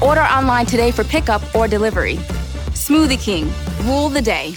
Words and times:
Order 0.00 0.22
online 0.22 0.66
today 0.66 0.90
for 0.90 1.04
pickup 1.04 1.42
or 1.54 1.68
delivery. 1.68 2.16
Smoothie 2.74 3.18
King, 3.22 3.50
rule 3.84 4.08
the 4.08 4.22
day. 4.22 4.54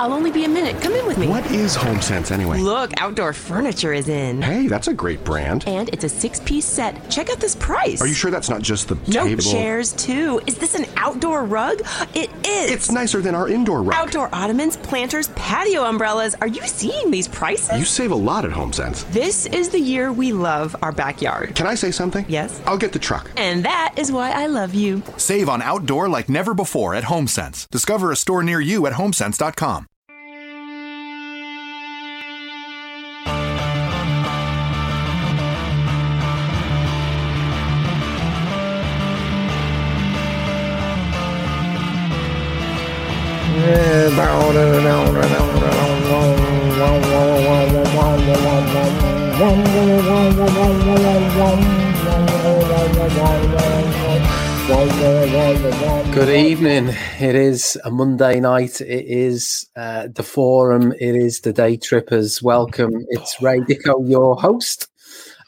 I'll 0.00 0.14
only 0.14 0.30
be 0.30 0.46
a 0.46 0.48
minute. 0.48 0.80
Come 0.80 0.94
in 0.94 1.06
with 1.06 1.18
me. 1.18 1.28
What 1.28 1.44
is 1.50 1.76
HomeSense 1.76 2.30
anyway? 2.30 2.58
Look, 2.60 2.98
outdoor 2.98 3.34
furniture 3.34 3.92
is 3.92 4.08
in. 4.08 4.40
Hey, 4.40 4.66
that's 4.66 4.88
a 4.88 4.94
great 4.94 5.22
brand. 5.24 5.64
And 5.66 5.90
it's 5.90 6.04
a 6.04 6.08
six 6.08 6.40
piece 6.40 6.64
set. 6.64 7.10
Check 7.10 7.28
out 7.28 7.38
this 7.38 7.54
price. 7.54 8.00
Are 8.00 8.06
you 8.06 8.14
sure 8.14 8.30
that's 8.30 8.48
not 8.48 8.62
just 8.62 8.88
the 8.88 8.94
no, 9.08 9.24
table? 9.24 9.42
chairs 9.42 9.92
too. 9.92 10.40
Is 10.46 10.56
this 10.56 10.74
an 10.74 10.86
outdoor 10.96 11.44
rug? 11.44 11.82
It 12.14 12.30
is. 12.46 12.70
It's 12.70 12.90
nicer 12.90 13.20
than 13.20 13.34
our 13.34 13.50
indoor 13.50 13.82
rug. 13.82 13.94
Outdoor 13.94 14.34
ottomans, 14.34 14.78
planters, 14.78 15.28
patio 15.36 15.84
umbrellas. 15.84 16.34
Are 16.40 16.48
you 16.48 16.62
seeing 16.62 17.10
these 17.10 17.28
prices? 17.28 17.78
You 17.78 17.84
save 17.84 18.12
a 18.12 18.14
lot 18.14 18.46
at 18.46 18.52
HomeSense. 18.52 19.06
This 19.12 19.44
is 19.44 19.68
the 19.68 19.80
year 19.80 20.14
we 20.14 20.32
love 20.32 20.74
our 20.80 20.92
backyard. 20.92 21.54
Can 21.54 21.66
I 21.66 21.74
say 21.74 21.90
something? 21.90 22.24
Yes. 22.26 22.58
I'll 22.64 22.78
get 22.78 22.92
the 22.92 22.98
truck. 22.98 23.30
And 23.36 23.66
that 23.66 23.92
is 23.98 24.10
why 24.10 24.30
I 24.30 24.46
love 24.46 24.72
you. 24.72 25.02
Save 25.18 25.50
on 25.50 25.60
outdoor 25.60 26.08
like 26.08 26.30
never 26.30 26.54
before 26.54 26.94
at 26.94 27.04
HomeSense. 27.04 27.68
Discover 27.68 28.10
a 28.10 28.16
store 28.16 28.42
near 28.42 28.62
you 28.62 28.86
at 28.86 28.94
homesense.com. 28.94 29.89
Good 56.12 56.28
evening. 56.28 56.88
It 57.20 57.34
is 57.36 57.78
a 57.84 57.90
Monday 57.90 58.40
night. 58.40 58.80
It 58.80 59.06
is 59.06 59.66
uh, 59.76 60.08
the 60.12 60.22
forum. 60.22 60.92
It 60.92 61.14
is 61.14 61.40
the 61.40 61.52
day 61.52 61.76
trippers. 61.76 62.42
Welcome. 62.42 63.06
It's 63.10 63.40
Ray 63.40 63.60
Dicko, 63.60 64.08
your 64.08 64.34
host. 64.34 64.88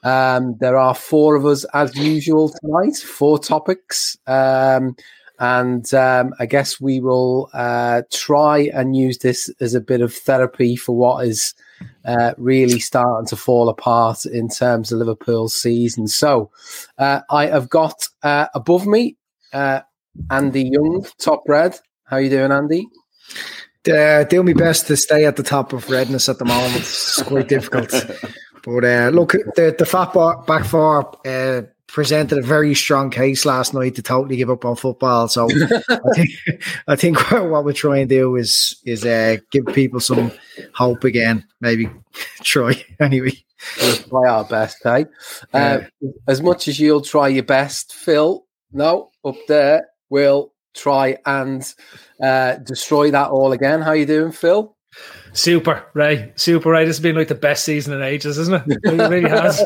Um, 0.03 0.57
there 0.59 0.77
are 0.77 0.95
four 0.95 1.37
of 1.37 1.47
us 1.47 1.65
as 1.73 1.97
usual 1.97 2.49
tonight. 2.61 2.97
Four 2.97 3.39
topics, 3.39 4.17
um, 4.27 4.97
and 5.43 5.93
um, 5.93 6.33
I 6.39 6.47
guess 6.47 6.81
we 6.81 7.01
will 7.01 7.51
uh, 7.53 8.03
try 8.13 8.71
and 8.73 8.95
use 8.95 9.19
this 9.19 9.51
as 9.61 9.75
a 9.75 9.81
bit 9.81 10.01
of 10.01 10.15
therapy 10.15 10.77
for 10.77 10.97
what 10.97 11.27
is 11.27 11.53
uh, 12.05 12.33
really 12.39 12.79
starting 12.79 13.27
to 13.27 13.35
fall 13.35 13.69
apart 13.69 14.25
in 14.25 14.49
terms 14.49 14.93
of 14.93 15.01
Liverpool's 15.01 15.53
season. 15.53 16.07
So 16.07 16.53
uh, 16.97 17.23
I 17.29 17.47
have 17.47 17.69
got 17.69 18.07
uh, 18.23 18.47
above 18.55 18.87
me 18.87 19.17
uh, 19.53 19.81
Andy 20.31 20.71
Young, 20.71 21.05
top 21.19 21.43
red. 21.49 21.77
How 22.05 22.19
are 22.19 22.23
you 22.23 22.31
doing, 22.31 22.53
Andy? 22.53 22.87
Uh, 23.91 24.23
doing 24.23 24.47
my 24.47 24.53
best 24.53 24.87
to 24.87 24.97
stay 24.97 25.25
at 25.25 25.35
the 25.35 25.43
top 25.43 25.73
of 25.73 25.91
redness 25.91 26.29
at 26.29 26.39
the 26.39 26.45
moment. 26.45 26.77
It's 26.77 27.21
quite 27.23 27.49
difficult. 27.49 27.93
But 28.65 28.85
uh, 28.85 29.11
look, 29.13 29.33
the, 29.33 29.75
the 29.77 29.85
fat 29.85 30.13
back 30.47 30.65
four 30.65 31.19
uh, 31.27 31.63
presented 31.93 32.39
a 32.39 32.43
very 32.43 32.75
strong 32.75 33.11
case 33.11 33.45
last 33.45 33.75
night 33.75 33.95
to 33.95 34.03
totally 34.03 34.37
give 34.37 34.51
up 34.51 34.65
on 34.65 34.75
football. 34.75 35.29
So 35.29 35.47
I 35.91 36.15
think 36.15 36.31
I 36.89 36.97
think 36.97 37.31
what 37.31 37.65
we're 37.65 37.73
trying 37.73 38.09
to 38.09 38.15
do 38.15 38.37
is 38.37 38.81
is 38.85 39.05
uh, 39.05 39.37
give 39.51 39.67
people 39.67 40.01
some 40.01 40.33
hope 40.75 41.05
again. 41.05 41.47
Maybe 41.61 41.89
try 42.43 42.83
anyway. 42.99 43.33
We'll 43.81 43.97
try 43.97 44.29
our 44.29 44.45
best, 44.45 44.85
eh? 44.87 45.05
Uh, 45.53 45.81
as 46.27 46.43
much 46.43 46.67
as 46.67 46.81
you'll 46.81 47.03
try 47.03 47.29
your 47.29 47.45
best, 47.45 47.95
Phil. 47.95 48.45
No, 48.73 49.11
up 49.25 49.37
there, 49.47 49.87
we'll 50.11 50.53
try 50.75 51.19
and 51.27 51.63
uh, 52.21 52.57
destroy 52.57 53.13
that 53.13 53.31
all 53.31 53.53
again. 53.53 53.81
How 53.81 53.93
you 53.93 54.07
doing, 54.07 54.33
Phil? 54.33 54.75
Super, 55.33 55.87
Ray. 55.95 56.33
Super, 56.35 56.71
Ray. 56.71 56.87
This 56.87 56.97
has 56.97 57.03
been 57.03 57.15
like 57.15 57.29
the 57.29 57.37
best 57.37 57.65
season 57.65 57.95
in 57.95 58.03
ages, 58.03 58.37
isn't 58.37 58.69
it? 58.69 58.79
It 58.83 59.09
really 59.09 59.29
has. 59.29 59.65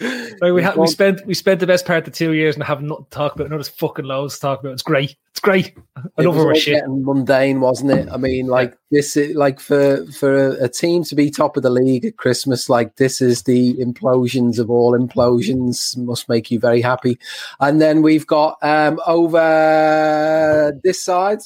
Like 0.40 0.54
we, 0.54 0.62
ha- 0.62 0.74
we 0.74 0.86
spent 0.86 1.26
we 1.26 1.34
spent 1.34 1.60
the 1.60 1.66
best 1.66 1.84
part 1.84 2.08
of 2.08 2.14
two 2.14 2.32
years 2.32 2.54
and 2.54 2.64
have 2.64 2.80
nothing 2.80 3.04
to 3.04 3.10
talk 3.10 3.34
about. 3.34 3.50
Not 3.50 3.58
just 3.58 3.78
fucking 3.78 4.06
loads 4.06 4.36
to 4.36 4.40
talk 4.40 4.60
about. 4.60 4.72
It's 4.72 4.82
great. 4.82 5.14
It's 5.32 5.40
great. 5.40 5.76
I 6.16 6.22
love 6.22 6.38
our 6.38 6.54
shit. 6.54 6.82
Mundane, 6.88 7.60
wasn't 7.60 7.90
it? 7.90 8.08
I 8.10 8.16
mean, 8.16 8.46
like 8.46 8.74
this, 8.90 9.18
is, 9.18 9.36
like 9.36 9.60
for 9.60 10.06
for 10.12 10.34
a, 10.34 10.64
a, 10.64 10.68
team 10.70 11.04
to 11.04 11.14
be 11.14 11.30
top 11.30 11.58
of 11.58 11.62
the 11.62 11.68
league 11.68 12.06
at 12.06 12.16
Christmas, 12.16 12.70
like 12.70 12.96
this 12.96 13.20
is 13.20 13.42
the 13.42 13.74
implosions 13.74 14.58
of 14.58 14.70
all 14.70 14.98
implosions. 14.98 15.94
Must 15.98 16.26
make 16.30 16.50
you 16.50 16.58
very 16.58 16.80
happy. 16.80 17.18
And 17.60 17.78
then 17.78 18.00
we've 18.00 18.26
got 18.26 18.56
um 18.62 18.98
over 19.06 20.80
this 20.82 21.04
side. 21.04 21.40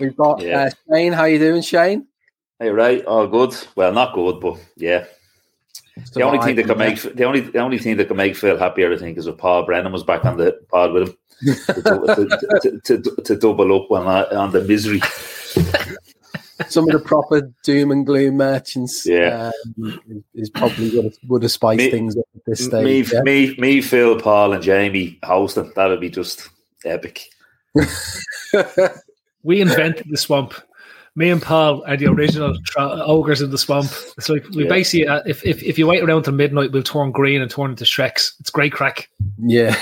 We've 0.00 0.16
got 0.16 0.40
yeah. 0.40 0.62
uh, 0.62 0.70
Shane. 0.90 1.12
How 1.12 1.24
you 1.24 1.38
doing, 1.38 1.60
Shane? 1.60 2.06
Hey, 2.58 2.70
right. 2.70 3.04
Oh, 3.06 3.26
good. 3.26 3.54
Well, 3.76 3.92
not 3.92 4.14
good, 4.14 4.40
but 4.40 4.58
yeah, 4.76 5.04
the 6.14 6.22
only 6.22 6.38
thing 6.38 6.56
that 6.56 6.66
could 6.66 6.78
make 6.78 7.00
the 7.00 7.24
only 7.24 7.40
the 7.40 7.58
only 7.58 7.78
thing 7.78 7.96
that 7.96 8.08
could 8.08 8.16
make 8.16 8.36
Phil 8.36 8.58
happier, 8.58 8.92
I 8.92 8.96
think, 8.96 9.18
is 9.18 9.26
if 9.26 9.36
Paul 9.36 9.64
Brennan 9.64 9.92
was 9.92 10.04
back 10.04 10.24
on 10.24 10.36
the 10.36 10.58
pod 10.70 10.92
with 10.92 11.08
him 11.08 11.16
to, 11.40 11.74
to, 11.74 12.80
to, 12.84 13.00
to, 13.00 13.22
to 13.22 13.36
double 13.36 13.74
up 13.76 13.90
on 13.90 14.06
on 14.06 14.52
the 14.52 14.62
misery. 14.62 15.00
Some 16.68 16.88
of 16.88 16.92
the 16.92 16.98
proper 16.98 17.52
doom 17.62 17.92
and 17.92 18.04
gloom 18.04 18.36
merchants, 18.36 19.06
yeah, 19.06 19.52
um, 19.78 20.22
is 20.34 20.50
probably 20.50 20.90
would 20.90 21.04
have, 21.04 21.14
would 21.28 21.42
have 21.44 21.52
spiced 21.52 21.78
me, 21.78 21.90
things 21.90 22.16
up 22.16 22.24
at 22.34 22.44
this 22.46 22.64
stage. 22.64 22.84
Me, 22.84 23.02
yeah? 23.02 23.22
me, 23.22 23.54
me, 23.58 23.80
Phil, 23.80 24.18
Paul, 24.18 24.54
and 24.54 24.62
Jamie 24.62 25.20
hosting 25.22 25.72
that 25.76 25.86
would 25.86 26.00
be 26.00 26.10
just 26.10 26.48
epic. 26.84 27.30
we 29.44 29.60
invented 29.60 30.06
the 30.10 30.16
swamp 30.16 30.54
me 31.18 31.30
and 31.30 31.42
Paul 31.42 31.82
are 31.84 31.96
the 31.96 32.06
original 32.06 32.56
tra- 32.64 33.02
ogres 33.04 33.42
in 33.42 33.50
the 33.50 33.58
swamp. 33.58 33.90
It's 34.16 34.28
like 34.28 34.48
we 34.50 34.62
yeah. 34.62 34.68
basically, 34.68 35.08
uh, 35.08 35.20
if, 35.26 35.44
if 35.44 35.60
if 35.64 35.76
you 35.76 35.88
wait 35.88 36.02
around 36.02 36.22
till 36.22 36.32
midnight, 36.32 36.70
we'll 36.70 36.84
turn 36.84 37.10
green 37.10 37.42
and 37.42 37.50
turn 37.50 37.70
into 37.70 37.82
Shreks. 37.82 38.38
It's 38.38 38.50
great 38.50 38.72
crack. 38.72 39.10
Yeah. 39.36 39.76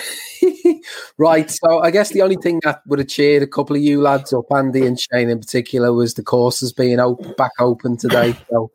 right. 1.18 1.50
So 1.50 1.80
I 1.80 1.90
guess 1.90 2.10
the 2.10 2.22
only 2.22 2.36
thing 2.36 2.60
that 2.64 2.80
would 2.86 3.00
have 3.00 3.08
cheered 3.08 3.42
a 3.42 3.46
couple 3.46 3.76
of 3.76 3.82
you 3.82 4.00
lads 4.00 4.32
up, 4.32 4.46
Andy 4.50 4.86
and 4.86 4.98
Shane 4.98 5.28
in 5.28 5.38
particular, 5.38 5.92
was 5.92 6.14
the 6.14 6.22
courses 6.22 6.72
being 6.72 7.00
open, 7.00 7.34
back 7.36 7.52
open 7.60 7.96
today. 7.98 8.34
So 8.50 8.70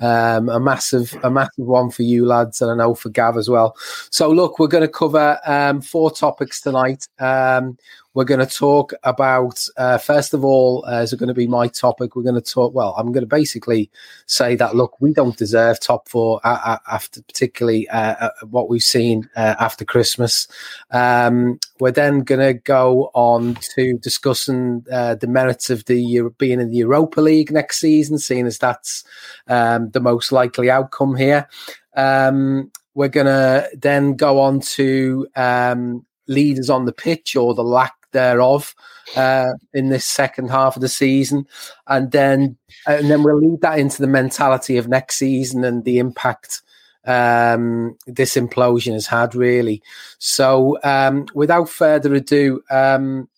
um, 0.00 0.48
a 0.48 0.60
massive, 0.60 1.16
a 1.22 1.30
massive 1.30 1.66
one 1.66 1.90
for 1.90 2.02
you 2.02 2.26
lads, 2.26 2.60
and 2.60 2.70
I 2.70 2.74
know 2.74 2.94
for 2.94 3.08
Gav 3.08 3.36
as 3.36 3.48
well. 3.48 3.76
So 4.10 4.30
look, 4.30 4.58
we're 4.58 4.66
going 4.68 4.82
to 4.82 4.88
cover 4.88 5.38
um, 5.46 5.80
four 5.80 6.10
topics 6.10 6.60
tonight. 6.60 7.08
Um, 7.18 7.78
we're 8.14 8.24
going 8.24 8.40
to 8.40 8.46
talk 8.46 8.94
about, 9.02 9.66
uh, 9.76 9.98
first 9.98 10.34
of 10.34 10.44
all, 10.44 10.84
uh, 10.86 11.02
is 11.02 11.12
going 11.14 11.28
to 11.28 11.34
be 11.34 11.48
my 11.48 11.66
topic. 11.66 12.14
We're 12.14 12.22
going 12.22 12.36
to 12.36 12.40
talk, 12.40 12.72
well, 12.72 12.94
I'm 12.96 13.10
going 13.12 13.24
to 13.24 13.28
basically 13.28 13.90
say 14.26 14.54
that, 14.56 14.76
look, 14.76 15.00
we 15.00 15.12
don't 15.12 15.36
deserve 15.36 15.80
top 15.80 16.08
four 16.08 16.40
uh, 16.44 16.78
after 16.90 17.22
particularly 17.22 17.88
uh, 17.88 18.30
what 18.48 18.68
we've 18.68 18.82
seen 18.82 19.28
uh, 19.34 19.56
after 19.58 19.84
Christmas. 19.84 20.46
Um, 20.92 21.58
we're 21.80 21.90
then 21.90 22.20
going 22.20 22.40
to 22.40 22.54
go 22.54 23.10
on 23.14 23.56
to 23.74 23.98
discussing 23.98 24.86
uh, 24.92 25.16
the 25.16 25.26
merits 25.26 25.68
of 25.68 25.84
the 25.86 26.30
being 26.38 26.60
in 26.60 26.70
the 26.70 26.76
Europa 26.76 27.20
League 27.20 27.50
next 27.50 27.80
season, 27.80 28.18
seeing 28.18 28.46
as 28.46 28.58
that's 28.58 29.02
um, 29.48 29.90
the 29.90 30.00
most 30.00 30.30
likely 30.30 30.70
outcome 30.70 31.16
here. 31.16 31.48
Um, 31.96 32.70
we're 32.94 33.08
going 33.08 33.26
to 33.26 33.68
then 33.76 34.14
go 34.14 34.40
on 34.40 34.60
to 34.60 35.26
um, 35.34 36.06
leaders 36.28 36.70
on 36.70 36.84
the 36.84 36.92
pitch 36.92 37.34
or 37.34 37.54
the 37.54 37.64
lack 37.64 37.94
thereof 38.14 38.74
uh, 39.16 39.52
in 39.74 39.90
this 39.90 40.06
second 40.06 40.48
half 40.48 40.76
of 40.76 40.82
the 40.82 40.88
season, 40.88 41.46
and 41.86 42.10
then 42.10 42.56
and 42.86 43.10
then 43.10 43.22
we'll 43.22 43.38
lead 43.38 43.60
that 43.60 43.78
into 43.78 44.00
the 44.00 44.08
mentality 44.08 44.78
of 44.78 44.88
next 44.88 45.16
season 45.16 45.64
and 45.64 45.84
the 45.84 45.98
impact 45.98 46.62
um, 47.04 47.98
this 48.06 48.36
implosion 48.36 48.94
has 48.94 49.06
had. 49.06 49.34
Really, 49.34 49.82
so 50.18 50.78
um, 50.82 51.26
without 51.34 51.68
further 51.68 52.14
ado. 52.14 52.62
Um, 52.70 53.28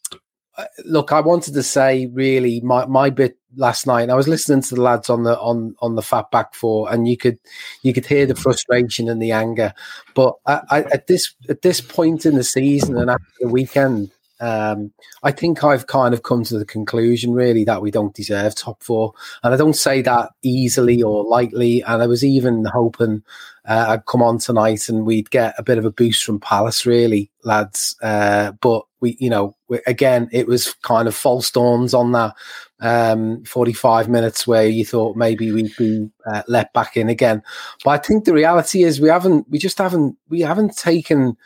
look, 0.84 1.12
I 1.12 1.20
wanted 1.20 1.54
to 1.54 1.62
say 1.62 2.06
really 2.06 2.60
my, 2.60 2.86
my 2.86 3.10
bit 3.10 3.36
last 3.56 3.86
night. 3.86 4.10
I 4.10 4.14
was 4.14 4.28
listening 4.28 4.62
to 4.62 4.74
the 4.74 4.82
lads 4.82 5.10
on 5.10 5.24
the 5.24 5.38
on 5.38 5.74
on 5.80 5.94
the 5.94 6.02
fat 6.02 6.30
back 6.30 6.54
four, 6.54 6.92
and 6.92 7.08
you 7.08 7.16
could 7.16 7.38
you 7.82 7.92
could 7.92 8.06
hear 8.06 8.26
the 8.26 8.34
frustration 8.34 9.08
and 9.08 9.20
the 9.20 9.32
anger. 9.32 9.72
But 10.14 10.34
I, 10.46 10.60
I, 10.70 10.82
at 10.84 11.06
this 11.06 11.34
at 11.48 11.62
this 11.62 11.80
point 11.80 12.26
in 12.26 12.36
the 12.36 12.44
season 12.44 12.96
and 12.96 13.10
after 13.10 13.26
the 13.40 13.48
weekend, 13.48 14.10
um, 14.40 14.92
I 15.22 15.32
think 15.32 15.64
I've 15.64 15.86
kind 15.86 16.14
of 16.14 16.22
come 16.22 16.44
to 16.44 16.58
the 16.58 16.64
conclusion 16.64 17.32
really 17.32 17.64
that 17.64 17.82
we 17.82 17.90
don't 17.90 18.14
deserve 18.14 18.54
top 18.54 18.82
four, 18.82 19.12
and 19.42 19.54
I 19.54 19.56
don't 19.56 19.76
say 19.76 20.02
that 20.02 20.30
easily 20.42 21.02
or 21.02 21.24
lightly. 21.24 21.82
And 21.82 22.02
I 22.02 22.06
was 22.06 22.24
even 22.24 22.64
hoping 22.64 23.22
uh, 23.66 23.86
I'd 23.88 24.06
come 24.06 24.22
on 24.22 24.38
tonight 24.38 24.88
and 24.88 25.04
we'd 25.04 25.30
get 25.30 25.54
a 25.58 25.62
bit 25.62 25.78
of 25.78 25.84
a 25.84 25.90
boost 25.90 26.24
from 26.24 26.38
Palace, 26.38 26.86
really, 26.86 27.30
lads. 27.42 27.96
Uh, 28.00 28.52
but 28.60 28.84
we, 29.00 29.16
you 29.18 29.28
know, 29.28 29.56
we, 29.68 29.80
again, 29.86 30.28
it 30.32 30.46
was 30.46 30.74
kind 30.82 31.08
of 31.08 31.16
false 31.16 31.50
dawns 31.50 31.92
on 31.92 32.12
that 32.12 32.34
um, 32.80 33.42
45 33.44 34.08
minutes 34.08 34.46
where 34.46 34.66
you 34.66 34.84
thought 34.84 35.16
maybe 35.16 35.50
we'd 35.50 35.76
be 35.76 36.08
uh, 36.26 36.42
let 36.46 36.72
back 36.74 36.96
in 36.96 37.08
again. 37.08 37.42
But 37.84 37.90
I 37.90 37.98
think 37.98 38.24
the 38.24 38.34
reality 38.34 38.84
is 38.84 39.00
we 39.00 39.08
haven't, 39.08 39.48
we 39.50 39.58
just 39.58 39.78
haven't, 39.78 40.16
we 40.28 40.40
haven't 40.40 40.76
taken 40.76 41.36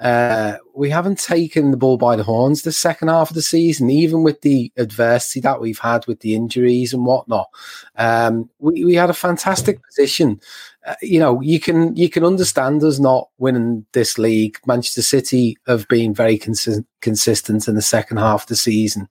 uh, 0.00 0.56
we 0.74 0.90
haven't 0.90 1.20
taken 1.20 1.70
the 1.70 1.76
ball 1.76 1.96
by 1.96 2.16
the 2.16 2.24
horns 2.24 2.62
the 2.62 2.72
second 2.72 3.08
half 3.08 3.30
of 3.30 3.36
the 3.36 3.42
season, 3.42 3.90
even 3.90 4.24
with 4.24 4.40
the 4.40 4.72
adversity 4.76 5.40
that 5.40 5.60
we've 5.60 5.78
had 5.78 6.04
with 6.06 6.20
the 6.20 6.34
injuries 6.34 6.92
and 6.92 7.06
whatnot. 7.06 7.48
Um, 7.96 8.50
we, 8.58 8.84
we 8.84 8.94
had 8.94 9.08
a 9.08 9.14
fantastic 9.14 9.80
position. 9.84 10.40
Uh, 10.84 10.96
you 11.00 11.20
know, 11.20 11.40
you 11.40 11.60
can 11.60 11.94
you 11.94 12.08
can 12.10 12.24
understand 12.24 12.82
us 12.82 12.98
not 12.98 13.28
winning 13.38 13.86
this 13.92 14.18
league. 14.18 14.58
Manchester 14.66 15.02
City 15.02 15.56
have 15.68 15.86
been 15.86 16.12
very 16.12 16.38
consi- 16.38 16.84
consistent 17.00 17.68
in 17.68 17.76
the 17.76 17.82
second 17.82 18.16
half 18.16 18.42
of 18.42 18.48
the 18.48 18.56
season, 18.56 19.08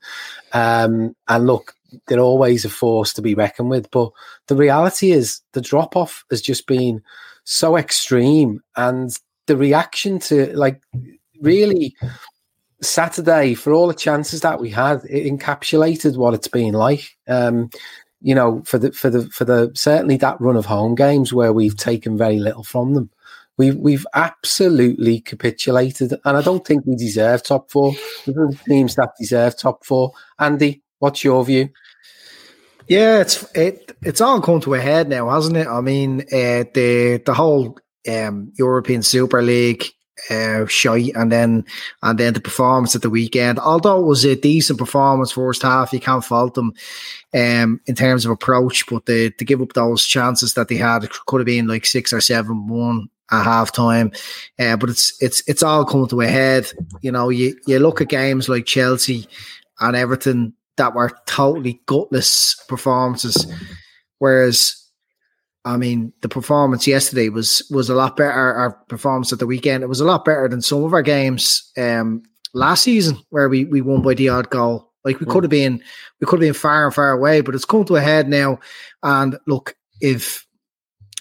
um, 0.52 1.16
and 1.30 1.48
look, 1.48 1.76
they're 2.08 2.20
always 2.20 2.66
a 2.66 2.70
force 2.70 3.14
to 3.14 3.22
be 3.22 3.36
reckoned 3.36 3.70
with. 3.70 3.90
But 3.90 4.12
the 4.48 4.56
reality 4.58 5.12
is, 5.12 5.40
the 5.54 5.62
drop 5.62 5.96
off 5.96 6.26
has 6.30 6.42
just 6.42 6.68
been 6.68 7.02
so 7.46 7.78
extreme, 7.78 8.62
and 8.76 9.18
the 9.48 9.58
reaction 9.58 10.20
to 10.20 10.56
like 10.58 10.82
really 11.42 11.96
Saturday 12.82 13.54
for 13.54 13.74
all 13.74 13.88
the 13.88 13.94
chances 13.94 14.42
that 14.42 14.60
we 14.60 14.70
had, 14.70 15.04
it 15.10 15.26
encapsulated 15.26 16.18
what 16.18 16.34
it's 16.34 16.48
been 16.48 16.74
like. 16.74 17.18
Um, 17.28 17.70
you 18.22 18.34
know, 18.34 18.64
for 18.66 18.78
the 18.78 18.92
for 18.92 19.10
the 19.10 19.30
for 19.30 19.46
the 19.46 19.72
certainly 19.76 20.18
that 20.18 20.40
run 20.40 20.56
of 20.56 20.66
home 20.66 20.96
games 20.96 21.34
where 21.34 21.52
we've 21.52 21.76
taken 21.76 22.18
very 22.18 22.40
little 22.40 22.64
from 22.64 22.94
them. 22.94 23.10
We've 23.58 23.76
we've 23.76 24.08
absolutely 24.16 25.20
capitulated, 25.20 26.14
and 26.26 26.38
I 26.38 26.42
don't 26.42 26.66
think 26.66 26.86
we 26.86 26.96
deserve 26.96 27.44
top 27.44 27.70
four. 27.70 27.94
Other 28.28 28.50
teams 28.66 28.96
that 28.96 29.12
deserve 29.20 29.58
top 29.58 29.86
four. 29.86 30.14
Andy, 30.40 30.82
what's 31.00 31.24
your 31.24 31.44
view? 31.46 31.70
Yeah, 32.88 33.20
it's 33.20 33.46
it 33.54 33.92
it's 34.02 34.22
all 34.22 34.42
come 34.42 34.62
to 34.62 34.74
a 34.74 34.80
head 34.80 35.10
now, 35.10 35.30
hasn't 35.30 35.58
it? 35.58 35.68
I 35.68 35.82
mean, 35.82 36.22
uh, 36.22 36.64
the 36.74 37.22
the 37.26 37.34
whole 37.34 37.78
um, 38.10 38.52
European 38.58 39.04
Super 39.04 39.42
League 39.42 39.86
uh, 40.30 40.66
shite, 40.68 41.14
and 41.16 41.32
then 41.32 41.66
and 42.02 42.20
then 42.20 42.34
the 42.34 42.40
performance 42.40 42.96
at 42.96 43.02
the 43.02 43.10
weekend. 43.10 43.60
Although 43.60 44.02
it 44.02 44.06
was 44.06 44.24
a 44.26 44.36
decent 44.36 44.80
performance 44.80 45.32
first 45.32 45.62
half, 45.62 45.94
you 45.94 46.00
can't 46.00 46.24
fault 46.24 46.54
them 46.54 46.74
um, 47.34 47.82
in 47.86 47.96
terms 47.96 48.26
of 48.26 48.32
approach. 48.32 48.86
But 48.88 49.06
the, 49.06 49.32
to 49.32 49.46
give 49.46 49.62
up 49.62 49.74
those 49.74 50.06
chances 50.06 50.54
that 50.54 50.68
they 50.68 50.76
had, 50.76 51.10
could 51.28 51.40
have 51.40 51.46
been 51.46 51.68
like 51.68 51.86
six 51.86 52.14
or 52.14 52.22
seven 52.22 52.68
one 52.68 53.10
at 53.32 53.44
half 53.44 53.72
time. 53.72 54.12
Uh, 54.60 54.78
but 54.78 54.90
it's 54.90 55.22
it's 55.22 55.44
it's 55.48 55.64
all 55.64 55.86
coming 55.86 56.08
to 56.08 56.22
a 56.22 56.28
head. 56.28 56.72
You 57.02 57.12
know, 57.12 57.30
you 57.30 57.58
you 57.68 57.80
look 57.80 58.02
at 58.02 58.10
games 58.10 58.48
like 58.48 58.66
Chelsea 58.66 59.28
and 59.80 59.96
Everton 59.96 60.54
that 60.78 60.96
were 60.96 61.12
totally 61.26 61.82
gutless 61.86 62.56
performances, 62.68 63.52
whereas 64.20 64.83
I 65.66 65.78
mean, 65.78 66.12
the 66.22 66.30
performance 66.30 66.88
yesterday 66.88 67.30
was 67.30 67.66
was 67.72 67.90
a 67.90 67.96
lot 67.96 68.18
better. 68.18 68.32
Our 68.32 68.72
performance 68.90 69.32
at 69.32 69.40
the 69.40 69.48
weekend 69.48 69.84
it 69.84 69.88
was 69.88 70.02
a 70.02 70.06
lot 70.06 70.26
better 70.26 70.48
than 70.50 70.62
some 70.62 70.84
of 70.84 70.94
our 70.94 71.02
games 71.02 71.72
um, 71.78 72.24
last 72.54 72.84
season, 72.84 73.18
where 73.30 73.48
we 73.48 73.66
we 73.66 73.82
won 73.82 74.02
by 74.02 74.14
the 74.14 74.30
odd 74.30 74.50
goal. 74.50 74.92
Like 75.06 75.20
we 75.20 75.26
mm. 75.26 75.32
could 75.32 75.44
have 75.44 75.52
been, 75.52 75.82
we 76.20 76.28
could 76.28 76.40
have 76.40 76.48
been 76.48 76.54
far 76.54 76.86
and 76.86 76.94
far 76.94 77.12
away, 77.12 77.42
but 77.42 77.56
it's 77.56 77.66
come 77.66 77.86
to 77.86 77.96
a 77.96 78.02
head 78.02 78.28
now. 78.30 78.60
And 79.04 79.38
look, 79.48 79.76
if 80.02 80.46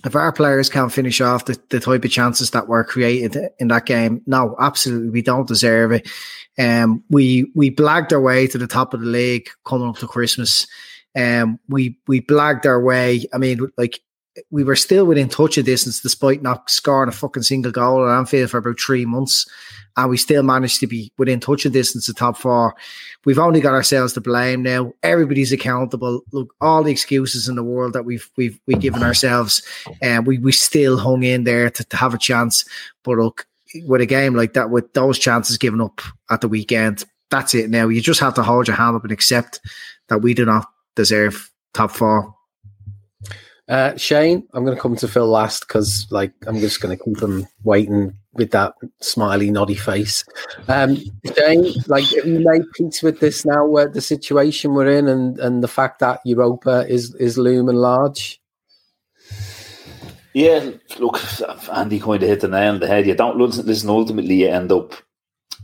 if 0.05 0.17
our 0.17 0.33
players 0.33 0.69
can't 0.69 0.93
finish 0.93 1.21
off 1.21 1.45
the, 1.45 1.57
the 1.71 1.79
type 1.79 2.05
of 2.05 2.11
chances 2.11 2.51
that 2.51 2.67
were 2.67 2.85
created 2.85 3.37
in 3.59 3.69
that 3.69 3.87
game, 3.87 4.23
no, 4.27 4.57
absolutely, 4.59 5.11
we 5.11 5.23
don't 5.23 5.47
deserve 5.47 5.93
it. 5.93 6.11
Um, 6.59 7.05
we 7.11 7.51
we 7.55 7.71
blagged 7.71 8.13
our 8.13 8.21
way 8.21 8.47
to 8.49 8.59
the 8.59 8.67
top 8.67 8.93
of 8.93 9.01
the 9.01 9.07
league 9.07 9.49
coming 9.65 9.89
up 9.89 9.99
to 9.99 10.09
Christmas. 10.09 10.67
Um, 11.17 11.61
we 11.69 11.99
we 12.07 12.21
blagged 12.21 12.67
our 12.67 12.83
way. 12.83 13.25
I 13.33 13.39
mean, 13.39 13.69
like 13.77 14.01
we 14.51 14.65
were 14.65 14.77
still 14.77 15.05
within 15.05 15.29
touch 15.29 15.59
of 15.59 15.65
distance 15.65 16.01
despite 16.01 16.43
not 16.43 16.71
scoring 16.71 17.09
a 17.09 17.13
fucking 17.13 17.43
single 17.43 17.73
goal 17.73 18.09
at 18.09 18.17
Anfield 18.17 18.51
for 18.51 18.59
about 18.59 18.81
three 18.81 19.05
months. 19.05 19.47
And 19.97 20.09
we 20.09 20.17
still 20.17 20.43
managed 20.43 20.81
to 20.81 20.87
be 20.87 21.13
within 21.19 21.39
touch 21.39 21.67
of 21.67 21.73
distance 21.73 22.09
of 22.09 22.17
top 22.17 22.39
four. 22.39 22.75
We've 23.27 23.39
only 23.39 23.61
got 23.61 23.75
ourselves 23.75 24.15
to 24.15 24.23
blame 24.23 24.63
now. 24.63 24.93
Everybody's 25.03 25.53
accountable. 25.53 26.23
Look, 26.33 26.55
all 26.63 26.83
the 26.83 26.91
excuses 26.93 27.47
in 27.47 27.57
the 27.57 27.63
world 27.63 27.93
that 27.93 28.07
we've 28.07 28.29
we've 28.39 28.59
we 28.67 28.75
given 28.75 29.03
ourselves, 29.03 29.63
and 30.01 30.21
uh, 30.21 30.23
we 30.23 30.39
we 30.39 30.51
still 30.51 30.97
hung 30.97 31.25
in 31.25 31.45
there 31.45 31.69
to, 31.69 31.85
to 31.85 31.97
have 31.99 32.15
a 32.15 32.19
chance. 32.19 32.65
But 33.05 33.19
look, 33.19 33.47
with 33.85 34.01
a 34.01 34.07
game 34.07 34.35
like 34.35 34.55
that, 34.55 34.71
with 34.71 34.91
those 34.95 35.19
chances 35.19 35.59
given 35.59 35.83
up 35.83 36.01
at 36.31 36.41
the 36.41 36.49
weekend, 36.49 37.05
that's 37.31 37.55
it. 37.55 37.69
Now 37.69 37.89
you 37.89 38.01
just 38.01 38.21
have 38.21 38.35
to 38.35 38.43
hold 38.43 38.69
your 38.69 38.77
hand 38.77 38.97
up 38.97 39.03
and 39.03 39.13
accept 39.13 39.61
that 40.09 40.23
we 40.23 40.33
do 40.33 40.47
not 40.47 40.67
deserve 40.97 41.51
top 41.75 41.91
four. 41.91 42.35
Uh, 43.69 43.97
Shane, 43.97 44.47
I'm 44.53 44.65
going 44.65 44.77
to 44.77 44.83
come 44.83 44.97
to 44.97 45.09
Phil 45.09 45.27
last 45.27 45.67
because, 45.67 46.07
like, 46.11 46.33
I'm 46.47 46.59
just 46.59 46.81
going 46.81 46.97
to 46.97 47.03
keep 47.03 47.23
him 47.23 47.47
waiting 47.63 48.17
with 48.35 48.51
that 48.51 48.75
smiley, 49.01 49.51
noddy 49.51 49.77
face. 49.77 50.25
Um, 50.69 50.97
Shane, 51.37 51.73
like, 51.87 52.05
have 52.07 52.27
you 52.27 52.41
made 52.41 52.65
peace 52.75 53.03
with 53.03 53.21
this 53.21 53.45
now? 53.45 53.65
Where 53.65 53.89
the 53.89 54.01
situation 54.01 54.75
we're 54.75 54.91
in, 54.91 55.07
and 55.07 55.39
and 55.39 55.63
the 55.63 55.69
fact 55.69 56.01
that 56.01 56.21
Europa 56.25 56.87
is 56.89 57.15
is 57.17 57.39
looming 57.39 57.77
large. 57.77 58.41
Yeah, 60.35 60.71
look, 60.99 61.21
Andy 61.73 62.01
kind 62.01 62.23
of 62.23 62.29
hit 62.29 62.41
the 62.41 62.49
nail 62.49 62.73
on 62.73 62.81
the 62.81 62.89
head. 62.89 63.07
You 63.07 63.15
don't 63.15 63.39
listen. 63.39 63.91
Ultimately, 63.91 64.35
you 64.35 64.49
end 64.49 64.73
up 64.73 64.95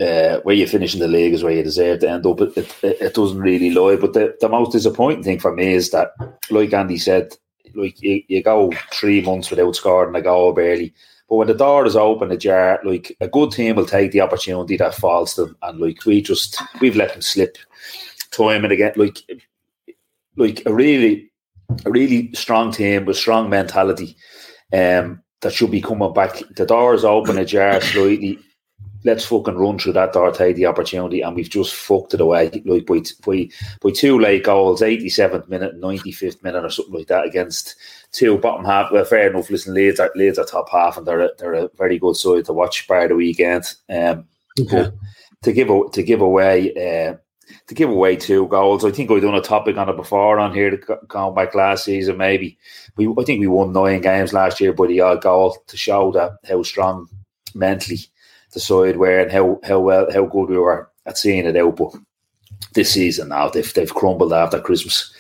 uh, 0.00 0.41
where 0.41 0.55
you 0.55 0.67
finish 0.67 0.95
in 0.95 1.00
the 1.00 1.09
league 1.09 1.33
is 1.33 1.43
where 1.43 1.55
you 1.55 1.62
deserve 1.62 2.00
to 2.00 2.11
end 2.11 2.27
up. 2.27 2.41
It, 2.43 2.56
it, 2.56 2.75
it 2.83 3.15
doesn't 3.15 3.41
really 3.41 3.71
lie. 3.71 3.97
But 3.97 4.12
the, 4.12 4.37
the 4.41 4.49
most 4.49 4.73
disappointing 4.73 5.25
thing 5.25 5.41
for 5.41 5.55
me 5.55 5.73
is 5.73 5.91
that, 5.91 6.11
like 6.50 6.73
Andy 6.73 6.99
said, 6.99 7.35
like 7.75 8.00
you, 8.03 8.23
you 8.29 8.43
go 8.43 8.73
three 8.93 9.20
months 9.20 9.50
without 9.50 9.76
scoring 9.76 10.15
a 10.15 10.23
goal 10.23 10.53
barely. 10.53 10.94
But 11.29 11.37
when 11.37 11.49
the 11.49 11.55
door 11.55 11.85
is 11.85 11.97
open, 11.97 12.31
ajar, 12.31 12.81
like 12.85 13.17
a 13.20 13.29
good 13.29 13.53
team 13.53 13.76
will 13.76 13.87
take 13.87 14.12
the 14.12 14.23
opportunity 14.23 14.76
that 14.79 14.94
falls 14.94 15.35
to 15.35 15.47
them, 15.47 15.56
and 15.62 15.79
like 15.79 16.05
we 16.06 16.23
just 16.23 16.61
we've 16.81 16.97
let 16.97 17.12
them 17.12 17.23
slip 17.23 17.59
time 18.31 18.64
and 18.64 18.73
again. 18.73 18.92
Like 18.97 19.19
like 20.37 20.62
a 20.64 20.75
really 20.75 21.31
a 21.85 21.90
really 21.90 22.33
strong 22.35 22.73
team 22.73 23.04
with 23.04 23.16
strong 23.16 23.50
mentality, 23.50 24.16
um, 24.73 25.23
that 25.42 25.52
should 25.52 25.71
be 25.71 25.83
coming 25.83 26.12
back. 26.14 26.42
The 26.57 26.66
door 26.66 26.95
is 26.95 27.04
open 27.04 27.38
ajar 27.38 27.81
slightly 27.81 28.38
let's 29.09 29.25
fucking 29.25 29.57
run 29.57 29.79
through 29.79 29.95
that 29.95 30.12
door, 30.12 30.31
the 30.31 30.67
opportunity, 30.67 31.23
and 31.23 31.35
we've 31.35 31.49
just 31.49 31.75
fucked 31.75 32.12
it 32.12 32.21
away. 32.21 32.50
Like 32.67 32.87
by 32.87 33.00
by, 33.25 33.49
by 33.81 33.91
two 33.91 34.21
late 34.21 34.45
goals, 34.45 34.83
eighty 34.83 35.09
seventh 35.09 35.49
minute, 35.49 35.77
ninety 35.77 36.12
fifth 36.12 36.43
minute, 36.43 36.62
or 36.62 36.69
something 36.69 36.95
like 36.95 37.07
that 37.07 37.25
against 37.25 37.75
two 38.12 38.37
bottom 38.37 38.67
half. 38.67 38.93
Well, 38.93 39.07
fair 39.07 39.31
enough. 39.31 39.49
Listen, 39.49 39.73
Leeds 39.73 39.99
are 39.99 40.12
Leeds 40.15 40.38
are 40.38 40.45
top 40.45 40.69
half, 40.69 40.99
and 40.99 41.07
they're 41.07 41.23
a, 41.23 41.31
they're 41.38 41.55
a 41.55 41.71
very 41.79 41.99
good 41.99 42.17
side 42.17 42.45
to 42.45 42.53
watch 42.53 42.87
by 42.87 43.07
the 43.07 43.15
weekend. 43.15 43.65
Um, 43.88 44.27
okay. 44.61 44.91
to 45.43 45.53
give 45.53 45.69
to 45.93 46.03
give 46.03 46.21
away. 46.21 46.73
Uh, 46.75 47.17
to 47.67 47.75
give 47.75 47.88
away 47.88 48.15
two 48.15 48.47
goals, 48.49 48.85
I 48.85 48.91
think 48.91 49.09
we've 49.09 49.23
done 49.23 49.35
a 49.35 49.41
topic 49.41 49.79
on 49.79 49.88
it 49.88 49.97
before 49.97 50.38
on 50.38 50.53
here, 50.53 50.79
going 51.09 51.35
back 51.35 51.55
last 51.55 51.85
season. 51.85 52.19
Maybe 52.19 52.59
we, 52.97 53.09
I 53.09 53.25
think 53.25 53.41
we 53.41 53.47
won 53.47 53.73
nine 53.73 54.03
games 54.03 54.35
last 54.35 54.61
year 54.61 54.75
by 54.75 54.87
the 54.87 55.00
odd 55.00 55.23
goal 55.23 55.57
to 55.67 55.77
show 55.79 56.12
that 56.12 56.33
how 56.47 56.62
strong 56.62 57.09
mentally 57.55 58.00
decide 58.52 58.97
where 58.97 59.21
and 59.21 59.31
how 59.31 59.61
how 59.64 59.81
well 59.81 60.11
how 60.12 60.25
good 60.25 60.49
we 60.49 60.59
were 60.59 60.90
at 61.07 61.19
seeing 61.19 61.47
it 61.47 61.57
out. 61.57 61.76
But 61.76 61.95
this 62.75 62.93
season 62.93 63.28
now 63.28 63.49
they've 63.49 63.73
they've 63.75 63.95
crumbled 63.95 64.33
after 64.33 64.61
Christmas, 64.61 65.12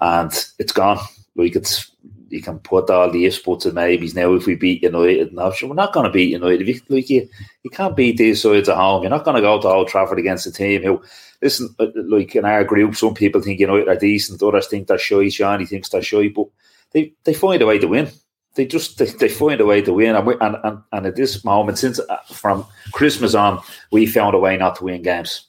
and 0.00 0.32
it's 0.58 0.72
gone. 0.72 0.98
Like 1.34 1.56
it's 1.56 1.90
you 2.28 2.42
can 2.42 2.58
put 2.58 2.90
all 2.90 3.10
the 3.10 3.24
ifs, 3.24 3.38
buts, 3.38 3.66
and 3.66 3.74
maybes 3.74 4.14
now. 4.14 4.34
If 4.34 4.46
we 4.46 4.56
beat 4.56 4.82
United, 4.82 5.32
now 5.32 5.52
we're 5.62 5.74
not 5.74 5.92
going 5.92 6.06
to 6.06 6.12
beat 6.12 6.30
United. 6.30 6.62
If 6.62 6.68
you, 6.68 6.80
like 6.88 7.08
you, 7.08 7.28
you 7.62 7.70
can't 7.70 7.96
beat 7.96 8.16
these 8.16 8.42
sides 8.42 8.68
at 8.68 8.76
home. 8.76 9.02
You're 9.02 9.10
not 9.10 9.24
going 9.24 9.36
to 9.36 9.40
go 9.40 9.60
to 9.60 9.68
Old 9.68 9.88
Trafford 9.88 10.18
against 10.18 10.46
a 10.46 10.52
team 10.52 10.82
who, 10.82 11.02
listen, 11.40 11.74
uh, 11.78 11.86
like 11.94 12.34
in 12.34 12.44
our 12.44 12.64
group, 12.64 12.96
some 12.96 13.14
people 13.14 13.40
think 13.40 13.60
you 13.60 13.66
United 13.66 13.88
are 13.88 13.96
decent, 13.96 14.42
others 14.42 14.66
think 14.66 14.88
they're 14.88 14.98
shy. 14.98 15.28
Johnny 15.28 15.66
thinks 15.66 15.88
they're 15.88 16.02
shy, 16.02 16.28
but 16.28 16.48
they 16.92 17.12
they 17.24 17.34
find 17.34 17.62
a 17.62 17.66
way 17.66 17.78
to 17.78 17.86
win 17.86 18.10
they 18.56 18.66
just 18.66 18.98
they, 18.98 19.06
they 19.06 19.28
find 19.28 19.60
a 19.60 19.66
way 19.66 19.82
to 19.82 19.92
win. 19.92 20.16
And, 20.16 20.26
we, 20.26 20.34
and, 20.40 20.56
and 20.64 20.78
and 20.92 21.06
at 21.06 21.16
this 21.16 21.44
moment, 21.44 21.78
since 21.78 22.00
uh, 22.00 22.16
from 22.32 22.66
Christmas 22.92 23.34
on, 23.34 23.60
we 23.92 24.06
found 24.06 24.34
a 24.34 24.38
way 24.38 24.56
not 24.56 24.76
to 24.76 24.84
win 24.84 25.02
games, 25.02 25.46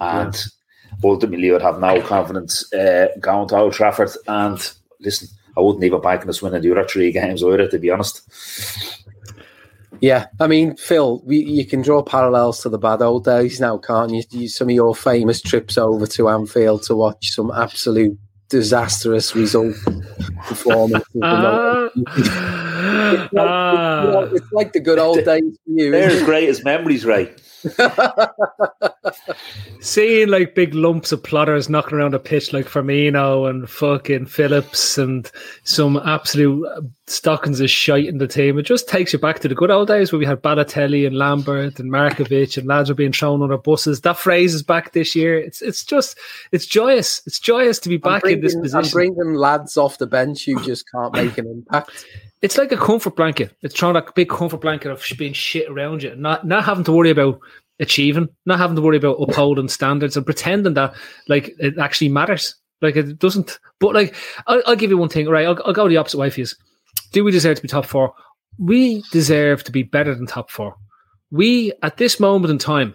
and 0.00 0.34
yeah. 0.34 0.96
ultimately, 1.04 1.50
would 1.50 1.62
have 1.62 1.80
no 1.80 2.00
confidence 2.02 2.72
uh, 2.72 3.08
going 3.20 3.48
to 3.48 3.56
Old 3.56 3.74
Trafford. 3.74 4.10
And 4.26 4.58
listen, 5.00 5.28
I 5.56 5.60
wouldn't 5.60 5.84
even 5.84 6.00
back 6.00 6.22
in 6.22 6.28
us 6.28 6.42
winning 6.42 6.62
the 6.62 6.72
other 6.72 6.88
three 6.88 7.12
games 7.12 7.42
either, 7.42 7.68
to 7.68 7.78
be 7.78 7.90
honest. 7.90 8.22
Yeah, 10.00 10.26
I 10.40 10.46
mean, 10.46 10.76
Phil, 10.76 11.22
we, 11.24 11.38
you 11.38 11.64
can 11.64 11.80
draw 11.80 12.02
parallels 12.02 12.62
to 12.62 12.68
the 12.68 12.78
bad 12.78 13.00
old 13.00 13.24
days 13.24 13.60
now, 13.60 13.78
can't 13.78 14.12
you? 14.12 14.22
you? 14.30 14.48
Some 14.48 14.68
of 14.68 14.74
your 14.74 14.94
famous 14.94 15.40
trips 15.40 15.78
over 15.78 16.06
to 16.06 16.28
Anfield 16.28 16.82
to 16.84 16.96
watch 16.96 17.30
some 17.30 17.50
absolute 17.50 18.18
disastrous 18.48 19.34
result 19.34 19.74
performance. 20.46 21.04
Ah. 21.22 21.88
it's, 21.96 23.32
like, 23.32 23.32
Ah. 23.36 24.04
you 24.04 24.10
know, 24.12 24.30
it's 24.34 24.52
like 24.52 24.72
the 24.72 24.80
good 24.80 24.98
old 24.98 25.16
days 25.24 25.42
for 25.64 25.70
you. 25.70 25.90
They're 25.90 26.10
as 26.10 26.22
great 26.22 26.48
as 26.48 26.62
memories, 26.64 27.04
Ray. 27.04 27.34
Seeing 29.80 30.28
like 30.28 30.54
big 30.54 30.74
lumps 30.74 31.12
of 31.12 31.22
plotters 31.22 31.68
knocking 31.68 31.98
around 31.98 32.14
a 32.14 32.18
pitch 32.18 32.52
like 32.52 32.66
Firmino 32.66 33.48
and 33.48 33.68
fucking 33.70 34.26
Phillips 34.26 34.98
and 34.98 35.30
some 35.64 35.96
absolute 35.98 36.66
stockings 37.06 37.60
of 37.60 37.70
shite 37.70 38.06
in 38.06 38.18
the 38.18 38.26
team, 38.26 38.58
it 38.58 38.62
just 38.62 38.88
takes 38.88 39.12
you 39.12 39.18
back 39.18 39.38
to 39.40 39.48
the 39.48 39.54
good 39.54 39.70
old 39.70 39.88
days 39.88 40.12
where 40.12 40.18
we 40.18 40.26
had 40.26 40.42
Balotelli 40.42 41.06
and 41.06 41.16
Lambert 41.16 41.78
and 41.78 41.90
Markovic 41.90 42.56
and 42.56 42.66
lads 42.66 42.88
were 42.88 42.94
being 42.94 43.12
thrown 43.12 43.42
under 43.42 43.56
buses. 43.56 44.00
That 44.00 44.18
phrase 44.18 44.54
is 44.54 44.62
back 44.62 44.92
this 44.92 45.14
year. 45.14 45.38
It's 45.38 45.62
it's 45.62 45.84
just 45.84 46.18
it's 46.52 46.66
joyous. 46.66 47.22
It's 47.26 47.38
joyous 47.38 47.78
to 47.80 47.88
be 47.88 47.96
back 47.96 48.24
in 48.24 48.40
this 48.40 48.56
position. 48.56 48.78
I'm 48.78 48.90
bringing 48.90 49.34
lads 49.34 49.76
off 49.76 49.98
the 49.98 50.06
bench 50.06 50.44
who 50.44 50.62
just 50.64 50.90
can't 50.90 51.12
make 51.14 51.38
an 51.38 51.46
impact. 51.46 52.06
it's 52.42 52.58
like 52.58 52.70
a 52.70 52.76
comfort 52.76 53.16
blanket. 53.16 53.56
It's 53.62 53.74
throwing 53.74 53.96
a 53.96 54.04
big 54.14 54.28
comfort 54.28 54.60
blanket 54.60 54.90
of 54.90 55.04
being 55.18 55.32
shit 55.32 55.68
around 55.70 56.02
you, 56.02 56.14
not 56.16 56.46
not 56.46 56.64
having 56.64 56.84
to 56.84 56.92
worry 56.92 57.10
about 57.10 57.40
achieving, 57.78 58.28
not 58.46 58.58
having 58.58 58.76
to 58.76 58.82
worry 58.82 58.96
about 58.96 59.20
upholding 59.20 59.68
standards 59.68 60.16
and 60.16 60.26
pretending 60.26 60.74
that 60.74 60.94
like 61.28 61.54
it 61.58 61.78
actually 61.78 62.08
matters. 62.08 62.54
Like 62.82 62.96
it 62.96 63.18
doesn't. 63.18 63.58
But 63.80 63.94
like, 63.94 64.14
I'll, 64.46 64.62
I'll 64.66 64.76
give 64.76 64.90
you 64.90 64.98
one 64.98 65.08
thing. 65.08 65.28
Right, 65.28 65.46
I'll, 65.46 65.58
I'll 65.64 65.72
go 65.72 65.88
the 65.88 65.96
opposite 65.96 66.18
way 66.18 66.30
for 66.30 66.40
you. 66.40 66.46
Do 67.12 67.24
we 67.24 67.32
deserve 67.32 67.56
to 67.56 67.62
be 67.62 67.68
top 67.68 67.86
four? 67.86 68.12
We 68.58 69.02
deserve 69.12 69.64
to 69.64 69.72
be 69.72 69.82
better 69.82 70.14
than 70.14 70.26
top 70.26 70.50
four. 70.50 70.76
We 71.30 71.72
at 71.82 71.96
this 71.96 72.20
moment 72.20 72.50
in 72.50 72.58
time, 72.58 72.94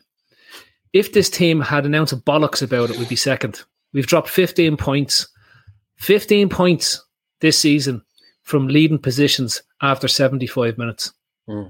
if 0.93 1.13
this 1.13 1.29
team 1.29 1.61
had 1.61 1.85
an 1.85 1.95
ounce 1.95 2.11
of 2.11 2.25
bollocks 2.25 2.61
about 2.61 2.89
it, 2.89 2.97
we'd 2.97 3.09
be 3.09 3.15
second. 3.15 3.63
We've 3.93 4.07
dropped 4.07 4.29
15 4.29 4.77
points. 4.77 5.27
15 5.97 6.49
points 6.49 7.03
this 7.41 7.57
season 7.57 8.01
from 8.43 8.67
leading 8.67 8.99
positions 8.99 9.61
after 9.81 10.07
75 10.07 10.77
minutes. 10.77 11.13
Hmm. 11.47 11.67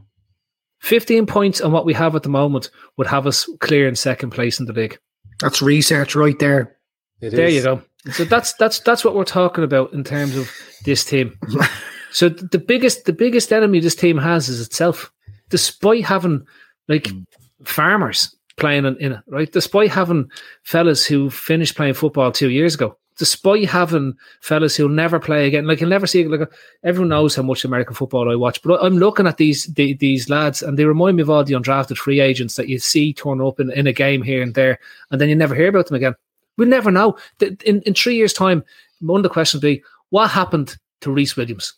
15 0.82 1.28
points 1.28 1.62
on 1.62 1.72
what 1.72 1.86
we 1.86 1.94
have 1.94 2.16
at 2.16 2.24
the 2.24 2.30
moment 2.30 2.70
would 2.98 3.08
have 3.08 3.28
us 3.28 3.48
clear 3.60 3.88
in 3.88 3.96
second 3.96 4.32
place 4.32 4.60
in 4.60 4.66
the 4.66 4.74
league. 4.74 5.00
That's 5.40 5.62
research 5.62 6.16
right 6.16 6.38
there. 6.40 6.78
It 7.22 7.32
There 7.32 7.48
is. 7.48 7.56
you 7.56 7.64
go. 7.64 7.82
So 8.12 8.26
that's 8.26 8.54
that's 8.54 8.80
that's 8.80 9.06
what 9.06 9.14
we're 9.14 9.24
talking 9.24 9.64
about 9.64 9.94
in 9.94 10.04
terms 10.04 10.36
of 10.36 10.52
this 10.86 11.06
team. 11.06 11.38
so 12.12 12.30
the 12.30 12.58
biggest 12.58 13.06
the 13.06 13.14
biggest 13.14 13.54
enemy 13.54 13.80
this 13.80 13.96
team 13.96 14.18
has 14.18 14.50
is 14.50 14.60
itself. 14.60 15.12
Despite 15.50 16.06
having 16.06 16.48
like 16.88 17.04
mm. 17.04 17.26
farmers 17.64 18.36
playing 18.58 18.86
in, 18.86 18.98
in 18.98 19.12
it, 19.14 19.20
right? 19.28 19.52
Despite 19.52 19.92
having 19.92 20.32
fellas 20.64 21.06
who 21.06 21.30
finished 21.30 21.76
playing 21.76 21.94
football 21.94 22.32
two 22.32 22.50
years 22.50 22.74
ago, 22.74 22.98
despite 23.22 23.70
having 23.70 24.18
fellas 24.40 24.76
who'll 24.76 24.90
never 24.90 25.20
play 25.20 25.46
again, 25.46 25.68
like 25.68 25.80
you'll 25.80 25.92
never 25.92 26.08
see 26.08 26.26
like 26.26 26.52
everyone 26.84 27.10
knows 27.10 27.36
how 27.36 27.44
much 27.44 27.64
American 27.64 27.94
football 27.94 28.32
I 28.32 28.36
watch, 28.36 28.60
but 28.64 28.84
I'm 28.84 28.98
looking 28.98 29.28
at 29.28 29.38
these 29.38 29.66
the, 29.66 29.94
these 29.94 30.28
lads 30.28 30.64
and 30.64 30.76
they 30.76 30.86
remind 30.86 31.18
me 31.18 31.22
of 31.22 31.30
all 31.30 31.44
the 31.44 31.54
undrafted 31.54 31.98
free 31.98 32.20
agents 32.20 32.56
that 32.56 32.68
you 32.68 32.80
see 32.80 33.14
torn 33.14 33.40
up 33.40 33.60
in, 33.60 33.72
in 33.74 33.86
a 33.86 33.94
game 33.94 34.24
here 34.24 34.42
and 34.42 34.56
there, 34.56 34.80
and 35.12 35.22
then 35.22 35.30
you 35.30 35.36
never 35.36 35.54
hear 35.54 35.68
about 35.68 35.86
them 35.86 35.98
again. 35.98 36.16
We'll 36.58 36.68
never 36.68 36.90
know. 36.90 37.16
In 37.40 37.84
in 37.84 37.94
three 37.94 38.16
years' 38.16 38.34
time, 38.34 38.64
one 39.02 39.20
of 39.20 39.24
the 39.24 39.30
questions 39.30 39.62
be 39.62 39.84
what 40.10 40.32
happened 40.32 40.76
to 41.02 41.12
Rhys 41.12 41.38
Williams? 41.38 41.74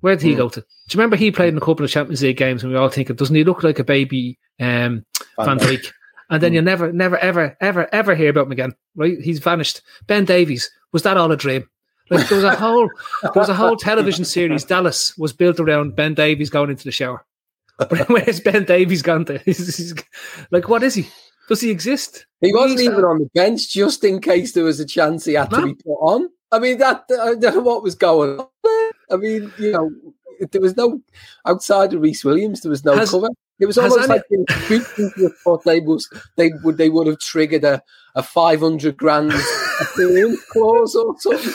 Where 0.00 0.14
did 0.14 0.26
he 0.26 0.34
go 0.34 0.50
to? 0.50 0.60
Do 0.60 0.66
you 0.90 0.98
remember 0.98 1.16
he 1.16 1.30
played 1.30 1.54
in 1.54 1.56
a 1.56 1.60
couple 1.60 1.86
of 1.86 1.90
Champions 1.90 2.22
League 2.22 2.36
games 2.36 2.62
and 2.62 2.70
we 2.70 2.78
all 2.78 2.90
think, 2.90 3.16
doesn't 3.16 3.34
he 3.34 3.44
look 3.44 3.62
like 3.62 3.78
a 3.78 3.84
baby 3.84 4.38
um, 4.60 5.04
Van 5.38 5.58
Dijk. 5.58 5.90
And 6.28 6.42
then 6.42 6.52
hmm. 6.52 6.56
you 6.56 6.62
never, 6.62 6.92
never, 6.92 7.18
ever, 7.18 7.56
ever, 7.60 7.88
ever 7.94 8.14
hear 8.14 8.30
about 8.30 8.46
him 8.46 8.52
again. 8.52 8.74
Right? 8.94 9.18
He's 9.20 9.38
vanished. 9.38 9.82
Ben 10.06 10.24
Davies 10.24 10.70
was 10.92 11.02
that 11.02 11.16
all 11.16 11.30
a 11.30 11.36
dream? 11.36 11.68
Like 12.10 12.28
there 12.28 12.36
was 12.36 12.44
a 12.44 12.54
whole, 12.54 12.88
there 13.22 13.32
was 13.34 13.48
a 13.48 13.54
whole 13.54 13.76
television 13.76 14.24
series. 14.24 14.64
Dallas 14.64 15.16
was 15.18 15.32
built 15.32 15.58
around 15.58 15.96
Ben 15.96 16.14
Davies 16.14 16.50
going 16.50 16.70
into 16.70 16.84
the 16.84 16.92
shower. 16.92 17.24
But 17.78 18.08
where's 18.08 18.40
Ben 18.40 18.64
Davies 18.64 19.02
gone 19.02 19.24
to? 19.26 19.38
He's- 19.44 19.76
he's- 19.76 19.94
like, 20.50 20.68
what 20.68 20.82
is 20.82 20.94
he? 20.94 21.08
Does 21.48 21.60
he 21.60 21.70
exist? 21.70 22.26
He 22.40 22.52
wasn't 22.52 22.80
even 22.80 23.04
on 23.04 23.18
the 23.18 23.30
bench 23.34 23.72
just 23.72 24.02
in 24.02 24.20
case 24.20 24.52
there 24.52 24.64
was 24.64 24.80
a 24.80 24.86
chance 24.86 25.24
he 25.24 25.34
had 25.34 25.50
to 25.50 25.64
be 25.64 25.74
put 25.74 25.94
on. 26.00 26.28
I 26.50 26.58
mean, 26.58 26.78
that 26.78 27.04
uh, 27.10 27.22
I 27.22 27.34
don't 27.36 27.54
know 27.56 27.60
what 27.60 27.84
was 27.84 27.94
going 27.94 28.40
on. 28.40 28.46
there. 28.64 28.90
I 29.12 29.16
mean, 29.16 29.52
you 29.58 29.70
know, 29.70 29.90
there 30.50 30.60
was 30.60 30.76
no 30.76 31.00
outside 31.44 31.92
of 31.92 32.00
Rhys 32.00 32.24
Williams. 32.24 32.62
There 32.62 32.70
was 32.70 32.84
no 32.84 32.96
Has- 32.96 33.10
cover. 33.12 33.28
It 33.58 33.66
was 33.66 33.78
almost 33.78 34.08
like 34.08 34.22
they 34.28 34.44
people 34.68 35.30
thought 35.42 35.64
they 35.64 35.80
was 35.80 36.08
they 36.36 36.50
would 36.62 36.76
they 36.76 36.90
would 36.90 37.06
have 37.06 37.18
triggered 37.20 37.64
a, 37.64 37.82
a 38.14 38.22
five 38.22 38.60
hundred 38.60 38.98
grand 38.98 39.32
appearance 39.80 40.44
clause 40.50 40.94
or 40.94 41.14
something. 41.18 41.52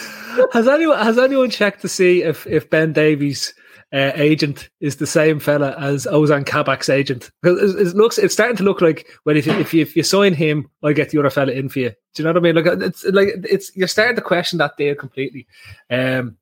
Has 0.51 0.67
anyone 0.67 0.97
has 0.97 1.19
anyone 1.19 1.51
checked 1.51 1.81
to 1.81 1.87
see 1.87 2.23
if 2.23 2.47
if 2.47 2.71
Ben 2.71 2.91
Davies' 2.91 3.53
uh, 3.93 4.13
agent 4.15 4.69
is 4.79 4.95
the 4.95 5.05
same 5.05 5.39
fella 5.39 5.75
as 5.77 6.07
Ozan 6.07 6.43
Kabak's 6.43 6.89
agent? 6.89 7.29
It, 7.43 7.49
it 7.49 7.95
looks 7.95 8.17
it's 8.17 8.33
starting 8.33 8.57
to 8.57 8.63
look 8.63 8.81
like 8.81 9.07
well 9.25 9.37
if 9.37 9.45
you, 9.45 9.53
if 9.53 9.71
you 9.71 9.83
if 9.83 9.95
you 9.95 10.01
sign 10.01 10.33
him, 10.33 10.67
I 10.83 10.93
get 10.93 11.11
the 11.11 11.19
other 11.19 11.29
fella 11.29 11.51
in 11.51 11.69
for 11.69 11.79
you. 11.79 11.91
Do 12.15 12.23
you 12.23 12.23
know 12.23 12.31
what 12.31 12.37
I 12.37 12.51
mean? 12.51 12.55
Like 12.55 12.81
it's 12.81 13.03
like 13.05 13.27
it's 13.47 13.75
you're 13.75 13.87
starting 13.87 14.15
to 14.15 14.23
question 14.23 14.57
that 14.57 14.75
deal 14.75 14.95
completely. 14.95 15.45
Um, 15.91 16.37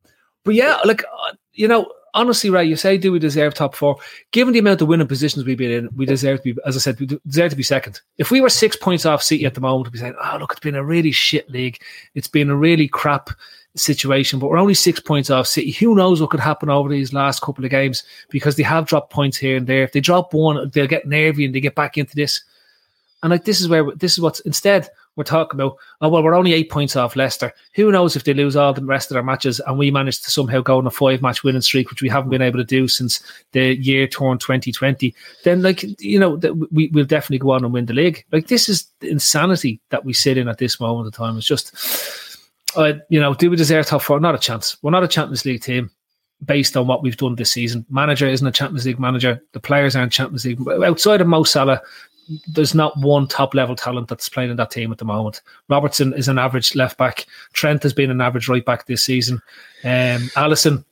but 0.46 0.56
yeah, 0.56 0.78
like 0.86 1.04
uh, 1.04 1.34
you 1.52 1.68
know. 1.68 1.92
Honestly, 2.20 2.50
Ray, 2.50 2.66
you 2.66 2.76
say, 2.76 2.98
do 2.98 3.14
we 3.14 3.20
deserve 3.20 3.54
top 3.54 3.74
four? 3.74 3.96
Given 4.32 4.52
the 4.52 4.60
amount 4.60 4.82
of 4.82 4.90
winning 4.90 5.08
positions 5.08 5.46
we've 5.46 5.58
been 5.58 5.72
in, 5.72 5.90
we 5.96 6.06
deserve 6.06 6.44
to 6.44 6.54
be, 6.54 6.62
as 6.66 6.76
I 6.76 6.80
said, 6.80 7.00
we 7.00 7.06
deserve 7.26 7.52
to 7.52 7.56
be 7.56 7.64
second. 7.64 8.02
If 8.18 8.30
we 8.30 8.42
were 8.42 8.50
six 8.50 8.76
points 8.76 9.06
off 9.06 9.24
City 9.24 9.46
at 9.46 9.54
the 9.54 9.62
moment, 9.62 9.88
we'd 9.88 9.94
be 9.94 10.00
saying, 10.00 10.16
oh, 10.22 10.38
look, 10.38 10.52
it's 10.52 10.60
been 10.60 10.76
a 10.76 10.84
really 10.84 11.14
shit 11.14 11.50
league. 11.50 11.82
It's 12.16 12.28
been 12.28 12.50
a 12.50 12.58
really 12.58 12.90
crap 12.90 13.30
situation, 13.78 14.38
but 14.38 14.50
we're 14.50 14.58
only 14.58 14.74
six 14.74 15.00
points 15.00 15.30
off 15.30 15.48
City. 15.48 15.72
Who 15.72 15.96
knows 15.96 16.20
what 16.20 16.32
could 16.32 16.42
happen 16.42 16.70
over 16.70 16.90
these 16.90 17.14
last 17.14 17.42
couple 17.42 17.64
of 17.64 17.72
games 17.72 18.04
because 18.30 18.58
they 18.58 18.64
have 18.64 18.86
dropped 18.86 19.14
points 19.14 19.38
here 19.38 19.56
and 19.56 19.66
there. 19.66 19.84
If 19.84 19.94
they 19.94 20.02
drop 20.02 20.34
one, 20.34 20.70
they'll 20.74 20.88
get 20.88 21.08
nervy 21.08 21.46
and 21.46 21.56
they 21.56 21.62
get 21.62 21.76
back 21.76 21.98
into 21.98 22.18
this. 22.18 22.44
And 23.24 23.32
like 23.32 23.46
this 23.46 23.62
is 23.62 23.70
where 23.70 23.90
this 23.96 24.12
is 24.12 24.20
what's 24.20 24.42
instead 24.42 24.90
we're 25.20 25.26
talking 25.26 25.60
about. 25.60 25.78
Oh 26.00 26.08
well, 26.08 26.24
we're 26.24 26.34
only 26.34 26.54
eight 26.54 26.72
points 26.72 26.96
off 26.96 27.18
Leicester. 27.18 27.54
Who 27.76 27.92
knows 27.92 28.16
if 28.16 28.24
they 28.24 28.34
lose 28.34 28.56
all 28.56 28.74
the 28.74 28.84
rest 28.84 29.12
of 29.12 29.16
their 29.16 29.24
matches 29.24 29.60
and 29.60 29.78
we 29.78 29.92
manage 29.92 30.22
to 30.22 30.32
somehow 30.32 30.62
go 30.62 30.78
on 30.78 30.88
a 30.88 30.92
five 30.92 31.22
match 31.22 31.44
winning 31.44 31.62
streak, 31.62 31.90
which 31.90 32.02
we 32.02 32.08
haven't 32.08 32.30
been 32.30 32.42
able 32.42 32.58
to 32.58 32.64
do 32.64 32.88
since 32.88 33.22
the 33.52 33.76
year 33.76 34.08
torn 34.08 34.40
twenty 34.40 34.72
twenty. 34.72 35.14
Then 35.44 35.62
like 35.62 35.84
you 36.02 36.18
know 36.18 36.40
we 36.72 36.88
will 36.88 37.06
definitely 37.06 37.40
go 37.40 37.52
on 37.52 37.66
and 37.66 37.74
win 37.74 37.86
the 37.86 37.94
league. 37.94 38.26
Like 38.32 38.48
this 38.48 38.70
is 38.70 38.88
insanity 39.02 39.82
that 39.90 40.06
we 40.06 40.14
sit 40.14 40.38
in 40.38 40.48
at 40.48 40.58
this 40.58 40.80
moment 40.80 41.08
in 41.08 41.12
time. 41.12 41.38
It's 41.38 41.46
just, 41.46 41.76
uh, 42.78 42.94
you 43.10 43.20
know, 43.20 43.34
do 43.34 43.50
we 43.50 43.58
deserve 43.58 43.86
top 43.86 44.02
four? 44.02 44.20
Not 44.22 44.36
a 44.36 44.40
chance. 44.40 44.78
We're 44.82 44.92
not 44.92 45.04
a 45.04 45.08
Champions 45.08 45.46
League 45.46 45.62
team 45.62 45.92
based 46.46 46.78
on 46.78 46.88
what 46.88 47.04
we've 47.04 47.18
done 47.18 47.36
this 47.36 47.52
season. 47.52 47.86
Manager 47.90 48.26
isn't 48.26 48.48
a 48.48 48.52
Champions 48.52 48.86
League 48.86 49.00
manager. 49.00 49.44
The 49.52 49.60
players 49.60 49.96
aren't 49.96 50.14
Champions 50.14 50.46
League. 50.46 50.66
Outside 50.84 51.20
of 51.20 51.28
Mo 51.28 51.44
Salah, 51.44 51.82
there's 52.48 52.76
not 52.76 52.98
one 52.98 53.28
top 53.28 53.54
level 53.54 53.76
talent 53.76 54.08
that's 54.08 54.30
playing 54.30 54.52
in 54.52 54.58
that 54.58 54.72
team 54.72 54.92
at 54.92 54.98
the 54.98 55.06
moment. 55.06 55.42
Robertson 55.68 56.14
is 56.14 56.28
an 56.28 56.38
average 56.38 56.76
left 56.76 56.98
back. 56.98 57.26
Trent 57.54 57.84
has 57.84 57.94
been 57.94 58.12
an 58.12 58.22
average 58.22 58.48
right 58.48 58.64
back 58.64 58.86
this 58.86 59.04
season. 59.04 59.42
Um, 59.84 60.30
Alisson, 60.36 60.84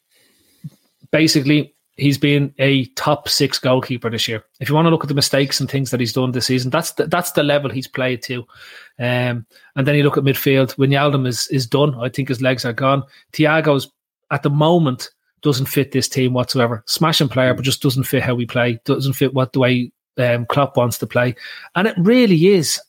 basically, 1.12 1.74
he's 1.98 2.18
been 2.18 2.54
a 2.60 2.86
top 2.86 3.28
six 3.28 3.60
goalkeeper 3.60 4.10
this 4.10 4.28
year. 4.28 4.44
If 4.60 4.70
you 4.70 4.76
want 4.76 4.86
to 4.86 4.90
look 4.90 5.04
at 5.04 5.10
the 5.10 5.14
mistakes 5.14 5.60
and 5.60 5.70
things 5.70 5.92
that 5.92 6.00
he's 6.00 6.14
done 6.14 6.32
this 6.32 6.46
season, 6.46 6.72
that's 6.72 6.92
the, 6.94 7.08
that's 7.08 7.32
the 7.32 7.44
level 7.44 7.70
he's 7.70 7.88
played 7.88 8.22
to. 8.24 8.46
Um, 9.00 9.46
and 9.76 9.86
then 9.86 9.96
you 9.96 10.04
look 10.04 10.18
at 10.18 10.24
midfield. 10.24 10.76
Wijnaldum 10.76 11.28
is 11.28 11.48
is 11.48 11.68
done. 11.68 11.96
I 11.96 12.10
think 12.10 12.30
his 12.30 12.42
legs 12.42 12.66
are 12.66 12.74
gone. 12.74 13.04
Thiago's 13.34 13.92
at 14.32 14.44
the 14.44 14.50
moment 14.50 15.10
doesn't 15.42 15.68
fit 15.68 15.92
this 15.92 16.10
team 16.10 16.34
whatsoever. 16.34 16.84
Smashing 16.88 17.30
player, 17.30 17.54
but 17.54 17.64
just 17.64 17.82
doesn't 17.82 18.04
fit 18.04 18.24
how 18.24 18.34
we 18.34 18.46
play. 18.46 18.80
Doesn't 18.86 19.14
fit 19.14 19.34
what 19.34 19.54
the 19.54 19.60
way 19.60 19.92
um, 20.18 20.46
Klopp 20.46 20.78
wants 20.78 20.98
to 21.00 21.08
play, 21.08 21.36
and 21.76 21.88
it 21.88 21.96
really 21.98 22.48
is, 22.48 22.82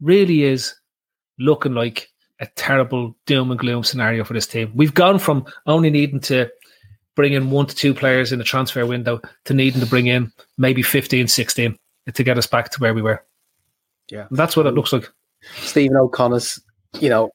really 0.00 0.44
is 0.44 0.74
looking 1.38 1.74
like 1.74 2.08
a 2.40 2.46
terrible 2.56 3.16
doom 3.26 3.50
and 3.50 3.60
gloom 3.60 3.84
scenario 3.84 4.24
for 4.24 4.34
this 4.34 4.46
team. 4.46 4.72
We've 4.74 4.94
gone 4.94 5.18
from 5.18 5.46
only 5.66 5.90
needing 5.90 6.20
to 6.20 6.50
bring 7.14 7.32
in 7.32 7.50
one 7.50 7.66
to 7.66 7.74
two 7.74 7.94
players 7.94 8.32
in 8.32 8.38
the 8.38 8.44
transfer 8.44 8.84
window 8.86 9.20
to 9.44 9.54
needing 9.54 9.80
to 9.80 9.86
bring 9.86 10.08
in 10.08 10.32
maybe 10.58 10.82
15, 10.82 11.28
16 11.28 11.78
to 12.12 12.24
get 12.24 12.38
us 12.38 12.46
back 12.46 12.70
to 12.70 12.80
where 12.80 12.94
we 12.94 13.02
were. 13.02 13.24
Yeah. 14.10 14.26
And 14.28 14.38
that's 14.38 14.56
what 14.56 14.66
it 14.66 14.74
looks 14.74 14.92
like. 14.92 15.08
Stephen 15.56 15.96
O'Connor's, 15.96 16.60
you 17.00 17.08
know, 17.08 17.30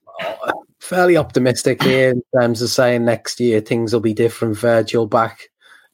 fairly 0.80 1.18
optimistic 1.18 1.82
here 1.84 2.12
in 2.12 2.22
terms 2.38 2.62
of 2.62 2.70
saying 2.70 3.06
next 3.06 3.40
year 3.40 3.62
things 3.62 3.94
will 3.94 4.00
be 4.00 4.14
different. 4.14 4.58
Virgil 4.58 5.08
back, 5.08 5.40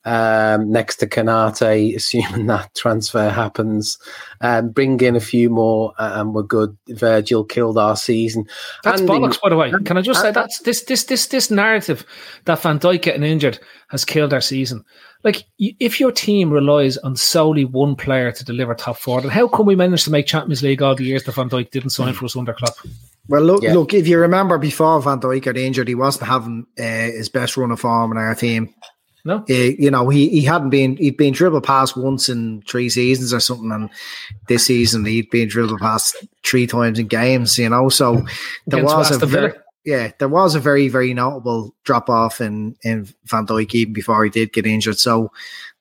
um, 0.06 0.72
next 0.72 0.98
to 0.98 1.08
Konaté, 1.08 1.96
assuming 1.96 2.46
that 2.48 2.74
transfer 2.76 3.30
happens. 3.30 3.98
Um, 4.42 4.70
bring 4.70 5.00
in 5.02 5.16
a 5.16 5.20
few 5.20 5.50
more, 5.50 5.94
uh, 5.98 6.14
and 6.16 6.34
we're 6.34 6.44
good. 6.44 6.78
Virgil 6.90 7.44
killed 7.44 7.78
our 7.78 7.96
season. 7.96 8.46
That's 8.84 9.02
Andy- 9.02 9.12
bollocks, 9.14 9.42
by 9.42 9.50
the 9.50 9.58
way. 9.58 9.72
Can 9.86 9.98
I 9.98 10.02
just 10.02 10.22
say 10.22 10.32
that's 10.32 10.60
this 10.60 10.84
this 10.84 11.06
this 11.06 11.28
this 11.28 11.52
narrative 11.52 12.06
that 12.46 12.62
Van 12.62 12.80
Dijk 12.80 13.02
getting 13.02 13.24
injured 13.24 13.60
has 13.90 14.06
killed 14.06 14.34
our 14.34 14.42
season. 14.42 14.84
Like, 15.24 15.44
if 15.58 16.00
your 16.00 16.12
team 16.12 16.52
relies 16.52 16.98
on 16.98 17.16
solely 17.16 17.66
one 17.66 17.96
player 17.96 18.32
to 18.32 18.46
deliver 18.46 18.76
top 18.76 18.98
four, 18.98 19.22
then 19.22 19.32
how 19.32 19.48
come 19.48 19.66
we 19.66 19.76
managed 19.76 20.04
to 20.04 20.12
make 20.12 20.28
Champions 20.28 20.62
League 20.62 20.84
all 20.84 20.94
the 20.94 21.04
years 21.04 21.24
that 21.24 21.34
Van 21.34 21.50
Dijk 21.50 21.72
didn't 21.72 21.90
sign 21.90 22.14
for 22.14 22.26
us 22.26 22.36
under 22.36 22.54
Klopp? 22.54 22.76
Well, 23.28 23.42
look, 23.42 23.64
Yeah. 23.64 23.74
look. 23.74 23.96
If 23.96 24.08
you 24.08 24.20
remember, 24.20 24.60
before 24.60 25.02
Van 25.02 25.20
Dijk 25.20 25.42
got 25.42 25.58
injured, 25.58 25.88
he 25.88 25.96
wasn't 25.96 26.28
having 26.28 26.68
uh, 26.78 26.84
his 26.84 27.30
best 27.30 27.58
run 27.58 27.72
of 27.72 27.80
form 27.80 28.12
in 28.12 28.20
our 28.20 28.36
team. 28.36 28.72
No, 29.26 29.38
Uh, 29.50 29.54
you 29.54 29.90
know, 29.90 30.08
he, 30.10 30.30
he 30.30 30.42
hadn't 30.42 30.70
been 30.70 30.98
he'd 30.98 31.18
been 31.18 31.34
dribbled 31.34 31.64
past 31.64 31.98
once 31.98 32.30
in 32.30 32.62
three 32.68 32.90
seasons 32.90 33.34
or 33.34 33.40
something, 33.40 33.72
and 33.72 33.90
this 34.48 34.68
season 34.68 35.04
he'd 35.04 35.32
been 35.32 35.48
dribbled 35.48 35.80
past 35.80 36.16
three 36.44 36.68
times 36.68 37.00
in 37.00 37.08
games. 37.08 37.58
You 37.58 37.70
know, 37.70 37.90
so 37.90 38.24
there 38.68 38.82
Against 38.82 38.96
was 38.96 39.24
a 39.24 39.26
very 39.26 39.54
yeah, 39.84 40.12
there 40.20 40.30
was 40.30 40.54
a 40.54 40.60
very 40.60 40.90
very 40.90 41.12
notable 41.16 41.76
drop 41.84 42.08
off 42.08 42.40
in 42.40 42.76
in 42.84 43.08
Van 43.26 43.48
Dijk 43.48 43.74
even 43.74 43.94
before 43.94 44.24
he 44.24 44.30
did 44.30 44.54
get 44.54 44.68
injured. 44.68 45.00
So, 45.00 45.32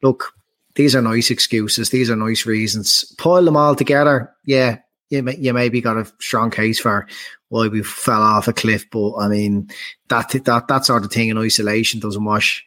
look, 0.02 0.32
these 0.74 0.96
are 0.96 1.02
nice 1.02 1.30
excuses. 1.30 1.90
These 1.90 2.08
are 2.10 2.16
nice 2.16 2.46
reasons. 2.46 3.04
Pile 3.18 3.44
them 3.44 3.56
all 3.56 3.74
together, 3.74 4.34
yeah. 4.44 4.78
You, 5.10 5.22
may, 5.22 5.36
you 5.36 5.52
maybe 5.52 5.82
got 5.82 5.98
a 5.98 6.10
strong 6.18 6.50
case 6.50 6.80
for 6.80 7.06
why 7.50 7.68
we 7.68 7.82
fell 7.82 8.22
off 8.22 8.48
a 8.48 8.54
cliff, 8.54 8.88
but 8.90 9.16
I 9.16 9.28
mean 9.28 9.68
that 10.08 10.30
that 10.30 10.68
that 10.68 10.84
sort 10.86 11.04
of 11.04 11.12
thing 11.12 11.28
in 11.28 11.38
isolation 11.38 12.00
doesn't 12.00 12.24
wash. 12.24 12.64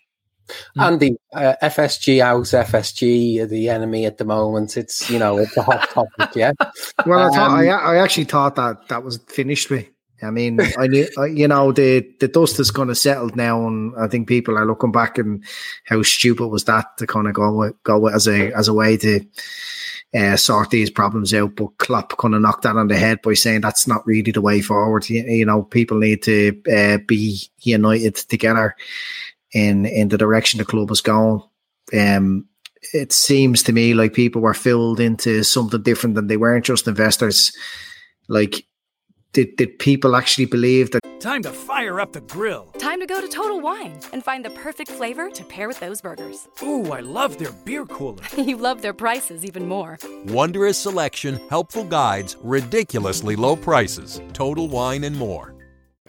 Andy, 0.80 1.18
uh, 1.34 1.54
FSG 1.62 2.20
out, 2.22 2.44
FSG 2.44 3.48
the 3.50 3.70
enemy 3.70 4.06
at 4.06 4.18
the 4.18 4.26
moment. 4.26 4.78
It's 4.78 5.10
you 5.10 5.20
know 5.20 5.38
it's 5.38 5.56
a 5.58 5.64
hot 5.64 5.90
topic, 5.90 6.36
yeah. 6.36 6.52
Well, 7.06 7.32
I 7.32 7.36
thought 7.36 7.52
Um, 7.52 7.58
I, 7.60 7.68
I 7.68 7.98
actually 7.98 8.26
thought 8.26 8.56
that 8.56 8.88
that 8.90 9.04
was 9.04 9.18
finished 9.28 9.70
with. 9.70 9.88
I 10.24 10.32
mean, 10.32 10.60
I 10.78 10.88
knew 10.88 11.08
you 11.32 11.48
know 11.48 11.72
the 11.72 12.08
the 12.20 12.28
dust 12.28 12.60
is 12.60 12.72
kind 12.72 12.90
of 12.90 12.98
settled 12.98 13.36
now, 13.36 13.68
and 13.68 13.94
I 14.00 14.08
think 14.08 14.28
people 14.28 14.58
are 14.58 14.66
looking 14.66 14.92
back 14.92 15.18
and 15.18 15.44
how 15.86 16.02
stupid 16.02 16.48
was 16.48 16.64
that 16.66 16.98
to 16.98 17.08
kind 17.08 17.28
of 17.28 17.34
go 17.34 17.54
with, 17.54 17.84
go 17.84 18.00
with 18.00 18.16
as 18.16 18.28
a 18.28 18.52
as 18.54 18.68
a 18.68 18.74
way 18.74 18.98
to 18.98 19.26
uh, 20.16 20.36
sort 20.36 20.72
these 20.72 20.90
problems 20.90 21.34
out. 21.34 21.56
But 21.56 21.78
Klopp 21.78 22.18
kind 22.18 22.34
of 22.34 22.42
knocked 22.42 22.64
that 22.64 22.78
on 22.78 22.88
the 22.88 22.98
head 22.98 23.22
by 23.22 23.36
saying 23.36 23.62
that's 23.62 23.88
not 23.88 24.06
really 24.08 24.32
the 24.32 24.42
way 24.42 24.62
forward. 24.62 25.08
You, 25.10 25.24
you 25.24 25.46
know, 25.46 25.64
people 25.64 26.00
need 26.00 26.24
to 26.24 26.60
uh, 26.72 26.98
be 27.06 27.40
united 27.60 28.16
together 28.16 28.76
in 29.54 29.86
in 29.86 30.10
the 30.10 30.18
direction 30.18 30.58
the 30.58 30.66
club 30.66 30.92
is 30.92 31.02
going. 31.02 31.42
Um, 31.98 32.46
it 32.94 33.12
seems 33.12 33.64
to 33.64 33.74
me 33.74 33.94
like 33.94 34.14
people 34.14 34.42
were 34.42 34.54
filled 34.54 35.00
into 35.00 35.44
something 35.44 35.82
different 35.82 36.16
than 36.16 36.28
they 36.28 36.38
weren't 36.38 36.66
just 36.66 36.88
investors. 36.88 37.52
Like, 38.28 38.66
did 39.34 39.56
did 39.56 39.80
people 39.80 40.16
actually 40.16 40.46
believe 40.46 40.92
that? 40.92 41.02
Time 41.20 41.42
to 41.44 41.52
fire 41.52 42.00
up 42.00 42.14
the 42.14 42.22
grill. 42.22 42.66
Time 42.78 43.00
to 43.00 43.08
go 43.08 43.20
to 43.20 43.28
Total 43.28 43.60
Wine 43.60 44.00
and 44.14 44.24
find 44.24 44.46
the 44.46 44.52
perfect 44.52 44.92
flavor 44.92 45.32
to 45.32 45.44
pair 45.46 45.68
with 45.68 45.80
those 45.80 46.00
burgers. 46.00 46.48
Ooh, 46.62 46.92
I 46.92 47.00
love 47.00 47.40
their 47.40 47.52
beer 47.66 47.88
cooler. 47.88 48.24
you 48.38 48.56
love 48.56 48.84
their 48.84 48.94
prices 48.94 49.44
even 49.44 49.68
more. 49.68 49.98
Wondrous 50.28 50.78
selection, 50.78 51.40
helpful 51.50 51.84
guides, 51.86 52.38
ridiculously 52.44 53.36
low 53.36 53.56
prices. 53.56 54.22
Total 54.34 54.68
Wine 54.68 55.04
and 55.04 55.16
more. 55.18 55.56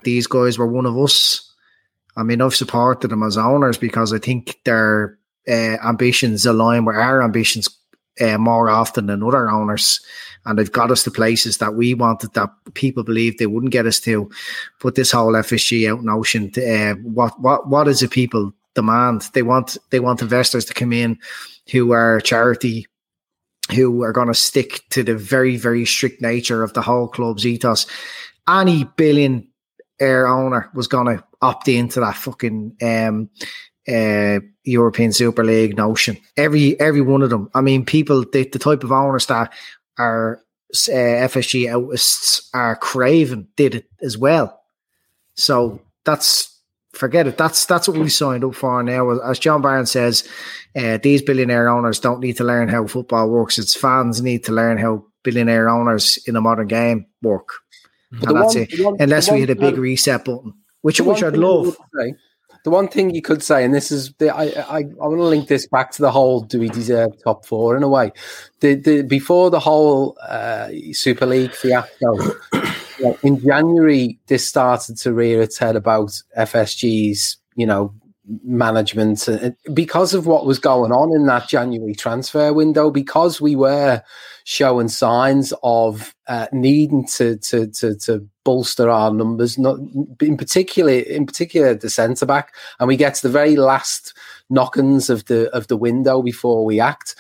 these 0.05 0.27
guys 0.27 0.59
were 0.59 0.67
one 0.67 0.85
of 0.87 0.97
us. 0.99 1.48
I 2.19 2.25
mean, 2.25 2.43
I've 2.43 2.55
supported 2.55 3.09
them 3.09 3.23
as 3.23 3.39
owners 3.39 3.79
because 3.79 4.13
I 4.13 4.19
think 4.19 4.59
their 4.65 5.17
uh, 5.47 5.79
ambitions 5.87 6.45
align 6.45 6.85
with 6.85 6.97
our 6.97 7.23
ambitions 7.23 7.69
uh, 8.21 8.39
more 8.39 8.69
often 8.69 9.07
than 9.07 9.23
other 9.23 9.49
owners. 9.49 10.01
And 10.45 10.59
they've 10.59 10.73
got 10.73 10.91
us 10.91 11.05
to 11.05 11.13
places 11.13 11.59
that 11.59 11.75
we 11.75 11.95
wanted 11.95 12.35
that 12.35 12.51
people 12.75 13.05
believed 13.05 13.39
they 13.39 13.47
wouldn't 13.47 13.73
get 13.73 13.87
us 13.87 14.01
to. 14.01 14.29
But 14.83 14.97
this 14.97 15.13
whole 15.13 15.33
FSG 15.33 15.89
out 15.91 16.03
notion, 16.03 16.51
uh, 16.57 16.95
what 17.09 17.39
what 17.41 17.69
what 17.69 17.87
is 17.87 18.03
it 18.03 18.11
people 18.11 18.53
demand? 18.75 19.29
They 19.35 19.43
want 19.43 19.77
they 19.91 20.01
want 20.01 20.23
investors 20.23 20.65
to 20.67 20.75
come 20.75 20.93
in 20.93 21.19
who 21.71 21.93
are 21.93 22.21
charity, 22.21 22.87
who 23.73 24.03
are 24.03 24.13
going 24.13 24.29
to 24.29 24.35
stick 24.35 24.83
to 24.91 25.05
the 25.05 25.15
very 25.15 25.57
very 25.57 25.85
strict 25.85 26.21
nature 26.21 26.65
of 26.65 26.73
the 26.73 26.83
whole 26.83 27.07
club's 27.07 27.47
ethos. 27.47 27.87
Any 28.49 28.85
billion 28.97 29.47
air 30.01 30.27
owner 30.27 30.71
was 30.75 30.89
going 30.89 31.19
to 31.19 31.25
opt 31.41 31.69
into 31.69 32.01
that 32.01 32.17
fucking 32.17 32.77
um, 32.83 33.31
uh, 33.89 34.41
European 34.65 35.13
Super 35.13 35.45
League 35.45 35.77
notion. 35.77 36.19
Every 36.37 36.79
every 36.81 37.01
one 37.01 37.23
of 37.23 37.31
them. 37.31 37.49
I 37.55 37.61
mean, 37.61 37.85
people 37.85 38.25
the, 38.31 38.45
the 38.45 38.59
type 38.59 38.85
of 38.85 38.93
owners 38.93 39.27
that 39.27 39.53
are 39.99 40.41
uh, 40.73 40.91
FSG 40.93 41.73
outists 41.73 42.51
are 42.53 42.77
craving 42.77 43.49
did 43.57 43.75
it 43.75 43.87
as 44.03 44.19
well. 44.19 44.61
So 45.35 45.81
that's 46.05 46.55
forget 46.93 47.27
it. 47.27 47.39
That's 47.39 47.65
that's 47.67 47.89
what 47.89 47.97
we 47.97 48.09
signed 48.09 48.45
up 48.45 48.55
for 48.55 48.83
now. 48.83 49.11
As 49.21 49.39
John 49.39 49.63
Barnes 49.63 49.91
says, 49.91 50.29
uh, 50.77 50.99
these 51.03 51.23
billionaire 51.23 51.69
owners 51.69 52.01
don't 52.01 52.21
need 52.21 52.37
to 52.39 52.45
learn 52.45 52.69
how 52.69 52.87
football 52.87 53.31
works. 53.31 53.59
It's 53.59 53.75
fans 53.77 54.21
need 54.21 54.45
to 54.45 54.53
learn 54.53 54.79
how 54.79 55.05
billionaire 55.23 55.69
owners 55.69 56.19
in 56.27 56.37
a 56.37 56.41
modern 56.41 56.67
game 56.69 57.07
work. 57.23 57.49
But 58.11 58.29
And 58.31 58.37
that's 58.39 58.55
one- 58.55 58.63
it. 58.71 58.85
one- 58.85 58.97
Unless 59.01 59.31
we 59.31 59.41
hit 59.41 59.51
a 59.51 59.55
big 59.55 59.77
reset 59.79 60.25
button, 60.25 60.55
which 60.83 61.01
which 61.01 61.23
I'd 61.23 61.37
love. 61.37 61.77
say- 61.99 62.15
the 62.65 62.71
one 62.71 62.89
thing 62.89 63.15
you 63.15 63.23
could 63.23 63.43
say, 63.43 63.65
and 63.65 63.73
this 63.73 63.91
is 63.91 64.13
the, 64.19 64.35
I, 64.35 64.45
I, 64.45 64.79
I 64.79 65.07
want 65.07 65.19
to 65.19 65.25
link 65.25 65.49
this 65.49 65.67
back 65.69 65.91
to 65.93 66.03
the 66.03 66.11
whole 66.11 66.41
"Do 66.41 66.59
we 66.59 66.69
deserve 66.69 67.13
top 67.23 67.47
four 67.47 67.77
in 67.77 67.83
a 67.83 67.89
way? 67.89 68.13
The, 68.61 68.75
the 68.75 69.03
before 69.03 69.51
the 69.51 69.61
whole 69.61 70.19
uh, 70.29 70.69
Super 70.93 71.27
League 71.27 71.53
fiasco, 71.53 72.35
in 73.23 73.41
January, 73.41 74.19
this 74.27 74.47
started 74.47 74.97
to 74.99 75.13
rear 75.13 75.41
its 75.41 75.57
head 75.59 75.77
about 75.77 76.21
FSG's, 76.37 77.37
you 77.55 77.67
know, 77.67 77.95
management 78.45 79.29
uh, 79.29 79.51
because 79.73 80.15
of 80.15 80.27
what 80.27 80.47
was 80.47 80.59
going 80.59 80.93
on 80.93 81.15
in 81.15 81.27
that 81.27 81.49
January 81.49 81.95
transfer 81.95 82.53
window. 82.53 82.91
Because 82.91 83.41
we 83.41 83.57
were 83.57 84.03
showing 84.45 84.89
signs 84.89 85.53
of 85.63 86.15
uh, 86.27 86.47
needing 86.53 87.07
to, 87.07 87.37
to 87.39 87.67
to 87.69 87.95
to 87.97 88.27
bolster 88.45 88.89
our 88.89 89.13
numbers, 89.13 89.59
not 89.59 89.79
in 90.21 90.37
particular 90.37 90.93
in 90.93 91.27
particular 91.27 91.75
the 91.75 91.91
centre 91.91 92.27
back, 92.27 92.55
and 92.81 92.89
we 92.89 92.97
get 92.97 93.15
to 93.15 93.23
the 93.23 93.33
very 93.33 93.57
last 93.57 94.15
knock-ins 94.51 95.11
of 95.11 95.27
the 95.27 95.51
of 95.51 95.69
the 95.69 95.77
window 95.77 96.23
before 96.23 96.65
we 96.65 96.81
act. 96.81 97.15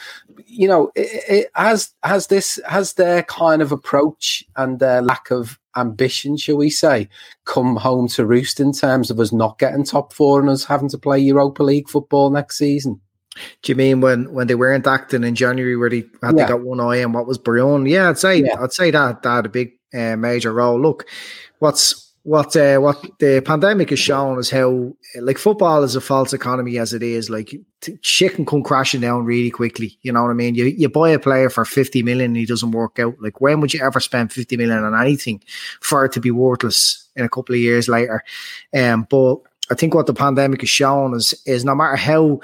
You 0.46 0.68
know, 0.68 0.90
it, 0.94 1.24
it, 1.28 1.50
has 1.54 1.92
has 2.02 2.26
this 2.28 2.60
has 2.66 2.94
their 2.94 3.22
kind 3.24 3.62
of 3.62 3.72
approach 3.72 4.44
and 4.56 4.78
their 4.78 5.02
lack 5.02 5.30
of 5.30 5.58
ambition, 5.76 6.36
shall 6.36 6.56
we 6.56 6.70
say, 6.70 7.08
come 7.44 7.76
home 7.76 8.08
to 8.08 8.26
roost 8.26 8.60
in 8.60 8.72
terms 8.72 9.10
of 9.10 9.20
us 9.20 9.32
not 9.32 9.58
getting 9.58 9.84
top 9.84 10.12
four 10.12 10.40
and 10.40 10.48
us 10.48 10.64
having 10.64 10.88
to 10.90 10.98
play 10.98 11.18
Europa 11.18 11.62
League 11.62 11.88
football 11.88 12.30
next 12.30 12.58
season. 12.58 13.00
Do 13.62 13.72
you 13.72 13.76
mean 13.76 14.00
when 14.00 14.32
when 14.32 14.46
they 14.48 14.54
weren't 14.54 14.86
acting 14.86 15.24
in 15.24 15.34
January, 15.34 15.76
where 15.76 15.90
they 15.90 16.04
had 16.22 16.36
Yeah. 16.36 16.44
they 16.44 16.48
got 16.48 16.62
one 16.62 16.80
eye 16.80 17.02
on 17.04 17.12
what 17.12 17.26
was 17.26 17.38
Brion? 17.38 17.86
Yeah, 17.86 18.08
I'd 18.08 18.18
say 18.18 18.42
Yeah. 18.42 18.60
I'd 18.60 18.72
say 18.72 18.90
that 18.90 19.22
that 19.22 19.34
had 19.36 19.46
a 19.46 19.50
big 19.50 19.72
uh, 19.94 20.16
major 20.16 20.52
role. 20.52 20.80
Look, 20.80 21.06
what's 21.60 22.07
what 22.28 22.54
uh, 22.56 22.78
what 22.78 23.02
the 23.20 23.40
pandemic 23.40 23.88
has 23.88 23.98
shown 23.98 24.38
is 24.38 24.50
how 24.50 24.94
like 25.18 25.38
football 25.38 25.82
is 25.82 25.96
a 25.96 26.00
false 26.00 26.34
economy 26.34 26.76
as 26.76 26.92
it 26.92 27.02
is. 27.02 27.30
Like 27.30 27.54
t- 27.80 27.98
shit 28.02 28.34
can 28.34 28.44
come 28.44 28.62
crashing 28.62 29.00
down 29.00 29.24
really 29.24 29.50
quickly. 29.50 29.98
You 30.02 30.12
know 30.12 30.22
what 30.22 30.30
I 30.30 30.34
mean? 30.34 30.54
You 30.54 30.66
you 30.66 30.90
buy 30.90 31.08
a 31.08 31.18
player 31.18 31.48
for 31.48 31.64
fifty 31.64 32.02
million 32.02 32.32
and 32.32 32.36
he 32.36 32.44
doesn't 32.44 32.72
work 32.72 32.98
out. 32.98 33.14
Like 33.18 33.40
when 33.40 33.60
would 33.60 33.72
you 33.72 33.80
ever 33.82 33.98
spend 33.98 34.30
fifty 34.30 34.58
million 34.58 34.84
on 34.84 35.00
anything 35.00 35.42
for 35.80 36.04
it 36.04 36.12
to 36.12 36.20
be 36.20 36.30
worthless 36.30 37.08
in 37.16 37.24
a 37.24 37.30
couple 37.30 37.54
of 37.54 37.62
years 37.62 37.88
later? 37.88 38.22
Um, 38.76 39.06
but 39.08 39.36
I 39.70 39.74
think 39.74 39.94
what 39.94 40.06
the 40.06 40.12
pandemic 40.12 40.60
has 40.60 40.70
shown 40.70 41.14
is 41.14 41.32
is 41.46 41.64
no 41.64 41.74
matter 41.74 41.96
how 41.96 42.40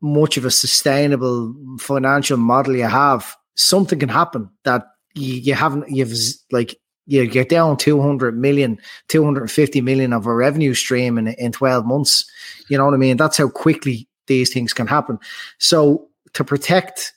much 0.00 0.38
of 0.38 0.46
a 0.46 0.50
sustainable 0.50 1.54
financial 1.78 2.38
model 2.38 2.74
you 2.74 2.84
have, 2.84 3.36
something 3.54 3.98
can 3.98 4.08
happen 4.08 4.48
that 4.64 4.86
you, 5.14 5.34
you 5.34 5.54
haven't, 5.54 5.90
you've 5.90 6.14
like, 6.50 6.80
you 7.10 7.26
get 7.26 7.48
down 7.48 7.76
200 7.76 8.38
million, 8.38 8.78
250 9.08 9.80
million 9.80 10.12
of 10.12 10.26
a 10.26 10.34
revenue 10.34 10.74
stream 10.74 11.18
in, 11.18 11.26
in 11.26 11.50
12 11.50 11.84
months. 11.84 12.24
You 12.68 12.78
know 12.78 12.84
what 12.84 12.94
I 12.94 12.98
mean? 12.98 13.16
That's 13.16 13.36
how 13.36 13.48
quickly 13.48 14.08
these 14.28 14.52
things 14.52 14.72
can 14.72 14.86
happen. 14.86 15.18
So 15.58 16.08
to 16.34 16.44
protect 16.44 17.12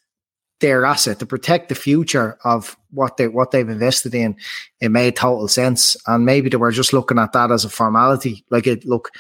their 0.62 0.84
asset, 0.84 1.20
to 1.20 1.28
protect 1.28 1.70
the 1.70 1.76
future 1.76 2.40
of 2.44 2.76
what 2.90 3.18
they 3.18 3.28
what 3.28 3.52
they've 3.52 3.70
invested 3.70 4.16
in, 4.16 4.36
it 4.82 4.90
made 4.90 5.16
total 5.16 5.48
sense. 5.48 5.96
And 6.08 6.26
maybe 6.26 6.50
they 6.50 6.58
were 6.58 6.72
just 6.72 6.92
looking 6.94 7.20
at 7.20 7.34
that 7.34 7.52
as 7.52 7.64
a 7.64 7.70
formality. 7.70 8.46
Like 8.50 8.66
it 8.66 8.86
look 8.86 9.12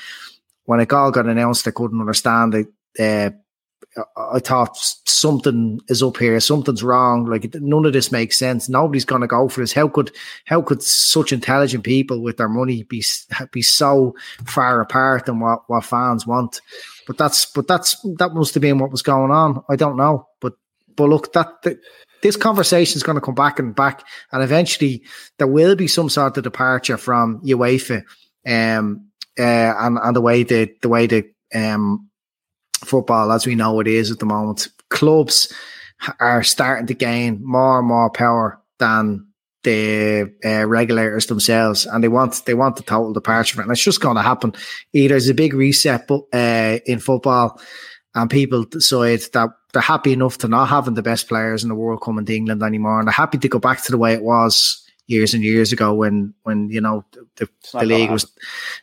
when 0.65 0.79
it 0.79 0.91
all 0.91 1.11
got 1.11 1.27
announced, 1.27 1.67
I 1.67 1.71
couldn't 1.71 1.99
understand 1.99 2.55
it. 2.55 2.67
Uh, 2.97 3.35
I 4.17 4.39
thought 4.39 4.77
something 5.05 5.79
is 5.87 6.03
up 6.03 6.17
here, 6.17 6.39
something's 6.39 6.83
wrong. 6.83 7.25
Like 7.25 7.53
none 7.55 7.85
of 7.85 7.93
this 7.93 8.11
makes 8.11 8.37
sense. 8.37 8.69
Nobody's 8.69 9.05
going 9.05 9.21
to 9.21 9.27
go 9.27 9.47
for 9.47 9.61
this. 9.61 9.73
How 9.73 9.87
could 9.87 10.11
how 10.45 10.61
could 10.61 10.81
such 10.81 11.31
intelligent 11.31 11.83
people 11.83 12.21
with 12.21 12.37
their 12.37 12.49
money 12.49 12.83
be 12.83 13.03
be 13.51 13.61
so 13.61 14.15
far 14.45 14.81
apart 14.81 15.25
than 15.25 15.39
what, 15.39 15.63
what 15.67 15.85
fans 15.85 16.27
want? 16.27 16.61
But 17.07 17.17
that's 17.17 17.45
but 17.45 17.67
that's 17.67 17.99
that 18.17 18.33
must 18.33 18.53
have 18.53 18.61
been 18.61 18.79
what 18.79 18.91
was 18.91 19.01
going 19.01 19.31
on. 19.31 19.63
I 19.69 19.75
don't 19.75 19.97
know, 19.97 20.27
but 20.39 20.53
but 20.95 21.09
look, 21.09 21.33
that, 21.33 21.61
that 21.63 21.79
this 22.21 22.37
conversation 22.37 22.97
is 22.97 23.03
going 23.03 23.15
to 23.17 23.21
come 23.21 23.35
back 23.35 23.59
and 23.59 23.75
back, 23.75 24.05
and 24.31 24.43
eventually 24.43 25.03
there 25.37 25.47
will 25.47 25.75
be 25.75 25.87
some 25.87 26.09
sort 26.09 26.37
of 26.37 26.43
departure 26.43 26.97
from 26.97 27.41
UEFA, 27.41 28.03
um, 28.47 29.07
uh, 29.37 29.41
and 29.41 29.97
and 30.01 30.15
the 30.15 30.21
way 30.21 30.43
the 30.43 30.73
the 30.81 30.89
way 30.89 31.07
the 31.07 31.29
um 31.53 32.09
football 32.85 33.31
as 33.31 33.45
we 33.45 33.55
know 33.55 33.79
it 33.79 33.87
is 33.87 34.11
at 34.11 34.19
the 34.19 34.25
moment. 34.25 34.67
Clubs 34.89 35.53
are 36.19 36.43
starting 36.43 36.87
to 36.87 36.93
gain 36.93 37.39
more 37.43 37.79
and 37.79 37.87
more 37.87 38.09
power 38.09 38.61
than 38.79 39.27
the 39.63 40.33
uh, 40.43 40.65
regulators 40.65 41.27
themselves, 41.27 41.85
and 41.85 42.03
they 42.03 42.09
want 42.09 42.45
they 42.45 42.53
want 42.53 42.75
the 42.75 42.83
total 42.83 43.13
departure, 43.13 43.61
and 43.61 43.71
it's 43.71 43.83
just 43.83 44.01
going 44.01 44.17
to 44.17 44.21
happen. 44.21 44.53
Either 44.91 45.13
there's 45.13 45.29
a 45.29 45.33
big 45.33 45.53
reset 45.53 46.09
uh, 46.11 46.79
in 46.85 46.99
football, 46.99 47.59
and 48.13 48.29
people 48.29 48.63
decide 48.63 49.21
that 49.33 49.49
they're 49.71 49.81
happy 49.81 50.13
enough 50.13 50.37
to 50.39 50.47
not 50.47 50.67
having 50.67 50.93
the 50.93 51.01
best 51.01 51.27
players 51.27 51.63
in 51.63 51.69
the 51.69 51.75
world 51.75 52.01
coming 52.01 52.25
to 52.25 52.35
England 52.35 52.61
anymore, 52.61 52.99
and 52.99 53.07
they're 53.07 53.13
happy 53.13 53.37
to 53.37 53.47
go 53.47 53.59
back 53.59 53.81
to 53.83 53.91
the 53.91 53.97
way 53.97 54.13
it 54.13 54.23
was 54.23 54.83
years 55.07 55.33
and 55.33 55.43
years 55.43 55.71
ago 55.71 55.93
when 55.93 56.33
when 56.43 56.69
you 56.69 56.81
know 56.81 57.05
the, 57.37 57.47
the 57.71 57.85
league 57.85 58.11
was. 58.11 58.29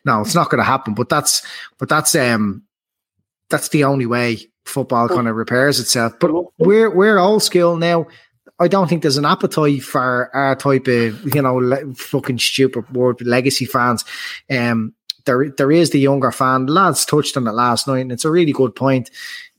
No, 0.04 0.22
it's 0.22 0.34
not 0.34 0.50
going 0.50 0.60
to 0.60 0.64
happen. 0.64 0.94
But 0.94 1.08
that's 1.08 1.44
but 1.78 1.88
that's 1.88 2.14
um 2.14 2.62
that's 3.50 3.68
the 3.68 3.84
only 3.84 4.06
way 4.06 4.38
football 4.64 5.08
kind 5.08 5.28
of 5.28 5.36
repairs 5.36 5.80
itself. 5.80 6.14
But 6.18 6.32
we're 6.58 6.94
we're 6.94 7.18
old 7.18 7.42
school 7.42 7.76
now. 7.76 8.06
I 8.58 8.68
don't 8.68 8.88
think 8.88 9.02
there's 9.02 9.16
an 9.16 9.24
appetite 9.24 9.82
for 9.82 10.34
our 10.34 10.54
type 10.54 10.86
of 10.86 11.34
you 11.34 11.42
know 11.42 11.56
le- 11.56 11.94
fucking 11.94 12.38
stupid 12.38 12.88
word 12.94 13.20
legacy 13.22 13.66
fans. 13.66 14.04
Um, 14.50 14.94
there 15.26 15.50
there 15.50 15.72
is 15.72 15.90
the 15.90 16.00
younger 16.00 16.32
fan. 16.32 16.66
Lads 16.66 17.04
touched 17.04 17.36
on 17.36 17.46
it 17.46 17.52
last 17.52 17.86
night, 17.86 18.00
and 18.00 18.12
it's 18.12 18.24
a 18.24 18.30
really 18.30 18.52
good 18.52 18.74
point. 18.74 19.10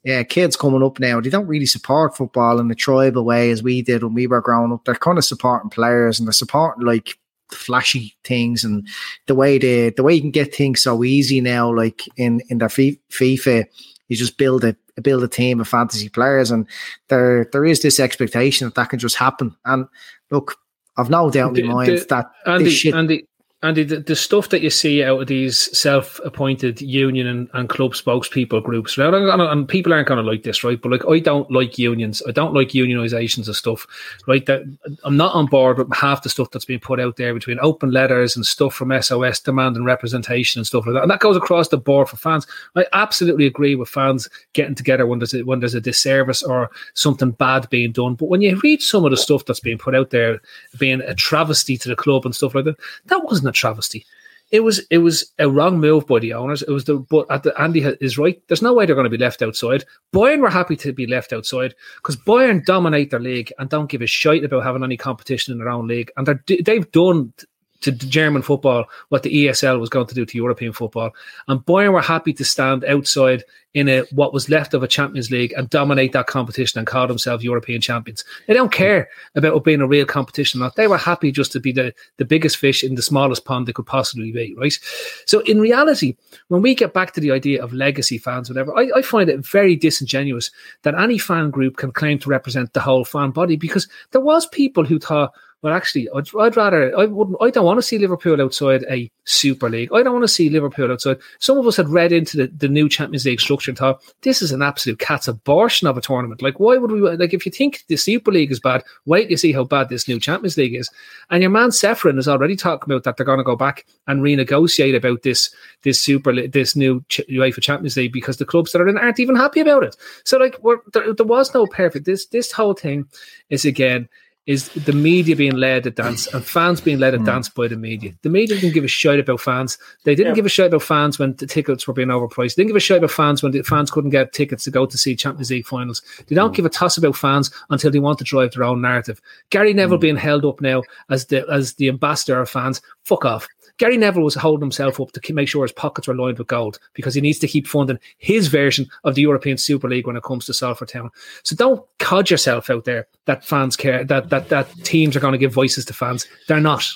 Yeah, 0.03 0.23
kids 0.23 0.55
coming 0.55 0.81
up 0.81 0.99
now, 0.99 1.21
they 1.21 1.29
don't 1.29 1.45
really 1.45 1.67
support 1.67 2.17
football 2.17 2.59
in 2.59 2.69
the 2.69 2.75
tribal 2.75 3.23
way 3.23 3.51
as 3.51 3.61
we 3.61 3.83
did 3.83 4.01
when 4.01 4.15
we 4.15 4.25
were 4.25 4.41
growing 4.41 4.73
up. 4.73 4.83
They're 4.83 4.95
kind 4.95 5.19
of 5.19 5.25
supporting 5.25 5.69
players 5.69 6.19
and 6.19 6.27
they're 6.27 6.33
supporting 6.33 6.83
like 6.83 7.19
flashy 7.53 8.15
things 8.23 8.63
and 8.63 8.87
the 9.27 9.35
way 9.35 9.57
they 9.57 9.89
the 9.91 10.03
way 10.03 10.13
you 10.13 10.21
can 10.21 10.31
get 10.31 10.53
things 10.53 10.81
so 10.81 11.03
easy 11.03 11.41
now 11.41 11.73
like 11.73 12.07
in 12.17 12.41
in 12.49 12.57
their 12.59 12.69
FIFA 12.69 13.65
you 14.07 14.17
just 14.17 14.37
build 14.37 14.63
a 14.65 14.75
build 15.01 15.23
a 15.23 15.27
team 15.27 15.59
of 15.59 15.67
fantasy 15.67 16.09
players 16.09 16.51
and 16.51 16.67
there 17.07 17.47
there 17.51 17.65
is 17.65 17.81
this 17.81 17.99
expectation 17.99 18.67
that 18.67 18.75
that 18.75 18.89
can 18.89 18.99
just 18.99 19.15
happen. 19.15 19.55
And 19.65 19.87
look 20.29 20.57
I've 20.97 21.09
no 21.09 21.31
doubt 21.31 21.57
in 21.57 21.67
my 21.67 21.73
mind 21.73 21.99
the, 21.99 22.05
that 22.09 22.31
Andy, 22.45 22.69
shit, 22.69 22.93
Andy, 22.93 23.25
Andy, 23.63 23.83
the, 23.83 23.99
the 23.99 24.15
stuff 24.15 24.49
that 24.49 24.63
you 24.63 24.71
see 24.71 25.03
out 25.03 25.21
of 25.21 25.27
these 25.27 25.77
self-appointed 25.77 26.81
union 26.81 27.27
and, 27.27 27.47
and 27.53 27.69
club 27.69 27.93
spokespeople 27.93 28.63
groups? 28.63 28.97
And, 28.97 29.13
and 29.13 29.67
people 29.67 29.93
aren't 29.93 30.07
going 30.07 30.23
to 30.23 30.27
like 30.27 30.41
this, 30.41 30.63
right? 30.63 30.81
But 30.81 30.91
like, 30.91 31.07
I 31.07 31.19
don't 31.19 31.49
like 31.51 31.77
unions. 31.77 32.23
I 32.27 32.31
don't 32.31 32.55
like 32.55 32.69
unionizations 32.69 33.47
of 33.47 33.55
stuff, 33.55 33.85
right? 34.27 34.43
That 34.47 34.63
I'm 35.03 35.15
not 35.15 35.35
on 35.35 35.45
board 35.45 35.77
with 35.77 35.93
half 35.93 36.23
the 36.23 36.29
stuff 36.29 36.49
that's 36.49 36.65
being 36.65 36.79
put 36.79 36.99
out 36.99 37.17
there 37.17 37.35
between 37.35 37.59
open 37.61 37.91
letters 37.91 38.35
and 38.35 38.43
stuff 38.43 38.73
from 38.73 38.99
SOS 38.99 39.39
demanding 39.39 39.83
representation 39.83 40.57
and 40.57 40.65
stuff 40.65 40.87
like 40.87 40.95
that. 40.95 41.03
And 41.03 41.11
that 41.11 41.19
goes 41.19 41.37
across 41.37 41.67
the 41.67 41.77
board 41.77 42.09
for 42.09 42.17
fans. 42.17 42.47
I 42.75 42.87
absolutely 42.93 43.45
agree 43.45 43.75
with 43.75 43.89
fans 43.89 44.27
getting 44.53 44.73
together 44.73 45.05
when 45.05 45.19
there's 45.19 45.35
a, 45.35 45.43
when 45.43 45.59
there's 45.59 45.75
a 45.75 45.81
disservice 45.81 46.41
or 46.41 46.71
something 46.95 47.29
bad 47.29 47.69
being 47.69 47.91
done. 47.91 48.15
But 48.15 48.29
when 48.29 48.41
you 48.41 48.59
read 48.63 48.81
some 48.81 49.05
of 49.05 49.11
the 49.11 49.17
stuff 49.17 49.45
that's 49.45 49.59
being 49.59 49.77
put 49.77 49.93
out 49.93 50.09
there, 50.09 50.41
being 50.79 51.01
a 51.01 51.13
travesty 51.13 51.77
to 51.77 51.89
the 51.89 51.95
club 51.95 52.25
and 52.25 52.35
stuff 52.35 52.55
like 52.55 52.65
that, 52.65 52.77
that 53.05 53.23
wasn't 53.23 53.50
a 53.51 53.53
travesty. 53.53 54.05
It 54.51 54.65
was 54.65 54.85
it 54.89 54.97
was 54.97 55.31
a 55.39 55.49
wrong 55.49 55.79
move 55.79 56.05
by 56.07 56.19
the 56.19 56.33
owners. 56.33 56.61
It 56.61 56.71
was 56.71 56.83
the 56.83 56.97
but 56.97 57.25
at 57.31 57.43
the, 57.43 57.59
Andy 57.59 57.81
is 58.01 58.17
right. 58.17 58.41
There's 58.47 58.61
no 58.61 58.73
way 58.73 58.85
they're 58.85 58.95
going 58.95 59.05
to 59.05 59.17
be 59.17 59.17
left 59.17 59.41
outside. 59.41 59.85
Bayern 60.13 60.41
were 60.41 60.49
happy 60.49 60.75
to 60.77 60.91
be 60.91 61.07
left 61.07 61.31
outside 61.31 61.73
because 61.95 62.17
Bayern 62.17 62.65
dominate 62.65 63.11
their 63.11 63.21
league 63.21 63.53
and 63.59 63.69
don't 63.69 63.89
give 63.89 64.01
a 64.01 64.07
shite 64.07 64.43
about 64.43 64.63
having 64.63 64.83
any 64.83 64.97
competition 64.97 65.53
in 65.53 65.57
their 65.57 65.69
own 65.69 65.87
league. 65.87 66.11
And 66.17 66.27
they've 66.65 66.91
done 66.91 67.33
to 67.81 67.91
German 67.91 68.41
football 68.41 68.85
what 69.09 69.23
the 69.23 69.45
ESL 69.45 69.79
was 69.79 69.89
going 69.89 70.07
to 70.07 70.15
do 70.15 70.25
to 70.25 70.37
European 70.37 70.71
football. 70.73 71.11
And 71.47 71.59
Bayern 71.61 71.93
were 71.93 72.01
happy 72.01 72.33
to 72.33 72.45
stand 72.45 72.85
outside 72.85 73.43
in 73.73 73.87
a 73.87 74.01
what 74.11 74.33
was 74.33 74.49
left 74.49 74.73
of 74.73 74.83
a 74.83 74.87
Champions 74.87 75.31
League 75.31 75.53
and 75.55 75.69
dominate 75.69 76.11
that 76.11 76.27
competition 76.27 76.77
and 76.77 76.87
call 76.87 77.07
themselves 77.07 77.43
European 77.43 77.79
champions. 77.79 78.25
They 78.47 78.53
don't 78.53 78.71
care 78.71 79.09
about 79.35 79.55
it 79.55 79.63
being 79.63 79.81
a 79.81 79.87
real 79.87 80.05
competition 80.05 80.59
or 80.59 80.65
not. 80.65 80.75
They 80.75 80.87
were 80.87 80.97
happy 80.97 81.31
just 81.31 81.53
to 81.53 81.59
be 81.59 81.71
the, 81.71 81.93
the 82.17 82.25
biggest 82.25 82.57
fish 82.57 82.83
in 82.83 82.95
the 82.95 83.01
smallest 83.01 83.45
pond 83.45 83.67
they 83.67 83.73
could 83.73 83.85
possibly 83.85 84.31
be, 84.31 84.53
right? 84.57 84.77
So 85.25 85.39
in 85.41 85.61
reality, 85.61 86.17
when 86.49 86.61
we 86.61 86.75
get 86.75 86.93
back 86.93 87.13
to 87.13 87.21
the 87.21 87.31
idea 87.31 87.63
of 87.63 87.73
legacy 87.73 88.17
fans, 88.17 88.49
whatever, 88.49 88.77
I, 88.77 88.91
I 88.97 89.01
find 89.01 89.29
it 89.29 89.45
very 89.45 89.75
disingenuous 89.75 90.51
that 90.83 90.99
any 90.99 91.17
fan 91.17 91.49
group 91.49 91.77
can 91.77 91.91
claim 91.91 92.19
to 92.19 92.29
represent 92.29 92.73
the 92.73 92.81
whole 92.81 93.05
fan 93.05 93.31
body 93.31 93.55
because 93.55 93.87
there 94.11 94.21
was 94.21 94.47
people 94.47 94.83
who 94.83 94.99
thought 94.99 95.33
well, 95.61 95.73
actually, 95.73 96.09
I'd, 96.15 96.27
I'd, 96.39 96.57
rather 96.57 96.97
I 96.97 97.05
wouldn't. 97.05 97.37
I 97.39 97.51
don't 97.51 97.65
want 97.65 97.77
to 97.77 97.83
see 97.83 97.99
Liverpool 97.99 98.41
outside 98.41 98.83
a 98.89 99.11
Super 99.25 99.69
League. 99.69 99.93
I 99.93 100.01
don't 100.01 100.13
want 100.13 100.23
to 100.23 100.27
see 100.27 100.49
Liverpool 100.49 100.91
outside. 100.91 101.19
Some 101.37 101.59
of 101.59 101.67
us 101.67 101.77
had 101.77 101.87
read 101.87 102.11
into 102.11 102.37
the, 102.37 102.47
the 102.47 102.67
new 102.67 102.89
Champions 102.89 103.25
League 103.25 103.39
structure 103.39 103.69
and 103.69 103.77
thought 103.77 104.01
this 104.23 104.41
is 104.41 104.51
an 104.51 104.63
absolute 104.63 104.97
cat's 104.97 105.27
abortion 105.27 105.87
of 105.87 105.97
a 105.97 106.01
tournament. 106.01 106.41
Like, 106.41 106.59
why 106.59 106.77
would 106.77 106.91
we 106.91 107.01
like 107.01 107.35
if 107.35 107.45
you 107.45 107.51
think 107.51 107.83
the 107.87 107.95
Super 107.95 108.31
League 108.31 108.51
is 108.51 108.59
bad? 108.59 108.83
Wait 109.05 109.27
to 109.27 109.37
see 109.37 109.51
how 109.51 109.63
bad 109.63 109.89
this 109.89 110.07
new 110.07 110.19
Champions 110.19 110.57
League 110.57 110.73
is. 110.73 110.89
And 111.29 111.43
your 111.43 111.51
man 111.51 111.69
Ceferin 111.69 112.17
is 112.17 112.27
already 112.27 112.55
talking 112.55 112.91
about 112.91 113.03
that 113.03 113.17
they're 113.17 113.25
going 113.25 113.37
to 113.37 113.43
go 113.43 113.55
back 113.55 113.85
and 114.07 114.23
renegotiate 114.23 114.95
about 114.95 115.21
this 115.21 115.53
this 115.83 116.01
Super 116.01 116.47
this 116.47 116.75
new 116.75 117.01
UEFA 117.11 117.61
Champions 117.61 117.97
League 117.97 118.13
because 118.13 118.37
the 118.37 118.45
clubs 118.45 118.71
that 118.71 118.81
are 118.81 118.87
in 118.87 118.97
aren't 118.97 119.19
even 119.19 119.35
happy 119.35 119.59
about 119.59 119.83
it. 119.83 119.95
So 120.23 120.39
like, 120.39 120.57
there, 120.93 121.13
there 121.13 121.25
was 121.25 121.53
no 121.53 121.67
perfect. 121.67 122.05
This 122.05 122.25
this 122.25 122.51
whole 122.51 122.73
thing 122.73 123.05
is 123.51 123.63
again 123.63 124.09
is 124.47 124.69
the 124.69 124.93
media 124.93 125.35
being 125.35 125.55
led 125.55 125.85
at 125.85 125.95
dance 125.95 126.25
and 126.33 126.43
fans 126.43 126.81
being 126.81 126.97
led 126.97 127.13
at 127.13 127.21
mm. 127.21 127.25
dance 127.25 127.47
by 127.47 127.67
the 127.67 127.77
media. 127.77 128.11
The 128.23 128.29
media 128.29 128.57
didn't 128.57 128.73
give 128.73 128.83
a 128.83 128.87
shit 128.87 129.19
about 129.19 129.39
fans. 129.39 129.77
They 130.03 130.15
didn't 130.15 130.31
yeah. 130.31 130.35
give 130.35 130.45
a 130.47 130.49
shit 130.49 130.65
about 130.65 130.81
fans 130.81 131.19
when 131.19 131.35
the 131.35 131.45
tickets 131.45 131.87
were 131.87 131.93
being 131.93 132.07
overpriced. 132.07 132.55
They 132.55 132.63
didn't 132.63 132.69
give 132.69 132.75
a 132.75 132.79
shit 132.79 132.97
about 132.97 133.11
fans 133.11 133.43
when 133.43 133.51
the 133.51 133.61
fans 133.61 133.91
couldn't 133.91 134.09
get 134.09 134.33
tickets 134.33 134.63
to 134.63 134.71
go 134.71 134.87
to 134.87 134.97
see 134.97 135.15
Champions 135.15 135.51
League 135.51 135.67
finals. 135.67 136.01
They 136.27 136.35
don't 136.35 136.51
mm. 136.51 136.55
give 136.55 136.65
a 136.65 136.69
toss 136.69 136.97
about 136.97 137.15
fans 137.15 137.51
until 137.69 137.91
they 137.91 137.99
want 137.99 138.17
to 138.17 138.23
drive 138.23 138.53
their 138.53 138.63
own 138.63 138.81
narrative. 138.81 139.21
Gary 139.51 139.73
Neville 139.73 139.97
mm. 139.97 140.01
being 140.01 140.17
held 140.17 140.43
up 140.43 140.59
now 140.59 140.81
as 141.09 141.27
the 141.27 141.47
as 141.47 141.75
the 141.75 141.87
ambassador 141.87 142.41
of 142.41 142.49
fans. 142.49 142.81
Fuck 143.03 143.25
off. 143.25 143.47
Gary 143.81 143.97
Neville 143.97 144.21
was 144.21 144.35
holding 144.35 144.61
himself 144.61 144.99
up 144.99 145.11
to 145.11 145.33
make 145.33 145.47
sure 145.47 145.63
his 145.63 145.71
pockets 145.71 146.07
were 146.07 146.13
lined 146.13 146.37
with 146.37 146.45
gold 146.45 146.77
because 146.93 147.15
he 147.15 147.21
needs 147.21 147.39
to 147.39 147.47
keep 147.47 147.65
funding 147.65 147.97
his 148.19 148.47
version 148.47 148.87
of 149.05 149.15
the 149.15 149.23
European 149.23 149.57
Super 149.57 149.89
League 149.89 150.05
when 150.05 150.15
it 150.15 150.21
comes 150.21 150.45
to 150.45 150.53
Salford 150.53 150.89
Town. 150.89 151.09
So 151.41 151.55
don't 151.55 151.83
cod 151.97 152.29
yourself 152.29 152.69
out 152.69 152.85
there 152.85 153.07
that 153.25 153.43
fans 153.43 153.75
care 153.75 154.03
that 154.03 154.29
that 154.29 154.49
that 154.49 154.69
teams 154.83 155.15
are 155.15 155.19
going 155.19 155.31
to 155.31 155.39
give 155.39 155.51
voices 155.51 155.83
to 155.85 155.93
fans. 155.95 156.27
They're 156.47 156.59
not. 156.59 156.87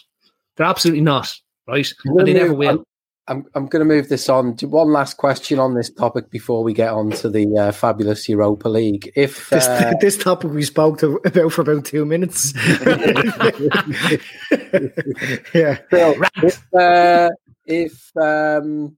They're 0.57 0.67
absolutely 0.67 1.01
not. 1.01 1.35
Right, 1.67 1.91
and 2.05 2.27
they 2.27 2.33
never 2.33 2.53
will. 2.53 2.83
I'm 3.27 3.45
I'm 3.55 3.65
going 3.65 3.79
to 3.79 3.85
move 3.85 4.07
this 4.07 4.29
on. 4.29 4.55
to 4.57 4.67
One 4.67 4.91
last 4.91 5.17
question 5.17 5.57
on 5.57 5.73
this 5.73 5.89
topic 5.89 6.29
before 6.29 6.63
we 6.63 6.73
get 6.73 6.89
on 6.91 7.09
to 7.11 7.29
the 7.29 7.57
uh, 7.57 7.71
fabulous 7.71 8.29
Europa 8.29 8.69
League. 8.69 9.11
If 9.15 9.49
this, 9.49 9.67
uh, 9.67 9.93
this 10.01 10.17
topic 10.17 10.51
we 10.51 10.63
spoke 10.63 10.99
to, 10.99 11.19
about 11.25 11.51
for 11.51 11.61
about 11.61 11.85
two 11.85 12.05
minutes, 12.05 12.53
yeah. 15.53 15.79
So 15.89 16.21
if 16.43 16.73
uh, 16.75 17.29
if 17.65 18.11
um, 18.15 18.95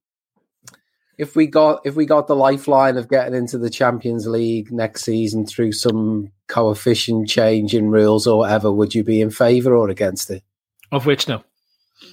if 1.18 1.38
we 1.38 1.48
got 1.48 1.86
if 1.86 1.96
we 1.96 2.06
got 2.06 2.28
the 2.28 2.36
lifeline 2.36 2.98
of 2.98 3.08
getting 3.08 3.34
into 3.34 3.58
the 3.58 3.70
Champions 3.70 4.28
League 4.28 4.74
next 4.74 5.04
season 5.04 5.46
through 5.46 5.72
some 5.72 6.34
coefficient 6.50 7.30
change 7.30 7.74
in 7.74 7.92
rules 7.92 8.28
or 8.28 8.40
whatever, 8.40 8.74
would 8.74 8.94
you 8.94 9.06
be 9.06 9.22
in 9.22 9.30
favour 9.30 9.74
or 9.74 9.88
against 9.90 10.30
it? 10.30 10.44
Of 10.92 11.06
which 11.06 11.30
no 11.30 11.44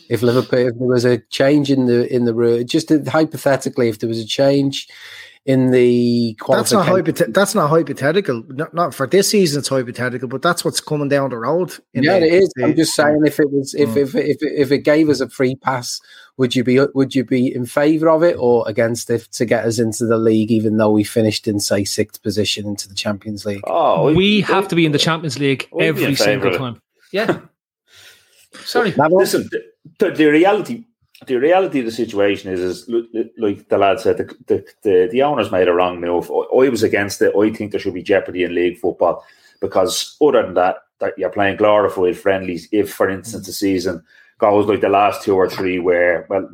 if 0.09 0.23
Liverpool, 0.23 0.59
if 0.59 0.79
there 0.79 0.89
was 0.89 1.05
a 1.05 1.19
change 1.31 1.71
in 1.71 1.87
the 1.87 2.13
in 2.15 2.25
the 2.25 2.65
just 2.65 2.91
hypothetically, 3.09 3.89
if 3.89 3.99
there 3.99 4.09
was 4.09 4.19
a 4.19 4.27
change 4.27 4.89
in 5.47 5.73
the 5.73 6.37
that's 6.49 6.73
not 6.73 6.87
hypothet- 6.87 7.35
that's 7.35 7.55
not 7.55 7.69
hypothetical. 7.69 8.43
Not, 8.49 8.73
not 8.73 8.95
for 8.95 9.07
this 9.07 9.29
season, 9.29 9.59
it's 9.59 9.69
hypothetical, 9.69 10.27
but 10.27 10.41
that's 10.41 10.65
what's 10.65 10.81
coming 10.81 11.09
down 11.09 11.31
the 11.31 11.37
road. 11.37 11.77
yeah, 11.93 12.19
the, 12.19 12.27
it 12.27 12.33
is. 12.33 12.53
The, 12.57 12.65
I'm 12.65 12.77
just 12.77 12.95
saying, 12.95 13.21
if 13.27 13.39
it 13.39 13.51
was, 13.51 13.75
if, 13.75 13.91
mm. 13.91 13.97
if 13.97 14.15
if 14.15 14.39
if 14.41 14.73
it 14.73 14.79
gave 14.79 15.11
us 15.11 15.21
a 15.21 15.29
free 15.29 15.55
pass, 15.55 16.01
would 16.39 16.57
you 16.57 16.65
be 16.65 16.81
would 16.95 17.15
you 17.15 17.25
be 17.25 17.55
in 17.55 17.67
favour 17.67 18.09
of 18.09 18.23
it 18.23 18.37
or 18.39 18.65
against 18.67 19.11
it 19.11 19.23
to 19.33 19.45
get 19.45 19.67
us 19.67 19.79
into 19.79 20.07
the 20.07 20.17
league, 20.17 20.51
even 20.51 20.79
though 20.79 20.91
we 20.91 21.05
finished 21.05 21.47
in 21.47 21.61
say 21.61 21.85
sixth 21.85 22.23
position 22.23 22.67
into 22.67 22.89
the 22.89 22.95
Champions 22.95 23.45
League? 23.45 23.65
Oh, 23.65 24.07
we, 24.07 24.17
we 24.17 24.41
have 24.43 24.69
to 24.69 24.75
be 24.75 24.87
in 24.87 24.93
the 24.93 24.99
Champions 24.99 25.39
League 25.39 25.69
every 25.79 26.15
single 26.15 26.57
time. 26.57 26.81
Yeah. 27.13 27.41
Sorry, 28.65 28.93
listen 28.93 29.51
the, 29.99 30.11
the 30.11 30.27
reality 30.27 30.85
the 31.27 31.37
reality 31.37 31.79
of 31.79 31.87
the 31.87 31.93
situation 31.93 32.53
is, 32.53 32.61
is 32.61 32.91
like 33.39 33.69
the 33.69 33.79
lad 33.79 34.01
said, 34.01 34.19
the, 34.19 34.25
the, 34.47 34.67
the, 34.83 35.09
the 35.11 35.23
owners 35.23 35.53
made 35.53 35.69
a 35.69 35.73
wrong 35.73 36.01
move. 36.01 36.31
I, 36.31 36.65
I 36.65 36.69
was 36.69 36.83
against 36.83 37.23
it. 37.23 37.35
I 37.37 37.51
think 37.51 37.71
there 37.71 37.81
should 37.81 37.95
be 37.95 38.03
jeopardy 38.03 38.43
in 38.43 38.55
league 38.55 38.79
football 38.79 39.25
because 39.61 40.17
other 40.21 40.43
than 40.43 40.55
that, 40.55 40.79
that 40.99 41.17
you're 41.17 41.31
playing 41.31 41.57
glorified 41.57 42.19
friendlies. 42.19 42.69
If, 42.73 42.93
for 42.93 43.09
instance, 43.09 43.47
the 43.47 43.53
season 43.53 44.05
goes 44.39 44.67
like 44.67 44.81
the 44.81 44.89
last 44.89 45.23
two 45.23 45.35
or 45.35 45.49
three, 45.49 45.79
where 45.79 46.27
well, 46.29 46.49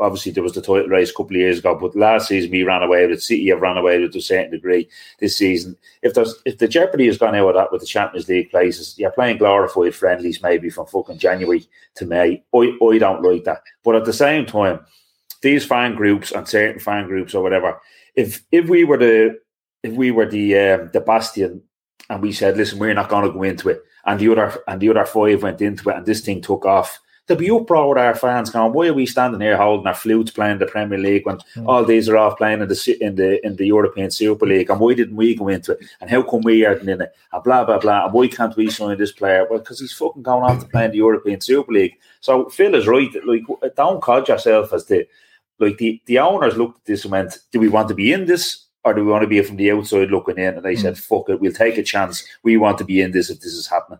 obviously 0.00 0.32
there 0.32 0.42
was 0.42 0.54
the 0.54 0.62
title 0.62 0.88
race 0.88 1.10
a 1.10 1.12
couple 1.12 1.36
of 1.36 1.40
years 1.40 1.58
ago, 1.58 1.74
but 1.74 1.94
last 1.94 2.28
season 2.28 2.50
we 2.50 2.62
ran 2.62 2.82
away 2.82 3.06
with 3.06 3.22
City 3.22 3.48
have 3.48 3.60
run 3.60 3.76
away 3.76 4.00
with 4.00 4.12
to 4.12 4.18
a 4.18 4.22
certain 4.22 4.50
degree. 4.50 4.88
This 5.20 5.36
season, 5.36 5.76
if 6.02 6.14
there's 6.14 6.34
if 6.44 6.58
the 6.58 6.68
jeopardy 6.68 7.06
has 7.06 7.18
gone 7.18 7.34
out 7.34 7.48
of 7.50 7.54
that 7.54 7.72
with 7.72 7.82
the 7.82 7.86
Champions 7.86 8.28
League 8.28 8.50
places, 8.50 8.98
you're 8.98 9.10
playing 9.10 9.38
glorified 9.38 9.94
friendlies 9.94 10.42
maybe 10.42 10.70
from 10.70 10.86
fucking 10.86 11.18
January 11.18 11.66
to 11.96 12.06
May. 12.06 12.42
I 12.54 12.78
I 12.82 12.98
don't 12.98 13.22
like 13.22 13.44
that, 13.44 13.62
but 13.84 13.94
at 13.94 14.04
the 14.04 14.12
same 14.12 14.46
time, 14.46 14.80
these 15.42 15.66
fan 15.66 15.94
groups 15.94 16.32
and 16.32 16.48
certain 16.48 16.80
fan 16.80 17.06
groups 17.06 17.34
or 17.34 17.42
whatever, 17.42 17.80
if 18.14 18.42
if 18.50 18.68
we 18.68 18.84
were 18.84 18.98
the 18.98 19.38
if 19.82 19.92
we 19.92 20.10
were 20.10 20.26
the 20.26 20.58
um, 20.58 20.90
the 20.92 21.00
bastion 21.00 21.62
and 22.10 22.22
we 22.22 22.32
said, 22.32 22.56
listen, 22.56 22.78
we're 22.78 22.94
not 22.94 23.10
going 23.10 23.26
to 23.26 23.32
go 23.32 23.42
into 23.42 23.68
it, 23.68 23.82
and 24.06 24.18
the 24.18 24.32
other 24.32 24.62
and 24.66 24.80
the 24.80 24.88
other 24.88 25.04
five 25.04 25.42
went 25.42 25.60
into 25.60 25.90
it, 25.90 25.96
and 25.96 26.06
this 26.06 26.22
thing 26.22 26.40
took 26.40 26.64
off 26.64 26.98
there'll 27.28 27.38
be 27.38 27.50
uproar 27.50 27.90
with 27.90 27.98
our 27.98 28.14
fans 28.14 28.50
going, 28.50 28.72
why 28.72 28.88
are 28.88 28.94
we 28.94 29.04
standing 29.04 29.40
here 29.40 29.56
holding 29.56 29.86
our 29.86 29.94
flutes 29.94 30.30
playing 30.30 30.58
the 30.58 30.66
Premier 30.66 30.98
League 30.98 31.26
when 31.26 31.36
mm. 31.36 31.68
all 31.68 31.84
these 31.84 32.08
are 32.08 32.16
off 32.16 32.38
playing 32.38 32.62
in 32.62 32.68
the 32.68 32.98
in 33.00 33.14
the 33.14 33.46
in 33.46 33.56
the 33.56 33.66
European 33.66 34.10
Super 34.10 34.46
League? 34.46 34.70
And 34.70 34.80
why 34.80 34.94
didn't 34.94 35.16
we 35.16 35.34
go 35.34 35.48
into 35.48 35.72
it? 35.72 35.84
And 36.00 36.10
how 36.10 36.22
come 36.22 36.40
we 36.40 36.64
aren't 36.64 36.88
in 36.88 37.02
it? 37.02 37.12
And 37.32 37.42
blah 37.44 37.64
blah 37.64 37.78
blah. 37.78 38.06
And 38.06 38.14
why 38.14 38.28
can't 38.28 38.56
we 38.56 38.70
sign 38.70 38.98
this 38.98 39.12
player? 39.12 39.46
Well, 39.48 39.60
because 39.60 39.80
he's 39.80 39.92
fucking 39.92 40.22
going 40.22 40.42
on 40.42 40.58
to 40.58 40.66
play 40.66 40.86
in 40.86 40.90
the 40.90 40.96
European 40.96 41.40
Super 41.40 41.72
League. 41.72 41.96
So 42.20 42.48
Phil 42.48 42.74
is 42.74 42.88
right. 42.88 43.10
Like, 43.24 43.42
don't 43.76 44.02
call 44.02 44.24
yourself 44.24 44.72
as 44.72 44.86
the 44.86 45.06
like 45.58 45.76
the 45.78 46.00
the 46.06 46.18
owners 46.18 46.56
looked 46.56 46.78
at 46.78 46.84
this 46.86 47.04
and 47.04 47.12
went, 47.12 47.38
do 47.52 47.60
we 47.60 47.68
want 47.68 47.88
to 47.88 47.94
be 47.94 48.12
in 48.12 48.26
this? 48.26 48.64
Or 48.84 48.94
do 48.94 49.04
we 49.04 49.10
want 49.10 49.22
to 49.22 49.28
be 49.28 49.42
from 49.42 49.56
the 49.56 49.72
outside 49.72 50.10
looking 50.10 50.38
in? 50.38 50.54
And 50.54 50.64
they 50.64 50.74
mm. 50.74 50.80
said, 50.80 50.96
fuck 50.96 51.28
it, 51.28 51.40
we'll 51.40 51.52
take 51.52 51.76
a 51.76 51.82
chance. 51.82 52.24
We 52.42 52.56
want 52.56 52.78
to 52.78 52.84
be 52.84 53.02
in 53.02 53.10
this 53.10 53.28
if 53.28 53.40
this 53.40 53.52
is 53.52 53.66
happening. 53.66 53.98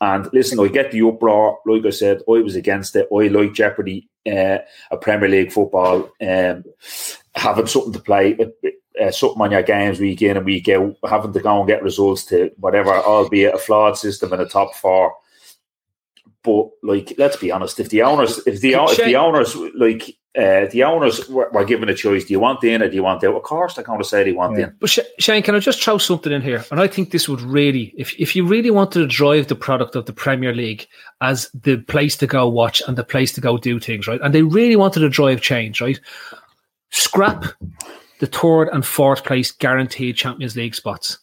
And 0.00 0.28
listen, 0.32 0.60
I 0.60 0.68
get 0.68 0.90
the 0.90 1.02
uproar. 1.02 1.58
Like 1.66 1.86
I 1.86 1.90
said, 1.90 2.22
I 2.28 2.42
was 2.42 2.54
against 2.54 2.96
it. 2.96 3.08
I 3.12 3.28
like 3.28 3.54
Jeopardy, 3.54 4.08
uh, 4.26 4.58
a 4.90 4.96
Premier 5.00 5.28
League 5.28 5.52
football, 5.52 6.10
um, 6.20 6.64
having 7.34 7.66
something 7.66 7.92
to 7.92 8.00
play, 8.00 8.36
uh, 9.00 9.10
something 9.10 9.40
on 9.40 9.52
your 9.52 9.62
games 9.62 9.98
week 9.98 10.20
in 10.20 10.36
and 10.36 10.44
week 10.44 10.68
out, 10.68 10.96
having 11.08 11.32
to 11.32 11.40
go 11.40 11.58
and 11.58 11.68
get 11.68 11.82
results 11.82 12.26
to 12.26 12.50
whatever, 12.58 12.92
albeit 12.92 13.54
a 13.54 13.58
flawed 13.58 13.96
system 13.96 14.32
in 14.32 14.38
the 14.38 14.46
top 14.46 14.74
four. 14.74 15.14
But 16.42 16.68
like, 16.82 17.14
let's 17.18 17.36
be 17.36 17.50
honest, 17.50 17.80
if 17.80 17.88
the 17.88 18.02
owners, 18.02 18.38
if 18.46 18.60
the 18.60 18.74
if 18.74 18.96
the 18.98 19.16
owners 19.16 19.56
like 19.74 20.16
uh, 20.36 20.66
the 20.66 20.84
owners 20.84 21.28
were, 21.28 21.48
were, 21.50 21.64
given 21.64 21.88
a 21.88 21.94
choice: 21.94 22.24
do 22.24 22.32
you 22.32 22.40
want 22.40 22.62
in 22.62 22.82
or 22.82 22.88
do 22.88 22.94
you 22.94 23.02
want 23.02 23.24
out? 23.24 23.34
Of 23.34 23.42
course, 23.42 23.74
they're 23.74 23.84
going 23.84 23.98
to 23.98 24.04
say 24.04 24.22
they 24.22 24.32
want 24.32 24.58
yeah. 24.58 24.66
in. 24.66 24.76
But 24.78 24.90
Shane, 25.18 25.42
can 25.42 25.54
I 25.54 25.60
just 25.60 25.82
throw 25.82 25.98
something 25.98 26.32
in 26.32 26.42
here? 26.42 26.64
And 26.70 26.80
I 26.80 26.86
think 26.86 27.10
this 27.10 27.28
would 27.28 27.40
really, 27.40 27.94
if 27.96 28.14
if 28.18 28.36
you 28.36 28.46
really 28.46 28.70
wanted 28.70 29.00
to 29.00 29.06
drive 29.06 29.46
the 29.46 29.54
product 29.54 29.96
of 29.96 30.06
the 30.06 30.12
Premier 30.12 30.54
League 30.54 30.86
as 31.20 31.50
the 31.54 31.78
place 31.78 32.16
to 32.18 32.26
go 32.26 32.48
watch 32.48 32.82
and 32.86 32.98
the 32.98 33.04
place 33.04 33.32
to 33.32 33.40
go 33.40 33.56
do 33.56 33.80
things, 33.80 34.06
right? 34.06 34.20
And 34.22 34.34
they 34.34 34.42
really 34.42 34.76
wanted 34.76 35.00
to 35.00 35.08
drive 35.08 35.40
change, 35.40 35.80
right? 35.80 35.98
Scrap 36.90 37.46
the 38.20 38.26
third 38.26 38.68
and 38.68 38.84
fourth 38.84 39.24
place 39.24 39.50
guaranteed 39.52 40.16
Champions 40.16 40.56
League 40.56 40.74
spots 40.74 41.18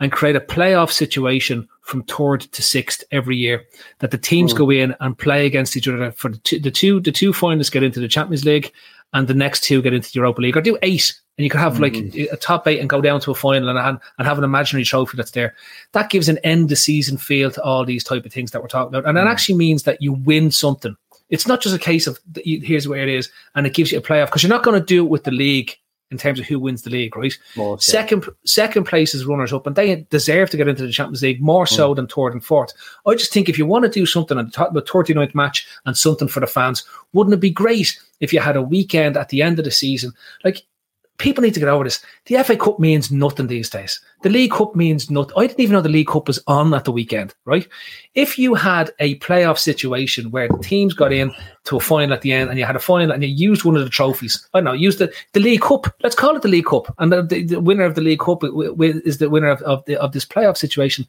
and 0.00 0.10
create 0.10 0.34
a 0.34 0.40
playoff 0.40 0.90
situation 0.90 1.68
from 1.82 2.02
third 2.04 2.40
to 2.40 2.62
sixth 2.62 3.04
every 3.12 3.36
year. 3.36 3.64
That 3.98 4.10
the 4.10 4.18
teams 4.18 4.52
mm. 4.52 4.58
go 4.58 4.70
in 4.70 4.96
and 5.00 5.16
play 5.16 5.46
against 5.46 5.76
each 5.76 5.86
other 5.86 6.10
for 6.12 6.30
the 6.30 6.38
two, 6.38 6.58
the 6.58 6.70
two 6.70 7.00
the 7.00 7.12
two 7.12 7.32
finalists 7.32 7.70
get 7.70 7.82
into 7.82 8.00
the 8.00 8.08
Champions 8.08 8.44
League, 8.44 8.72
and 9.12 9.28
the 9.28 9.34
next 9.34 9.62
two 9.62 9.82
get 9.82 9.92
into 9.92 10.10
the 10.10 10.16
Europa 10.16 10.40
League. 10.40 10.56
Or 10.56 10.62
do 10.62 10.78
eight, 10.82 11.14
and 11.36 11.44
you 11.44 11.50
could 11.50 11.60
have 11.60 11.74
mm. 11.74 11.80
like 11.80 12.30
a 12.32 12.36
top 12.36 12.66
eight 12.66 12.80
and 12.80 12.88
go 12.88 13.00
down 13.00 13.20
to 13.20 13.30
a 13.30 13.34
final 13.34 13.68
and, 13.68 13.78
and 14.18 14.26
have 14.26 14.38
an 14.38 14.44
imaginary 14.44 14.84
trophy 14.84 15.16
that's 15.16 15.32
there. 15.32 15.54
That 15.92 16.10
gives 16.10 16.28
an 16.28 16.38
end 16.38 16.72
of 16.72 16.78
season 16.78 17.18
feel 17.18 17.50
to 17.50 17.62
all 17.62 17.84
these 17.84 18.04
type 18.04 18.24
of 18.24 18.32
things 18.32 18.50
that 18.50 18.62
we're 18.62 18.68
talking 18.68 18.94
about, 18.94 19.08
and 19.08 19.18
it 19.18 19.22
mm. 19.22 19.30
actually 19.30 19.56
means 19.56 19.84
that 19.84 20.00
you 20.00 20.14
win 20.14 20.50
something. 20.50 20.96
It's 21.28 21.46
not 21.46 21.60
just 21.60 21.76
a 21.76 21.78
case 21.78 22.08
of 22.08 22.18
here's 22.44 22.88
where 22.88 23.02
it 23.02 23.08
is, 23.08 23.30
and 23.54 23.66
it 23.66 23.74
gives 23.74 23.92
you 23.92 23.98
a 23.98 24.02
playoff 24.02 24.26
because 24.26 24.42
you're 24.42 24.50
not 24.50 24.64
going 24.64 24.80
to 24.80 24.84
do 24.84 25.04
it 25.04 25.10
with 25.10 25.24
the 25.24 25.30
league 25.30 25.76
in 26.10 26.18
terms 26.18 26.40
of 26.40 26.46
who 26.46 26.58
wins 26.58 26.82
the 26.82 26.90
league, 26.90 27.16
right? 27.16 27.36
More 27.56 27.78
second 27.78 28.24
so. 28.24 28.34
second 28.44 28.84
place 28.84 29.14
is 29.14 29.24
runners 29.24 29.52
up, 29.52 29.66
and 29.66 29.76
they 29.76 30.06
deserve 30.10 30.50
to 30.50 30.56
get 30.56 30.68
into 30.68 30.86
the 30.86 30.92
Champions 30.92 31.22
League 31.22 31.40
more 31.40 31.66
so 31.66 31.92
mm. 31.92 31.96
than 31.96 32.06
third 32.06 32.32
and 32.32 32.44
fourth. 32.44 32.72
I 33.06 33.14
just 33.14 33.32
think 33.32 33.48
if 33.48 33.58
you 33.58 33.66
want 33.66 33.84
to 33.84 33.90
do 33.90 34.06
something 34.06 34.38
on 34.38 34.46
the 34.46 34.82
39th 34.82 35.34
match 35.34 35.66
and 35.86 35.96
something 35.96 36.28
for 36.28 36.40
the 36.40 36.46
fans, 36.46 36.84
wouldn't 37.12 37.34
it 37.34 37.40
be 37.40 37.50
great 37.50 37.98
if 38.20 38.32
you 38.32 38.40
had 38.40 38.56
a 38.56 38.62
weekend 38.62 39.16
at 39.16 39.28
the 39.28 39.42
end 39.42 39.58
of 39.58 39.64
the 39.64 39.70
season? 39.70 40.12
Like 40.44 40.62
people 41.20 41.42
need 41.42 41.54
to 41.54 41.60
get 41.60 41.68
over 41.68 41.84
this. 41.84 42.04
The 42.26 42.42
FA 42.42 42.56
Cup 42.56 42.80
means 42.80 43.12
nothing 43.12 43.46
these 43.46 43.70
days. 43.70 44.00
The 44.22 44.30
League 44.30 44.50
Cup 44.50 44.74
means 44.74 45.10
nothing. 45.10 45.34
I 45.36 45.46
didn't 45.46 45.60
even 45.60 45.74
know 45.74 45.82
the 45.82 45.88
League 45.88 46.08
Cup 46.08 46.26
was 46.26 46.42
on 46.46 46.74
at 46.74 46.84
the 46.84 46.92
weekend, 46.92 47.34
right? 47.44 47.68
If 48.14 48.38
you 48.38 48.54
had 48.54 48.90
a 48.98 49.18
playoff 49.18 49.58
situation 49.58 50.30
where 50.30 50.48
the 50.48 50.58
teams 50.58 50.94
got 50.94 51.12
in 51.12 51.32
to 51.64 51.76
a 51.76 51.80
final 51.80 52.14
at 52.14 52.22
the 52.22 52.32
end 52.32 52.50
and 52.50 52.58
you 52.58 52.64
had 52.64 52.76
a 52.76 52.80
final 52.80 53.12
and 53.12 53.22
you 53.22 53.28
used 53.28 53.64
one 53.64 53.76
of 53.76 53.84
the 53.84 53.90
trophies, 53.90 54.48
I 54.52 54.58
don't 54.58 54.64
know, 54.64 54.72
use 54.72 54.96
the, 54.96 55.12
the 55.32 55.40
League 55.40 55.60
Cup. 55.60 55.94
Let's 56.02 56.16
call 56.16 56.34
it 56.36 56.42
the 56.42 56.48
League 56.48 56.66
Cup. 56.66 56.92
And 56.98 57.12
the, 57.12 57.22
the, 57.22 57.44
the 57.44 57.60
winner 57.60 57.84
of 57.84 57.94
the 57.94 58.00
League 58.00 58.20
Cup 58.20 58.42
is 58.42 59.18
the 59.18 59.30
winner 59.30 59.48
of, 59.48 59.62
of, 59.62 59.84
the, 59.84 60.00
of 60.00 60.12
this 60.12 60.24
playoff 60.24 60.56
situation. 60.56 61.06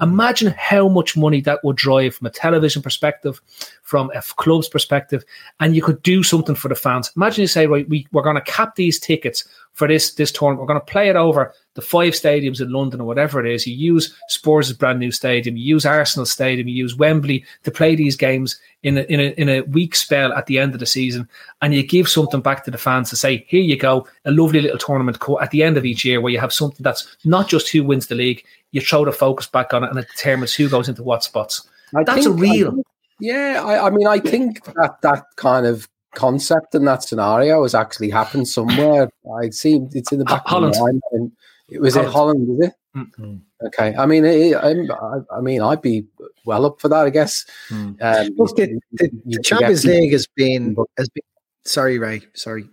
Imagine 0.00 0.54
how 0.56 0.88
much 0.88 1.16
money 1.16 1.40
that 1.40 1.64
would 1.64 1.76
drive 1.76 2.14
from 2.16 2.26
a 2.26 2.30
television 2.30 2.82
perspective, 2.82 3.40
from 3.84 4.10
a 4.14 4.22
club's 4.22 4.68
perspective, 4.68 5.24
and 5.60 5.76
you 5.76 5.82
could 5.82 6.02
do 6.02 6.22
something 6.22 6.54
for 6.54 6.68
the 6.68 6.74
fans. 6.74 7.12
Imagine 7.16 7.42
you 7.42 7.48
say, 7.48 7.66
right, 7.66 7.88
we, 7.88 8.06
we're 8.12 8.22
going 8.22 8.34
to 8.34 8.40
cap 8.40 8.74
these 8.74 8.98
tickets 8.98 9.44
for 9.72 9.86
this 9.86 10.14
this 10.14 10.32
tournament. 10.32 10.60
We're 10.60 10.74
going 10.74 10.80
to 10.80 10.92
play 10.92 11.08
it 11.08 11.16
over 11.16 11.52
the 11.74 11.82
five 11.82 12.14
stadiums 12.14 12.60
in 12.60 12.72
London 12.72 13.00
or 13.00 13.06
whatever 13.06 13.44
it 13.44 13.52
is. 13.52 13.66
You 13.66 13.74
use 13.74 14.14
Spurs' 14.28 14.72
brand 14.72 15.00
new 15.00 15.10
stadium, 15.10 15.56
you 15.56 15.64
use 15.64 15.84
Arsenal 15.84 16.24
stadium, 16.24 16.66
you 16.66 16.74
use 16.74 16.96
Wembley 16.96 17.44
to 17.64 17.70
play 17.70 17.94
these 17.94 18.16
games 18.16 18.58
in 18.84 18.98
a, 18.98 19.02
in 19.02 19.20
a 19.20 19.34
in 19.36 19.48
a 19.48 19.60
week 19.62 19.94
spell 19.94 20.32
at 20.32 20.46
the 20.46 20.58
end 20.58 20.72
of 20.72 20.80
the 20.80 20.86
season, 20.86 21.28
and 21.60 21.74
you 21.74 21.82
give 21.82 22.08
something 22.08 22.40
back 22.40 22.64
to 22.64 22.70
the 22.70 22.78
fans 22.78 23.10
to 23.10 23.16
say, 23.16 23.44
here 23.48 23.62
you 23.62 23.76
go, 23.76 24.06
a 24.24 24.30
lovely 24.30 24.62
little 24.62 24.78
tournament 24.78 25.18
at 25.42 25.50
the 25.50 25.62
end 25.62 25.76
of 25.76 25.84
each 25.84 26.04
year 26.04 26.20
where 26.22 26.32
you 26.32 26.40
have 26.40 26.52
something 26.52 26.82
that's 26.82 27.16
not 27.24 27.48
just 27.48 27.68
who 27.68 27.84
wins 27.84 28.06
the 28.06 28.14
league. 28.14 28.44
You 28.70 28.80
throw 28.80 29.04
the 29.04 29.12
focus 29.12 29.46
back 29.46 29.74
on 29.74 29.84
it, 29.84 29.90
and 29.90 29.98
it 29.98 30.08
determines 30.16 30.54
who 30.54 30.70
goes 30.70 30.88
into 30.88 31.02
what 31.02 31.22
spots. 31.22 31.68
I 31.94 32.02
that's 32.02 32.26
a 32.26 32.32
real. 32.32 32.82
Yeah, 33.20 33.62
I, 33.64 33.86
I 33.86 33.90
mean, 33.90 34.06
I 34.06 34.18
think 34.18 34.64
that 34.64 34.96
that 35.02 35.24
kind 35.36 35.66
of 35.66 35.88
concept 36.14 36.74
in 36.74 36.84
that 36.84 37.02
scenario 37.02 37.62
has 37.62 37.74
actually 37.74 38.10
happened 38.10 38.48
somewhere. 38.48 39.08
I 39.40 39.50
see 39.50 39.80
it's 39.92 40.12
in 40.12 40.20
the 40.20 40.24
back 40.24 40.46
Holland. 40.46 40.74
of 40.74 40.80
my 40.80 40.92
mind. 41.12 41.32
It 41.68 41.80
was 41.80 41.94
Holland. 41.94 42.08
in 42.08 42.12
Holland, 42.12 42.50
is 42.50 42.68
it? 42.68 42.74
Mm-hmm. 42.96 43.66
Okay. 43.66 43.94
I 43.96 44.06
mean, 44.06 44.24
it, 44.24 44.54
I, 44.54 45.36
I, 45.36 45.40
mean, 45.40 45.60
I'd 45.62 45.82
be 45.82 46.06
well 46.44 46.66
up 46.66 46.80
for 46.80 46.88
that, 46.88 47.06
I 47.06 47.10
guess. 47.10 47.44
Mm. 47.68 48.00
Um, 48.00 48.34
Look, 48.36 48.56
the, 48.56 48.78
the, 48.92 49.10
the 49.24 49.42
Champions 49.42 49.84
League 49.84 50.12
has 50.12 50.26
been 50.26 50.76
has 50.96 51.08
been. 51.08 51.22
Sorry, 51.64 51.98
Ray. 51.98 52.22
Sorry. 52.34 52.68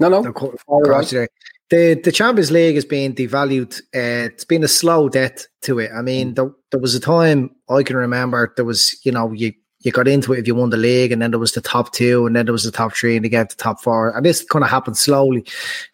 No, 0.00 0.08
no. 0.08 0.22
Right. 0.68 1.28
The 1.70 2.00
the 2.02 2.12
Champions 2.12 2.50
League 2.50 2.74
has 2.74 2.84
been 2.84 3.14
devalued. 3.14 3.80
Uh, 3.94 4.26
it's 4.26 4.44
been 4.44 4.64
a 4.64 4.68
slow 4.68 5.08
death 5.08 5.46
to 5.62 5.78
it. 5.78 5.92
I 5.96 6.02
mean, 6.02 6.32
mm. 6.32 6.34
there, 6.34 6.50
there 6.72 6.80
was 6.80 6.96
a 6.96 7.00
time 7.00 7.50
I 7.68 7.84
can 7.84 7.96
remember. 7.96 8.52
There 8.56 8.64
was, 8.64 8.98
you 9.04 9.12
know, 9.12 9.32
you 9.32 9.52
you 9.82 9.92
got 9.92 10.08
into 10.08 10.32
it 10.32 10.40
if 10.40 10.46
you 10.46 10.54
won 10.54 10.70
the 10.70 10.76
league, 10.76 11.12
and 11.12 11.22
then 11.22 11.30
there 11.30 11.38
was 11.40 11.52
the 11.52 11.60
top 11.60 11.92
two, 11.92 12.26
and 12.26 12.34
then 12.34 12.44
there 12.44 12.52
was 12.52 12.64
the 12.64 12.72
top 12.72 12.94
three, 12.94 13.16
and 13.16 13.24
again 13.24 13.46
the 13.48 13.54
top 13.54 13.80
four. 13.80 14.10
And 14.10 14.26
this 14.26 14.44
kind 14.44 14.64
of 14.64 14.70
happened 14.70 14.98
slowly. 14.98 15.46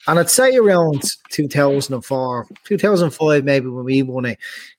And 0.08 0.18
I'd 0.18 0.30
say 0.30 0.56
around 0.56 1.02
2004, 1.30 2.46
2005, 2.64 3.44
maybe 3.44 3.66
when 3.68 3.84
we 3.84 4.02
won 4.02 4.24
it, 4.24 4.38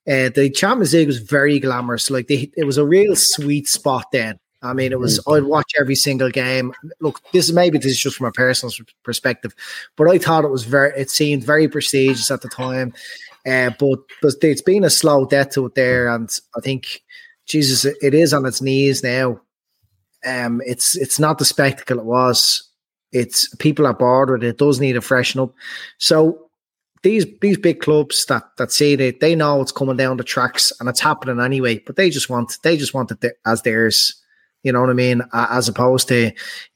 uh, 0.10 0.30
the 0.34 0.50
Champions 0.50 0.94
League 0.94 1.08
was 1.08 1.20
very 1.20 1.60
glamorous. 1.60 2.10
Like 2.10 2.28
they, 2.28 2.52
it 2.58 2.66
was 2.66 2.78
a 2.78 2.86
real 2.86 3.16
sweet 3.16 3.68
spot 3.68 4.08
then. 4.12 4.40
I 4.68 4.74
mean, 4.74 4.92
it 4.92 5.00
was. 5.00 5.20
I'd 5.28 5.44
watch 5.44 5.72
every 5.80 5.96
single 5.96 6.30
game. 6.30 6.74
Look, 7.00 7.22
this 7.32 7.46
is 7.46 7.54
maybe 7.54 7.78
this 7.78 7.92
is 7.92 8.00
just 8.00 8.18
from 8.18 8.28
a 8.28 8.32
personal 8.32 8.74
perspective, 9.04 9.54
but 9.96 10.08
I 10.10 10.18
thought 10.18 10.46
it 10.46 10.52
was 10.52 10.66
very. 10.66 10.92
It 11.00 11.10
seemed 11.10 11.44
very 11.44 11.68
prestigious 11.68 12.30
at 12.30 12.42
the 12.42 12.50
time, 12.50 12.94
uh, 13.46 13.72
but 13.80 14.00
it's 14.22 14.62
been 14.62 14.84
a 14.84 14.90
slow 14.90 15.26
death 15.26 15.52
to 15.52 15.66
it 15.66 15.76
there, 15.76 16.08
and 16.08 16.30
I 16.56 16.62
think 16.62 17.02
Jesus, 17.48 17.86
it 17.86 18.14
is 18.14 18.34
on 18.34 18.46
its 18.46 18.62
knees 18.62 19.04
now. 19.04 19.40
Um, 20.26 20.62
it's 20.66 20.96
it's 20.98 21.20
not 21.20 21.38
the 21.38 21.46
spectacle 21.46 22.00
it 22.00 22.06
was. 22.06 22.64
It's 23.12 23.54
people 23.56 23.88
are 23.88 23.94
bored 23.94 24.30
with 24.30 24.44
it. 24.44 24.50
It 24.50 24.58
does 24.58 24.80
need 24.80 24.98
a 24.98 25.02
freshen 25.02 25.40
up. 25.40 25.54
So 25.98 26.48
these 27.04 27.26
these 27.42 27.58
big 27.58 27.80
clubs 27.80 28.26
that 28.26 28.44
that 28.58 28.72
say 28.72 28.96
that 28.96 29.22
they 29.22 29.36
know 29.36 29.62
it's 29.62 29.72
coming 29.72 29.96
down 29.96 30.18
the 30.18 30.24
tracks 30.24 30.74
and 30.80 30.90
it's 30.90 31.00
happening 31.00 31.40
anyway, 31.40 31.80
but 31.86 31.96
they 31.96 32.10
just 32.10 32.30
want 32.30 32.58
they 32.64 32.76
just 32.76 32.94
want 32.94 33.12
it 33.12 33.40
as 33.46 33.62
theirs. 33.62 34.22
You 34.64 34.72
know 34.72 34.82
what 34.82 34.90
I 34.90 34.94
mean? 34.94 35.22
As 35.34 35.68
opposed 35.68 36.08
to 36.10 36.28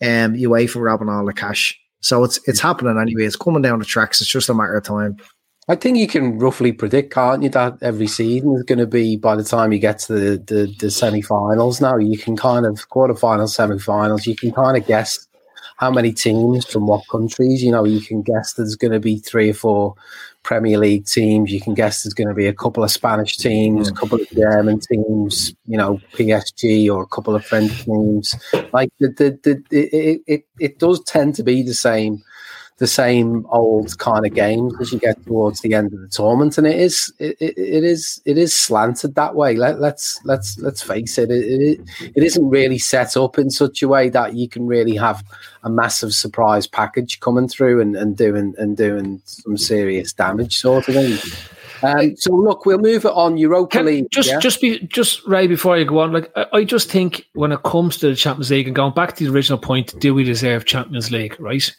um 0.02 0.34
UEFA 0.36 0.82
robbing 0.82 1.10
all 1.10 1.26
the 1.26 1.34
cash. 1.34 1.78
So 2.02 2.24
it's 2.24 2.39
it's 2.48 2.60
happening 2.60 2.98
anyway. 3.00 3.26
It's 3.26 3.36
coming 3.36 3.62
down 3.62 3.80
the 3.80 3.86
tracks. 3.86 4.22
It's 4.22 4.30
just 4.30 4.50
a 4.50 4.54
matter 4.54 4.78
of 4.78 4.84
time. 4.84 5.17
I 5.67 5.76
think 5.76 5.98
you 5.98 6.08
can 6.08 6.39
roughly 6.39 6.72
predict, 6.72 7.13
can't 7.13 7.44
you, 7.44 7.50
that 7.50 7.78
every 7.82 8.08
season 8.08 8.56
is 8.56 8.63
going 8.63 8.80
to 8.80 8.88
be 8.88 9.15
by 9.15 9.36
the 9.36 9.44
time 9.44 9.72
you 9.72 9.80
get 9.80 10.00
to 10.00 10.13
the, 10.13 10.38
the, 10.38 10.76
the 10.80 10.89
semi-finals. 10.89 11.80
Now 11.80 11.98
you 11.98 12.17
can 12.17 12.36
kind 12.36 12.65
of 12.65 12.89
quarterfinals, 12.89 13.50
semi-finals. 13.50 14.26
You 14.26 14.36
can 14.36 14.52
kind 14.52 14.76
of 14.76 14.88
guess 14.88 15.28
how 15.78 15.91
many 15.91 16.13
teams 16.13 16.65
from 16.65 16.88
what 16.88 17.08
countries. 17.10 17.63
You 17.63 17.72
know, 17.72 17.86
you 17.86 18.02
can 18.02 18.24
guess 18.24 18.54
there's 18.54 18.76
going 18.76 18.91
to 18.91 19.00
be 19.00 19.20
three 19.20 19.52
or 19.52 19.54
four 19.54 19.96
Premier 20.44 20.78
League 20.78 21.06
teams. 21.06 21.52
You 21.52 21.62
can 21.62 21.74
guess 21.74 22.04
there's 22.04 22.14
going 22.14 22.28
to 22.28 22.34
be 22.34 22.48
a 22.48 22.54
couple 22.54 22.84
of 22.84 22.92
Spanish 22.92 23.38
teams, 23.38 23.88
a 23.88 23.94
couple 23.94 24.20
of 24.20 24.30
German 24.32 24.80
teams. 24.80 25.54
You 25.66 25.78
know, 25.78 26.00
PSG 26.14 26.92
or 26.92 27.04
a 27.04 27.08
couple 27.08 27.36
of 27.36 27.46
French 27.46 27.84
teams. 27.84 28.36
Like 28.74 28.92
the 29.00 29.10
the, 29.10 29.40
the 29.44 29.80
it, 29.80 30.22
it 30.28 30.48
it 30.60 30.80
does 30.80 31.02
tend 31.04 31.36
to 31.36 31.44
be 31.44 31.62
the 31.62 31.74
same 31.74 32.24
the 32.82 32.88
same 32.88 33.46
old 33.52 33.96
kind 34.00 34.26
of 34.26 34.34
games 34.34 34.74
as 34.82 34.91
you 34.91 34.98
get 34.98 35.24
towards 35.28 35.62
the 35.62 35.76
end 35.76 35.94
of 35.94 36.02
the 36.02 36.08
tournament, 36.08 36.58
and 36.58 36.65
it 36.65 36.80
is 36.80 37.13
it, 37.20 37.38
it, 37.39 37.84
is 37.84 38.20
it 38.26 38.39
is 38.39 38.58
slanted 38.58 39.13
that 39.13 39.36
way. 39.36 39.56
Let, 39.56 39.80
let's 39.80 40.20
let's 40.26 40.58
let's 40.58 40.82
face 40.82 41.20
it, 41.20 41.30
it, 41.30 41.62
it 41.62 41.80
it 42.15 42.24
isn't 42.24 42.50
really 42.50 42.80
set 42.80 43.15
up 43.15 43.38
in 43.38 43.52
such 43.52 43.84
a 43.84 43.88
way 43.88 44.10
that 44.10 44.34
you 44.34 44.50
can 44.50 44.65
really 44.65 44.96
have 44.96 45.24
a 45.62 45.70
massive 45.70 46.12
surprise 46.12 46.65
package 46.65 47.20
coming 47.20 47.48
through 47.48 47.82
and, 47.82 47.96
and 47.96 48.17
doing 48.17 48.56
and 48.58 48.76
doing 48.76 49.22
some 49.26 49.58
serious 49.58 50.12
damage, 50.12 50.58
sort 50.58 50.89
of 50.89 50.96
thing. 50.96 51.20
Um, 51.84 52.15
so 52.15 52.34
look, 52.34 52.65
we'll 52.65 52.80
move 52.80 53.06
it 53.06 53.12
on 53.12 53.38
Europa 53.38 53.78
Can- 53.78 53.86
League. 53.86 54.08
Just, 54.12 54.30
yeah? 54.30 54.39
just 54.39 54.62
be, 54.62 54.80
just 54.88 55.26
right 55.28 55.50
before 55.50 55.78
you 55.78 55.86
go 55.86 56.00
on. 56.00 56.13
Like, 56.13 56.32
I, 56.36 56.46
I 56.54 56.63
just 56.63 56.91
think 56.91 57.26
when 57.34 57.52
it 57.52 57.63
comes 57.63 57.98
to 57.98 58.10
the 58.10 58.15
Champions 58.15 58.52
League 58.52 58.67
and 58.67 58.76
going 58.76 58.94
back 58.94 59.15
to 59.15 59.24
the 59.24 59.32
original 59.32 59.58
point, 59.58 60.00
do 60.00 60.13
we 60.13 60.24
deserve 60.24 60.65
Champions 60.65 61.12
League? 61.12 61.36
Right. 61.39 61.76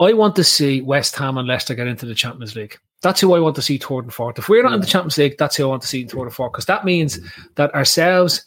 I 0.00 0.12
want 0.12 0.36
to 0.36 0.44
see 0.44 0.82
West 0.82 1.16
Ham 1.16 1.38
and 1.38 1.48
Leicester 1.48 1.74
get 1.74 1.86
into 1.86 2.06
the 2.06 2.14
Champions 2.14 2.54
League. 2.54 2.78
That's 3.02 3.20
who 3.20 3.34
I 3.34 3.40
want 3.40 3.56
to 3.56 3.62
see 3.62 3.78
third 3.78 4.04
and 4.04 4.12
fourth. 4.12 4.38
If 4.38 4.48
we're 4.48 4.62
not 4.62 4.72
in 4.72 4.80
the 4.80 4.86
Champions 4.86 5.18
League, 5.18 5.36
that's 5.38 5.56
who 5.56 5.64
I 5.64 5.68
want 5.68 5.82
to 5.82 5.88
see 5.88 6.02
in 6.02 6.08
third 6.08 6.22
and 6.22 6.34
fourth 6.34 6.52
because 6.52 6.66
that 6.66 6.84
means 6.84 7.18
that 7.54 7.74
ourselves, 7.74 8.44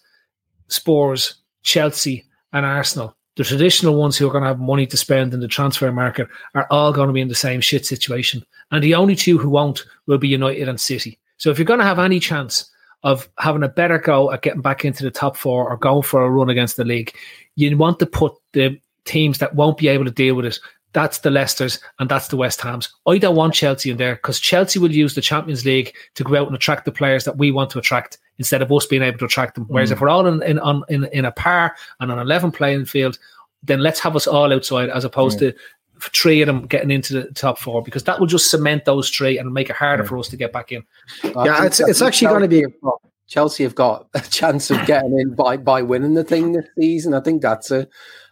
Spurs, 0.67 1.35
Chelsea, 1.63 2.25
and 2.53 2.65
Arsenal, 2.65 3.15
the 3.35 3.43
traditional 3.43 3.95
ones 3.95 4.17
who 4.17 4.27
are 4.27 4.31
going 4.31 4.43
to 4.43 4.49
have 4.49 4.59
money 4.59 4.85
to 4.87 4.97
spend 4.97 5.33
in 5.33 5.39
the 5.39 5.47
transfer 5.47 5.91
market, 5.91 6.27
are 6.55 6.67
all 6.71 6.91
going 6.91 7.07
to 7.07 7.13
be 7.13 7.21
in 7.21 7.29
the 7.29 7.35
same 7.35 7.61
shit 7.61 7.85
situation. 7.85 8.43
And 8.71 8.83
the 8.83 8.95
only 8.95 9.15
two 9.15 9.37
who 9.37 9.49
won't 9.49 9.85
will 10.07 10.17
be 10.17 10.27
United 10.27 10.67
and 10.67 10.79
City. 10.79 11.17
So 11.37 11.49
if 11.49 11.57
you're 11.57 11.65
going 11.65 11.79
to 11.79 11.85
have 11.85 11.99
any 11.99 12.19
chance 12.19 12.69
of 13.03 13.29
having 13.39 13.63
a 13.63 13.69
better 13.69 13.97
go 13.97 14.31
at 14.31 14.41
getting 14.41 14.61
back 14.61 14.83
into 14.83 15.03
the 15.03 15.11
top 15.11 15.37
four 15.37 15.69
or 15.69 15.77
going 15.77 16.03
for 16.03 16.23
a 16.23 16.29
run 16.29 16.49
against 16.49 16.75
the 16.75 16.83
league, 16.83 17.15
you 17.55 17.75
want 17.77 17.97
to 17.99 18.05
put 18.05 18.33
the 18.51 18.79
teams 19.05 19.37
that 19.39 19.55
won't 19.55 19.77
be 19.77 19.87
able 19.87 20.05
to 20.05 20.11
deal 20.11 20.35
with 20.35 20.45
it. 20.45 20.59
That's 20.93 21.19
the 21.19 21.29
Leicesters 21.29 21.79
and 21.99 22.09
that's 22.09 22.29
the 22.29 22.37
West 22.37 22.61
Hams. 22.61 22.91
I 23.07 23.17
don't 23.19 23.35
want 23.35 23.53
Chelsea 23.53 23.91
in 23.91 23.97
there 23.97 24.15
because 24.15 24.39
Chelsea 24.39 24.79
will 24.79 24.91
use 24.91 25.13
the 25.13 25.21
Champions 25.21 25.63
League 25.65 25.93
to 26.15 26.23
go 26.23 26.35
out 26.35 26.47
and 26.47 26.55
attract 26.55 26.85
the 26.85 26.91
players 26.91 27.25
that 27.25 27.37
we 27.37 27.51
want 27.51 27.69
to 27.71 27.79
attract 27.79 28.17
instead 28.39 28.61
of 28.61 28.71
us 28.71 28.85
being 28.87 29.03
able 29.03 29.19
to 29.19 29.25
attract 29.25 29.55
them. 29.55 29.65
Whereas 29.67 29.89
Mm. 29.89 29.93
if 29.93 30.01
we're 30.01 30.09
all 30.09 30.25
in 30.25 30.41
in, 30.43 30.57
on, 30.59 30.83
in 30.89 31.05
in 31.13 31.25
a 31.25 31.31
par 31.31 31.75
and 31.99 32.11
on 32.11 32.17
an 32.17 32.25
eleven 32.25 32.51
playing 32.51 32.85
field, 32.85 33.19
then 33.61 33.81
let's 33.81 33.99
have 33.99 34.15
us 34.15 34.25
all 34.25 34.51
outside 34.51 34.89
as 34.89 35.05
opposed 35.05 35.39
Yeah. 35.41 35.51
to 35.51 35.57
three 36.01 36.41
of 36.41 36.47
them 36.47 36.65
getting 36.65 36.91
into 36.91 37.13
the 37.13 37.31
top 37.33 37.59
four 37.59 37.83
because 37.83 38.05
that 38.05 38.19
will 38.19 38.25
just 38.27 38.49
cement 38.49 38.85
those 38.85 39.09
three 39.09 39.37
and 39.37 39.53
make 39.53 39.69
it 39.69 39.75
harder 39.75 40.05
for 40.05 40.17
us 40.17 40.29
to 40.29 40.37
get 40.37 40.53
back 40.53 40.71
in. 40.71 40.81
I 41.23 41.27
think- 41.27 41.35
I 41.35 41.69
think 41.69 41.97
Chelsea 42.15 42.25
have 42.25 42.81
got- 42.81 43.01
Chelsea 43.27 43.63
have 43.63 43.75
got 43.75 44.07
a 44.15 44.21
chance 44.21 44.71
of 44.71 44.83
getting 44.87 45.19
in 45.19 45.35
by 45.35 45.55
by 45.57 45.83
winning 45.83 46.15
the 46.15 46.23
thing 46.23 46.53
this 46.53 46.65
season. 46.79 47.13
I 47.13 47.19
think 47.19 47.43
that's 47.43 47.69
a 47.69 47.87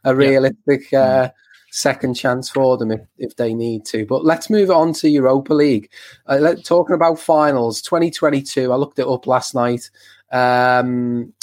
a 0.06 0.16
realistic 0.16 0.92
uh, 0.94 1.30
second 1.72 2.14
chance 2.16 2.50
for 2.50 2.78
them 2.78 2.92
if, 2.92 3.02
if 3.18 3.36
they 3.36 3.54
need 3.54 3.86
to. 3.86 4.06
But 4.06 4.26
let's 4.26 4.50
move 4.50 4.70
on 4.70 4.94
to 4.94 5.10
Europa 5.10 5.54
League. 5.54 5.90
Uh, 6.28 6.38
let, 6.38 6.66
talking 6.66 6.96
about 6.96 7.20
finals, 7.20 7.82
2022. 7.82 8.72
I 8.72 8.76
looked 8.76 9.00
it 9.00 9.08
up 9.08 9.28
last 9.28 9.54
night. 9.54 9.90
Um, 10.32 11.34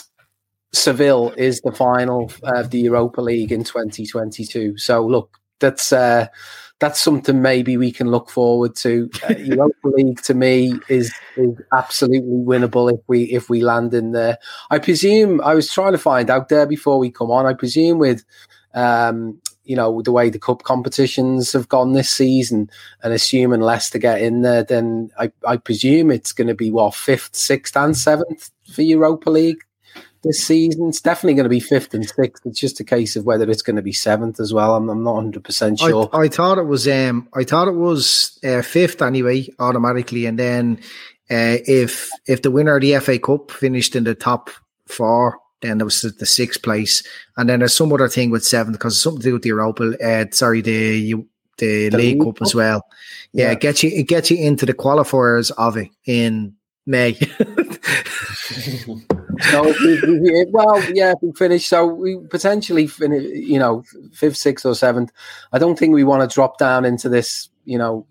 Seville 0.73 1.33
is 1.37 1.61
the 1.61 1.73
final 1.73 2.31
of 2.43 2.71
the 2.71 2.81
Europa 2.81 3.21
League 3.21 3.53
in 3.53 3.65
2022. 3.65 4.77
So 4.77 5.07
look, 5.07 5.39
that's 5.61 5.93
uh, 5.93 6.27
that's 6.81 7.01
something 7.01 7.41
maybe 7.41 7.77
we 7.77 7.93
can 7.93 8.11
look 8.11 8.29
forward 8.29 8.75
to. 8.77 9.09
Uh, 9.29 9.35
Europa 9.39 9.89
League 9.89 10.21
to 10.23 10.35
me 10.35 10.75
is 10.89 11.15
is 11.37 11.55
absolutely 11.73 12.21
winnable 12.29 12.93
if 12.93 13.01
we 13.07 13.25
if 13.25 13.49
we 13.49 13.63
land 13.63 13.95
in 13.95 14.13
there. 14.13 14.39
I 14.71 14.79
presume 14.81 15.41
I 15.43 15.55
was 15.55 15.73
trying 15.73 15.93
to 15.93 15.99
find 15.99 16.29
out 16.29 16.49
there 16.49 16.67
before 16.67 16.99
we 16.99 17.11
come 17.11 17.31
on. 17.31 17.47
I 17.47 17.55
presume 17.55 17.99
with 17.99 18.25
um, 18.75 19.41
you 19.65 19.77
know 19.77 20.03
the 20.03 20.13
way 20.13 20.31
the 20.31 20.39
cup 20.39 20.63
competitions 20.63 21.53
have 21.53 21.69
gone 21.69 21.93
this 21.93 22.11
season, 22.11 22.71
and 23.03 23.13
assuming 23.13 23.61
Leicester 23.61 23.99
get 23.99 24.21
in 24.21 24.43
there, 24.43 24.63
then 24.63 25.11
I, 25.19 25.33
I 25.47 25.57
presume 25.57 26.11
it's 26.11 26.33
going 26.33 26.49
to 26.49 26.55
be 26.55 26.71
what 26.71 26.95
fifth, 26.95 27.35
sixth, 27.35 27.77
and 27.77 27.97
seventh 27.97 28.51
for 28.73 28.83
Europa 28.83 29.31
League 29.31 29.63
this 30.23 30.45
season. 30.45 30.89
It's 30.89 31.01
definitely 31.01 31.35
going 31.35 31.45
to 31.45 31.51
be 31.51 31.61
fifth 31.61 31.95
and 31.95 32.09
sixth. 32.09 32.45
It's 32.45 32.59
just 32.59 32.81
a 32.81 32.85
case 32.85 33.15
of 33.15 33.25
whether 33.25 33.49
it's 33.49 33.63
going 33.63 33.77
to 33.77 33.83
be 33.83 33.93
seventh 33.93 34.41
as 34.41 34.53
well. 34.53 34.75
I'm, 34.75 34.89
I'm 34.89 35.05
not 35.05 35.15
100 35.15 35.45
percent 35.45 35.79
sure. 35.79 36.11
I, 36.13 36.23
I 36.23 36.29
thought 36.29 36.59
it 36.59 36.67
was 36.67 36.89
um 36.89 37.29
I 37.35 37.45
thought 37.45 37.69
it 37.69 37.77
was 37.77 38.39
uh, 38.45 38.63
fifth 38.63 39.03
anyway 39.03 39.49
automatically, 39.59 40.27
and 40.27 40.39
then 40.39 40.79
uh, 41.31 41.63
if 41.67 42.11
if 42.27 42.43
the 42.43 42.51
winner 42.51 42.77
of 42.77 42.83
the 42.83 42.99
FA 42.99 43.19
Cup 43.19 43.51
finished 43.51 43.95
in 43.95 44.05
the 44.05 44.15
top 44.15 44.51
four, 44.87 45.39
then 45.65 45.79
there 45.79 45.85
was 45.87 46.01
the, 46.03 46.27
sixth 46.27 46.63
place, 46.63 47.03
and 47.37 47.49
then 47.49 47.59
there's 47.61 47.75
some 47.75 47.93
other 47.93 48.09
thing 48.09 48.31
with 48.31 48.45
seventh 48.45 48.77
because 48.79 48.95
it's 48.95 49.03
something 49.03 49.23
to 49.23 49.29
do 49.29 49.33
with 49.35 49.43
the 49.43 49.49
Europa. 49.49 49.97
Uh, 50.05 50.27
sorry, 50.31 50.61
the 50.61 50.73
you. 50.73 51.29
The, 51.57 51.89
The 51.89 51.97
League 51.97 52.17
League 52.17 52.25
Cup 52.25 52.43
as 52.43 52.53
well, 52.53 52.85
yeah, 53.33 53.45
Yeah. 53.47 53.53
It 53.53 53.61
gets 53.61 53.83
you. 53.85 53.91
It 53.91 54.09
gets 54.09 54.29
you 54.29 54.39
into 54.39 54.67
the 54.67 54.75
qualifiers 54.75 55.53
of 55.57 55.77
it 55.77 55.89
in 56.05 56.55
May. 56.85 57.17
So 59.51 59.63
we, 59.81 60.01
we- 60.01 60.47
well, 60.51 60.83
yeah, 60.93 61.15
we 61.21 61.33
finish, 61.33 61.67
so 61.67 61.87
we 61.87 62.19
potentially 62.31 62.87
finish, 62.87 63.25
you 63.25 63.59
know, 63.59 63.83
fifth, 64.13 64.37
sixth, 64.37 64.65
or 64.65 64.75
seventh. 64.75 65.13
I 65.53 65.59
don't 65.59 65.79
think 65.79 65.93
we 65.93 66.05
want 66.05 66.29
to 66.29 66.33
drop 66.33 66.59
down 66.59 66.85
into 66.85 67.09
this, 67.09 67.49
you 67.65 67.77
know, 67.79 68.07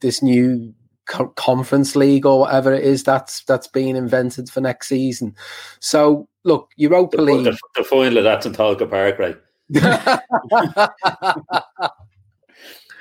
this 0.00 0.22
new 0.22 0.74
co- 1.06 1.28
conference 1.28 1.96
league 1.96 2.26
or 2.26 2.40
whatever 2.40 2.72
it 2.72 2.84
is 2.84 3.02
that's 3.02 3.42
that's 3.44 3.66
being 3.66 3.96
invented 3.96 4.48
for 4.50 4.60
next 4.60 4.88
season. 4.88 5.34
So 5.80 6.28
look, 6.44 6.70
Europa 6.76 7.20
League. 7.20 7.44
The, 7.44 7.58
the 7.76 7.84
final 7.84 8.18
of 8.18 8.24
that's 8.24 8.46
in 8.46 8.52
Talca 8.52 8.88
Park, 8.88 9.18
right? 9.18 9.36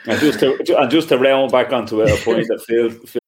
and 0.05 0.19
just 0.19 0.39
to 0.39 0.77
and 0.77 0.91
just 0.91 1.09
to 1.09 1.17
round 1.17 1.51
back 1.51 1.73
onto 1.73 2.01
a 2.01 2.17
point 2.17 2.47
that 2.47 2.63
Phil, 2.65 2.89
Phil 2.89 3.19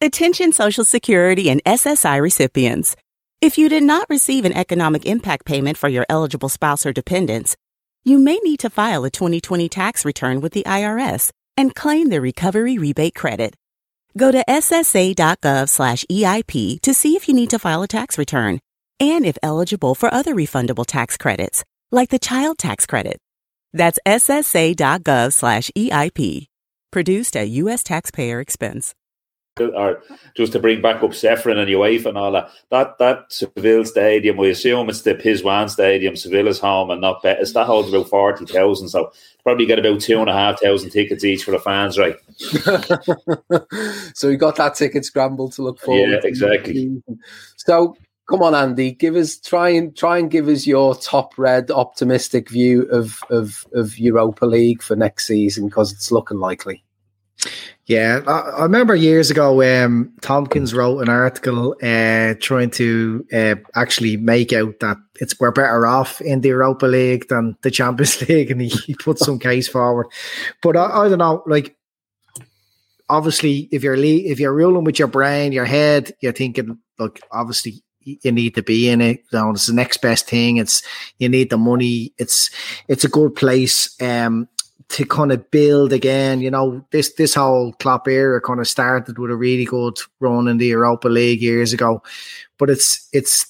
Attention 0.00 0.52
Social 0.52 0.84
Security 0.84 1.50
and 1.50 1.62
SSI 1.64 2.20
recipients. 2.20 2.96
If 3.40 3.56
you 3.56 3.68
did 3.68 3.84
not 3.84 4.06
receive 4.10 4.44
an 4.44 4.52
economic 4.52 5.06
impact 5.06 5.46
payment 5.46 5.78
for 5.78 5.88
your 5.88 6.04
eligible 6.10 6.50
spouse 6.50 6.84
or 6.84 6.92
dependents, 6.92 7.56
you 8.04 8.18
may 8.18 8.38
need 8.38 8.60
to 8.60 8.70
file 8.70 9.04
a 9.04 9.10
2020 9.10 9.68
tax 9.68 10.04
return 10.04 10.40
with 10.40 10.52
the 10.52 10.62
IRS 10.64 11.30
and 11.56 11.74
claim 11.74 12.08
the 12.08 12.20
recovery 12.20 12.78
rebate 12.78 13.14
credit. 13.14 13.54
Go 14.16 14.32
to 14.32 14.44
ssa.gov 14.48 15.68
slash 15.68 16.04
EIP 16.10 16.80
to 16.80 16.94
see 16.94 17.16
if 17.16 17.28
you 17.28 17.34
need 17.34 17.50
to 17.50 17.58
file 17.58 17.82
a 17.82 17.88
tax 17.88 18.18
return 18.18 18.60
and 18.98 19.24
if 19.24 19.38
eligible 19.42 19.94
for 19.94 20.12
other 20.12 20.34
refundable 20.34 20.84
tax 20.86 21.16
credits, 21.16 21.64
like 21.90 22.10
the 22.10 22.18
child 22.18 22.58
tax 22.58 22.86
credit. 22.86 23.18
That's 23.72 23.98
ssa.gov 24.06 25.32
slash 25.32 25.70
EIP. 25.76 26.46
Produced 26.90 27.36
at 27.36 27.48
U.S. 27.48 27.82
taxpayer 27.82 28.40
expense. 28.40 28.94
Or 29.60 30.02
just 30.34 30.52
to 30.52 30.58
bring 30.58 30.80
back 30.82 31.02
up 31.02 31.10
Ceferin 31.10 31.58
and 31.58 31.70
UEFA 31.70 32.06
and 32.06 32.18
all 32.18 32.32
that. 32.32 32.50
That 32.70 32.98
that 32.98 33.32
Seville 33.32 33.84
Stadium, 33.84 34.36
we 34.36 34.50
assume 34.50 34.88
it's 34.88 35.02
the 35.02 35.14
Pizjuan 35.14 35.68
Stadium, 35.68 36.16
Sevilla's 36.16 36.58
home 36.58 36.90
and 36.90 37.00
not 37.00 37.22
Betis. 37.22 37.52
That 37.52 37.66
holds 37.66 37.88
about 37.88 38.08
forty 38.08 38.46
thousand, 38.46 38.88
so 38.88 39.12
probably 39.42 39.66
get 39.66 39.78
about 39.78 40.00
two 40.00 40.20
and 40.20 40.30
a 40.30 40.32
half 40.32 40.60
thousand 40.60 40.90
tickets 40.90 41.24
each 41.24 41.44
for 41.44 41.52
the 41.52 41.58
fans, 41.58 41.98
right? 41.98 42.16
so 44.14 44.28
we 44.28 44.36
got 44.36 44.56
that 44.56 44.74
ticket 44.74 45.04
scramble 45.04 45.50
to 45.50 45.62
look 45.62 45.78
forward. 45.80 46.10
Yeah, 46.10 46.20
exactly. 46.24 47.02
So 47.56 47.96
come 48.30 48.42
on, 48.42 48.54
Andy, 48.54 48.92
give 48.92 49.16
us 49.16 49.36
try 49.36 49.70
and 49.70 49.94
try 49.96 50.18
and 50.18 50.30
give 50.30 50.48
us 50.48 50.66
your 50.66 50.94
top 50.94 51.36
red 51.36 51.70
optimistic 51.70 52.48
view 52.48 52.82
of 52.84 53.20
of, 53.28 53.66
of 53.74 53.98
Europa 53.98 54.46
League 54.46 54.82
for 54.82 54.94
next 54.96 55.26
season 55.26 55.66
because 55.66 55.92
it's 55.92 56.12
looking 56.12 56.38
likely. 56.38 56.84
Yeah, 57.90 58.20
I, 58.24 58.38
I 58.50 58.62
remember 58.62 58.94
years 58.94 59.32
ago, 59.32 59.64
um, 59.64 60.12
Tompkins 60.20 60.72
wrote 60.72 61.00
an 61.00 61.08
article 61.08 61.74
uh, 61.82 62.34
trying 62.38 62.70
to 62.70 63.26
uh, 63.32 63.56
actually 63.74 64.16
make 64.16 64.52
out 64.52 64.78
that 64.78 64.96
it's 65.20 65.34
we're 65.40 65.50
better 65.50 65.88
off 65.88 66.20
in 66.20 66.40
the 66.40 66.50
Europa 66.50 66.86
League 66.86 67.26
than 67.26 67.56
the 67.62 67.70
Champions 67.72 68.20
League, 68.28 68.52
and 68.52 68.60
he, 68.60 68.68
he 68.68 68.94
put 68.94 69.18
some 69.18 69.40
case 69.40 69.66
forward. 69.66 70.06
But 70.62 70.76
I, 70.76 70.84
I 70.84 71.08
don't 71.08 71.18
know, 71.18 71.42
like 71.48 71.76
obviously, 73.08 73.68
if 73.72 73.82
you're 73.82 73.96
le- 73.96 74.06
if 74.30 74.38
you're 74.38 74.54
ruling 74.54 74.84
with 74.84 75.00
your 75.00 75.08
brain, 75.08 75.50
your 75.50 75.64
head, 75.64 76.12
you're 76.20 76.30
thinking, 76.30 76.78
look, 76.96 77.18
obviously. 77.32 77.82
You 78.02 78.32
need 78.32 78.54
to 78.54 78.62
be 78.62 78.88
in 78.88 79.02
it. 79.02 79.24
You 79.30 79.38
know, 79.38 79.50
it's 79.50 79.66
the 79.66 79.74
next 79.74 79.98
best 80.00 80.26
thing. 80.26 80.56
It's 80.56 80.82
you 81.18 81.28
need 81.28 81.50
the 81.50 81.58
money. 81.58 82.14
It's 82.16 82.50
it's 82.88 83.04
a 83.04 83.10
good 83.10 83.34
place. 83.34 83.94
Um, 84.00 84.48
to 84.90 85.04
kind 85.04 85.32
of 85.32 85.50
build 85.50 85.92
again. 85.92 86.40
You 86.40 86.50
know, 86.50 86.84
this 86.90 87.14
this 87.14 87.34
whole 87.34 87.72
Klopp 87.74 88.08
era 88.08 88.40
kind 88.40 88.60
of 88.60 88.68
started 88.68 89.18
with 89.18 89.30
a 89.30 89.36
really 89.36 89.64
good 89.64 89.98
run 90.20 90.48
in 90.48 90.58
the 90.58 90.66
Europa 90.66 91.08
League 91.08 91.42
years 91.42 91.72
ago, 91.72 92.02
but 92.58 92.70
it's 92.70 93.08
it's 93.12 93.46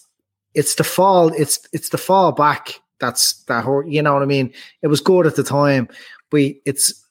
it's 0.54 0.74
the 0.76 0.84
fall 0.84 1.28
it's 1.28 1.66
it's 1.72 1.90
the 1.90 1.98
fall 1.98 2.32
back 2.32 2.80
that's 3.00 3.42
that 3.44 3.64
you 3.88 4.02
know 4.02 4.12
what 4.12 4.22
I 4.22 4.26
mean. 4.26 4.52
It 4.82 4.86
was 4.86 5.00
good 5.00 5.26
at 5.26 5.34
the 5.34 5.42
time, 5.42 5.88
We 6.30 6.60
it's 6.64 7.04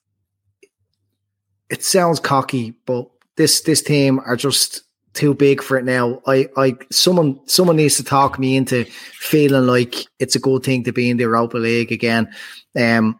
it 1.69 1.83
sounds 1.83 2.19
cocky, 2.19 2.71
but 2.85 3.09
this 3.35 3.61
this 3.61 3.81
team 3.81 4.19
are 4.25 4.37
just 4.37 4.83
too 5.13 5.33
big 5.33 5.61
for 5.61 5.77
it 5.77 5.85
now. 5.85 6.21
I, 6.27 6.47
I 6.55 6.75
someone 6.91 7.39
someone 7.45 7.75
needs 7.75 7.97
to 7.97 8.03
talk 8.03 8.39
me 8.39 8.55
into 8.55 8.85
feeling 8.85 9.67
like 9.67 10.05
it's 10.19 10.35
a 10.35 10.39
good 10.39 10.63
thing 10.63 10.83
to 10.83 10.93
be 10.93 11.09
in 11.09 11.17
the 11.17 11.23
Europa 11.23 11.57
League 11.57 11.91
again. 11.91 12.29
Um, 12.79 13.19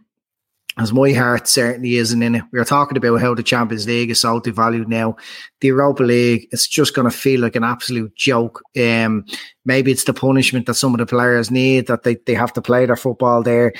as 0.78 0.94
my 0.94 1.12
heart 1.12 1.48
certainly 1.48 1.98
isn't 1.98 2.22
in 2.22 2.36
it. 2.36 2.44
We 2.52 2.60
are 2.60 2.66
talking 2.66 2.98
about 2.98 3.20
how 3.20 3.34
the 3.34 3.44
Champions 3.44 3.88
League 3.88 4.12
is 4.12 4.20
so 4.20 4.40
devalued 4.40 4.88
now. 4.88 5.18
The 5.62 5.68
Europa 5.68 6.04
League, 6.04 6.48
it's 6.52 6.68
just 6.68 6.96
going 6.96 7.10
to 7.10 7.16
feel 7.16 7.42
like 7.42 7.56
an 7.56 7.64
absolute 7.64 8.16
joke. 8.16 8.62
Um, 8.80 9.26
maybe 9.66 9.92
it's 9.92 10.06
the 10.06 10.14
punishment 10.14 10.68
that 10.68 10.76
some 10.76 10.94
of 10.94 11.00
the 11.00 11.06
players 11.06 11.52
need 11.52 11.88
that 11.88 12.04
they, 12.04 12.16
they 12.26 12.34
have 12.34 12.54
to 12.54 12.62
play 12.62 12.86
their 12.86 12.96
football 12.96 13.44
there. 13.44 13.74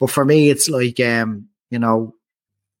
But 0.00 0.10
for 0.10 0.24
me, 0.24 0.50
it's 0.50 0.68
like, 0.68 0.98
um, 1.00 1.48
you 1.70 1.78
know, 1.78 2.14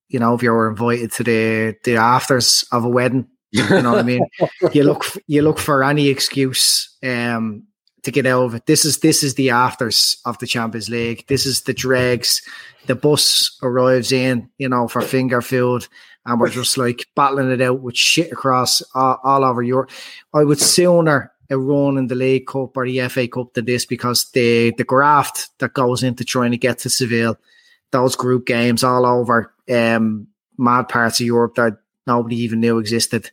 you 0.08 0.18
know, 0.18 0.34
if 0.34 0.42
you're 0.42 0.68
invited 0.68 1.12
to 1.12 1.24
the, 1.24 1.76
the 1.84 1.96
afters 1.96 2.64
of 2.72 2.84
a 2.84 2.88
wedding, 2.88 3.28
you 3.52 3.62
know 3.68 3.92
what 3.92 4.00
I 4.00 4.02
mean? 4.02 4.26
You 4.72 4.84
look, 4.84 5.04
you 5.26 5.42
look 5.42 5.58
for 5.58 5.84
any 5.84 6.08
excuse, 6.08 6.96
um, 7.02 7.66
to 8.02 8.10
get 8.10 8.26
out 8.26 8.44
of 8.44 8.54
it. 8.54 8.66
This 8.66 8.84
is, 8.84 8.98
this 8.98 9.22
is 9.22 9.34
the 9.34 9.50
afters 9.50 10.16
of 10.24 10.38
the 10.38 10.46
Champions 10.46 10.88
League. 10.88 11.26
This 11.28 11.46
is 11.46 11.62
the 11.62 11.74
dregs 11.74 12.42
the 12.86 12.94
bus 12.94 13.56
arrives 13.62 14.12
in, 14.12 14.48
you 14.58 14.68
know, 14.68 14.88
for 14.88 15.02
finger 15.02 15.40
and 16.24 16.40
we're 16.40 16.48
just 16.48 16.78
like 16.78 17.06
battling 17.14 17.50
it 17.50 17.60
out 17.60 17.80
with 17.80 17.96
shit 17.96 18.32
across 18.32 18.82
all, 18.94 19.18
all 19.24 19.44
over 19.44 19.62
Europe. 19.62 19.90
I 20.34 20.44
would 20.44 20.60
sooner 20.60 21.32
a 21.50 21.58
run 21.58 21.98
in 21.98 22.06
the 22.06 22.14
League 22.14 22.46
Cup 22.46 22.76
or 22.76 22.86
the 22.86 23.08
FA 23.08 23.28
Cup 23.28 23.54
than 23.54 23.64
this 23.66 23.84
because 23.84 24.30
the 24.30 24.72
the 24.78 24.84
graft 24.84 25.50
that 25.58 25.74
goes 25.74 26.02
into 26.02 26.24
trying 26.24 26.52
to 26.52 26.56
get 26.56 26.78
to 26.78 26.90
Seville, 26.90 27.38
those 27.90 28.16
group 28.16 28.46
games 28.46 28.84
all 28.84 29.04
over 29.04 29.52
um, 29.70 30.28
mad 30.58 30.88
parts 30.88 31.20
of 31.20 31.26
Europe 31.26 31.56
that 31.56 31.76
nobody 32.06 32.36
even 32.36 32.60
knew 32.60 32.78
existed. 32.78 33.30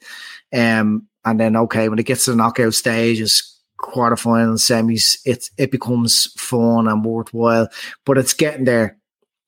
Um, 0.52 1.08
and 1.24 1.40
then 1.40 1.56
okay, 1.56 1.90
when 1.90 2.00
it 2.00 2.06
gets 2.06 2.26
to 2.26 2.32
the 2.32 2.38
knockout 2.38 2.74
stages, 2.74 3.49
quarterfinals, 3.80 4.60
semis, 4.60 5.20
it 5.26 5.50
it 5.58 5.72
becomes 5.72 6.28
fun 6.38 6.88
and 6.88 7.04
worthwhile. 7.04 7.68
But 8.06 8.18
it's 8.18 8.34
getting 8.34 8.66
there. 8.66 8.98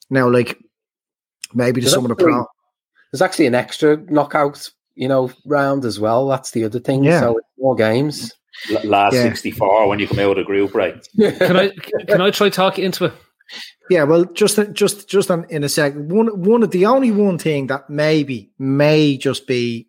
Now, 0.10 0.30
like 0.30 0.58
maybe 1.54 1.82
to 1.82 1.90
some 1.90 2.06
of 2.06 2.10
the 2.10 2.16
pro. 2.16 2.46
There's 3.12 3.22
actually 3.22 3.48
an 3.48 3.56
extra 3.56 3.98
knockout, 3.98 4.70
you 4.96 5.08
know, 5.08 5.32
round 5.46 5.86
as 5.86 6.00
well. 6.00 6.28
That's 6.28 6.52
the 6.52 6.64
other 6.64 6.80
thing. 6.80 7.04
Yeah. 7.04 7.22
So 7.22 7.40
more 7.58 7.76
games. 7.76 8.34
last 8.84 9.14
yeah. 9.14 9.24
64 9.24 9.88
when 9.88 10.00
you 10.00 10.08
come 10.08 10.20
out 10.20 10.32
of 10.32 10.38
the 10.38 10.44
group, 10.44 10.74
right? 10.76 11.06
can 11.18 11.58
I 11.58 11.70
can 12.08 12.22
I 12.22 12.32
try 12.32 12.50
talk 12.50 12.80
into 12.80 13.06
it? 13.06 13.14
Yeah, 13.90 14.04
well, 14.04 14.24
just 14.26 14.60
just 14.74 15.10
just 15.10 15.30
in 15.30 15.64
a 15.64 15.70
second. 15.70 16.12
One 16.12 16.28
one 16.42 16.64
of 16.64 16.72
the 16.72 16.86
only 16.86 17.12
one 17.12 17.38
thing 17.38 17.68
that 17.68 17.90
maybe 17.90 18.50
may 18.58 19.18
just 19.18 19.48
be 19.48 19.88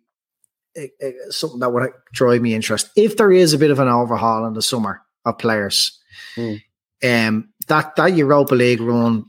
uh, 0.77 1.05
uh, 1.05 1.11
something 1.29 1.59
that 1.59 1.71
would 1.71 1.91
drive 2.11 2.41
me 2.41 2.53
interest 2.53 2.89
if 2.95 3.17
there 3.17 3.31
is 3.31 3.53
a 3.53 3.57
bit 3.57 3.71
of 3.71 3.79
an 3.79 3.87
overhaul 3.87 4.45
in 4.45 4.53
the 4.53 4.61
summer 4.61 5.01
of 5.25 5.37
players. 5.37 5.99
Mm. 6.35 6.61
Um, 7.03 7.49
that 7.67 7.95
that 7.95 8.15
Europa 8.15 8.55
League 8.55 8.81
run 8.81 9.25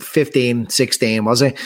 15, 0.00 0.68
16, 0.68 1.24
was 1.24 1.42
it? 1.42 1.58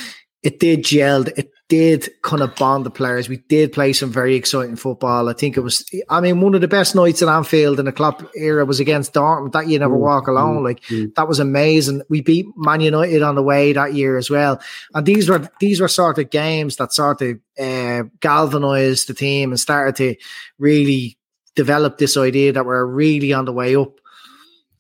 It 0.45 0.61
did 0.61 0.84
gel. 0.84 1.22
It 1.22 1.51
did 1.70 2.11
kind 2.20 2.42
of 2.42 2.55
bond 2.57 2.84
the 2.84 2.90
players. 2.90 3.30
We 3.30 3.38
did 3.38 3.72
play 3.72 3.95
some 3.95 4.11
very 4.11 4.34
exciting 4.34 4.76
football. 4.76 5.30
I 5.30 5.32
think 5.32 5.57
it 5.57 5.62
was, 5.62 5.82
I 6.11 6.20
mean, 6.20 6.42
one 6.42 6.55
of 6.55 6.61
the 6.61 6.68
best 6.68 6.95
nights 6.95 7.22
at 7.22 7.30
Anfield 7.30 7.80
in 7.80 7.86
the 7.86 7.92
club 7.92 8.28
era 8.36 8.66
was 8.66 8.78
against 8.78 9.14
Dortmund. 9.14 9.53
That 9.53 9.68
you 9.68 9.78
never 9.78 9.97
mm, 9.97 10.01
walk 10.01 10.26
alone. 10.26 10.59
Mm, 10.59 10.64
like 10.64 10.82
mm. 10.82 11.14
that 11.14 11.26
was 11.26 11.40
amazing. 11.40 12.03
We 12.11 12.20
beat 12.20 12.45
Man 12.59 12.82
United 12.82 13.22
on 13.22 13.36
the 13.36 13.42
way 13.42 13.72
that 13.72 13.95
year 13.95 14.18
as 14.18 14.28
well. 14.28 14.61
And 14.92 15.07
these 15.07 15.30
were 15.30 15.49
these 15.61 15.80
were 15.80 15.88
sort 15.88 16.18
of 16.18 16.28
games 16.28 16.76
that 16.76 16.92
sort 16.92 17.22
of 17.22 17.38
uh, 17.59 18.03
galvanized 18.20 19.09
the 19.09 19.14
team 19.14 19.51
and 19.51 19.59
started 19.59 19.97
to 19.97 20.14
really 20.59 21.16
develop 21.57 21.97
this 21.97 22.18
idea 22.18 22.53
that 22.53 22.66
we're 22.66 22.84
really 22.84 23.32
on 23.32 23.47
the 23.47 23.53
way 23.53 23.74
up. 23.76 23.95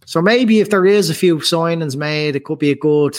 So 0.04 0.20
maybe 0.20 0.60
if 0.60 0.68
there 0.68 0.84
is 0.84 1.08
a 1.08 1.14
few 1.14 1.38
signings 1.38 1.96
made, 1.96 2.36
it 2.36 2.44
could 2.44 2.58
be 2.58 2.70
a 2.70 2.76
good 2.76 3.16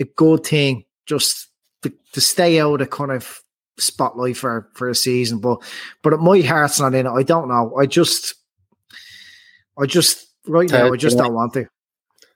a 0.00 0.04
good 0.16 0.44
thing 0.44 0.84
just 1.06 1.50
to, 1.84 1.92
to 2.12 2.20
stay 2.20 2.60
out 2.60 2.80
of 2.80 2.90
kind 2.90 3.12
of 3.12 3.40
spotlight 3.78 4.36
for 4.36 4.68
for 4.74 4.88
a 4.88 4.94
season. 4.94 5.38
But 5.38 5.62
but 6.02 6.18
my 6.20 6.40
heart's 6.40 6.80
not 6.80 6.94
in 6.94 7.06
it. 7.06 7.10
I 7.10 7.22
don't 7.22 7.48
know. 7.48 7.74
I 7.76 7.86
just 7.86 8.34
I 9.78 9.86
just 9.86 10.26
right 10.46 10.70
now 10.70 10.92
I 10.92 10.96
just 10.96 11.18
don't 11.18 11.34
want 11.34 11.54
to. 11.54 11.68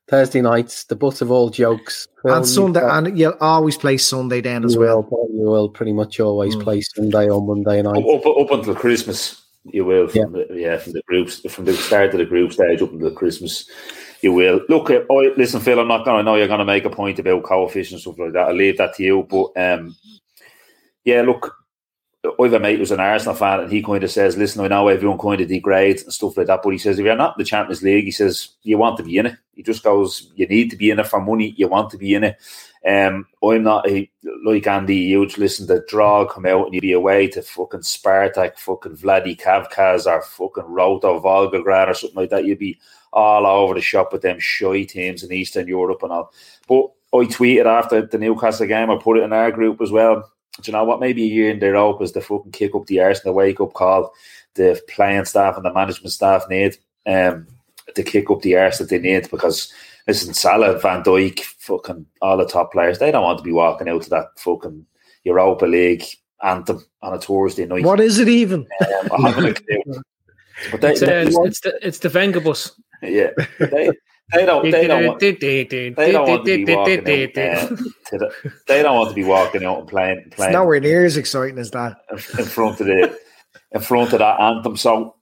Thursday 0.08 0.40
nights, 0.40 0.84
the 0.84 0.96
butt 0.96 1.20
of 1.20 1.30
all 1.30 1.50
jokes. 1.50 2.08
and 2.24 2.46
Sunday, 2.46 2.80
and 2.82 3.18
you'll 3.18 3.36
always 3.42 3.76
play 3.76 3.98
Sunday 3.98 4.40
then 4.40 4.64
as 4.64 4.72
you 4.72 4.80
well. 4.80 5.06
Will, 5.10 5.28
you 5.30 5.42
will 5.42 5.68
pretty 5.68 5.92
much 5.92 6.18
always 6.18 6.56
mm. 6.56 6.62
play 6.62 6.80
Sunday 6.80 7.28
on 7.28 7.46
Monday 7.46 7.82
night. 7.82 8.02
Up, 8.02 8.24
up, 8.24 8.38
up 8.38 8.50
until 8.50 8.74
Christmas. 8.74 9.42
You 9.64 9.84
will 9.84 10.08
from 10.08 10.34
yeah. 10.34 10.44
the 10.48 10.54
yeah 10.54 10.76
from 10.78 10.92
the 10.92 11.02
groups 11.06 11.40
from 11.52 11.66
the 11.66 11.74
start 11.74 12.12
of 12.12 12.18
the 12.18 12.24
group 12.24 12.54
stage 12.54 12.80
up 12.80 12.90
until 12.90 13.10
Christmas. 13.10 13.68
You 14.20 14.32
will 14.32 14.60
look. 14.68 14.90
at. 14.90 15.06
Oh, 15.08 15.18
listen, 15.36 15.60
Phil. 15.60 15.78
I'm 15.78 15.88
not 15.88 16.04
going 16.04 16.18
to 16.18 16.22
know 16.22 16.34
you're 16.34 16.48
going 16.48 16.58
to 16.58 16.64
make 16.64 16.84
a 16.84 16.90
point 16.90 17.18
about 17.18 17.44
coefficient 17.44 18.00
stuff 18.00 18.18
like 18.18 18.32
that. 18.32 18.48
I'll 18.48 18.54
leave 18.54 18.78
that 18.78 18.94
to 18.94 19.02
you. 19.02 19.26
But 19.28 19.52
um, 19.56 19.96
yeah, 21.04 21.22
look. 21.22 21.54
Have 22.24 22.60
mate 22.60 22.78
who's 22.78 22.90
an 22.90 22.98
Arsenal 22.98 23.34
fan, 23.34 23.60
and 23.60 23.72
he 23.72 23.82
kind 23.82 24.02
of 24.02 24.10
says, 24.10 24.36
"Listen, 24.36 24.64
I 24.64 24.68
know 24.68 24.88
everyone 24.88 25.18
kind 25.18 25.40
of 25.40 25.48
degrades 25.48 26.02
and 26.02 26.12
stuff 26.12 26.36
like 26.36 26.48
that, 26.48 26.60
but 26.64 26.70
he 26.70 26.78
says 26.78 26.98
if 26.98 27.04
you're 27.04 27.14
not 27.14 27.36
in 27.36 27.42
the 27.42 27.44
Champions 27.44 27.82
League, 27.82 28.04
he 28.06 28.10
says 28.10 28.48
you 28.62 28.76
want 28.76 28.96
to 28.96 29.04
be 29.04 29.18
in 29.18 29.26
it. 29.26 29.36
He 29.58 29.64
just 29.64 29.82
goes, 29.82 30.30
you 30.36 30.46
need 30.46 30.70
to 30.70 30.76
be 30.76 30.90
in 30.90 31.00
it 31.00 31.08
for 31.08 31.20
money. 31.20 31.52
You 31.56 31.66
want 31.66 31.90
to 31.90 31.98
be 31.98 32.14
in 32.14 32.22
it. 32.22 32.36
Um, 32.86 33.26
I'm 33.42 33.64
not 33.64 33.88
a, 33.90 34.08
like 34.44 34.68
Andy 34.68 35.06
huge 35.06 35.36
listen 35.36 35.66
to 35.66 35.84
draw 35.88 36.24
come 36.26 36.46
out 36.46 36.66
and 36.66 36.74
you'd 36.74 36.80
be 36.80 36.92
away 36.92 37.26
to 37.26 37.42
fucking 37.42 37.80
Spartak, 37.80 38.56
fucking 38.56 38.96
Vladikavkaz 38.96 40.06
or 40.06 40.22
fucking 40.22 40.62
Rotor 40.62 41.08
Volgograd 41.08 41.88
or 41.88 41.94
something 41.94 42.16
like 42.16 42.30
that. 42.30 42.44
You'd 42.44 42.60
be 42.60 42.78
all 43.12 43.46
over 43.46 43.74
the 43.74 43.80
shop 43.80 44.12
with 44.12 44.22
them 44.22 44.38
shy 44.38 44.84
teams 44.84 45.24
in 45.24 45.32
Eastern 45.32 45.66
Europe 45.66 46.04
and 46.04 46.12
all. 46.12 46.32
But 46.68 46.92
I 47.12 47.24
tweeted 47.26 47.66
after 47.66 48.06
the 48.06 48.18
Newcastle 48.18 48.68
game, 48.68 48.90
I 48.90 48.96
put 48.96 49.18
it 49.18 49.24
in 49.24 49.32
our 49.32 49.50
group 49.50 49.80
as 49.80 49.90
well. 49.90 50.30
Do 50.60 50.70
you 50.70 50.72
know 50.72 50.84
what? 50.84 51.00
Maybe 51.00 51.22
a 51.24 51.26
year 51.26 51.50
in 51.50 51.60
Europe 51.60 52.02
is 52.02 52.12
the 52.12 52.20
fucking 52.20 52.52
kick 52.52 52.74
up 52.74 52.86
the 52.86 53.00
arse 53.00 53.20
and 53.20 53.30
the 53.30 53.32
wake 53.32 53.60
up 53.60 53.74
call 53.74 54.12
the 54.54 54.80
playing 54.88 55.24
staff 55.24 55.56
and 55.56 55.64
the 55.64 55.72
management 55.72 56.12
staff 56.12 56.44
need 56.48 56.76
um, 57.06 57.46
to 57.94 58.02
kick 58.02 58.30
up 58.30 58.42
the 58.42 58.56
arse 58.56 58.78
that 58.78 58.88
they 58.88 58.98
need 58.98 59.30
because 59.30 59.72
listen, 60.06 60.34
Salah, 60.34 60.78
Van 60.78 61.02
Dijk, 61.02 61.40
fucking 61.40 62.06
all 62.20 62.36
the 62.36 62.46
top 62.46 62.72
players, 62.72 62.98
they 62.98 63.12
don't 63.12 63.22
want 63.22 63.38
to 63.38 63.44
be 63.44 63.52
walking 63.52 63.88
out 63.88 64.02
to 64.02 64.10
that 64.10 64.38
fucking 64.38 64.84
Europa 65.24 65.66
League 65.66 66.04
anthem 66.42 66.84
on 67.02 67.14
a 67.14 67.20
Thursday 67.20 67.66
night. 67.66 67.84
What 67.84 68.00
is 68.00 68.18
it 68.18 68.28
even? 68.28 68.66
Um, 68.80 69.24
I 69.24 69.30
haven't 69.30 69.60
But 70.72 70.80
they, 70.80 70.90
it's, 70.90 71.02
uh, 71.02 71.06
it's, 71.06 71.38
it's, 71.38 71.60
the 71.60 71.78
it's 71.86 71.98
the 72.00 72.08
Venga 72.08 72.40
bus. 72.40 72.72
Yeah, 73.00 73.30
they, 73.60 73.90
they 74.32 74.44
don't 74.44 74.70
they 74.70 74.86
don't 74.86 75.06
want, 75.06 75.20
they 75.20 76.12
don't 76.12 76.28
want 76.28 76.44
to 76.44 76.64
be 76.66 76.74
walking 76.74 76.98
out. 76.98 77.04
Uh, 77.04 77.76
the, 78.12 78.32
they 78.66 78.82
don't 78.82 78.96
want 78.96 79.08
to 79.08 79.14
be 79.14 79.24
walking 79.24 79.64
out 79.64 79.78
and 79.80 79.88
playing 79.88 80.30
playing. 80.30 80.50
It's 80.50 80.54
nowhere 80.54 80.80
near 80.80 81.04
as 81.04 81.16
exciting 81.16 81.58
as 81.58 81.70
that 81.70 81.98
in 82.10 82.44
front 82.44 82.80
of 82.80 82.86
the 82.86 83.18
in 83.72 83.80
front 83.80 84.12
of 84.12 84.18
that 84.18 84.40
anthem. 84.40 84.76
So, 84.76 85.16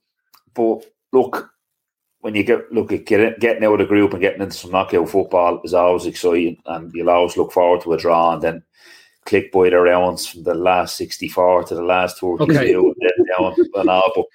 but 0.53 0.85
look, 1.13 1.49
when 2.19 2.35
you 2.35 2.43
get 2.43 2.71
look 2.71 2.91
at 2.91 3.05
get, 3.05 3.39
getting 3.39 3.63
out 3.63 3.73
of 3.73 3.79
the 3.79 3.85
group 3.85 4.11
and 4.11 4.21
getting 4.21 4.41
into 4.41 4.57
some 4.57 4.71
knockout 4.71 5.09
football 5.09 5.61
is 5.63 5.73
always 5.73 6.05
exciting, 6.05 6.57
and 6.65 6.91
you'll 6.93 7.09
always 7.09 7.37
look 7.37 7.53
forward 7.53 7.81
to 7.81 7.93
a 7.93 7.97
draw, 7.97 8.33
and 8.33 8.41
then 8.41 8.63
click 9.25 9.51
by 9.51 9.69
the 9.69 9.79
rounds 9.79 10.27
from 10.27 10.43
the 10.43 10.53
last 10.53 10.97
sixty 10.97 11.29
four 11.29 11.63
to 11.63 11.75
the 11.75 11.81
last 11.81 12.17
two. 12.17 12.37
Okay. 12.41 12.73
and 12.73 13.89
all. 13.89 14.11
But 14.15 14.25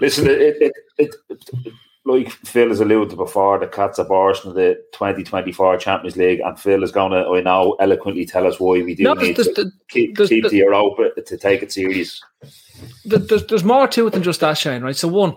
listen, 0.00 0.26
it, 0.28 0.56
it, 0.60 0.72
it, 0.96 1.14
it 1.28 1.74
like 2.06 2.30
Phil 2.30 2.68
has 2.68 2.80
alluded 2.80 3.10
to 3.10 3.16
before, 3.16 3.58
the 3.58 3.66
Cats 3.66 3.98
abortion 3.98 4.50
of 4.50 4.54
the 4.54 4.74
2024 4.92 5.78
Champions 5.78 6.16
League, 6.16 6.40
and 6.40 6.58
Phil 6.58 6.82
is 6.82 6.92
going 6.92 7.12
to, 7.12 7.26
I 7.30 7.40
know, 7.40 7.76
eloquently 7.80 8.26
tell 8.26 8.46
us 8.46 8.60
why 8.60 8.82
we 8.82 8.94
do 8.94 9.04
no, 9.04 9.14
need 9.14 9.36
to 9.36 9.44
the, 9.44 9.72
keep, 9.88 10.16
keep 10.16 10.48
the 10.48 10.56
Europa 10.56 11.10
to 11.20 11.36
take 11.38 11.62
it 11.62 11.72
serious. 11.72 12.22
There's, 13.04 13.46
there's 13.46 13.64
more 13.64 13.88
to 13.88 14.06
it 14.06 14.10
than 14.10 14.22
just 14.22 14.40
that, 14.40 14.58
Shane, 14.58 14.82
right? 14.82 14.96
So, 14.96 15.08
one, 15.08 15.34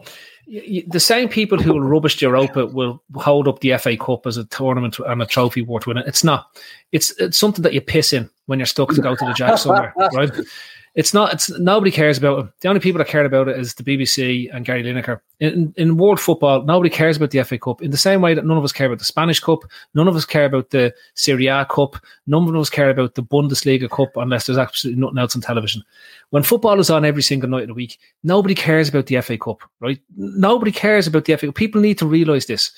the 0.48 1.00
same 1.00 1.30
people 1.30 1.58
who 1.58 1.74
will 1.74 1.82
rubbish 1.82 2.22
Europa 2.22 2.66
will 2.66 3.02
hold 3.16 3.48
up 3.48 3.60
the 3.60 3.78
FA 3.78 3.96
Cup 3.96 4.26
as 4.26 4.38
a 4.38 4.46
tournament 4.46 4.98
and 5.00 5.22
a 5.22 5.26
trophy 5.26 5.62
worth 5.62 5.88
winning. 5.88 6.04
It's 6.08 6.24
not. 6.24 6.58
It's 6.92 7.12
it's 7.20 7.38
something 7.38 7.64
that 7.64 7.74
you 7.74 7.82
piss 7.82 8.14
in 8.14 8.30
when 8.46 8.60
you're 8.60 8.66
stuck 8.66 8.94
to 8.94 9.02
go 9.02 9.16
to 9.16 9.26
the 9.26 9.34
Jack 9.34 9.58
somewhere, 9.58 9.94
right? 10.14 10.32
It's 10.98 11.14
not. 11.14 11.32
It's 11.32 11.52
nobody 11.60 11.92
cares 11.92 12.18
about 12.18 12.40
it. 12.40 12.52
The 12.62 12.70
only 12.70 12.82
people 12.82 12.98
that 12.98 13.08
care 13.08 13.24
about 13.24 13.48
it 13.48 13.60
is 13.60 13.76
the 13.76 13.84
BBC 13.84 14.50
and 14.52 14.66
Gary 14.66 14.82
Lineker. 14.82 15.20
In, 15.40 15.72
in 15.78 15.96
world 15.96 16.20
football, 16.20 16.64
nobody 16.64 16.90
cares 16.90 17.18
about 17.18 17.30
the 17.30 17.44
FA 17.44 17.60
Cup 17.60 17.84
in 17.84 17.92
the 17.92 17.98
same 17.98 18.20
way 18.20 18.34
that 18.34 18.46
none 18.46 18.58
of 18.58 18.64
us 18.64 18.72
care 18.72 18.88
about 18.88 18.98
the 18.98 19.06
Spanish 19.06 19.40
Cup. 19.40 19.60
None 19.94 20.08
of 20.08 20.16
us 20.16 20.26
care 20.26 20.46
about 20.46 20.72
the 20.72 20.92
Serie 21.14 21.46
A 21.46 21.68
Cup. 21.70 21.98
None 22.26 22.50
of 22.50 22.56
us 22.56 22.72
care 22.72 22.90
about 22.90 23.14
the 23.14 23.22
Bundesliga 23.22 23.88
Cup 23.88 24.18
unless 24.18 24.48
there's 24.48 24.58
absolutely 24.58 25.00
nothing 25.00 25.20
else 25.20 25.36
on 25.36 25.42
television. 25.44 25.84
When 26.32 26.42
football 26.42 26.80
is 26.80 26.90
on 26.90 27.06
every 27.06 27.22
single 27.22 27.48
night 27.48 27.62
of 27.62 27.68
the 27.68 27.74
week, 27.76 28.00
nobody 28.24 28.56
cares 28.56 28.90
about 28.90 29.06
the 29.06 29.22
FA 29.22 29.38
Cup, 29.38 29.62
right? 29.80 30.00
Nobody 30.16 30.72
cares 30.72 31.06
about 31.06 31.26
the 31.26 31.38
FA 31.38 31.46
Cup. 31.46 31.56
People 31.56 31.80
need 31.80 32.00
to 32.00 32.08
realise 32.08 32.48
this. 32.48 32.72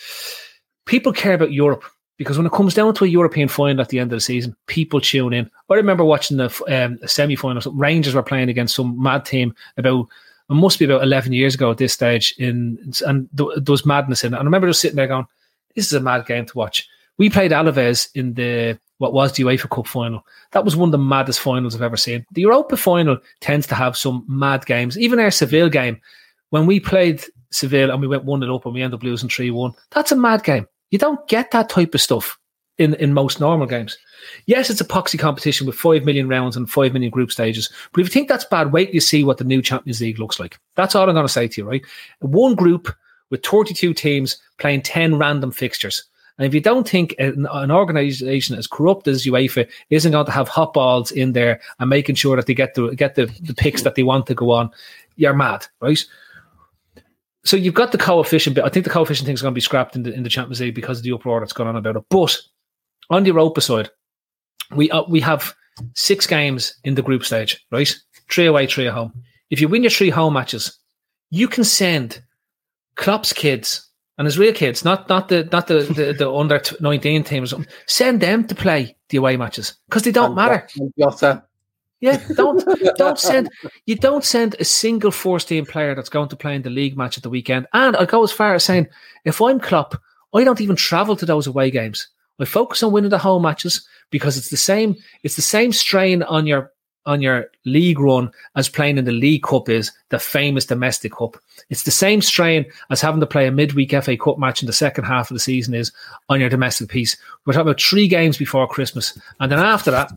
People 0.86 1.14
care 1.14 1.36
about 1.36 1.54
Europe 1.54 1.86
because 2.20 2.38
when 2.38 2.46
it 2.46 2.52
comes 2.52 2.74
down 2.74 2.94
to 2.94 3.06
a 3.06 3.08
European 3.08 3.48
final 3.48 3.82
at 3.82 3.88
the 3.88 3.98
end 3.98 4.12
of 4.12 4.18
the 4.18 4.22
season, 4.22 4.54
people 4.68 5.00
tune 5.00 5.32
in. 5.32 5.50
I 5.70 5.76
remember 5.76 6.04
watching 6.04 6.36
the 6.36 6.54
um, 6.68 7.00
semi 7.08 7.38
final. 7.38 7.72
Rangers 7.72 8.14
were 8.14 8.22
playing 8.22 8.50
against 8.50 8.76
some 8.76 9.02
mad 9.02 9.24
team 9.24 9.56
about 9.78 10.06
it 10.50 10.54
must 10.54 10.80
be 10.80 10.86
about 10.86 11.02
eleven 11.02 11.32
years 11.32 11.56
ago 11.56 11.72
at 11.72 11.78
this 11.78 11.94
stage. 11.94 12.36
In 12.38 12.94
and 13.08 13.30
th- 13.38 13.50
there 13.56 13.72
was 13.72 13.86
madness 13.86 14.26
in 14.26 14.34
it. 14.34 14.38
And 14.38 14.44
I 14.44 14.44
remember 14.44 14.68
just 14.68 14.82
sitting 14.82 14.98
there 14.98 15.08
going, 15.08 15.28
"This 15.76 15.86
is 15.86 15.94
a 15.94 16.02
mad 16.02 16.26
game 16.26 16.46
to 16.46 16.58
watch." 16.58 16.88
We 17.18 17.30
played 17.30 17.52
Alaves 17.52 18.10
in 18.16 18.34
the 18.34 18.78
what 18.98 19.14
was 19.14 19.32
the 19.32 19.44
UEFA 19.44 19.70
Cup 19.70 19.88
final. 19.88 20.26
That 20.52 20.66
was 20.66 20.76
one 20.76 20.90
of 20.90 20.92
the 20.92 20.98
maddest 20.98 21.40
finals 21.40 21.74
I've 21.74 21.82
ever 21.82 21.96
seen. 21.96 22.26
The 22.34 22.42
Europa 22.42 22.76
final 22.76 23.18
tends 23.40 23.66
to 23.68 23.76
have 23.76 23.96
some 23.96 24.26
mad 24.28 24.66
games. 24.66 24.98
Even 24.98 25.20
our 25.20 25.32
Seville 25.32 25.70
game, 25.70 26.02
when 26.50 26.66
we 26.66 26.82
played 26.82 27.24
Seville 27.50 27.92
and 27.92 28.02
we 28.02 28.08
went 28.08 28.26
one 28.26 28.42
0 28.42 28.58
up 28.58 28.66
and 28.66 28.74
we 28.74 28.82
ended 28.82 29.00
up 29.00 29.04
losing 29.04 29.30
three 29.30 29.52
one, 29.52 29.72
that's 29.92 30.12
a 30.12 30.18
mad 30.18 30.44
game. 30.44 30.68
You 30.92 31.00
don't 31.00 31.28
get 31.28 31.52
that 31.52 31.70
type 31.70 31.94
of 31.94 32.02
stuff 32.02 32.38
in, 32.78 32.96
in 32.96 33.14
most 33.14 33.40
normal 33.40 33.68
games. 33.68 33.98
Yes, 34.46 34.70
it's 34.70 34.82
a 34.82 34.86
poxy 34.86 35.20
competition 35.20 35.68
with 35.68 35.76
5 35.76 36.04
million 36.04 36.28
rounds 36.28 36.58
and 36.58 36.70
5 36.70 36.94
million 36.94 37.12
group 37.12 37.32
stages. 37.32 37.70
But 37.92 38.02
if 38.02 38.08
you 38.08 38.12
think 38.12 38.30
that's 38.30 38.46
bad, 38.46 38.72
wait 38.72 38.88
till 38.88 38.96
you 38.96 39.02
see 39.02 39.24
what 39.24 39.38
the 39.38 39.44
new 39.44 39.62
Champions 39.62 40.02
League 40.02 40.20
looks 40.20 40.40
like. 40.40 40.58
That's 40.76 40.96
all 40.96 41.08
I'm 41.08 41.14
going 41.14 41.26
to 41.26 41.32
say 41.32 41.48
to 41.48 41.62
you, 41.62 41.68
right? 41.68 41.86
One 42.20 42.56
group 42.56 42.94
with 43.30 43.46
32 43.46 43.94
teams 43.94 44.38
playing 44.58 44.82
10 44.82 45.18
random 45.18 45.52
fixtures. 45.52 46.04
And 46.38 46.46
if 46.46 46.54
you 46.54 46.62
don't 46.62 46.88
think 46.88 47.14
an, 47.20 47.48
an 47.52 47.70
organization 47.70 48.58
as 48.58 48.66
corrupt 48.66 49.10
as 49.10 49.26
UEFA 49.26 49.70
isn't 49.90 50.14
going 50.14 50.26
to 50.26 50.32
have 50.32 50.48
hot 50.48 50.74
balls 50.74 51.12
in 51.12 51.34
there 51.34 51.60
and 51.80 51.90
making 51.90 52.16
sure 52.16 52.38
that 52.38 52.46
they 52.46 52.54
get 52.54 52.76
the, 52.76 52.96
get 52.96 53.16
the, 53.16 53.26
the 53.42 53.54
picks 53.54 53.82
that 53.82 53.96
they 53.96 54.04
want 54.04 54.26
to 54.28 54.36
go 54.36 54.52
on, 54.52 54.72
you're 55.18 55.34
mad, 55.34 55.68
right? 55.82 56.04
So 57.50 57.58
you've 57.58 57.74
got 57.74 57.92
the 57.92 57.98
coefficient 57.98 58.56
bit. 58.56 58.64
I 58.64 58.70
think 58.70 58.84
the 58.84 58.92
coefficient 58.92 59.26
thing 59.26 59.34
is 59.34 59.42
going 59.42 59.54
to 59.54 59.56
be 59.56 59.62
scrapped 59.62 59.96
in 59.96 60.04
the 60.04 60.14
in 60.14 60.22
the 60.22 60.30
Champions 60.30 60.62
League 60.62 60.76
because 60.76 61.00
of 61.00 61.04
the 61.04 61.12
uproar 61.12 61.40
that's 61.40 61.52
gone 61.52 61.66
on 61.66 61.76
about 61.76 61.96
it. 61.96 62.04
But 62.08 62.38
on 63.10 63.24
the 63.24 63.30
Europa 63.30 63.60
side, 63.60 63.90
we 64.76 64.92
uh, 64.92 65.02
we 65.10 65.20
have 65.22 65.56
six 65.96 66.28
games 66.28 66.76
in 66.84 66.94
the 66.94 67.02
group 67.02 67.26
stage, 67.26 67.66
right? 67.72 67.92
Three 68.30 68.46
away, 68.46 68.68
three 68.68 68.88
at 68.88 68.94
home. 68.94 69.14
If 69.50 69.60
you 69.62 69.68
win 69.68 69.82
your 69.82 69.90
three 69.90 70.12
home 70.12 70.36
matches, 70.36 70.78
you 71.32 71.48
can 71.48 71.64
send 71.64 72.22
Klopp's 72.96 73.34
kids 73.34 73.90
and 74.20 74.28
his 74.28 74.38
real 74.38 74.54
kids, 74.54 74.86
not 74.86 75.10
not 75.10 75.30
the 75.30 75.50
not 75.52 75.66
the 75.66 75.80
the, 75.80 76.14
the 76.14 76.32
under 76.32 76.62
nineteen 76.82 77.24
teams, 77.24 77.52
send 77.88 78.22
them 78.22 78.46
to 78.46 78.54
play 78.54 78.96
the 79.10 79.18
away 79.18 79.38
matches 79.38 79.74
because 79.88 80.04
they 80.04 80.12
don't 80.12 80.28
and 80.28 80.36
matter. 80.36 80.68
Jota. 81.00 81.46
Yeah, 82.02 82.22
don't 82.36 82.64
don't 82.98 83.20
send 83.20 83.50
you 83.86 83.96
don't 83.96 84.24
send 84.24 84.56
a 84.60 84.66
single 84.66 85.12
first 85.12 85.50
team 85.50 85.66
player 85.66 85.96
that's 85.96 86.10
going 86.10 86.30
to 86.30 86.36
play 86.36 86.56
in 86.56 86.62
the 86.62 86.70
league 86.70 86.98
match 86.98 87.18
at 87.18 87.24
the 87.24 87.30
weekend. 87.30 87.68
And 87.74 87.96
I 87.98 88.06
go 88.06 88.24
as 88.24 88.32
far 88.32 88.56
as 88.56 88.64
saying, 88.64 88.88
if 89.26 89.42
I'm 89.42 89.60
Klopp, 89.60 90.02
I 90.34 90.44
don't 90.44 90.62
even 90.62 90.76
travel 90.76 91.16
to 91.18 91.26
those 91.26 91.48
away 91.48 91.72
games. 91.72 92.08
I 92.40 92.46
focus 92.46 92.84
on 92.84 92.94
winning 92.94 93.10
the 93.10 93.18
home 93.18 93.42
matches 93.42 93.86
because 94.12 94.38
it's 94.38 94.50
the 94.50 94.58
same. 94.58 94.96
It's 95.24 95.36
the 95.36 95.42
same 95.42 95.74
strain 95.74 96.24
on 96.24 96.48
your 96.48 96.72
on 97.06 97.22
your 97.22 97.50
league 97.66 98.00
run 98.00 98.32
as 98.56 98.70
playing 98.70 98.98
in 98.98 99.06
the 99.06 99.12
League 99.12 99.44
Cup 99.44 99.70
is 99.70 99.92
the 100.10 100.20
famous 100.20 100.66
domestic 100.66 101.14
cup. 101.14 101.38
It's 101.70 101.84
the 101.84 101.92
same 101.92 102.22
strain 102.22 102.66
as 102.90 103.02
having 103.02 103.20
to 103.20 103.28
play 103.28 103.48
a 103.48 103.52
midweek 103.52 103.92
FA 104.04 104.18
Cup 104.18 104.38
match 104.38 104.62
in 104.62 104.68
the 104.68 104.74
second 104.74 105.06
half 105.06 105.30
of 105.30 105.36
the 105.36 105.40
season 105.40 105.74
is 105.74 105.92
on 106.30 106.40
your 106.40 106.50
domestic 106.50 106.90
piece. 106.90 107.18
We're 107.46 107.54
talking 107.54 107.68
about 107.68 107.82
three 107.82 108.08
games 108.08 108.38
before 108.38 108.68
Christmas. 108.68 109.18
And 109.40 109.52
then 109.52 109.60
after 109.60 109.92
that, 109.92 110.12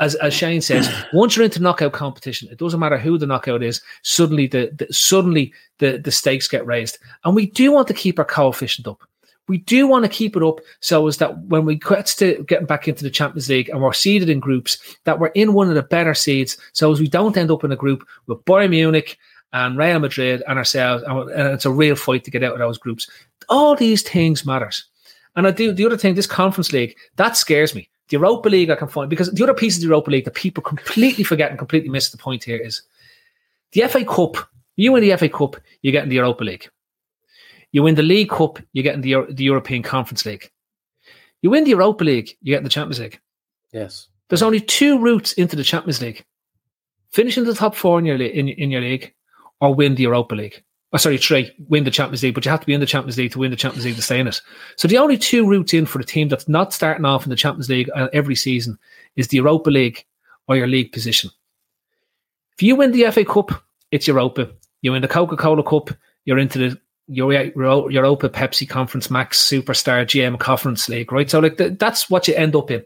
as, 0.00 0.14
as 0.16 0.34
Shane 0.34 0.60
says, 0.60 0.92
once 1.12 1.36
you're 1.36 1.44
into 1.44 1.62
knockout 1.62 1.92
competition, 1.92 2.48
it 2.50 2.58
doesn't 2.58 2.80
matter 2.80 2.98
who 2.98 3.18
the 3.18 3.26
knockout 3.26 3.62
is, 3.62 3.80
suddenly 4.02 4.46
the, 4.46 4.72
the 4.76 4.92
suddenly 4.92 5.52
the, 5.78 5.98
the 5.98 6.10
stakes 6.10 6.48
get 6.48 6.66
raised. 6.66 6.98
And 7.24 7.34
we 7.34 7.46
do 7.46 7.72
want 7.72 7.88
to 7.88 7.94
keep 7.94 8.18
our 8.18 8.24
coefficient 8.24 8.88
up 8.88 9.02
we 9.48 9.58
do 9.58 9.86
want 9.86 10.04
to 10.04 10.08
keep 10.08 10.36
it 10.36 10.42
up 10.42 10.60
so 10.80 11.06
as 11.06 11.16
that 11.18 11.38
when 11.46 11.64
we 11.64 11.76
get 11.76 12.06
to 12.06 12.44
getting 12.44 12.66
back 12.66 12.86
into 12.88 13.02
the 13.02 13.10
Champions 13.10 13.48
League 13.48 13.68
and 13.68 13.82
we're 13.82 13.92
seeded 13.92 14.30
in 14.30 14.40
groups, 14.40 14.78
that 15.04 15.18
we're 15.18 15.28
in 15.28 15.52
one 15.52 15.68
of 15.68 15.74
the 15.74 15.82
better 15.82 16.14
seeds, 16.14 16.56
so 16.72 16.92
as 16.92 17.00
we 17.00 17.08
don't 17.08 17.36
end 17.36 17.50
up 17.50 17.64
in 17.64 17.72
a 17.72 17.76
group 17.76 18.06
with 18.26 18.44
Bayern 18.44 18.70
Munich 18.70 19.18
and 19.52 19.76
Real 19.76 19.98
Madrid 19.98 20.42
and 20.46 20.58
ourselves, 20.58 21.04
and 21.06 21.52
it's 21.52 21.66
a 21.66 21.70
real 21.70 21.96
fight 21.96 22.24
to 22.24 22.30
get 22.30 22.42
out 22.42 22.54
of 22.54 22.58
those 22.58 22.78
groups. 22.78 23.10
All 23.48 23.74
these 23.74 24.02
things 24.02 24.46
matters. 24.46 24.84
And 25.34 25.46
I 25.46 25.50
do 25.50 25.72
the 25.72 25.86
other 25.86 25.96
thing, 25.96 26.14
this 26.14 26.26
Conference 26.26 26.72
League, 26.72 26.96
that 27.16 27.36
scares 27.36 27.74
me. 27.74 27.88
The 28.08 28.18
Europa 28.18 28.48
League, 28.48 28.70
I 28.70 28.76
can 28.76 28.88
find 28.88 29.08
because 29.08 29.30
the 29.30 29.42
other 29.42 29.54
piece 29.54 29.76
of 29.76 29.80
the 29.80 29.86
Europa 29.86 30.10
League 30.10 30.24
that 30.24 30.34
people 30.34 30.62
completely 30.62 31.24
forget 31.24 31.50
and 31.50 31.58
completely 31.58 31.88
miss 31.88 32.10
the 32.10 32.18
point 32.18 32.44
here 32.44 32.58
is 32.58 32.82
the 33.72 33.82
FA 33.88 34.04
Cup. 34.04 34.36
You 34.76 34.92
win 34.92 35.02
the 35.02 35.16
FA 35.16 35.28
Cup, 35.28 35.56
you 35.80 35.92
get 35.92 36.02
in 36.02 36.10
the 36.10 36.16
Europa 36.16 36.44
League. 36.44 36.68
You 37.72 37.82
win 37.82 37.94
the 37.94 38.02
League 38.02 38.30
Cup, 38.30 38.58
you 38.72 38.82
get 38.82 38.94
in 38.94 39.00
the, 39.00 39.26
the 39.30 39.44
European 39.44 39.82
Conference 39.82 40.24
League. 40.24 40.50
You 41.40 41.50
win 41.50 41.64
the 41.64 41.70
Europa 41.70 42.04
League, 42.04 42.30
you 42.40 42.52
get 42.52 42.58
in 42.58 42.64
the 42.64 42.70
Champions 42.70 43.00
League. 43.00 43.18
Yes. 43.72 44.08
There's 44.28 44.42
only 44.42 44.60
two 44.60 44.98
routes 44.98 45.32
into 45.32 45.56
the 45.56 45.64
Champions 45.64 46.00
League. 46.00 46.24
Finish 47.10 47.36
in 47.36 47.44
the 47.44 47.54
top 47.54 47.74
four 47.74 47.98
in 47.98 48.04
your, 48.04 48.16
in, 48.16 48.48
in 48.48 48.70
your 48.70 48.80
league 48.80 49.12
or 49.60 49.74
win 49.74 49.94
the 49.94 50.02
Europa 50.02 50.34
League. 50.34 50.62
Oh, 50.94 50.98
sorry, 50.98 51.16
three, 51.16 51.50
win 51.68 51.84
the 51.84 51.90
Champions 51.90 52.22
League, 52.22 52.34
but 52.34 52.44
you 52.44 52.50
have 52.50 52.60
to 52.60 52.66
be 52.66 52.74
in 52.74 52.80
the 52.80 52.86
Champions 52.86 53.16
League 53.16 53.32
to 53.32 53.38
win 53.38 53.50
the 53.50 53.56
Champions 53.56 53.86
League 53.86 53.96
to 53.96 54.02
stay 54.02 54.20
in 54.20 54.28
it. 54.28 54.40
So 54.76 54.86
the 54.86 54.98
only 54.98 55.16
two 55.16 55.48
routes 55.48 55.72
in 55.72 55.86
for 55.86 55.98
the 55.98 56.04
team 56.04 56.28
that's 56.28 56.48
not 56.48 56.74
starting 56.74 57.06
off 57.06 57.24
in 57.24 57.30
the 57.30 57.36
Champions 57.36 57.70
League 57.70 57.88
uh, 57.94 58.08
every 58.12 58.36
season 58.36 58.78
is 59.16 59.28
the 59.28 59.38
Europa 59.38 59.70
League 59.70 60.04
or 60.48 60.56
your 60.56 60.66
league 60.66 60.92
position. 60.92 61.30
If 62.54 62.62
you 62.62 62.76
win 62.76 62.92
the 62.92 63.10
FA 63.10 63.24
Cup, 63.24 63.62
it's 63.90 64.06
Europa. 64.06 64.50
You 64.82 64.92
win 64.92 65.02
the 65.02 65.08
Coca 65.08 65.36
Cola 65.36 65.62
Cup, 65.62 65.90
you're 66.24 66.38
into 66.38 66.58
the 66.58 66.80
Europa, 67.08 68.28
Pepsi 68.28 68.68
Conference, 68.68 69.10
Max 69.10 69.40
Superstar, 69.40 70.04
GM 70.04 70.38
Conference 70.38 70.88
League, 70.88 71.12
right? 71.12 71.28
So 71.28 71.40
like 71.40 71.56
the, 71.56 71.70
that's 71.70 72.08
what 72.08 72.28
you 72.28 72.34
end 72.34 72.56
up 72.56 72.70
in. 72.70 72.82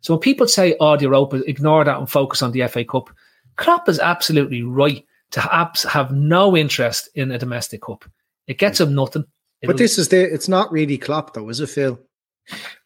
So 0.00 0.14
when 0.14 0.20
people 0.20 0.46
say, 0.46 0.76
"Oh, 0.78 0.96
the 0.96 1.04
Europa," 1.04 1.42
ignore 1.48 1.84
that 1.84 1.98
and 1.98 2.08
focus 2.08 2.42
on 2.42 2.52
the 2.52 2.66
FA 2.68 2.84
Cup. 2.84 3.10
Klopp 3.56 3.88
is 3.88 3.98
absolutely 3.98 4.62
right 4.62 5.04
to 5.32 5.40
have, 5.40 5.76
have 5.90 6.12
no 6.12 6.56
interest 6.56 7.08
in 7.14 7.30
a 7.30 7.38
domestic 7.38 7.82
cup. 7.82 8.04
It 8.46 8.58
gets 8.58 8.78
hmm. 8.78 8.84
him 8.84 8.94
nothing. 8.94 9.24
It'll, 9.60 9.72
but 9.72 9.78
this 9.78 9.98
is 9.98 10.08
the. 10.08 10.22
It's 10.22 10.48
not 10.48 10.70
really 10.72 10.98
Klopp, 10.98 11.34
though, 11.34 11.48
is 11.48 11.60
it, 11.60 11.68
Phil? 11.68 11.98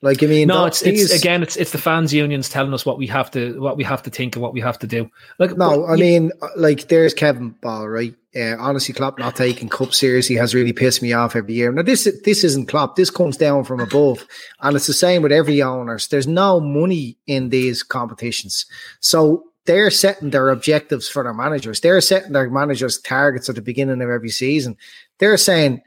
Like 0.00 0.22
I 0.22 0.26
mean, 0.26 0.48
no, 0.48 0.66
it's, 0.66 0.82
it's 0.82 1.12
again, 1.12 1.42
it's 1.42 1.56
it's 1.56 1.72
the 1.72 1.78
fans' 1.78 2.12
unions 2.12 2.48
telling 2.48 2.74
us 2.74 2.84
what 2.84 2.98
we 2.98 3.06
have 3.06 3.30
to 3.32 3.60
what 3.60 3.76
we 3.76 3.84
have 3.84 4.02
to 4.02 4.10
think 4.10 4.34
and 4.34 4.42
what 4.42 4.52
we 4.52 4.60
have 4.60 4.78
to 4.80 4.86
do. 4.86 5.10
Like 5.38 5.56
no, 5.56 5.84
I 5.84 5.94
you, 5.94 6.00
mean, 6.00 6.32
like 6.56 6.88
there's 6.88 7.14
Kevin 7.14 7.50
Ball, 7.50 7.88
right? 7.88 8.14
Uh, 8.34 8.56
honestly, 8.58 8.94
Klopp 8.94 9.18
not 9.18 9.36
taking 9.36 9.68
Cup 9.68 9.92
seriously 9.92 10.36
has 10.36 10.54
really 10.54 10.72
pissed 10.72 11.02
me 11.02 11.12
off 11.12 11.36
every 11.36 11.54
year. 11.54 11.70
Now 11.70 11.82
this 11.82 12.08
this 12.24 12.44
isn't 12.44 12.68
Klopp. 12.68 12.96
This 12.96 13.10
comes 13.10 13.36
down 13.36 13.64
from 13.64 13.80
above, 13.80 14.26
and 14.60 14.74
it's 14.74 14.86
the 14.86 14.94
same 14.94 15.22
with 15.22 15.32
every 15.32 15.62
owners. 15.62 16.08
There's 16.08 16.26
no 16.26 16.58
money 16.58 17.16
in 17.26 17.50
these 17.50 17.82
competitions, 17.82 18.66
so 19.00 19.44
they're 19.64 19.90
setting 19.90 20.30
their 20.30 20.48
objectives 20.48 21.08
for 21.08 21.22
their 21.22 21.34
managers. 21.34 21.80
They're 21.80 22.00
setting 22.00 22.32
their 22.32 22.50
managers' 22.50 23.00
targets 23.00 23.48
at 23.48 23.54
the 23.54 23.62
beginning 23.62 24.02
of 24.02 24.10
every 24.10 24.30
season. 24.30 24.76
They're 25.18 25.36
saying, 25.36 25.82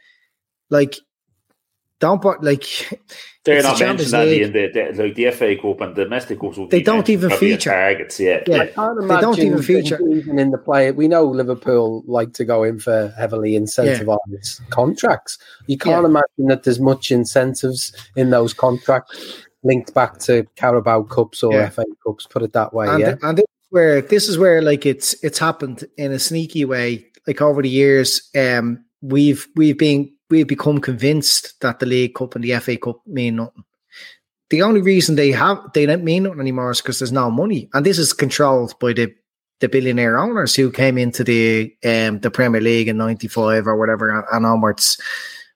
like, 0.69 0.95
don't 1.99 2.21
put 2.21 2.43
like 2.43 2.65
they're 3.45 3.61
not 3.61 3.77
the 3.77 3.85
mentioned 3.85 4.11
that 4.11 4.27
in 4.27 4.51
the, 4.51 4.67
the, 4.73 5.03
like 5.03 5.15
the 5.15 5.31
FA 5.31 5.55
Cup 5.55 5.81
and 5.81 5.95
domestic 5.95 6.39
cups. 6.39 6.59
They 6.69 6.81
don't 6.81 7.09
even 7.09 7.29
feature 7.31 7.69
targets. 7.69 8.19
Yeah, 8.19 8.43
yeah. 8.47 8.63
I 8.63 8.67
can't 8.67 9.01
they 9.01 9.21
don't 9.21 9.39
even 9.39 9.61
feature 9.61 9.99
even 10.09 10.39
in 10.39 10.51
the 10.51 10.57
play. 10.57 10.91
We 10.91 11.07
know 11.07 11.25
Liverpool 11.25 12.03
like 12.07 12.33
to 12.33 12.45
go 12.45 12.63
in 12.63 12.79
for 12.79 13.13
heavily 13.17 13.53
incentivized 13.53 14.19
yeah. 14.29 14.65
contracts. 14.71 15.37
You 15.67 15.77
can't 15.77 16.03
yeah. 16.03 16.09
imagine 16.09 16.47
that 16.47 16.63
there's 16.63 16.79
much 16.79 17.11
incentives 17.11 17.93
in 18.15 18.31
those 18.31 18.53
contracts 18.53 19.45
linked 19.63 19.93
back 19.93 20.19
to 20.19 20.45
Carabao 20.55 21.03
Cups 21.03 21.43
or 21.43 21.53
yeah. 21.53 21.69
FA 21.69 21.85
Cups. 22.05 22.27
Put 22.27 22.43
it 22.43 22.53
that 22.53 22.73
way. 22.73 22.87
And, 22.87 22.99
yeah, 22.99 23.15
and 23.21 23.37
this 23.37 23.43
is 23.45 23.67
where 23.69 24.01
this 24.01 24.27
is 24.27 24.37
where 24.37 24.61
like 24.61 24.85
it's 24.85 25.13
it's 25.23 25.39
happened 25.39 25.85
in 25.97 26.11
a 26.11 26.19
sneaky 26.19 26.65
way. 26.65 27.05
Like 27.27 27.41
over 27.41 27.61
the 27.61 27.69
years, 27.69 28.29
um, 28.35 28.83
we've 29.01 29.47
we've 29.55 29.77
been 29.77 30.14
we've 30.29 30.47
become 30.47 30.79
convinced 30.79 31.59
that 31.61 31.79
the 31.79 31.85
League 31.85 32.15
Cup 32.15 32.35
and 32.35 32.43
the 32.43 32.57
FA 32.59 32.77
Cup 32.77 33.01
mean 33.05 33.37
nothing. 33.37 33.63
The 34.49 34.61
only 34.61 34.81
reason 34.81 35.15
they 35.15 35.31
have 35.31 35.59
they 35.73 35.85
don't 35.85 36.03
mean 36.03 36.23
nothing 36.23 36.39
anymore 36.39 36.71
is 36.71 36.81
because 36.81 36.99
there's 36.99 37.11
no 37.11 37.31
money, 37.31 37.69
and 37.73 37.85
this 37.85 37.97
is 37.97 38.13
controlled 38.13 38.77
by 38.79 38.93
the 38.93 39.13
the 39.61 39.69
billionaire 39.69 40.17
owners 40.17 40.53
who 40.55 40.71
came 40.71 40.97
into 40.97 41.23
the 41.23 41.73
um, 41.83 42.19
the 42.19 42.29
Premier 42.31 42.61
League 42.61 42.87
in 42.87 42.97
'95 42.97 43.67
or 43.67 43.75
whatever 43.75 44.09
and, 44.09 44.25
and 44.31 44.45
onwards. 44.45 44.99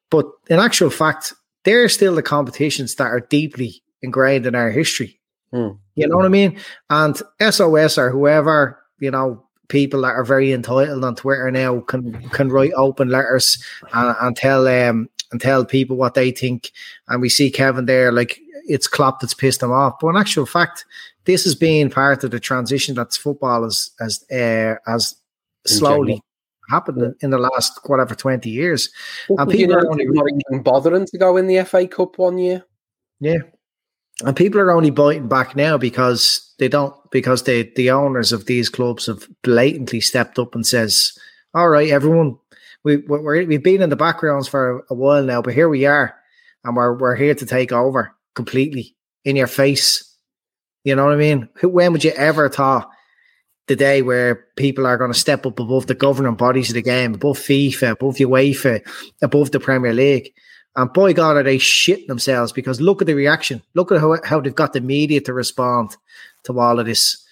But 0.10 0.26
in 0.50 0.60
actual 0.60 0.90
fact, 0.90 1.34
they're 1.66 1.90
still 1.90 2.16
the 2.16 2.24
competitions 2.24 2.96
that 2.96 3.06
are 3.06 3.20
deeply 3.20 3.84
ingrained 4.02 4.48
in 4.48 4.56
our 4.56 4.72
history. 4.72 5.20
Hmm. 5.52 5.70
You 5.96 6.08
know 6.08 6.16
what 6.16 6.26
I 6.26 6.30
mean? 6.30 6.60
And 6.90 7.22
SOS 7.42 7.98
or 7.98 8.10
whoever 8.10 8.80
you 9.00 9.12
know 9.12 9.46
people 9.70 10.02
that 10.02 10.16
are 10.16 10.26
very 10.26 10.52
entitled 10.52 11.04
on 11.04 11.16
Twitter 11.16 11.50
now 11.50 11.80
can 11.82 12.14
can 12.30 12.50
write 12.50 12.74
open 12.76 13.10
letters 13.10 13.64
and, 13.94 14.16
and 14.20 14.36
tell 14.36 14.68
um 14.68 15.10
and 15.32 15.40
tell 15.40 15.64
people 15.64 15.96
what 15.96 16.16
they 16.16 16.32
think. 16.32 16.72
And 17.08 17.22
we 17.22 17.30
see 17.30 17.50
Kevin 17.50 17.86
there, 17.86 18.12
like 18.12 18.40
it's 18.68 18.88
Klopp 18.88 19.22
that's 19.22 19.34
pissed 19.34 19.64
him 19.64 19.72
off. 19.72 19.96
But 20.02 20.10
in 20.10 20.18
actual 20.18 20.46
fact, 20.46 20.86
this 21.26 21.44
has 21.44 21.56
been 21.56 21.90
part 21.90 22.24
of 22.24 22.32
the 22.32 22.40
transition 22.40 22.96
that's 22.96 23.18
football 23.18 23.66
as 23.66 23.92
as 24.00 24.26
uh, 24.32 24.76
as 24.88 25.16
slowly 25.66 26.22
happened 26.70 27.02
in, 27.02 27.16
in 27.22 27.30
the 27.32 27.38
last 27.38 27.80
whatever 27.86 28.16
twenty 28.16 28.50
years. 28.50 28.90
And 29.30 29.50
people 29.50 29.76
are 29.76 29.90
only 29.90 30.06
not 30.06 30.28
even 30.50 30.64
bothering 30.64 31.06
to 31.06 31.18
go 31.18 31.38
in 31.38 31.48
the 31.48 31.64
FA 31.64 31.88
Cup 31.88 32.18
one 32.18 32.38
year. 32.38 32.64
yeah. 33.20 33.40
And 34.26 34.36
people 34.36 34.60
are 34.60 34.72
only 34.72 34.90
biting 34.90 35.30
back 35.30 35.56
now 35.56 35.78
because 35.78 36.54
they 36.60 36.68
don't 36.68 36.94
because 37.12 37.44
they 37.44 37.72
the 37.76 37.90
owners 37.92 38.32
of 38.32 38.46
these 38.46 38.70
clubs 38.70 39.06
have 39.06 39.28
blatantly 39.44 40.02
stepped 40.02 40.38
up 40.38 40.56
and 40.56 40.66
says, 40.66 41.14
"All 41.54 41.70
right, 41.70 41.90
everyone, 41.90 42.38
we 42.84 42.98
we're, 42.98 43.46
we've 43.46 43.64
been 43.64 43.82
in 43.82 43.90
the 43.90 43.96
backgrounds 43.96 44.48
for 44.48 44.86
a 44.90 44.94
while 44.94 45.24
now, 45.24 45.42
but 45.42 45.54
here 45.54 45.70
we 45.70 45.86
are, 45.86 46.16
and 46.66 46.76
we're 46.76 46.98
we're 46.98 47.16
here 47.16 47.36
to 47.36 47.46
take 47.46 47.72
over 47.72 48.14
completely 48.36 48.96
in 49.24 49.36
your 49.36 49.48
face." 49.48 50.06
You 50.84 50.96
know 50.96 51.06
what 51.06 51.14
I 51.14 51.18
mean? 51.18 51.50
When 51.62 51.92
would 51.94 52.04
you 52.04 52.12
ever 52.12 52.50
thought 52.50 52.90
the 53.68 53.76
day 53.76 54.02
where 54.02 54.48
people 54.56 54.88
are 54.88 54.98
going 54.98 55.14
to 55.14 55.20
step 55.20 55.46
up 55.46 55.60
above 55.60 55.88
the 55.88 55.94
governing 55.94 56.36
bodies 56.36 56.70
of 56.70 56.76
the 56.76 56.82
game, 56.82 57.16
above 57.16 57.38
FIFA, 57.38 57.92
above 57.92 58.16
UEFA, 58.16 58.82
above 59.22 59.52
the 59.52 59.60
Premier 59.60 59.94
League? 59.94 60.34
And 60.76 60.94
boy, 60.94 61.14
God, 61.14 61.36
are 61.38 61.44
they 61.44 61.58
shitting 61.58 62.08
themselves 62.08 62.52
because 62.52 62.80
look 62.80 63.02
at 63.02 63.08
the 63.08 63.14
reaction. 63.14 63.62
Look 63.74 63.92
at 63.92 64.00
how, 64.00 64.18
how 64.24 64.40
they've 64.40 64.54
got 64.54 64.74
the 64.74 64.82
media 64.82 65.20
to 65.22 65.34
respond 65.34 65.98
to 66.44 66.60
all 66.60 66.80
of 66.80 66.86
this. 66.86 67.26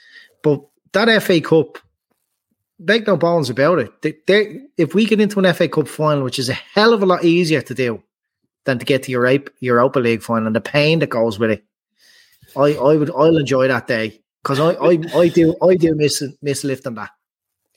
But 0.44 0.62
that 0.94 1.22
FA 1.22 1.40
Cup, 1.42 1.78
make 2.80 3.08
no 3.08 3.18
bones 3.18 3.50
about 3.50 3.80
it. 3.80 4.02
They, 4.02 4.16
they, 4.26 4.62
if 4.78 4.94
we 4.94 5.06
get 5.06 5.22
into 5.22 5.40
an 5.40 5.54
FA 5.54 5.68
Cup 5.68 5.88
final, 5.88 6.24
which 6.24 6.40
is 6.40 6.50
a 6.50 6.54
hell 6.54 6.94
of 6.94 7.04
a 7.04 7.06
lot 7.06 7.24
easier 7.24 7.62
to 7.62 7.74
do 7.74 8.04
than 8.66 8.80
to 8.80 8.86
get 8.86 9.04
to 9.04 9.12
Europa, 9.12 9.52
Europa 9.60 10.00
League 10.00 10.24
final 10.24 10.48
and 10.48 10.56
the 10.56 10.62
pain 10.62 11.00
that 11.00 11.10
goes 11.10 11.40
with 11.40 11.52
it, 11.52 11.64
I, 12.56 12.74
I 12.74 12.96
would 12.96 13.12
I'll 13.12 13.38
enjoy 13.38 13.68
that 13.68 13.88
day 13.88 14.22
because 14.42 14.60
I, 14.60 14.72
I, 14.74 15.00
I 15.16 15.28
do 15.28 15.56
I 15.62 15.76
do 15.76 15.96
miss 15.96 16.24
miss 16.42 16.64
lifting 16.64 16.96
that. 16.96 17.12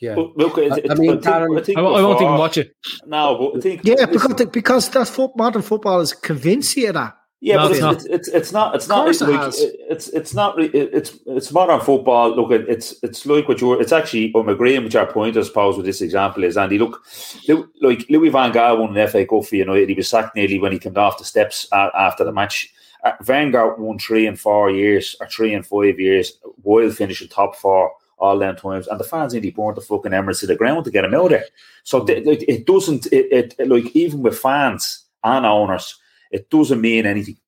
Yeah, 0.01 0.15
But 0.15 0.37
look, 0.37 0.57
it, 0.59 0.73
I- 0.73 0.77
it, 0.77 0.91
I 0.91 0.95
mean, 0.95 1.15
but 1.17 1.23
think- 1.23 1.35
Darren- 1.35 1.55
but 1.55 1.67
think 1.67 1.79
I, 1.79 1.83
I 1.83 2.03
won't 2.03 2.21
even 2.23 2.35
watch 2.39 2.57
it. 2.59 2.75
No, 3.07 3.37
but 3.39 3.59
I 3.59 3.61
think 3.61 3.81
Yeah, 3.85 3.95
listen, 4.07 4.33
because 4.33 4.47
because 4.47 4.89
that's 4.91 5.11
foot, 5.11 5.33
modern 5.37 5.63
football 5.63 5.99
has 5.99 6.13
convinced 6.15 6.77
you 6.77 6.89
of 6.89 6.95
that. 6.95 7.17
Yeah, 7.43 7.57
No, 7.57 7.63
but 7.69 7.71
it's 7.71 7.79
it's, 7.79 7.83
not. 7.83 7.95
it's, 7.95 8.07
it's 8.07 8.29
it's 8.29 8.53
not 8.53 8.75
it's 8.75 8.85
Of 8.85 8.89
not 8.91 9.05
course 9.05 9.21
it 9.23 9.29
like 9.29 9.41
has. 9.41 9.61
it- 9.61 9.77
it's 9.89 10.09
it's 10.09 10.35
not 10.35 10.55
it's 10.59 11.19
it's 11.27 11.53
modern 11.53 11.81
football. 11.81 12.35
Look, 12.37 12.51
it's 12.51 12.95
it's 13.03 13.25
like 13.27 13.49
what 13.49 13.61
you're. 13.61 13.81
It's 13.81 13.93
actually 13.93 14.31
I'm 14.35 14.49
agreeing 14.49 14.85
with 14.85 14.93
your 14.95 15.07
point. 15.07 15.37
I 15.37 15.43
suppose 15.43 15.77
with 15.77 15.87
this 15.87 16.01
example 16.03 16.45
is 16.45 16.57
Andy. 16.59 16.79
Look, 16.79 17.03
Lou- 17.49 17.69
like 17.81 18.05
Louis 18.11 18.29
Van 18.31 18.53
Gaal 18.53 18.79
won 18.79 18.97
an 18.97 19.09
FA 19.09 19.25
Cup 19.27 19.45
for 19.47 19.57
United. 19.57 19.89
He 19.89 19.95
was 19.95 20.09
sacked 20.09 20.35
nearly 20.37 20.59
when 20.59 20.73
he 20.73 20.79
came 20.79 20.97
off 20.99 21.19
the 21.19 21.25
steps 21.25 21.67
after 21.73 22.25
the 22.25 22.33
match. 22.33 22.69
Uh, 23.05 23.13
Van 23.23 23.51
Gaal 23.51 23.79
won 23.79 23.99
three 23.99 24.27
and 24.27 24.39
four 24.39 24.71
years 24.71 25.17
or 25.21 25.27
three 25.27 25.55
and 25.55 25.67
five 25.67 25.99
years 25.99 26.39
while 26.63 26.91
finishing 26.91 27.29
top 27.29 27.57
four 27.57 27.93
all 28.21 28.39
them 28.39 28.57
times, 28.57 28.87
and 28.87 29.01
the 29.01 29.05
fans 29.05 29.33
nearly 29.33 29.51
burned 29.51 29.77
the 29.77 29.81
fucking 29.81 30.13
Emirates 30.13 30.41
to 30.41 30.47
the 30.47 30.57
ground 30.57 30.85
to 30.85 30.91
get 30.91 31.05
him 31.05 31.15
out 31.15 31.31
there. 31.31 31.45
So 31.85 32.05
th- 32.05 32.27
like, 32.27 32.45
it 32.47 32.67
doesn't. 32.67 33.07
It, 33.07 33.55
it 33.59 33.69
like 33.69 33.95
even 33.97 34.23
with 34.23 34.39
fans 34.39 35.07
and 35.25 35.47
owners, 35.47 35.99
it 36.31 36.51
doesn't 36.51 36.81
mean 36.81 37.07
anything. 37.07 37.39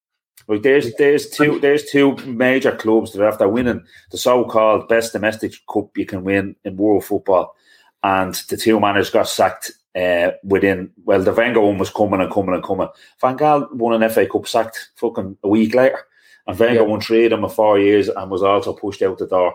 Like 0.49 0.63
there's 0.63 0.95
there's 0.97 1.31
two 1.31 1.61
there's 1.61 1.85
two 1.85 2.17
major 2.27 2.73
clubs 2.75 3.13
that 3.13 3.25
after 3.25 3.49
winning 3.49 3.85
the 4.11 4.19
so-called 4.19 4.89
best 4.89 5.13
domestic 5.13 5.53
cup 5.73 5.97
you 5.97 6.05
can 6.05 6.25
win 6.25 6.57
in 6.65 6.77
world 6.77 7.05
football, 7.05 7.55
and 8.03 8.35
the 8.49 8.57
two 8.57 8.81
managers 8.81 9.11
got 9.11 9.29
sacked 9.29 9.71
uh, 9.95 10.33
within 10.43 10.91
well 11.05 11.23
the 11.23 11.33
Wenger 11.33 11.61
one 11.61 11.79
was 11.79 11.91
coming 11.91 12.21
and 12.21 12.33
coming 12.33 12.55
and 12.55 12.65
coming. 12.65 12.89
Van 13.21 13.37
Gaal 13.37 13.73
won 13.73 14.03
an 14.03 14.09
FA 14.11 14.27
Cup 14.27 14.49
sacked 14.49 14.91
fucking 14.97 15.37
a 15.43 15.49
week 15.49 15.75
later, 15.75 16.01
and 16.47 16.59
Wenger 16.59 16.81
Yeah. 16.83 16.87
won 16.87 17.01
three 17.01 17.25
of 17.25 17.31
them 17.31 17.45
in 17.45 17.51
four 17.51 17.79
years 17.79 18.09
and 18.09 18.31
was 18.31 18.43
also 18.43 18.73
pushed 18.73 19.03
out 19.03 19.19
the 19.19 19.27
door. 19.27 19.49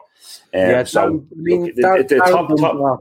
Um, 0.53 0.59
Yeah, 0.61 0.83
so 0.83 1.01
Darren- 1.01 1.25
I 1.31 1.35
mean, 1.35 1.65
look, 1.65 1.75
Darren- 1.75 2.07
the 2.07 2.15
Darren 2.15 2.31
top, 2.31 2.47
top, 2.49 2.57
Dunbar- 2.57 2.99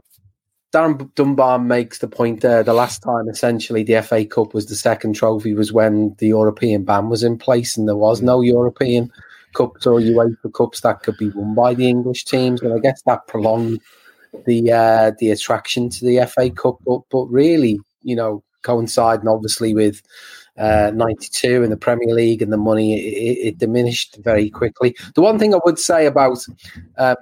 Darren 0.73 1.15
Dunbar 1.15 1.59
makes 1.59 1.99
the 1.99 2.07
point 2.07 2.41
there. 2.41 2.61
The 2.63 2.73
last 2.73 3.01
time, 3.01 3.29
essentially, 3.29 3.83
the 3.83 3.95
FA 3.95 4.25
Cup 4.25 4.53
was 4.53 4.65
the 4.65 4.75
second 4.75 5.13
trophy 5.13 5.53
was 5.53 5.71
when 5.71 6.15
the 6.19 6.27
European 6.27 6.83
ban 6.83 7.09
was 7.09 7.23
in 7.23 7.37
place, 7.37 7.77
and 7.77 7.87
there 7.87 7.95
was 7.95 8.21
no 8.21 8.41
European 8.41 9.09
Cups 9.55 9.87
or 9.87 9.99
UEFA 9.99 10.53
Cups 10.53 10.81
that 10.81 11.01
could 11.03 11.17
be 11.17 11.29
won 11.29 11.55
by 11.55 11.73
the 11.73 11.87
English 11.87 12.25
teams. 12.25 12.61
And 12.61 12.73
I 12.73 12.79
guess 12.79 13.01
that 13.03 13.27
prolonged 13.27 13.79
the 14.45 14.71
uh, 14.71 15.11
the 15.19 15.31
attraction 15.31 15.89
to 15.89 16.05
the 16.05 16.19
FA 16.19 16.49
Cup. 16.49 16.77
But 16.85 17.01
but 17.09 17.25
really, 17.27 17.79
you 18.03 18.15
know, 18.17 18.43
coinciding 18.63 19.29
obviously 19.29 19.73
with 19.73 20.01
uh, 20.57 20.91
92 20.93 21.63
in 21.63 21.69
the 21.69 21.77
Premier 21.77 22.13
League 22.13 22.41
and 22.41 22.51
the 22.51 22.57
money, 22.57 22.93
it, 22.93 23.47
it, 23.47 23.57
diminished 23.57 24.17
very 24.21 24.49
quickly. 24.49 24.95
The 25.15 25.21
one 25.21 25.37
thing 25.37 25.53
I 25.53 25.59
would 25.63 25.79
say 25.79 26.05
about, 26.05 26.43
um, 26.97 27.15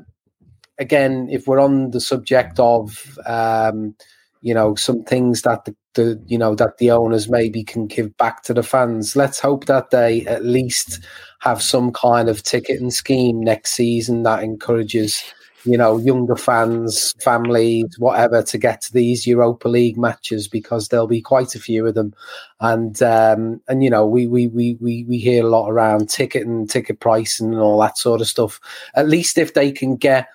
again, 0.80 1.28
if 1.30 1.48
we're 1.48 1.60
on 1.60 1.92
the 1.92 2.00
subject 2.00 2.60
of, 2.60 3.18
um, 3.26 3.96
you 4.42 4.54
know, 4.54 4.76
some 4.76 5.04
things 5.04 5.42
that 5.42 5.66
the, 5.66 5.76
the, 5.96 6.22
you 6.28 6.38
know, 6.38 6.56
that 6.56 6.78
the 6.78 6.92
owners 6.92 7.30
maybe 7.30 7.64
can 7.64 7.88
give 7.88 8.16
back 8.18 8.44
to 8.44 8.54
the 8.54 8.64
fans, 8.64 9.16
let's 9.16 9.40
hope 9.40 9.66
that 9.66 9.90
they 9.90 10.26
at 10.28 10.46
least 10.46 11.04
have 11.40 11.62
some 11.62 11.92
kind 11.92 12.30
of 12.30 12.44
ticketing 12.44 12.92
scheme 12.92 13.42
next 13.42 13.72
season 13.72 14.24
that 14.24 14.44
encourages 14.44 15.24
you 15.66 15.78
know, 15.78 15.98
younger 15.98 16.36
fans, 16.36 17.14
families, 17.22 17.98
whatever, 17.98 18.44
to 18.44 18.58
get 18.58 18.82
to 18.82 18.94
these 18.94 19.26
Europa 19.26 19.68
League 19.68 19.98
matches 19.98 20.48
because 20.48 20.88
there'll 20.88 21.08
be 21.08 21.22
quite 21.22 21.56
a 21.56 21.60
few 21.60 21.86
of 21.86 21.96
them, 21.96 22.14
and 22.60 23.02
um, 23.02 23.62
and 23.68 23.84
you 23.84 23.90
know, 23.90 24.06
we 24.06 24.28
we 24.28 24.48
we 24.48 24.78
we 24.80 25.04
we 25.06 25.18
hear 25.18 25.44
a 25.44 25.50
lot 25.50 25.70
around 25.70 26.10
ticket 26.10 26.46
and 26.46 26.70
ticket 26.70 27.00
pricing 27.00 27.52
and 27.52 27.62
all 27.62 27.80
that 27.80 27.98
sort 27.98 28.22
of 28.22 28.28
stuff. 28.28 28.60
At 28.96 29.10
least 29.10 29.38
if 29.38 29.54
they 29.54 29.72
can 29.72 29.96
get 29.96 30.28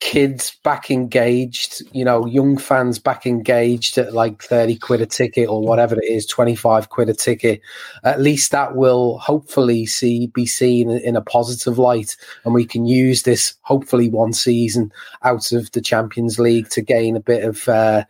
kids 0.00 0.56
back 0.62 0.90
engaged, 0.90 1.82
you 1.92 2.04
know, 2.04 2.24
young 2.24 2.56
fans 2.56 2.98
back 2.98 3.26
engaged 3.26 3.98
at 3.98 4.12
like 4.12 4.42
30 4.42 4.76
quid 4.76 5.00
a 5.00 5.06
ticket 5.06 5.48
or 5.48 5.60
whatever 5.60 5.96
it 5.96 6.04
is, 6.04 6.24
25 6.26 6.88
quid 6.88 7.08
a 7.08 7.14
ticket, 7.14 7.60
at 8.04 8.20
least 8.20 8.52
that 8.52 8.76
will 8.76 9.18
hopefully 9.18 9.86
see 9.86 10.28
be 10.28 10.46
seen 10.46 10.90
in 10.90 11.16
a 11.16 11.20
positive 11.20 11.78
light. 11.78 12.16
And 12.44 12.54
we 12.54 12.64
can 12.64 12.86
use 12.86 13.24
this 13.24 13.54
hopefully 13.62 14.08
one 14.08 14.32
season 14.32 14.92
out 15.22 15.52
of 15.52 15.70
the 15.72 15.80
Champions 15.80 16.38
League 16.38 16.68
to 16.70 16.80
gain 16.80 17.16
a 17.16 17.20
bit 17.20 17.44
of 17.44 17.68
uh, 17.68 18.04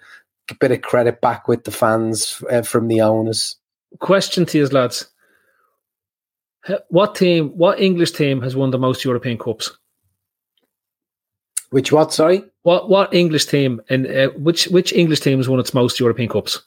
a 0.50 0.54
bit 0.54 0.72
of 0.72 0.82
credit 0.82 1.20
back 1.20 1.48
with 1.48 1.64
the 1.64 1.70
fans 1.70 2.42
uh, 2.50 2.62
from 2.62 2.88
the 2.88 3.00
owners. 3.00 3.56
Question 4.00 4.44
to 4.46 4.58
you, 4.58 4.66
lads. 4.66 5.06
What 6.88 7.14
team, 7.14 7.48
what 7.56 7.80
English 7.80 8.12
team 8.12 8.42
has 8.42 8.54
won 8.54 8.70
the 8.70 8.78
most 8.78 9.04
European 9.04 9.38
Cups? 9.38 9.78
Which 11.70 11.92
what? 11.92 12.12
Sorry, 12.12 12.42
What 12.62 12.88
what 12.88 13.12
English 13.14 13.46
team 13.46 13.80
and 13.90 14.06
uh, 14.06 14.28
which 14.38 14.66
which 14.68 14.92
English 14.92 15.20
team 15.20 15.38
has 15.38 15.48
won 15.48 15.60
its 15.60 15.74
most 15.74 16.00
European 16.00 16.28
Cups? 16.28 16.62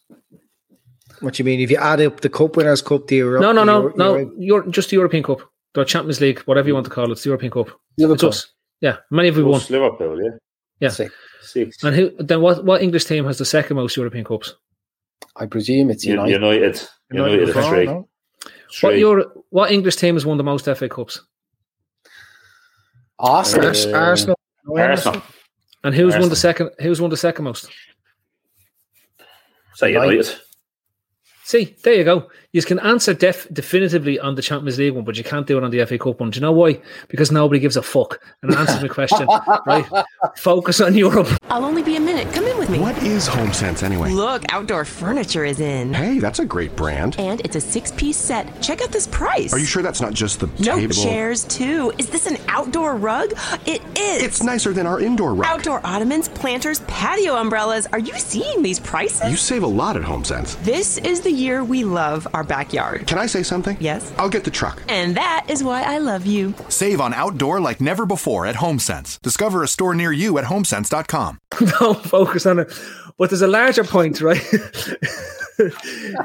What 1.22 1.34
do 1.36 1.42
you 1.42 1.46
mean? 1.46 1.60
If 1.60 1.70
you 1.72 1.78
add 1.78 2.02
up 2.02 2.22
the 2.22 2.30
Cup 2.30 2.56
Winners' 2.56 2.82
Cup, 2.82 3.08
the 3.08 3.18
Euro, 3.18 3.40
No, 3.42 3.52
no, 3.52 3.64
no, 3.64 3.82
Euro- 3.82 3.94
no. 3.96 4.18
Euro- 4.18 4.32
You're 4.38 4.68
just 4.72 4.90
the 4.90 4.96
European 4.96 5.24
Cup, 5.24 5.42
the 5.74 5.84
Champions 5.86 6.20
League, 6.22 6.40
whatever 6.42 6.68
you 6.68 6.74
want 6.74 6.86
to 6.86 6.92
call 6.92 7.06
it. 7.06 7.12
It's 7.12 7.24
the 7.24 7.30
European 7.30 7.52
Cup. 7.52 7.68
It's 7.68 7.78
Liverpool. 8.00 8.30
us. 8.30 8.48
Yeah, 8.80 8.98
many 9.12 9.30
of 9.30 9.38
we 9.38 9.44
won. 9.44 9.60
plus 9.60 9.70
Liverpool, 9.70 10.20
yeah, 10.24 10.30
Yeah, 10.80 10.90
Six. 10.90 11.14
six. 11.42 11.84
and 11.84 11.96
who 11.96 12.12
then? 12.20 12.42
What 12.42 12.66
what 12.66 12.82
English 12.82 13.06
team 13.06 13.26
has 13.26 13.38
the 13.38 13.46
second 13.46 13.76
most 13.78 13.96
European 13.98 14.26
Cups? 14.26 14.56
I 15.36 15.46
presume 15.48 15.90
it's 15.92 16.04
U- 16.06 16.12
United. 16.14 16.32
United, 16.34 16.62
United, 16.62 17.32
United 17.32 17.44
is 17.44 17.50
as 17.50 17.56
well, 17.56 17.70
three. 17.70 17.86
no? 17.86 18.08
What 18.82 18.92
Three. 18.94 19.00
Euro, 19.00 19.44
What 19.50 19.72
English 19.72 19.96
team 19.98 20.16
has 20.16 20.26
won 20.26 20.38
the 20.38 20.44
most 20.44 20.66
FA 20.66 20.90
Cups? 20.90 21.22
Arsenal. 23.20 23.68
Uh, 23.70 23.98
Arsenal. 23.98 24.36
Arsenal. 24.68 25.22
And 25.84 25.96
who's 25.96 26.16
won 26.16 26.30
the 26.30 26.36
second? 26.36 26.72
Who's 26.80 27.02
won 27.02 27.10
the 27.10 27.18
second 27.18 27.46
most? 27.46 27.70
Say 29.76 29.94
United. 29.94 30.36
See, 31.44 31.76
there 31.84 31.96
you 31.96 32.04
go. 32.04 32.30
You 32.54 32.62
can 32.64 32.80
answer 32.80 33.14
def- 33.14 33.48
definitively 33.54 34.20
on 34.20 34.36
the 34.36 34.42
Champions 34.42 34.78
League 34.78 34.94
one, 34.94 35.06
but 35.06 35.16
you 35.18 35.24
can't 35.24 35.48
do 35.48 35.58
it 35.58 35.64
on 35.64 35.72
the 35.72 35.86
FA 35.86 35.98
Cup 35.98 36.20
one. 36.20 36.32
Do 36.32 36.38
you 36.38 36.42
know 36.42 36.52
why? 36.52 36.82
Because 37.08 37.32
nobody 37.32 37.62
gives 37.62 37.78
a 37.78 37.82
fuck 37.82 38.20
and 38.42 38.54
answers 38.54 38.82
the 38.82 38.90
question. 38.90 39.26
right? 39.66 39.86
Focus 40.36 40.82
on 40.82 40.94
Europe. 40.94 41.30
I'll 41.50 41.64
only 41.64 41.82
be 41.82 41.96
a 41.96 42.02
minute. 42.02 42.34
Come 42.34 42.44
in 42.44 42.58
with 42.58 42.70
me. 42.70 42.78
What 42.80 43.02
is 43.04 43.30
HomeSense 43.30 43.84
anyway? 43.84 44.12
Look, 44.12 44.44
outdoor 44.52 44.84
furniture 44.84 45.46
is 45.46 45.62
in. 45.62 45.94
Hey, 45.94 46.20
that's 46.20 46.40
a 46.40 46.46
great 46.46 46.76
brand. 46.76 47.18
And 47.18 47.40
it's 47.46 47.56
a 47.56 47.62
six 47.62 47.94
piece 47.94 48.18
set. 48.18 48.62
Check 48.62 48.82
out 48.82 48.92
this 48.92 49.08
price. 49.08 49.54
Are 49.54 49.60
you 49.60 49.66
sure 49.66 49.82
that's 49.82 50.02
not 50.02 50.12
just 50.14 50.42
the 50.42 50.48
table? 50.48 50.66
No 50.66 50.76
table? 50.76 50.94
chairs, 50.94 51.46
too. 51.46 51.94
Is 51.98 52.10
this 52.10 52.28
an 52.28 52.36
outdoor 52.50 52.98
rug? 52.98 53.32
It 53.66 53.82
is. 53.98 54.24
It's 54.24 54.44
nicer 54.44 54.74
than 54.74 54.86
our 54.86 55.00
indoor 55.00 55.34
rug. 55.36 55.48
Outdoor 55.48 55.80
ottomans, 55.86 56.28
planters, 56.28 56.82
patio 56.82 57.36
umbrellas. 57.36 57.88
Are 57.94 58.00
you 58.00 58.20
seeing 58.20 58.62
these 58.62 58.82
prices? 58.82 59.32
You 59.32 59.38
save 59.38 59.64
a 59.64 59.68
lot 59.68 59.96
at 59.96 60.04
HomeSense. 60.04 60.62
This 60.66 60.98
is 60.98 61.22
the 61.22 61.32
year 61.32 61.64
we 61.64 61.86
love 61.86 62.28
our 62.34 62.41
our 62.42 62.48
backyard. 62.48 63.06
Can 63.06 63.20
I 63.20 63.28
say 63.28 63.44
something? 63.44 63.78
Yes. 63.80 64.12
I'll 64.18 64.30
get 64.30 64.44
the 64.44 64.52
truck. 64.52 64.82
And 64.88 65.16
that 65.16 65.46
is 65.48 65.64
why 65.64 65.84
I 65.84 66.00
love 66.00 66.26
you. 66.26 66.56
Save 66.70 67.00
on 67.00 67.14
outdoor 67.14 67.60
like 67.60 67.80
never 67.80 68.08
before 68.08 68.48
at 68.48 68.56
HomeSense. 68.56 69.22
Discover 69.22 69.64
a 69.64 69.68
store 69.68 69.94
near 69.94 70.12
you 70.12 70.40
at 70.40 70.46
homesense.com. 70.46 71.40
Don't 71.80 72.04
focus 72.04 72.48
on 72.48 72.60
it. 72.60 72.74
But 73.18 73.30
there's 73.30 73.44
a 73.44 73.48
larger 73.48 73.84
point, 73.84 74.22
right? 74.22 74.42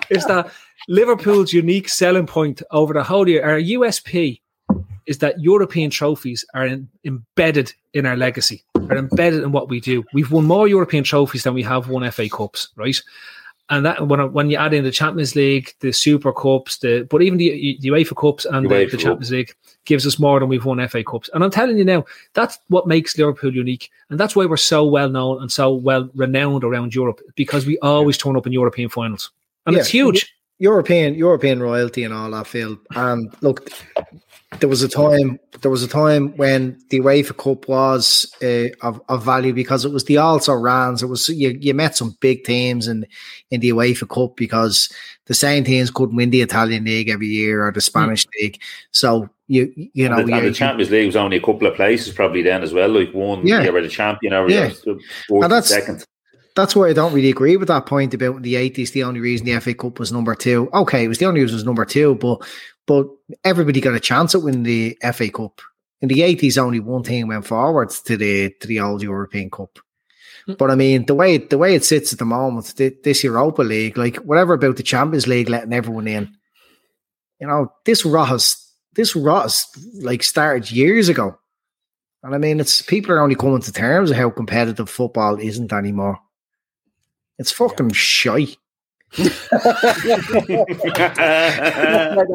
is 0.08 0.24
that 0.24 0.50
Liverpool's 0.88 1.52
unique 1.52 1.90
selling 1.90 2.26
point 2.26 2.62
over 2.70 2.94
the 2.94 3.02
whole 3.02 3.28
year, 3.28 3.44
our 3.44 3.58
USP 3.58 4.40
is 5.04 5.18
that 5.18 5.40
European 5.40 5.90
trophies 5.90 6.44
are 6.54 6.66
in, 6.66 6.88
embedded 7.04 7.74
in 7.92 8.06
our 8.06 8.16
legacy, 8.16 8.64
are 8.74 8.96
embedded 8.96 9.42
in 9.42 9.52
what 9.52 9.68
we 9.68 9.80
do. 9.80 10.02
We've 10.14 10.30
won 10.30 10.46
more 10.46 10.66
European 10.66 11.04
trophies 11.04 11.42
than 11.42 11.54
we 11.54 11.62
have 11.62 11.88
won 11.88 12.10
FA 12.10 12.28
Cups, 12.28 12.68
right? 12.76 12.96
And 13.68 13.84
that 13.84 14.06
when 14.06 14.32
when 14.32 14.48
you 14.48 14.56
add 14.58 14.74
in 14.74 14.84
the 14.84 14.92
Champions 14.92 15.34
League, 15.34 15.74
the 15.80 15.92
Super 15.92 16.32
Cups, 16.32 16.78
the 16.78 17.06
but 17.10 17.20
even 17.20 17.36
the, 17.36 17.76
the 17.80 17.88
UEFA 17.88 18.16
Cups 18.16 18.44
and 18.44 18.70
the, 18.70 18.86
the 18.86 18.96
Champions 18.96 19.32
League 19.32 19.54
gives 19.86 20.06
us 20.06 20.20
more 20.20 20.38
than 20.38 20.48
we've 20.48 20.64
won 20.64 20.86
FA 20.88 21.02
Cups. 21.02 21.28
And 21.34 21.42
I'm 21.42 21.50
telling 21.50 21.76
you 21.76 21.84
now, 21.84 22.04
that's 22.34 22.58
what 22.68 22.86
makes 22.86 23.18
Liverpool 23.18 23.52
unique, 23.52 23.90
and 24.08 24.20
that's 24.20 24.36
why 24.36 24.46
we're 24.46 24.56
so 24.56 24.84
well 24.84 25.08
known 25.08 25.42
and 25.42 25.50
so 25.50 25.72
well 25.74 26.08
renowned 26.14 26.62
around 26.62 26.94
Europe 26.94 27.20
because 27.34 27.66
we 27.66 27.76
always 27.80 28.16
turn 28.16 28.36
up 28.36 28.46
in 28.46 28.52
European 28.52 28.88
finals, 28.88 29.30
and 29.66 29.74
Yeah. 29.74 29.80
it's 29.80 29.88
huge. 29.88 30.32
European 30.58 31.14
European 31.14 31.60
royalty 31.60 32.04
and 32.04 32.14
all 32.14 32.30
that, 32.30 32.46
Phil. 32.46 32.78
And 32.94 33.34
look, 33.40 33.68
there 34.60 34.68
was 34.68 34.82
a 34.82 34.88
time 34.88 35.38
there 35.62 35.70
was 35.70 35.82
a 35.82 35.88
time 35.88 36.36
when 36.36 36.78
the 36.90 37.00
UEFA 37.00 37.36
Cup 37.36 37.68
was 37.68 38.30
uh, 38.42 38.68
of, 38.86 39.00
of 39.08 39.24
value 39.24 39.52
because 39.52 39.84
it 39.84 39.92
was 39.92 40.04
the 40.04 40.18
also 40.18 40.54
rans. 40.54 41.02
It 41.02 41.06
was 41.06 41.28
you, 41.28 41.56
you 41.60 41.74
met 41.74 41.96
some 41.96 42.16
big 42.20 42.44
teams 42.44 42.88
in 42.88 43.06
in 43.50 43.60
the 43.60 43.70
UEFA 43.70 44.08
Cup 44.08 44.36
because 44.36 44.90
the 45.26 45.34
same 45.34 45.64
teams 45.64 45.90
couldn't 45.90 46.16
win 46.16 46.30
the 46.30 46.42
Italian 46.42 46.84
league 46.84 47.08
every 47.08 47.26
year 47.28 47.66
or 47.66 47.72
the 47.72 47.80
Spanish 47.80 48.26
league. 48.40 48.60
So 48.90 49.28
you 49.48 49.72
you 49.94 50.08
know 50.08 50.18
and, 50.18 50.28
the, 50.28 50.34
and 50.34 50.46
the 50.46 50.52
Champions 50.52 50.90
League 50.90 51.06
was 51.06 51.16
only 51.16 51.36
a 51.36 51.40
couple 51.40 51.66
of 51.66 51.74
places 51.74 52.12
probably 52.14 52.42
then 52.42 52.62
as 52.62 52.72
well. 52.72 52.88
Like 52.88 53.12
one, 53.12 53.46
Yeah. 53.46 53.62
yeah, 53.62 53.70
were 53.70 53.82
the 53.82 53.88
champion 53.88 54.32
every 54.32 54.54
Yeah. 54.54 54.70
And 55.30 55.42
that's- 55.42 55.68
second. 55.68 56.04
That's 56.56 56.74
why 56.74 56.88
I 56.88 56.94
don't 56.94 57.12
really 57.12 57.28
agree 57.28 57.58
with 57.58 57.68
that 57.68 57.84
point 57.84 58.14
about 58.14 58.36
in 58.36 58.42
the 58.42 58.56
eighties. 58.56 58.90
The 58.90 59.04
only 59.04 59.20
reason 59.20 59.46
the 59.46 59.60
FA 59.60 59.74
Cup 59.74 59.98
was 59.98 60.10
number 60.10 60.34
two. 60.34 60.70
Okay, 60.72 61.04
it 61.04 61.08
was 61.08 61.18
the 61.18 61.26
only 61.26 61.42
reason 61.42 61.54
it 61.54 61.58
was 61.58 61.64
number 61.64 61.84
two, 61.84 62.14
but 62.16 62.42
but 62.86 63.06
everybody 63.44 63.80
got 63.80 63.94
a 63.94 64.00
chance 64.00 64.34
at 64.34 64.42
winning 64.42 64.62
the 64.62 64.98
FA 65.12 65.28
Cup. 65.28 65.60
In 66.00 66.08
the 66.08 66.22
eighties, 66.22 66.56
only 66.56 66.80
one 66.80 67.02
team 67.02 67.28
went 67.28 67.46
forwards 67.46 68.00
to 68.02 68.16
the 68.16 68.50
to 68.60 68.66
the 68.66 68.80
old 68.80 69.02
European 69.02 69.50
Cup. 69.50 69.78
Hmm. 70.46 70.54
But 70.54 70.70
I 70.70 70.76
mean, 70.76 71.04
the 71.04 71.14
way 71.14 71.36
the 71.36 71.58
way 71.58 71.74
it 71.74 71.84
sits 71.84 72.14
at 72.14 72.18
the 72.18 72.24
moment, 72.24 72.66
thi- 72.66 72.96
this 73.04 73.22
Europa 73.22 73.62
League, 73.62 73.98
like 73.98 74.16
whatever 74.16 74.54
about 74.54 74.78
the 74.78 74.82
Champions 74.82 75.26
League 75.26 75.50
letting 75.50 75.74
everyone 75.74 76.08
in, 76.08 76.34
you 77.38 77.46
know, 77.46 77.70
this 77.84 78.06
rot 78.06 78.28
has 78.28 78.56
this 78.94 79.14
rot 79.14 79.42
has 79.42 79.66
like 80.00 80.22
started 80.22 80.70
years 80.70 81.10
ago. 81.10 81.38
And 82.22 82.34
I 82.34 82.38
mean, 82.38 82.60
it's 82.60 82.80
people 82.80 83.12
are 83.12 83.20
only 83.20 83.34
coming 83.34 83.60
to 83.60 83.72
terms 83.72 84.10
of 84.10 84.16
how 84.16 84.30
competitive 84.30 84.88
football 84.88 85.38
isn't 85.38 85.72
anymore. 85.72 86.18
It's 87.38 87.52
fucking 87.52 87.92
shy. 87.92 88.46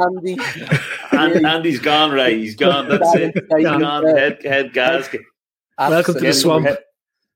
Andy. 0.01 0.37
and 1.11 1.45
Andy's 1.45 1.79
gone, 1.79 2.11
right? 2.11 2.37
He's 2.37 2.55
gone. 2.55 2.87
That's 2.89 3.15
it. 3.15 3.33
He's 3.57 3.63
gone. 3.65 4.05
Head, 4.05 4.41
head 4.43 4.73
gasket. 4.73 5.21
Welcome 5.77 6.13
to 6.15 6.19
the 6.19 6.25
Give- 6.27 6.35
swamp. 6.35 6.67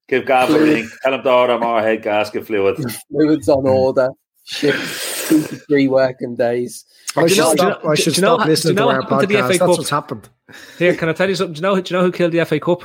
Give 0.08 0.24
Gav 0.26 0.52
everything. 0.52 0.88
Tell 1.02 1.16
him 1.16 1.24
to 1.24 1.32
order 1.32 1.58
more 1.58 1.82
head 1.82 2.04
gasket 2.04 2.46
fluid. 2.46 2.78
Fluids 3.10 3.50
on 3.50 3.68
order. 3.68 4.10
Shit. 4.44 4.76
Two 4.76 5.42
to 5.42 5.56
three 5.68 5.88
working 5.88 6.36
days. 6.36 6.86
I 7.18 7.22
Do 7.22 7.28
you 7.28 7.30
should 7.36 7.38
know- 7.40 7.46
do 7.46 7.50
you 7.50 7.58
stop, 7.72 7.84
know- 7.84 7.90
I 7.90 7.96
should 7.96 8.14
do 8.14 8.22
know- 8.22 8.36
listening 8.36 8.76
to 8.76 8.86
what 8.86 8.96
our 8.96 9.02
happened 9.02 9.22
to 9.22 9.28
the 9.28 9.34
podcast. 9.34 9.42
FA 9.42 9.48
That's 9.48 9.60
Cup? 9.60 9.70
what's 9.70 9.90
happened. 9.90 10.30
Here, 10.78 10.96
can 10.96 11.10
I 11.10 11.14
tell 11.14 11.28
you 11.30 11.34
something? 11.36 11.54
Do 11.56 11.58
you 11.58 11.62
know? 11.64 11.82
Do 11.82 11.94
you 11.94 12.00
know 12.00 12.06
who 12.06 12.12
killed 12.12 12.32
the 12.34 12.46
FA 12.46 12.60
Cup? 12.60 12.84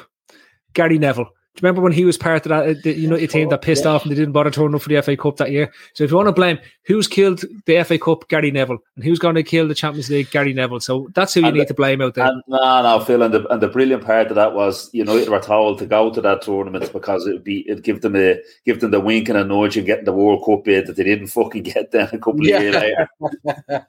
Gary 0.72 0.98
Neville. 0.98 1.28
Do 1.56 1.62
you 1.62 1.66
remember 1.66 1.82
when 1.82 1.92
he 1.92 2.04
was 2.04 2.16
part 2.16 2.46
of 2.46 2.50
that 2.50 2.64
uh, 2.68 2.80
the 2.84 2.94
United 2.96 3.28
team 3.28 3.48
that 3.48 3.60
pissed 3.60 3.84
off 3.84 4.02
and 4.04 4.10
they 4.12 4.14
didn't 4.14 4.30
bother 4.32 4.52
turning 4.52 4.76
up 4.76 4.82
for 4.82 4.88
the 4.88 5.02
FA 5.02 5.16
Cup 5.16 5.36
that 5.38 5.50
year? 5.50 5.72
So 5.94 6.04
if 6.04 6.10
you 6.10 6.16
want 6.16 6.28
to 6.28 6.32
blame 6.32 6.60
who's 6.84 7.08
killed 7.08 7.42
the 7.66 7.82
FA 7.82 7.98
Cup, 7.98 8.28
Gary 8.28 8.52
Neville, 8.52 8.78
and 8.94 9.04
who's 9.04 9.18
going 9.18 9.34
to 9.34 9.42
kill 9.42 9.66
the 9.66 9.74
Champions 9.74 10.08
League, 10.10 10.30
Gary 10.30 10.52
Neville. 10.54 10.78
So 10.78 11.08
that's 11.12 11.34
who 11.34 11.40
you 11.40 11.46
And 11.48 11.56
need 11.56 11.62
the- 11.62 11.66
to 11.66 11.74
blame 11.74 12.00
out 12.02 12.14
there. 12.14 12.26
And 12.26 12.40
no, 12.46 12.82
no, 12.82 13.00
Phil, 13.04 13.22
and 13.22 13.34
the 13.34 13.46
and 13.48 13.60
the 13.60 13.66
brilliant 13.66 14.04
part 14.04 14.28
of 14.28 14.36
that 14.36 14.54
was 14.54 14.88
United 14.94 15.28
were 15.28 15.40
told 15.40 15.80
to 15.80 15.86
go 15.86 16.12
to 16.14 16.20
that 16.20 16.42
tournament 16.42 16.92
because 16.92 17.26
it'd 17.26 17.42
be 17.42 17.68
it'd 17.68 17.82
give 17.82 18.00
them 18.00 18.14
a 18.14 18.38
give 18.64 18.78
them 18.80 18.92
the 18.92 19.00
wink 19.00 19.28
and 19.28 19.36
a 19.36 19.44
nudge 19.44 19.76
and 19.76 19.86
getting 19.86 20.04
the 20.04 20.12
World 20.12 20.44
Cup 20.46 20.62
bid 20.64 20.86
that 20.86 20.94
they 20.96 21.04
didn't 21.04 21.26
fucking 21.26 21.62
get 21.64 21.90
then 21.90 22.08
a 22.12 22.18
couple 22.18 22.42
of 22.42 22.46
years 22.46 22.74
later. 22.76 23.08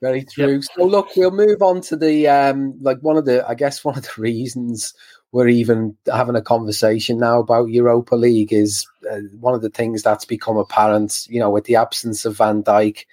Very 0.00 0.24
true. 0.24 0.62
So 0.62 0.84
look, 0.84 1.08
we'll 1.16 1.30
move 1.30 1.60
on 1.60 1.80
to 1.82 1.96
the 1.96 2.26
um 2.28 2.78
like 2.80 2.98
one 3.00 3.16
of 3.16 3.26
the 3.26 3.46
I 3.46 3.54
guess 3.54 3.84
one 3.84 3.98
of 3.98 4.04
the 4.04 4.22
reasons 4.22 4.94
we're 5.32 5.48
even 5.48 5.96
having 6.12 6.36
a 6.36 6.42
conversation 6.42 7.18
now 7.18 7.40
about 7.40 7.70
Europa 7.70 8.16
League 8.16 8.52
is 8.52 8.86
uh, 9.10 9.18
one 9.38 9.54
of 9.54 9.62
the 9.62 9.70
things 9.70 10.02
that's 10.02 10.24
become 10.24 10.56
apparent, 10.56 11.26
you 11.28 11.38
know, 11.38 11.50
with 11.50 11.64
the 11.64 11.76
absence 11.76 12.24
of 12.24 12.36
Van 12.36 12.62
Dijk, 12.62 13.04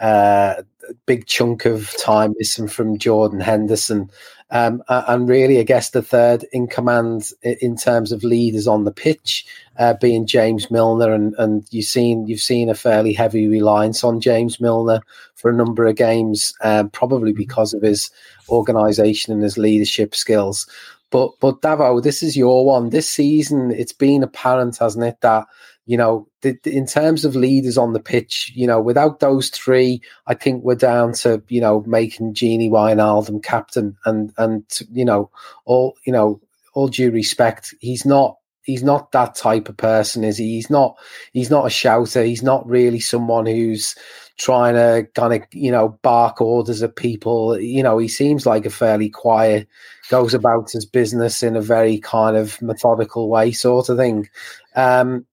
uh 0.00 0.62
a 0.88 0.94
big 1.06 1.26
chunk 1.26 1.64
of 1.64 1.94
time 1.98 2.34
missing 2.38 2.68
from 2.68 2.98
Jordan 2.98 3.40
Henderson. 3.40 4.10
Um, 4.50 4.82
and 4.88 5.28
really, 5.28 5.58
I 5.58 5.62
guess 5.62 5.90
the 5.90 6.02
third 6.02 6.44
in 6.52 6.68
command 6.68 7.30
in 7.42 7.76
terms 7.76 8.12
of 8.12 8.22
leaders 8.22 8.68
on 8.68 8.84
the 8.84 8.92
pitch, 8.92 9.46
uh, 9.78 9.94
being 9.94 10.26
James 10.26 10.70
Milner, 10.70 11.12
and 11.12 11.34
and 11.38 11.66
you've 11.70 11.86
seen 11.86 12.26
you've 12.26 12.40
seen 12.40 12.68
a 12.68 12.74
fairly 12.74 13.12
heavy 13.12 13.48
reliance 13.48 14.04
on 14.04 14.20
James 14.20 14.60
Milner 14.60 15.00
for 15.34 15.50
a 15.50 15.54
number 15.54 15.86
of 15.86 15.96
games, 15.96 16.54
um, 16.60 16.90
probably 16.90 17.32
because 17.32 17.74
of 17.74 17.82
his 17.82 18.10
organisation 18.48 19.32
and 19.32 19.42
his 19.42 19.58
leadership 19.58 20.14
skills. 20.14 20.68
But 21.10 21.32
but 21.40 21.60
Davo, 21.62 22.02
this 22.02 22.22
is 22.22 22.36
your 22.36 22.64
one. 22.66 22.90
This 22.90 23.08
season, 23.08 23.70
it's 23.70 23.92
been 23.92 24.22
apparent, 24.22 24.78
hasn't 24.78 25.04
it, 25.04 25.20
that 25.20 25.46
you 25.86 25.96
know, 25.98 26.26
the, 26.40 26.56
the- 26.64 26.74
in 26.76 26.86
terms 26.86 27.24
of 27.24 27.36
leaders 27.36 27.76
on 27.76 27.92
the 27.92 28.00
pitch, 28.00 28.50
you 28.54 28.66
know, 28.66 28.80
without 28.80 29.20
those 29.20 29.50
three, 29.50 30.00
I 30.26 30.34
think 30.34 30.64
we're 30.64 30.74
down 30.76 31.12
to 31.14 31.42
you 31.48 31.60
know 31.60 31.82
making 31.86 32.34
Gini 32.34 32.70
Wijnaldum 32.70 33.42
captain, 33.42 33.96
and 34.04 34.32
and 34.38 34.64
you 34.92 35.04
know 35.04 35.30
all 35.64 35.94
you 36.04 36.12
know 36.12 36.40
all 36.74 36.88
due 36.88 37.10
respect, 37.10 37.74
he's 37.80 38.04
not 38.04 38.36
he's 38.62 38.82
not 38.82 39.12
that 39.12 39.34
type 39.34 39.68
of 39.68 39.76
person, 39.76 40.24
is 40.24 40.38
he? 40.38 40.54
He's 40.54 40.70
not 40.70 40.96
he's 41.32 41.50
not 41.50 41.66
a 41.66 41.70
shouter. 41.70 42.24
He's 42.24 42.42
not 42.42 42.66
really 42.68 43.00
someone 43.00 43.46
who's 43.46 43.94
trying 44.38 44.74
to 44.74 45.06
kind 45.14 45.34
of 45.34 45.46
you 45.52 45.70
know 45.70 45.98
bark 46.02 46.40
orders 46.40 46.82
at 46.82 46.96
people. 46.96 47.58
You 47.60 47.82
know, 47.82 47.98
he 47.98 48.08
seems 48.08 48.46
like 48.46 48.66
a 48.66 48.70
fairly 48.70 49.08
quiet, 49.10 49.68
goes 50.10 50.34
about 50.34 50.70
his 50.70 50.84
business 50.84 51.42
in 51.42 51.56
a 51.56 51.60
very 51.60 51.98
kind 51.98 52.36
of 52.36 52.60
methodical 52.60 53.28
way, 53.28 53.52
sort 53.52 53.88
of 53.88 53.96
thing. 53.96 54.28
Um, 54.76 55.26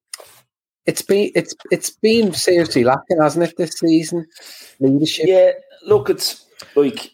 it's 0.86 1.02
been 1.02 1.32
it's 1.36 1.54
it's 1.72 1.90
been 1.90 2.34
seriously 2.34 2.84
lacking, 2.84 3.22
hasn't 3.22 3.46
it, 3.46 3.58
this 3.58 3.78
season? 3.80 4.26
Leadership. 4.80 5.26
Yeah, 5.28 5.52
look, 5.86 6.10
it's 6.10 6.46
like 6.76 7.12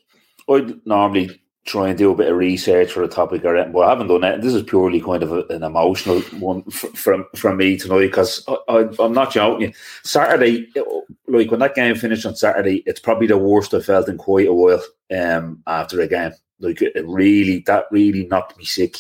I'd 0.50 0.86
normally 0.86 1.42
try 1.66 1.90
and 1.90 1.98
do 1.98 2.12
a 2.12 2.16
bit 2.16 2.32
of 2.32 2.38
research 2.38 2.92
for 2.92 3.04
a 3.04 3.10
topic 3.10 3.44
or 3.44 3.56
anything, 3.56 3.74
but 3.74 3.82
I 3.82 3.90
haven't 3.90 4.08
done 4.08 4.22
that. 4.22 4.42
This 4.42 4.54
is 4.54 4.64
purely 4.64 5.02
kind 5.02 5.22
of 5.22 5.34
a, 5.34 5.44
an 5.48 5.64
emotional 5.64 6.22
one 6.40 6.64
from 6.72 7.26
from 7.36 7.58
me 7.58 7.78
tonight 7.78 8.08
because 8.08 8.44
I, 8.48 8.88
I'm 9.00 9.14
not 9.14 9.32
joking. 9.32 9.74
Saturday, 10.04 10.68
like 11.28 11.52
when 11.52 11.60
that 11.60 11.76
game 11.76 11.96
finished 11.96 12.26
on 12.26 12.36
Saturday, 12.36 12.84
it's 12.86 13.02
probably 13.02 13.28
the 13.28 13.38
worst 13.38 13.74
I 13.74 13.82
felt 13.82 14.10
in 14.10 14.18
quite 14.18 14.48
a 14.48 14.54
while. 14.54 14.84
Um, 15.16 15.64
after 15.68 16.02
a 16.02 16.08
game, 16.08 16.34
like 16.60 16.82
it 16.82 17.06
really, 17.08 17.60
that 17.68 17.86
really 17.92 18.26
knocked 18.26 18.58
me 18.58 18.66
sick. 18.66 18.98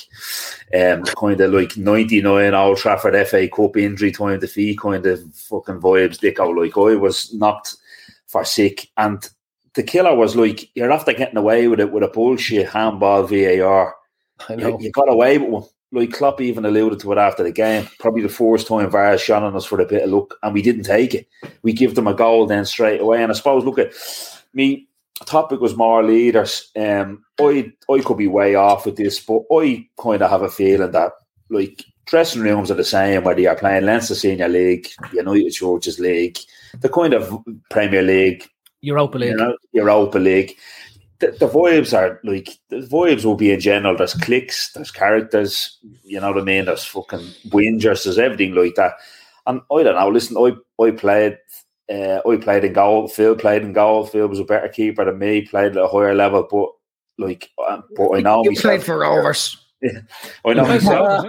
Um, 0.73 1.03
kind 1.03 1.41
of 1.41 1.53
like 1.53 1.75
'99 1.77 2.53
Old 2.53 2.77
Trafford 2.77 3.27
FA 3.27 3.47
Cup 3.47 3.77
injury 3.77 4.11
time 4.11 4.39
defeat, 4.39 4.79
kind 4.79 5.05
of 5.05 5.19
fucking 5.33 5.79
vibes. 5.79 6.19
Dick 6.19 6.39
out 6.39 6.55
like 6.55 6.77
I 6.77 6.95
was 6.95 7.33
knocked 7.33 7.75
for 8.27 8.43
sick 8.43 8.89
and 8.97 9.27
the 9.77 9.83
killer 9.83 10.15
was 10.15 10.35
like, 10.35 10.69
you're 10.75 10.91
after 10.91 11.13
getting 11.13 11.37
away 11.37 11.67
with 11.67 11.79
it 11.79 11.91
with 11.91 12.03
a 12.03 12.07
bullshit 12.07 12.67
handball 12.67 13.23
VAR. 13.23 13.95
I 14.49 14.53
You, 14.53 14.57
know. 14.57 14.79
you 14.79 14.91
got 14.91 15.07
away 15.07 15.37
with 15.37 15.49
one. 15.49 15.63
Like 15.93 16.11
Klopp 16.11 16.41
even 16.41 16.65
alluded 16.65 16.99
to 16.99 17.11
it 17.13 17.17
after 17.17 17.43
the 17.43 17.51
game. 17.51 17.87
Probably 17.99 18.23
the 18.23 18.27
first 18.27 18.67
time 18.67 18.89
VAR 18.89 19.17
shot 19.17 19.43
on 19.43 19.55
us 19.55 19.63
for 19.65 19.79
a 19.79 19.85
bit 19.85 20.03
of 20.03 20.09
luck, 20.09 20.33
and 20.43 20.53
we 20.53 20.61
didn't 20.61 20.83
take 20.83 21.13
it. 21.13 21.27
We 21.61 21.71
give 21.71 21.95
them 21.95 22.07
a 22.07 22.13
goal 22.13 22.45
then 22.45 22.65
straight 22.65 22.99
away. 22.99 23.21
And 23.23 23.31
I 23.31 23.35
suppose, 23.35 23.63
look 23.63 23.79
at 23.79 23.93
me. 24.51 24.89
Topic 25.25 25.59
was 25.59 25.75
more 25.75 26.03
leaders. 26.03 26.69
Um, 26.75 27.23
I 27.39 27.71
I 27.89 27.99
could 28.01 28.17
be 28.17 28.27
way 28.27 28.55
off 28.55 28.85
with 28.85 28.97
this, 28.97 29.19
but 29.19 29.41
I 29.51 29.87
kind 29.99 30.21
of 30.21 30.29
have 30.29 30.43
a 30.43 30.49
feeling 30.49 30.91
that 30.91 31.11
like 31.49 31.83
dressing 32.05 32.41
rooms 32.41 32.71
are 32.71 32.75
the 32.75 32.83
same 32.83 33.23
whether 33.23 33.41
you're 33.41 33.55
playing 33.55 33.85
Leinster 33.85 34.15
Senior 34.15 34.47
League, 34.47 34.87
United 35.13 35.51
Churches 35.51 35.99
League, 35.99 36.37
the 36.79 36.89
kind 36.89 37.13
of 37.13 37.37
Premier 37.69 38.01
League, 38.01 38.47
Europa 38.81 39.17
League. 39.17 39.31
you 39.31 39.37
know, 39.37 39.57
Europa 39.73 40.17
League. 40.17 40.55
The, 41.19 41.31
the 41.31 41.47
vibes 41.47 41.97
are 41.97 42.19
like 42.23 42.49
the 42.69 42.77
vibes 42.77 43.25
will 43.25 43.35
be 43.35 43.51
in 43.51 43.59
general. 43.59 43.97
There's 43.97 44.13
clicks, 44.13 44.71
there's 44.73 44.91
characters, 44.91 45.77
you 46.03 46.19
know 46.19 46.31
what 46.31 46.41
I 46.41 46.45
mean. 46.45 46.65
There's 46.65 46.85
fucking 46.85 47.27
whingers, 47.49 48.03
there's 48.03 48.19
everything 48.19 48.53
like 48.53 48.75
that. 48.75 48.93
And 49.47 49.61
I 49.71 49.83
don't 49.83 49.95
know. 49.95 50.09
Listen, 50.09 50.37
I 50.37 50.83
I 50.83 50.91
played 50.91 51.39
uh, 51.89 52.21
I 52.27 52.37
played 52.37 52.63
in 52.65 52.73
goal. 52.73 53.07
Phil 53.07 53.35
played 53.35 53.63
in 53.63 53.73
goal. 53.73 54.05
Phil 54.05 54.27
was 54.27 54.39
a 54.39 54.43
better 54.43 54.67
keeper 54.67 55.05
than 55.05 55.19
me. 55.19 55.41
Played 55.41 55.77
at 55.77 55.83
a 55.83 55.87
higher 55.87 56.15
level, 56.15 56.47
but 56.49 56.69
like, 57.23 57.49
uh, 57.67 57.81
but 57.95 58.11
I 58.11 58.21
know 58.21 58.43
you 58.43 58.51
myself- 58.51 58.61
played 58.61 58.83
for 58.83 58.99
Rovers. 58.99 59.63
Yeah, 59.81 59.99
I 60.43 60.53
know 60.53 60.65
myself. 60.65 61.25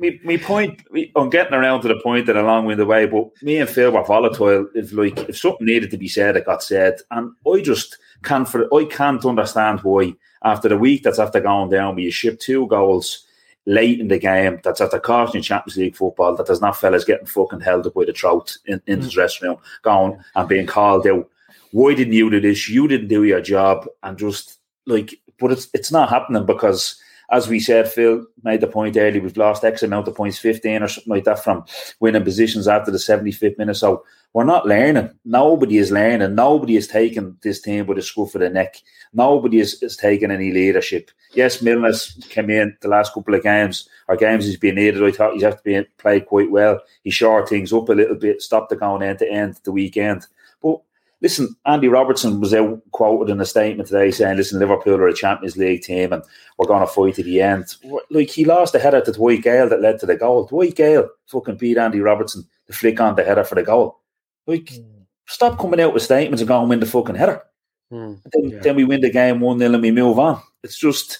me, 0.00 0.20
me 0.24 0.38
point, 0.38 0.82
me, 0.90 1.12
I'm 1.14 1.30
getting 1.30 1.54
around 1.54 1.82
to 1.82 1.88
the 1.88 2.00
point 2.02 2.26
that 2.26 2.36
a 2.36 2.42
long 2.42 2.66
way 2.66 2.74
the 2.74 2.84
way, 2.84 3.06
but 3.06 3.28
me 3.42 3.58
and 3.58 3.70
Phil 3.70 3.92
were 3.92 4.04
volatile. 4.04 4.68
If 4.74 4.92
like 4.92 5.16
if 5.28 5.38
something 5.38 5.66
needed 5.66 5.92
to 5.92 5.96
be 5.96 6.08
said, 6.08 6.36
it 6.36 6.46
got 6.46 6.64
said, 6.64 6.96
and 7.12 7.30
I 7.46 7.60
just 7.60 7.96
can't 8.24 8.48
for 8.48 8.72
I 8.74 8.84
can't 8.86 9.24
understand 9.24 9.80
why 9.80 10.14
after 10.42 10.68
the 10.68 10.76
week 10.76 11.04
that's 11.04 11.20
after 11.20 11.40
going 11.40 11.70
down, 11.70 11.94
we 11.94 12.04
you 12.04 12.10
ship 12.10 12.40
two 12.40 12.66
goals 12.66 13.24
late 13.68 14.00
in 14.00 14.08
the 14.08 14.18
game, 14.18 14.58
that's 14.64 14.80
after 14.80 14.98
costing 14.98 15.42
Champions 15.42 15.76
League 15.76 15.94
football, 15.94 16.34
that 16.34 16.46
there's 16.46 16.62
not 16.62 16.76
fellas 16.76 17.04
getting 17.04 17.26
fucking 17.26 17.60
held 17.60 17.86
up 17.86 17.92
by 17.92 18.06
the 18.06 18.14
throat 18.14 18.56
in, 18.64 18.80
in 18.86 19.00
the 19.00 19.06
mm. 19.06 19.10
dressing 19.10 19.46
room, 19.46 19.58
going 19.82 20.18
and 20.34 20.48
being 20.48 20.66
called 20.66 21.06
out. 21.06 21.28
Why 21.72 21.94
didn't 21.94 22.14
you 22.14 22.30
do 22.30 22.40
this? 22.40 22.66
You 22.68 22.88
didn't 22.88 23.08
do 23.08 23.24
your 23.24 23.42
job, 23.42 23.86
and 24.02 24.18
just 24.18 24.58
like, 24.86 25.14
but 25.38 25.52
it's 25.52 25.68
it's 25.74 25.92
not 25.92 26.08
happening 26.08 26.46
because 26.46 26.98
as 27.30 27.46
we 27.46 27.60
said, 27.60 27.90
Phil 27.90 28.24
made 28.42 28.60
the 28.60 28.66
point 28.66 28.96
earlier, 28.96 29.20
we've 29.20 29.36
lost 29.36 29.64
X 29.64 29.82
amount 29.82 30.08
of 30.08 30.14
points, 30.14 30.38
15 30.38 30.82
or 30.82 30.88
something 30.88 31.10
like 31.10 31.24
that 31.24 31.44
from 31.44 31.64
winning 32.00 32.24
positions 32.24 32.66
after 32.66 32.90
the 32.90 32.98
75th 32.98 33.58
minute. 33.58 33.74
So 33.74 34.04
we're 34.32 34.44
not 34.44 34.66
learning. 34.66 35.10
Nobody 35.24 35.76
is 35.76 35.92
learning. 35.92 36.34
Nobody 36.34 36.76
is 36.76 36.88
taking 36.88 37.36
this 37.42 37.60
team 37.60 37.86
with 37.86 37.98
a 37.98 38.02
scruff 38.02 38.34
of 38.34 38.40
the 38.40 38.48
neck. 38.48 38.76
Nobody 39.12 39.60
is, 39.60 39.82
is 39.82 39.96
taking 39.96 40.30
any 40.30 40.52
leadership. 40.52 41.10
Yes, 41.34 41.60
Milner's 41.60 42.12
came 42.30 42.48
in 42.48 42.76
the 42.80 42.88
last 42.88 43.12
couple 43.12 43.34
of 43.34 43.42
games, 43.42 43.88
or 44.06 44.16
games 44.16 44.46
he's 44.46 44.56
been 44.56 44.76
needed. 44.76 45.02
I 45.02 45.10
thought 45.10 45.34
he's 45.34 45.42
have 45.42 45.58
to 45.58 45.62
be 45.62 45.82
played 45.98 46.26
quite 46.26 46.50
well. 46.50 46.80
He 47.04 47.10
shored 47.10 47.48
things 47.48 47.72
up 47.72 47.88
a 47.90 47.94
little 47.94 48.16
bit, 48.16 48.40
stopped 48.40 48.70
the 48.70 48.76
going 48.76 49.02
end 49.02 49.18
to 49.18 49.30
end 49.30 49.60
the 49.64 49.72
weekend. 49.72 50.26
Listen, 51.20 51.56
Andy 51.66 51.88
Robertson 51.88 52.40
was 52.40 52.54
out 52.54 52.80
quoted 52.92 53.32
in 53.32 53.40
a 53.40 53.44
statement 53.44 53.88
today 53.88 54.10
saying, 54.12 54.36
listen, 54.36 54.60
Liverpool 54.60 54.94
are 54.94 55.08
a 55.08 55.14
Champions 55.14 55.56
League 55.56 55.82
team 55.82 56.12
and 56.12 56.22
we're 56.56 56.66
going 56.66 56.80
to 56.80 56.86
fight 56.86 57.16
to 57.16 57.24
the 57.24 57.40
end. 57.40 57.74
Like, 58.10 58.30
he 58.30 58.44
lost 58.44 58.72
the 58.72 58.78
header 58.78 59.00
to 59.00 59.12
Dwight 59.12 59.42
Gayle 59.42 59.68
that 59.68 59.80
led 59.80 59.98
to 60.00 60.06
the 60.06 60.16
goal. 60.16 60.46
Dwight 60.46 60.76
Gayle 60.76 61.08
fucking 61.26 61.56
beat 61.56 61.76
Andy 61.76 62.00
Robertson 62.00 62.46
to 62.68 62.72
flick 62.72 63.00
on 63.00 63.16
the 63.16 63.24
header 63.24 63.42
for 63.42 63.56
the 63.56 63.64
goal. 63.64 63.98
Like, 64.46 64.72
stop 65.26 65.58
coming 65.58 65.80
out 65.80 65.92
with 65.92 66.04
statements 66.04 66.40
and 66.40 66.48
go 66.48 66.60
and 66.60 66.68
win 66.68 66.80
the 66.80 66.86
fucking 66.86 67.16
header. 67.16 67.42
Then, 68.32 68.60
then 68.62 68.76
we 68.76 68.84
win 68.84 69.00
the 69.00 69.10
game 69.10 69.40
1 69.40 69.58
0 69.58 69.72
and 69.72 69.82
we 69.82 69.90
move 69.90 70.18
on. 70.18 70.40
It's 70.62 70.78
just 70.78 71.18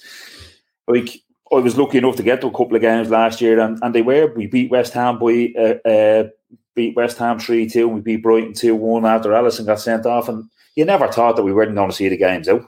like, 0.86 1.22
I 1.50 1.56
was 1.56 1.76
lucky 1.76 1.98
enough 1.98 2.16
to 2.16 2.22
get 2.22 2.40
to 2.42 2.48
a 2.48 2.52
couple 2.52 2.76
of 2.76 2.82
games 2.82 3.10
last 3.10 3.40
year, 3.40 3.58
and, 3.58 3.78
and 3.82 3.94
they 3.94 4.02
were. 4.02 4.32
We 4.34 4.46
beat 4.46 4.70
West 4.70 4.92
Ham 4.92 5.18
by 5.18 5.52
uh, 5.58 5.88
uh, 5.88 6.28
beat 6.74 6.96
West 6.96 7.18
Ham 7.18 7.38
3 7.38 7.68
2, 7.68 7.88
we 7.88 8.00
beat 8.00 8.22
Brighton 8.22 8.54
2 8.54 8.74
1 8.74 9.04
after 9.04 9.30
Alisson 9.30 9.66
got 9.66 9.80
sent 9.80 10.06
off. 10.06 10.28
And 10.28 10.44
you 10.76 10.84
never 10.84 11.08
thought 11.08 11.36
that 11.36 11.42
we 11.42 11.52
weren't 11.52 11.74
going 11.74 11.90
to 11.90 11.96
see 11.96 12.08
the 12.08 12.16
games 12.16 12.48
out. 12.48 12.66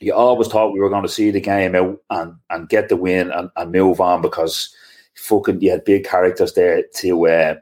You 0.00 0.14
always 0.14 0.48
thought 0.48 0.72
we 0.72 0.80
were 0.80 0.90
going 0.90 1.02
to 1.02 1.08
see 1.08 1.30
the 1.30 1.40
game 1.40 1.74
out 1.74 1.98
and, 2.10 2.34
and 2.48 2.68
get 2.68 2.88
the 2.88 2.96
win 2.96 3.30
and, 3.30 3.50
and 3.56 3.72
move 3.72 4.00
on 4.00 4.22
because 4.22 4.74
fucking 5.14 5.60
you 5.60 5.70
had 5.70 5.84
big 5.84 6.04
characters 6.04 6.54
there 6.54 6.82
to, 6.96 7.26
uh, 7.26 7.54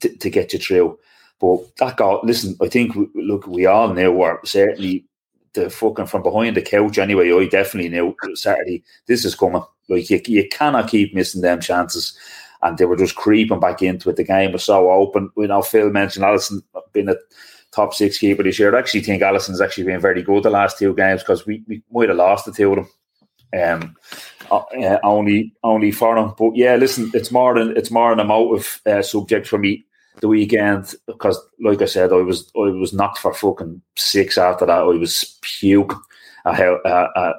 to 0.00 0.16
to 0.16 0.30
get 0.30 0.52
you 0.52 0.58
through. 0.58 0.98
But 1.40 1.76
that 1.76 1.96
got 1.96 2.24
listen, 2.24 2.56
I 2.60 2.68
think 2.68 2.96
look, 3.14 3.46
we 3.46 3.66
all 3.66 3.92
knew 3.92 4.12
we're 4.12 4.38
certainly 4.44 5.04
the 5.54 5.70
fucking 5.70 6.06
from 6.06 6.22
behind 6.22 6.56
the 6.56 6.62
couch 6.62 6.98
anyway. 6.98 7.32
I 7.32 7.46
definitely 7.46 7.90
knew 7.90 8.14
Saturday 8.34 8.82
this 9.06 9.24
is 9.24 9.34
coming. 9.34 9.62
Like 9.88 10.08
you, 10.10 10.20
you 10.26 10.48
cannot 10.48 10.88
keep 10.88 11.14
missing 11.14 11.42
them 11.42 11.60
chances 11.60 12.18
and 12.64 12.78
they 12.78 12.86
were 12.86 12.96
just 12.96 13.14
creeping 13.14 13.60
back 13.60 13.82
into 13.82 14.10
it. 14.10 14.16
The 14.16 14.24
game 14.24 14.52
was 14.52 14.64
so 14.64 14.90
open. 14.90 15.30
You 15.36 15.46
know, 15.46 15.62
Phil 15.62 15.90
mentioned 15.90 16.24
Alisson 16.24 16.62
being 16.92 17.10
a 17.10 17.16
top 17.72 17.94
six 17.94 18.18
keeper 18.18 18.42
this 18.42 18.58
year. 18.58 18.74
I 18.74 18.78
actually 18.78 19.02
think 19.02 19.22
Alisson's 19.22 19.60
actually 19.60 19.84
been 19.84 20.00
very 20.00 20.22
good 20.22 20.42
the 20.42 20.50
last 20.50 20.78
two 20.78 20.94
games 20.94 21.22
because 21.22 21.46
we, 21.46 21.62
we 21.68 21.82
might 21.92 22.08
have 22.08 22.18
lost 22.18 22.46
the 22.46 22.52
two 22.52 22.72
of 22.72 22.76
them. 22.76 22.88
Um, 23.54 23.96
uh, 24.50 24.98
only 25.04 25.54
only 25.62 25.92
for 25.92 26.16
them. 26.16 26.34
But 26.36 26.56
yeah, 26.56 26.74
listen, 26.76 27.10
it's 27.14 27.30
more 27.30 27.54
than 27.54 27.76
it's 27.76 27.90
more 27.90 28.12
an 28.12 28.20
emotive 28.20 28.80
uh, 28.84 29.02
subject 29.02 29.46
for 29.46 29.58
me 29.58 29.84
the 30.20 30.28
weekend 30.28 30.94
because, 31.06 31.38
like 31.60 31.80
I 31.80 31.86
said, 31.86 32.12
I 32.12 32.16
was 32.16 32.50
I 32.56 32.70
was 32.70 32.92
knocked 32.92 33.18
for 33.18 33.32
fucking 33.32 33.80
six 33.96 34.38
after 34.38 34.66
that. 34.66 34.78
I 34.78 34.82
was 34.82 35.38
puke 35.42 35.94
uh, 36.44 36.50
uh, 36.50 37.32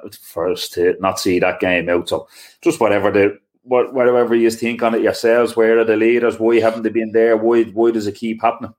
us 0.50 0.68
to 0.70 0.96
not 1.00 1.20
see 1.20 1.38
that 1.38 1.60
game 1.60 1.88
out. 1.88 2.08
So 2.08 2.28
just 2.62 2.80
whatever 2.80 3.10
the 3.10 3.38
what, 3.66 3.92
whatever 3.92 4.34
you 4.34 4.50
think 4.50 4.82
on 4.82 4.94
it 4.94 5.02
yourselves, 5.02 5.56
where 5.56 5.78
are 5.78 5.84
the 5.84 5.96
leaders? 5.96 6.38
Why 6.38 6.60
haven't 6.60 6.82
they 6.82 6.88
been 6.88 7.12
there? 7.12 7.36
Why, 7.36 7.64
why 7.64 7.90
does 7.90 8.06
it 8.06 8.14
keep 8.14 8.40
happening? 8.42 8.72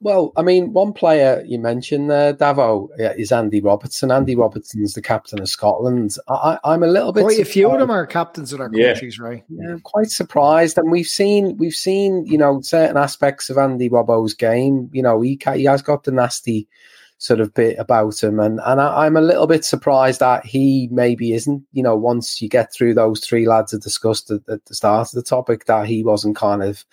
Well, 0.00 0.32
I 0.36 0.42
mean, 0.42 0.72
one 0.72 0.92
player 0.92 1.42
you 1.46 1.58
mentioned 1.58 2.10
there, 2.10 2.34
Davo, 2.34 2.88
is 2.98 3.32
Andy 3.32 3.60
Robertson. 3.60 4.10
Andy 4.10 4.36
Robertson's 4.36 4.92
the 4.92 5.02
captain 5.02 5.40
of 5.40 5.48
Scotland. 5.48 6.16
I, 6.28 6.58
am 6.64 6.82
a 6.82 6.86
little 6.86 7.12
bit 7.12 7.22
quite 7.22 7.38
a 7.38 7.44
few 7.44 7.70
of 7.70 7.80
them 7.80 7.90
are 7.90 8.06
captains 8.06 8.52
of 8.52 8.60
our 8.60 8.70
countries, 8.70 9.18
yeah. 9.18 9.26
right? 9.26 9.44
Yeah, 9.48 9.70
I'm 9.70 9.80
quite 9.80 10.10
surprised. 10.10 10.76
And 10.76 10.90
we've 10.90 11.06
seen 11.06 11.56
we've 11.56 11.74
seen 11.74 12.26
you 12.26 12.38
know 12.38 12.60
certain 12.60 12.96
aspects 12.96 13.48
of 13.48 13.58
Andy 13.58 13.88
Robbo's 13.88 14.34
game. 14.34 14.90
You 14.92 15.02
know, 15.02 15.20
he 15.22 15.40
he 15.54 15.64
has 15.64 15.82
got 15.82 16.04
the 16.04 16.12
nasty 16.12 16.68
sort 17.18 17.40
of 17.40 17.54
bit 17.54 17.78
about 17.78 18.22
him. 18.22 18.40
And 18.40 18.60
and 18.64 18.80
I, 18.80 19.06
am 19.06 19.16
a 19.16 19.22
little 19.22 19.46
bit 19.46 19.64
surprised 19.64 20.20
that 20.20 20.44
he 20.44 20.88
maybe 20.90 21.32
isn't, 21.32 21.64
you 21.72 21.82
know, 21.82 21.96
once 21.96 22.40
you 22.42 22.48
get 22.48 22.72
through 22.72 22.94
those 22.94 23.20
three 23.20 23.46
lads 23.46 23.72
I 23.72 23.78
discussed 23.78 24.30
at, 24.30 24.40
at 24.48 24.64
the 24.66 24.74
start 24.74 25.08
of 25.08 25.12
the 25.12 25.22
topic, 25.22 25.66
that 25.66 25.86
he 25.86 26.02
wasn't 26.02 26.36
kind 26.36 26.62
of 26.62 26.84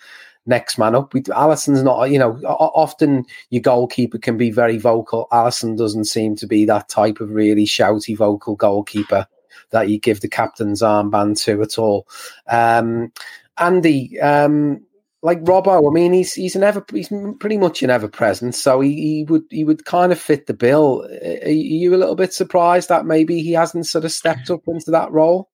next 0.46 0.78
man 0.78 0.94
up. 0.94 1.12
We, 1.14 1.22
Alisson's 1.22 1.82
not, 1.82 2.04
you 2.10 2.18
know, 2.18 2.34
often 2.44 3.24
your 3.50 3.62
goalkeeper 3.62 4.18
can 4.18 4.36
be 4.36 4.50
very 4.50 4.78
vocal. 4.78 5.28
Alisson 5.32 5.76
doesn't 5.76 6.06
seem 6.06 6.36
to 6.36 6.46
be 6.46 6.64
that 6.64 6.88
type 6.88 7.20
of 7.20 7.32
really 7.32 7.64
shouty 7.64 8.16
vocal 8.16 8.56
goalkeeper 8.56 9.26
that 9.70 9.88
you 9.88 9.98
give 9.98 10.20
the 10.20 10.28
captain's 10.28 10.82
armband 10.82 11.42
to 11.44 11.62
at 11.62 11.78
all. 11.78 12.06
Um, 12.48 13.12
Andy, 13.58 14.18
um, 14.20 14.82
like 15.22 15.42
Robbo, 15.44 15.88
I 15.88 15.94
mean, 15.94 16.12
he's 16.12 16.34
he's 16.34 16.56
an 16.56 16.64
ever 16.64 16.84
he's 16.92 17.12
pretty 17.38 17.56
much 17.56 17.82
an 17.82 17.90
ever 17.90 18.08
present, 18.08 18.56
so 18.56 18.80
he, 18.80 18.94
he 18.94 19.24
would 19.24 19.44
he 19.50 19.62
would 19.62 19.84
kind 19.84 20.10
of 20.10 20.20
fit 20.20 20.46
the 20.46 20.54
bill. 20.54 21.06
Are 21.44 21.48
you 21.48 21.94
a 21.94 21.96
little 21.96 22.16
bit 22.16 22.34
surprised 22.34 22.88
that 22.88 23.06
maybe 23.06 23.40
he 23.40 23.52
hasn't 23.52 23.86
sort 23.86 24.04
of 24.04 24.10
stepped 24.10 24.50
up 24.50 24.62
into 24.66 24.90
that 24.90 25.12
role? 25.12 25.48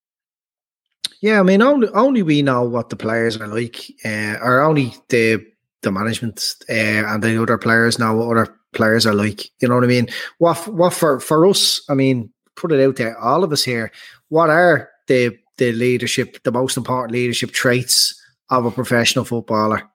Yeah, 1.20 1.40
I 1.40 1.42
mean, 1.42 1.60
only 1.60 1.88
only 1.88 2.22
we 2.22 2.40
know 2.40 2.62
what 2.62 2.88
the 2.88 2.96
players 2.96 3.36
are 3.36 3.46
like, 3.46 3.76
uh, 4.04 4.36
or 4.40 4.62
only 4.62 4.94
the 5.10 5.44
the 5.82 5.92
management 5.92 6.54
uh, 6.70 6.72
and 6.72 7.22
the 7.22 7.40
other 7.40 7.58
players 7.58 7.98
know 7.98 8.14
what 8.14 8.38
other 8.38 8.58
players 8.72 9.04
are 9.04 9.14
like. 9.14 9.50
You 9.60 9.68
know 9.68 9.74
what 9.74 9.84
I 9.84 9.88
mean? 9.88 10.08
What 10.38 10.66
what 10.68 10.94
for 10.94 11.20
for 11.20 11.46
us? 11.46 11.82
I 11.90 11.94
mean, 11.94 12.32
put 12.56 12.72
it 12.72 12.82
out 12.82 12.96
there, 12.96 13.18
all 13.18 13.44
of 13.44 13.52
us 13.52 13.64
here. 13.64 13.92
What 14.28 14.48
are 14.48 14.88
the 15.08 15.36
the 15.58 15.72
leadership, 15.72 16.42
the 16.44 16.52
most 16.52 16.78
important 16.78 17.12
leadership 17.12 17.50
traits? 17.50 18.17
Of 18.50 18.64
a 18.64 18.70
professional 18.70 19.24
footballer? 19.24 19.88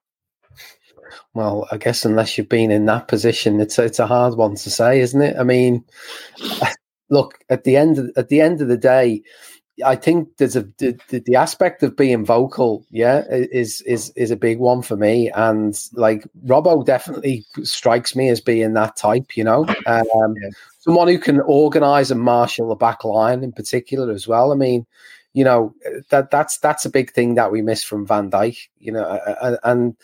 Well, 1.34 1.68
I 1.72 1.78
guess 1.78 2.06
unless 2.06 2.38
you've 2.38 2.50
been 2.50 2.72
in 2.72 2.86
that 2.86 3.08
position, 3.08 3.60
it's 3.60 3.80
a, 3.80 3.84
it's 3.84 4.00
a 4.00 4.08
hard 4.08 4.36
one 4.36 4.56
to 4.56 4.70
say, 4.70 5.00
isn't 5.00 5.22
it? 5.22 5.36
I 5.38 5.44
mean, 5.44 5.84
look 7.10 7.40
at 7.50 7.64
the 7.64 7.76
end 7.76 7.98
of, 7.98 8.12
at 8.16 8.30
the 8.30 8.42
end 8.42 8.62
of 8.62 8.68
the 8.68 8.78
day, 8.78 9.24
I 9.84 9.96
think 9.96 10.30
there's 10.38 10.56
a 10.56 10.62
the, 10.78 11.24
the 11.26 11.36
aspect 11.36 11.82
of 11.82 11.98
being 11.98 12.24
vocal, 12.24 12.86
yeah, 12.92 13.24
is 13.30 13.82
is 13.82 14.12
is 14.16 14.30
a 14.30 14.36
big 14.36 14.60
one 14.60 14.84
for 14.84 14.96
me. 14.96 15.32
And 15.32 15.76
like 15.94 16.28
Robbo 16.46 16.86
definitely 16.86 17.44
strikes 17.64 18.16
me 18.16 18.30
as 18.30 18.40
being 18.40 18.74
that 18.74 18.96
type, 18.96 19.36
you 19.36 19.44
know, 19.44 19.66
um, 19.88 20.06
yeah. 20.16 20.50
someone 20.78 21.08
who 21.08 21.18
can 21.18 21.40
organise 21.42 22.12
and 22.12 22.22
marshal 22.22 22.70
the 22.70 22.76
back 22.76 23.04
line 23.04 23.44
in 23.44 23.52
particular 23.52 24.12
as 24.14 24.28
well. 24.28 24.52
I 24.52 24.56
mean, 24.56 24.86
you 25.34 25.44
know 25.44 25.74
that 26.10 26.32
that's 26.32 26.58
that's 26.60 26.86
a 26.86 26.90
big 26.90 27.12
thing 27.12 27.36
that 27.36 27.52
we 27.52 27.62
miss 27.62 27.84
from 27.84 28.06
Van 28.06 28.30
Dijk. 28.30 28.68
You 28.80 28.94
know, 28.94 29.20
and 29.64 29.96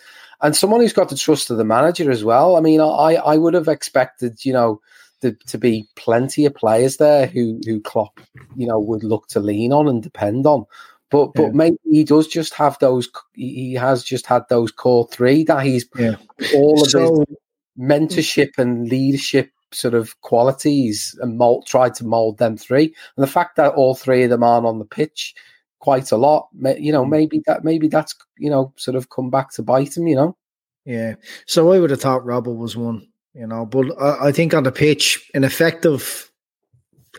and 0.41 0.55
someone 0.55 0.81
who's 0.81 0.93
got 0.93 1.09
the 1.09 1.17
trust 1.17 1.49
of 1.49 1.57
the 1.57 1.63
manager 1.63 2.09
as 2.11 2.23
well. 2.23 2.55
I 2.55 2.61
mean, 2.61 2.81
I 2.81 3.15
I 3.15 3.37
would 3.37 3.53
have 3.53 3.67
expected 3.67 4.43
you 4.43 4.53
know 4.53 4.81
the, 5.21 5.33
to 5.47 5.57
be 5.57 5.87
plenty 5.95 6.45
of 6.45 6.55
players 6.55 6.97
there 6.97 7.27
who 7.27 7.59
who 7.65 7.79
Klopp 7.81 8.19
you 8.55 8.67
know 8.67 8.79
would 8.79 9.03
look 9.03 9.27
to 9.29 9.39
lean 9.39 9.71
on 9.71 9.87
and 9.87 10.01
depend 10.01 10.45
on. 10.45 10.65
But 11.11 11.33
but 11.33 11.43
yeah. 11.43 11.51
maybe 11.53 11.77
he 11.89 12.03
does 12.03 12.27
just 12.27 12.53
have 12.55 12.77
those. 12.79 13.09
He 13.33 13.73
has 13.73 14.03
just 14.03 14.25
had 14.25 14.43
those 14.49 14.71
core 14.71 15.07
three 15.11 15.43
that 15.45 15.65
he's 15.65 15.87
yeah. 15.95 16.15
all 16.55 16.81
of 16.81 16.89
so, 16.89 17.25
his 17.27 17.37
mentorship 17.79 18.57
and 18.57 18.87
leadership 18.89 19.51
sort 19.71 19.93
of 19.93 20.19
qualities 20.21 21.17
and 21.21 21.37
mold, 21.37 21.65
tried 21.65 21.93
to 21.95 22.05
mold 22.05 22.37
them 22.37 22.57
three. 22.57 22.85
And 22.85 23.23
the 23.23 23.27
fact 23.27 23.55
that 23.57 23.73
all 23.73 23.95
three 23.95 24.23
of 24.23 24.29
them 24.29 24.43
aren't 24.43 24.65
on 24.65 24.79
the 24.79 24.85
pitch 24.85 25.35
quite 25.79 26.11
a 26.11 26.17
lot, 26.17 26.49
you 26.77 26.91
know, 26.91 27.05
maybe 27.05 27.41
that 27.47 27.63
maybe 27.63 27.87
that's 27.87 28.13
you 28.37 28.49
know 28.49 28.73
sort 28.77 28.95
of 28.95 29.09
come 29.09 29.29
back 29.29 29.51
to 29.53 29.63
bite 29.63 29.95
him, 29.95 30.07
you 30.07 30.15
know. 30.15 30.37
Yeah. 30.85 31.15
So 31.45 31.71
I 31.71 31.79
would 31.79 31.89
have 31.91 32.01
thought 32.01 32.25
Robbo 32.25 32.55
was 32.55 32.75
one, 32.75 33.07
you 33.33 33.47
know, 33.47 33.65
but 33.65 33.87
I, 34.01 34.27
I 34.27 34.31
think 34.31 34.53
on 34.53 34.63
the 34.63 34.71
pitch, 34.71 35.29
an 35.33 35.43
effective 35.43 36.31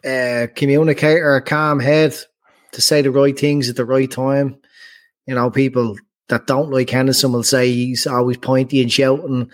uh, 0.05 0.48
communicator, 0.55 1.36
a 1.36 1.42
calm 1.42 1.80
head 1.80 2.16
to 2.72 2.80
say 2.80 3.03
the 3.03 3.11
right 3.11 3.38
things 3.38 3.68
at 3.68 3.76
the 3.76 3.84
right 3.84 4.11
time. 4.11 4.59
You 5.26 5.34
know, 5.34 5.51
people 5.51 5.96
that 6.28 6.46
don't 6.46 6.70
like 6.70 6.90
Henderson 6.90 7.32
will 7.32 7.42
say 7.42 7.70
he's 7.70 8.07
always 8.07 8.36
pointy 8.38 8.82
and 8.82 8.90
shouting. 8.90 9.51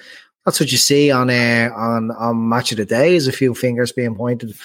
That's 0.46 0.60
what 0.60 0.70
you 0.70 0.78
see 0.78 1.10
on 1.10 1.28
uh, 1.28 1.70
on 1.76 2.12
on 2.12 2.48
match 2.48 2.70
of 2.70 2.78
the 2.78 2.86
day 2.86 3.16
is 3.16 3.26
a 3.26 3.32
few 3.32 3.52
fingers 3.52 3.90
being 3.90 4.14
pointed, 4.14 4.56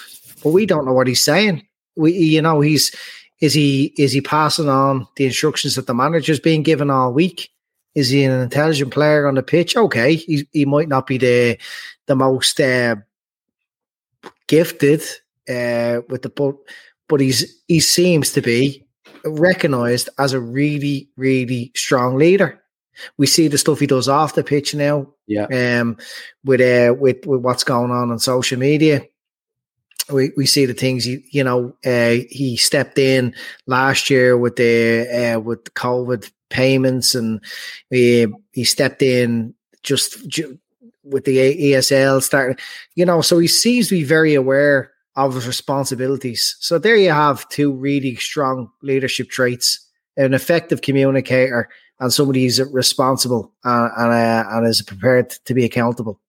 but 0.42 0.50
we 0.50 0.64
don't 0.64 0.86
know 0.86 0.92
what 0.92 1.08
he's 1.08 1.22
saying. 1.22 1.66
We 1.96 2.12
you 2.12 2.40
know 2.40 2.60
he's 2.60 2.94
is 3.40 3.52
he 3.52 3.92
is 3.98 4.12
he 4.12 4.20
passing 4.20 4.68
on 4.68 5.08
the 5.16 5.26
instructions 5.26 5.74
that 5.74 5.88
the 5.88 5.94
manager's 5.94 6.38
being 6.38 6.62
given 6.62 6.88
all 6.88 7.12
week? 7.12 7.50
Is 7.96 8.10
he 8.10 8.22
an 8.22 8.40
intelligent 8.40 8.92
player 8.92 9.26
on 9.26 9.34
the 9.34 9.42
pitch? 9.42 9.76
Okay, 9.76 10.14
he 10.14 10.46
he 10.52 10.64
might 10.64 10.88
not 10.88 11.08
be 11.08 11.18
the 11.18 11.58
the 12.06 12.14
most 12.14 12.60
uh, 12.60 12.94
gifted 14.46 15.02
uh, 15.48 16.02
with 16.08 16.22
the 16.22 16.30
but 16.30 16.54
but 17.08 17.20
he's 17.20 17.60
he 17.66 17.80
seems 17.80 18.32
to 18.32 18.40
be 18.40 18.86
recognized 19.24 20.08
as 20.20 20.32
a 20.32 20.40
really 20.40 21.08
really 21.16 21.72
strong 21.74 22.16
leader. 22.16 22.61
We 23.16 23.26
see 23.26 23.48
the 23.48 23.58
stuff 23.58 23.80
he 23.80 23.86
does 23.86 24.08
off 24.08 24.34
the 24.34 24.44
pitch 24.44 24.74
now. 24.74 25.08
Yeah. 25.26 25.46
Um, 25.80 25.96
with 26.44 26.60
uh, 26.60 26.94
with 26.94 27.26
with 27.26 27.40
what's 27.40 27.64
going 27.64 27.90
on 27.90 28.10
on 28.10 28.18
social 28.18 28.58
media, 28.58 29.02
we 30.10 30.32
we 30.36 30.46
see 30.46 30.66
the 30.66 30.74
things 30.74 31.04
he 31.04 31.24
you 31.30 31.44
know 31.44 31.76
uh, 31.84 32.24
he 32.30 32.56
stepped 32.56 32.98
in 32.98 33.34
last 33.66 34.10
year 34.10 34.36
with 34.36 34.56
the 34.56 35.34
uh, 35.36 35.40
with 35.40 35.64
the 35.64 35.70
COVID 35.72 36.30
payments 36.50 37.14
and 37.14 37.42
he 37.90 38.26
he 38.52 38.64
stepped 38.64 39.02
in 39.02 39.54
just 39.82 40.28
ju- 40.28 40.58
with 41.02 41.24
the 41.24 41.36
ESL 41.36 42.22
starting 42.22 42.56
you 42.94 43.04
know 43.04 43.20
so 43.20 43.38
he 43.38 43.48
seems 43.48 43.88
to 43.88 43.94
be 43.94 44.04
very 44.04 44.34
aware 44.34 44.92
of 45.16 45.34
his 45.34 45.46
responsibilities. 45.46 46.56
So 46.60 46.78
there 46.78 46.96
you 46.96 47.10
have 47.10 47.48
two 47.48 47.72
really 47.72 48.16
strong 48.16 48.70
leadership 48.82 49.28
traits: 49.28 49.86
an 50.16 50.34
effective 50.34 50.82
communicator 50.82 51.68
and 52.02 52.12
somebody 52.12 52.42
who's 52.42 52.60
responsible 52.72 53.52
and 53.64 53.90
and, 53.96 54.12
uh, 54.12 54.44
and 54.50 54.66
is 54.66 54.82
prepared 54.82 55.30
to 55.30 55.54
be 55.54 55.64
accountable. 55.64 56.20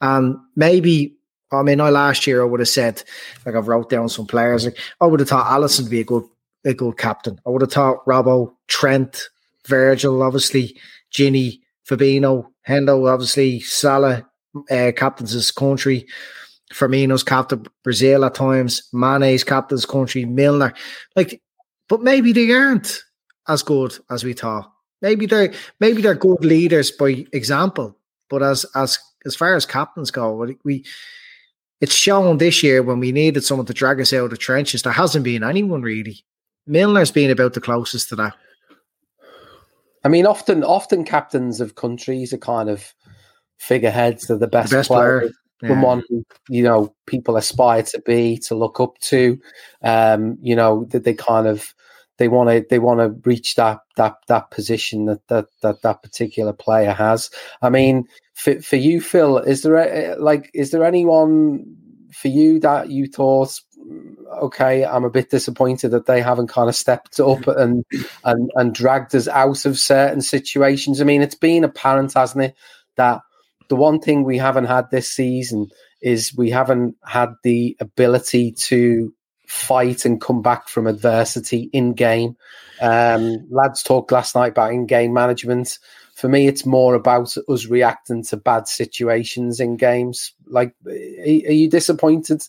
And 0.00 0.36
maybe 0.56 1.14
I 1.52 1.62
mean, 1.62 1.80
I 1.80 1.90
last 1.90 2.26
year 2.26 2.42
I 2.42 2.46
would 2.46 2.60
have 2.60 2.68
said, 2.68 3.02
like 3.44 3.54
I've 3.54 3.68
wrote 3.68 3.90
down 3.90 4.08
some 4.08 4.26
players. 4.26 4.64
Like 4.64 4.78
I 5.00 5.06
would 5.06 5.20
have 5.20 5.28
thought 5.28 5.46
Alisson 5.46 5.82
would 5.82 5.90
be 5.90 6.00
a 6.00 6.04
good 6.04 6.24
a 6.64 6.74
good 6.74 6.96
captain. 6.96 7.38
I 7.46 7.50
would 7.50 7.60
have 7.60 7.72
thought 7.72 8.04
Robbo, 8.06 8.52
Trent, 8.68 9.28
Virgil, 9.66 10.22
obviously, 10.22 10.76
Gini, 11.12 11.60
Fabinho, 11.88 12.46
Hendo, 12.66 13.08
obviously, 13.08 13.60
Salah, 13.60 14.26
uh, 14.70 14.92
captains 14.96 15.32
his 15.32 15.50
country. 15.50 16.06
Firmino's 16.72 17.22
captain 17.22 17.64
Brazil 17.84 18.24
at 18.24 18.34
times, 18.34 18.88
Mane's 18.92 19.44
captain's 19.44 19.86
country, 19.86 20.24
Milner. 20.24 20.74
Like, 21.14 21.40
but 21.88 22.02
maybe 22.02 22.32
they 22.32 22.50
aren't 22.50 23.04
as 23.46 23.62
good 23.62 23.96
as 24.10 24.24
we 24.24 24.32
thought. 24.32 24.72
Maybe 25.02 25.26
they're 25.26 25.52
maybe 25.80 26.02
they're 26.02 26.14
good 26.14 26.44
leaders 26.44 26.90
by 26.90 27.26
example. 27.32 27.96
But 28.28 28.42
as 28.42 28.64
as 28.74 28.98
as 29.24 29.36
far 29.36 29.54
as 29.54 29.66
captains 29.66 30.10
go, 30.10 30.46
we 30.64 30.84
it's 31.80 31.94
shown 31.94 32.38
this 32.38 32.62
year 32.62 32.82
when 32.82 33.00
we 33.00 33.12
needed 33.12 33.44
someone 33.44 33.66
to 33.66 33.74
drag 33.74 34.00
us 34.00 34.12
out 34.12 34.24
of 34.24 34.30
the 34.30 34.36
trenches. 34.36 34.82
There 34.82 34.92
hasn't 34.92 35.24
been 35.24 35.44
anyone 35.44 35.82
really. 35.82 36.24
Milner's 36.66 37.10
been 37.12 37.30
about 37.30 37.52
the 37.54 37.60
closest 37.60 38.08
to 38.08 38.16
that. 38.16 38.34
I 40.04 40.08
mean, 40.08 40.26
often 40.26 40.64
often 40.64 41.04
captains 41.04 41.60
of 41.60 41.74
countries 41.74 42.32
are 42.32 42.38
kind 42.38 42.70
of 42.70 42.94
figureheads. 43.58 44.26
They're 44.26 44.38
the 44.38 44.46
best, 44.46 44.70
The 44.70 44.76
best 44.78 44.88
players. 44.88 45.20
player. 45.22 45.32
Someone 45.72 46.02
who, 46.10 46.22
you 46.50 46.62
know 46.62 46.94
people 47.06 47.36
aspire 47.36 47.82
to 47.82 48.00
be, 48.02 48.36
to 48.38 48.54
look 48.54 48.78
up 48.78 48.98
to. 48.98 49.40
Um, 49.82 50.36
you 50.42 50.54
know 50.54 50.84
that 50.90 51.04
they 51.04 51.14
kind 51.14 51.46
of 51.46 51.74
they 52.18 52.28
want 52.28 52.50
to 52.50 52.64
they 52.68 52.78
want 52.78 53.00
to 53.00 53.28
reach 53.28 53.54
that 53.56 53.80
that 53.96 54.16
that 54.28 54.50
position 54.50 55.06
that 55.06 55.26
that 55.28 55.46
that 55.62 55.82
that 55.82 56.02
particular 56.02 56.52
player 56.52 56.92
has. 56.92 57.30
I 57.62 57.70
mean, 57.70 58.06
for 58.34 58.60
for 58.60 58.76
you, 58.76 59.00
Phil, 59.00 59.38
is 59.38 59.62
there 59.62 59.76
a, 59.76 60.16
like 60.16 60.50
is 60.54 60.70
there 60.70 60.84
anyone 60.84 61.76
for 62.12 62.28
you 62.28 62.60
that 62.60 62.90
you 62.90 63.06
thought? 63.06 63.60
"Mm, 63.78 64.14
Okay, 64.42 64.84
I'm 64.84 65.04
a 65.04 65.10
bit 65.10 65.30
disappointed 65.30 65.90
that 65.90 66.06
they 66.06 66.20
haven't 66.20 66.48
kind 66.48 66.68
of 66.68 66.74
stepped 66.74 67.20
up 67.20 67.46
and 67.46 67.84
and 68.24 68.50
and 68.56 68.74
dragged 68.74 69.14
us 69.14 69.28
out 69.28 69.64
of 69.64 69.78
certain 69.78 70.20
situations. 70.20 71.00
I 71.00 71.04
mean, 71.04 71.22
it's 71.22 71.36
been 71.36 71.64
apparent, 71.64 72.14
hasn't 72.14 72.44
it, 72.44 72.54
that 72.96 73.20
the 73.68 73.76
one 73.76 74.00
thing 74.00 74.24
we 74.24 74.38
haven't 74.38 74.66
had 74.66 74.90
this 74.90 75.12
season 75.12 75.68
is 76.02 76.34
we 76.36 76.50
haven't 76.50 76.96
had 77.04 77.30
the 77.42 77.76
ability 77.80 78.52
to 78.52 79.12
fight 79.46 80.04
and 80.04 80.20
come 80.20 80.42
back 80.42 80.68
from 80.68 80.86
adversity 80.86 81.70
in 81.72 81.94
game. 81.94 82.36
Um, 82.80 83.46
lads 83.50 83.82
talked 83.82 84.12
last 84.12 84.34
night 84.34 84.52
about 84.52 84.72
in 84.72 84.86
game 84.86 85.12
management. 85.12 85.78
For 86.14 86.28
me, 86.28 86.46
it's 86.46 86.66
more 86.66 86.94
about 86.94 87.34
us 87.48 87.66
reacting 87.66 88.24
to 88.24 88.36
bad 88.36 88.68
situations 88.68 89.60
in 89.60 89.76
games. 89.76 90.32
Like, 90.46 90.74
are 90.86 90.92
you 90.92 91.68
disappointed 91.68 92.42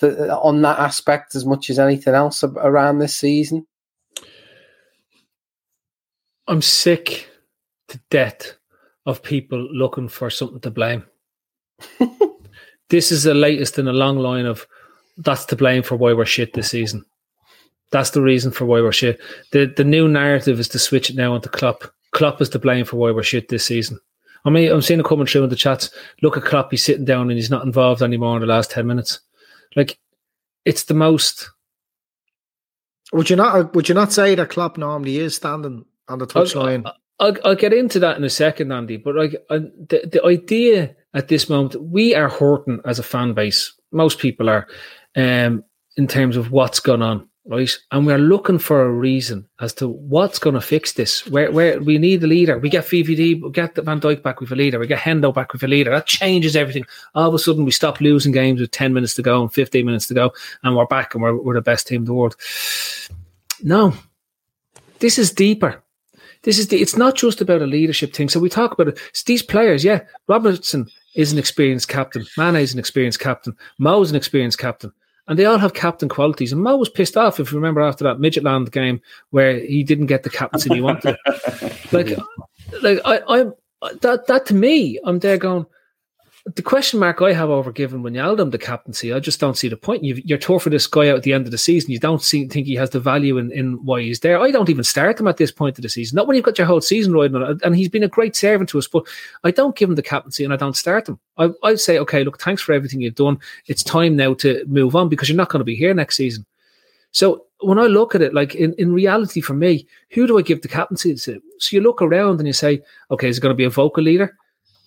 that, 0.00 0.36
on 0.38 0.62
that 0.62 0.78
aspect 0.78 1.34
as 1.34 1.46
much 1.46 1.70
as 1.70 1.78
anything 1.78 2.14
else 2.14 2.42
around 2.42 2.98
this 2.98 3.16
season? 3.16 3.66
I'm 6.48 6.62
sick 6.62 7.28
to 7.88 8.00
death 8.10 8.54
of 9.06 9.22
people 9.22 9.58
looking 9.72 10.08
for 10.08 10.30
something 10.30 10.60
to 10.60 10.70
blame. 10.70 11.04
this 12.90 13.12
is 13.12 13.22
the 13.22 13.34
latest 13.34 13.78
in 13.78 13.88
a 13.88 13.92
long 13.92 14.18
line 14.18 14.46
of 14.46 14.66
that's 15.18 15.44
to 15.46 15.56
blame 15.56 15.82
for 15.82 15.96
why 15.96 16.12
we're 16.12 16.24
shit 16.24 16.54
this 16.54 16.70
season. 16.70 17.04
That's 17.90 18.10
the 18.10 18.22
reason 18.22 18.52
for 18.52 18.64
why 18.64 18.80
we're 18.80 18.92
shit. 18.92 19.20
The 19.52 19.66
the 19.66 19.84
new 19.84 20.08
narrative 20.08 20.58
is 20.58 20.68
to 20.68 20.78
switch 20.78 21.10
it 21.10 21.16
now 21.16 21.34
onto 21.34 21.48
Klopp. 21.48 21.84
Klopp 22.12 22.40
is 22.40 22.48
to 22.50 22.58
blame 22.58 22.84
for 22.84 22.96
why 22.96 23.10
we're 23.10 23.22
shit 23.22 23.48
this 23.48 23.66
season. 23.66 23.98
I 24.44 24.50
mean, 24.50 24.72
I'm 24.72 24.82
seeing 24.82 25.00
it 25.00 25.06
coming 25.06 25.26
through 25.26 25.44
in 25.44 25.50
the 25.50 25.56
chats. 25.56 25.90
Look 26.20 26.36
at 26.36 26.44
Klopp, 26.44 26.70
he's 26.70 26.84
sitting 26.84 27.04
down 27.04 27.30
and 27.30 27.38
he's 27.38 27.50
not 27.50 27.64
involved 27.64 28.02
anymore 28.02 28.36
in 28.36 28.40
the 28.40 28.46
last 28.46 28.72
10 28.72 28.86
minutes. 28.86 29.20
Like, 29.76 29.98
it's 30.64 30.84
the 30.84 30.94
most 30.94 31.48
Would 33.12 33.30
you 33.30 33.36
not? 33.36 33.74
Would 33.74 33.88
you 33.88 33.94
not 33.94 34.12
say 34.12 34.34
that 34.34 34.50
Klopp 34.50 34.78
normally 34.78 35.18
is 35.18 35.36
standing 35.36 35.84
on 36.08 36.18
the 36.18 36.26
touchline? 36.26 36.82
I'll, 36.86 36.96
I'll, 37.20 37.36
I'll 37.44 37.54
get 37.54 37.72
into 37.72 37.98
that 38.00 38.16
in 38.16 38.24
a 38.24 38.30
second, 38.30 38.72
Andy. 38.72 38.96
But 38.96 39.14
like 39.16 39.36
uh, 39.50 39.60
the 39.88 40.08
the 40.10 40.24
idea 40.24 40.96
at 41.14 41.28
this 41.28 41.48
moment, 41.48 41.80
we 41.80 42.14
are 42.14 42.28
hurting 42.28 42.80
as 42.84 42.98
a 42.98 43.02
fan 43.02 43.34
base. 43.34 43.72
Most 43.92 44.18
people 44.18 44.48
are, 44.48 44.66
um, 45.16 45.64
in 45.96 46.06
terms 46.06 46.36
of 46.36 46.50
what's 46.50 46.80
gone 46.80 47.02
on, 47.02 47.28
right? 47.46 47.70
And 47.90 48.06
we're 48.06 48.18
looking 48.18 48.58
for 48.58 48.82
a 48.82 48.90
reason 48.90 49.48
as 49.60 49.74
to 49.74 49.88
what's 49.88 50.38
going 50.38 50.54
to 50.54 50.60
fix 50.60 50.92
this. 50.92 51.26
Where 51.26 51.50
where 51.50 51.80
we 51.80 51.98
need 51.98 52.22
a 52.24 52.26
leader. 52.26 52.58
We 52.58 52.68
get 52.68 52.84
VVD, 52.84 53.42
we 53.42 53.50
get 53.50 53.76
Van 53.76 54.00
Dijk 54.00 54.22
back 54.22 54.40
with 54.40 54.52
a 54.52 54.56
leader. 54.56 54.78
We 54.78 54.86
get 54.86 55.00
Hendo 55.00 55.34
back 55.34 55.52
with 55.52 55.62
a 55.62 55.68
leader. 55.68 55.90
That 55.90 56.06
changes 56.06 56.56
everything. 56.56 56.84
All 57.14 57.28
of 57.28 57.34
a 57.34 57.38
sudden, 57.38 57.64
we 57.64 57.72
stop 57.72 58.00
losing 58.00 58.32
games 58.32 58.60
with 58.60 58.70
ten 58.70 58.92
minutes 58.92 59.14
to 59.16 59.22
go 59.22 59.42
and 59.42 59.52
fifteen 59.52 59.86
minutes 59.86 60.06
to 60.08 60.14
go, 60.14 60.32
and 60.62 60.76
we're 60.76 60.86
back 60.86 61.14
and 61.14 61.22
we're 61.22 61.36
we're 61.36 61.54
the 61.54 61.60
best 61.60 61.86
team 61.86 62.02
in 62.02 62.06
the 62.06 62.14
world. 62.14 62.36
No, 63.62 63.94
this 64.98 65.18
is 65.18 65.32
deeper. 65.32 65.82
This 66.42 66.58
is 66.58 66.68
the, 66.68 66.80
it's 66.80 66.96
not 66.96 67.14
just 67.14 67.40
about 67.40 67.62
a 67.62 67.66
leadership 67.66 68.12
thing. 68.12 68.28
So 68.28 68.40
we 68.40 68.48
talk 68.48 68.72
about 68.72 68.88
it. 68.88 68.98
It's 69.10 69.22
these 69.22 69.42
players, 69.42 69.84
yeah. 69.84 70.00
Robertson 70.26 70.88
is 71.14 71.32
an 71.32 71.38
experienced 71.38 71.88
captain. 71.88 72.26
Mane 72.36 72.56
is 72.56 72.72
an 72.72 72.78
experienced 72.78 73.20
captain. 73.20 73.56
Mo 73.78 74.02
is 74.02 74.10
an 74.10 74.16
experienced 74.16 74.58
captain. 74.58 74.92
And 75.28 75.38
they 75.38 75.44
all 75.44 75.58
have 75.58 75.74
captain 75.74 76.08
qualities. 76.08 76.52
And 76.52 76.62
Mo 76.62 76.76
was 76.76 76.88
pissed 76.88 77.16
off, 77.16 77.38
if 77.38 77.52
you 77.52 77.58
remember, 77.58 77.80
after 77.80 78.02
that 78.04 78.18
Midtjylland 78.18 78.72
game 78.72 79.00
where 79.30 79.60
he 79.60 79.84
didn't 79.84 80.06
get 80.06 80.24
the 80.24 80.30
captaincy 80.30 80.74
he 80.74 80.80
wanted. 80.80 81.16
like, 81.92 82.16
like 82.82 83.00
I, 83.04 83.20
I'm 83.28 83.54
that 84.00 84.26
that 84.26 84.46
to 84.46 84.54
me, 84.54 84.98
I'm 85.04 85.20
there 85.20 85.38
going. 85.38 85.66
The 86.44 86.62
question 86.62 86.98
mark 86.98 87.22
I 87.22 87.32
have 87.32 87.50
over 87.50 87.70
giving 87.70 88.02
Wijnaldum 88.02 88.50
the 88.50 88.58
captaincy, 88.58 89.12
I 89.12 89.20
just 89.20 89.38
don't 89.38 89.56
see 89.56 89.68
the 89.68 89.76
point. 89.76 90.02
You've, 90.02 90.18
you're 90.20 90.38
tough 90.38 90.64
for 90.64 90.70
this 90.70 90.88
guy 90.88 91.08
out 91.08 91.16
at 91.16 91.22
the 91.22 91.32
end 91.32 91.46
of 91.46 91.52
the 91.52 91.58
season. 91.58 91.92
You 91.92 92.00
don't 92.00 92.20
see, 92.20 92.48
think 92.48 92.66
he 92.66 92.74
has 92.74 92.90
the 92.90 92.98
value 92.98 93.38
in, 93.38 93.52
in 93.52 93.74
why 93.84 94.02
he's 94.02 94.18
there. 94.20 94.40
I 94.40 94.50
don't 94.50 94.68
even 94.68 94.82
start 94.82 95.20
him 95.20 95.28
at 95.28 95.36
this 95.36 95.52
point 95.52 95.78
of 95.78 95.82
the 95.82 95.88
season. 95.88 96.16
Not 96.16 96.26
when 96.26 96.34
you've 96.34 96.44
got 96.44 96.58
your 96.58 96.66
whole 96.66 96.80
season 96.80 97.12
riding 97.12 97.36
on 97.36 97.48
it. 97.48 97.62
And 97.62 97.76
he's 97.76 97.88
been 97.88 98.02
a 98.02 98.08
great 98.08 98.34
servant 98.34 98.70
to 98.70 98.78
us, 98.78 98.88
but 98.88 99.06
I 99.44 99.52
don't 99.52 99.76
give 99.76 99.88
him 99.88 99.94
the 99.94 100.02
captaincy 100.02 100.42
and 100.42 100.52
I 100.52 100.56
don't 100.56 100.76
start 100.76 101.08
him. 101.08 101.20
I, 101.38 101.50
I'd 101.62 101.78
say, 101.78 101.98
okay, 101.98 102.24
look, 102.24 102.40
thanks 102.40 102.60
for 102.60 102.72
everything 102.72 103.00
you've 103.00 103.14
done. 103.14 103.38
It's 103.66 103.84
time 103.84 104.16
now 104.16 104.34
to 104.34 104.64
move 104.66 104.96
on 104.96 105.08
because 105.08 105.28
you're 105.28 105.36
not 105.36 105.48
going 105.48 105.60
to 105.60 105.64
be 105.64 105.76
here 105.76 105.94
next 105.94 106.16
season. 106.16 106.44
So 107.12 107.44
when 107.60 107.78
I 107.78 107.86
look 107.86 108.16
at 108.16 108.22
it, 108.22 108.34
like 108.34 108.56
in, 108.56 108.74
in 108.78 108.92
reality 108.92 109.40
for 109.40 109.54
me, 109.54 109.86
who 110.10 110.26
do 110.26 110.38
I 110.38 110.42
give 110.42 110.62
the 110.62 110.68
captaincy 110.68 111.14
to? 111.14 111.40
So 111.58 111.76
you 111.76 111.82
look 111.82 112.02
around 112.02 112.40
and 112.40 112.48
you 112.48 112.52
say, 112.52 112.82
okay, 113.12 113.28
is 113.28 113.38
it 113.38 113.42
going 113.42 113.52
to 113.52 113.56
be 113.56 113.64
a 113.64 113.70
vocal 113.70 114.02
leader? 114.02 114.36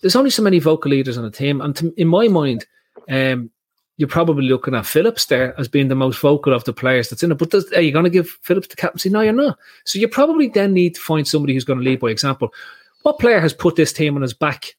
There's 0.00 0.16
only 0.16 0.30
so 0.30 0.42
many 0.42 0.58
vocal 0.58 0.90
leaders 0.90 1.18
on 1.18 1.24
a 1.24 1.30
team. 1.30 1.60
And 1.60 1.74
to, 1.76 1.94
in 1.96 2.08
my 2.08 2.28
mind, 2.28 2.66
um, 3.08 3.50
you're 3.96 4.08
probably 4.08 4.44
looking 4.44 4.74
at 4.74 4.86
Phillips 4.86 5.26
there 5.26 5.58
as 5.58 5.68
being 5.68 5.88
the 5.88 5.94
most 5.94 6.18
vocal 6.20 6.52
of 6.52 6.64
the 6.64 6.72
players 6.72 7.08
that's 7.08 7.22
in 7.22 7.32
it. 7.32 7.38
But 7.38 7.50
does, 7.50 7.70
are 7.72 7.80
you 7.80 7.92
going 7.92 8.04
to 8.04 8.10
give 8.10 8.28
Phillips 8.42 8.68
the 8.68 8.76
captaincy? 8.76 9.08
No, 9.08 9.22
you're 9.22 9.32
not. 9.32 9.58
So 9.84 9.98
you 9.98 10.08
probably 10.08 10.48
then 10.48 10.74
need 10.74 10.94
to 10.96 11.00
find 11.00 11.26
somebody 11.26 11.54
who's 11.54 11.64
going 11.64 11.78
to 11.78 11.84
lead 11.84 12.00
by 12.00 12.08
example. 12.08 12.52
What 13.02 13.18
player 13.18 13.40
has 13.40 13.54
put 13.54 13.76
this 13.76 13.92
team 13.92 14.16
on 14.16 14.22
his 14.22 14.34
back 14.34 14.76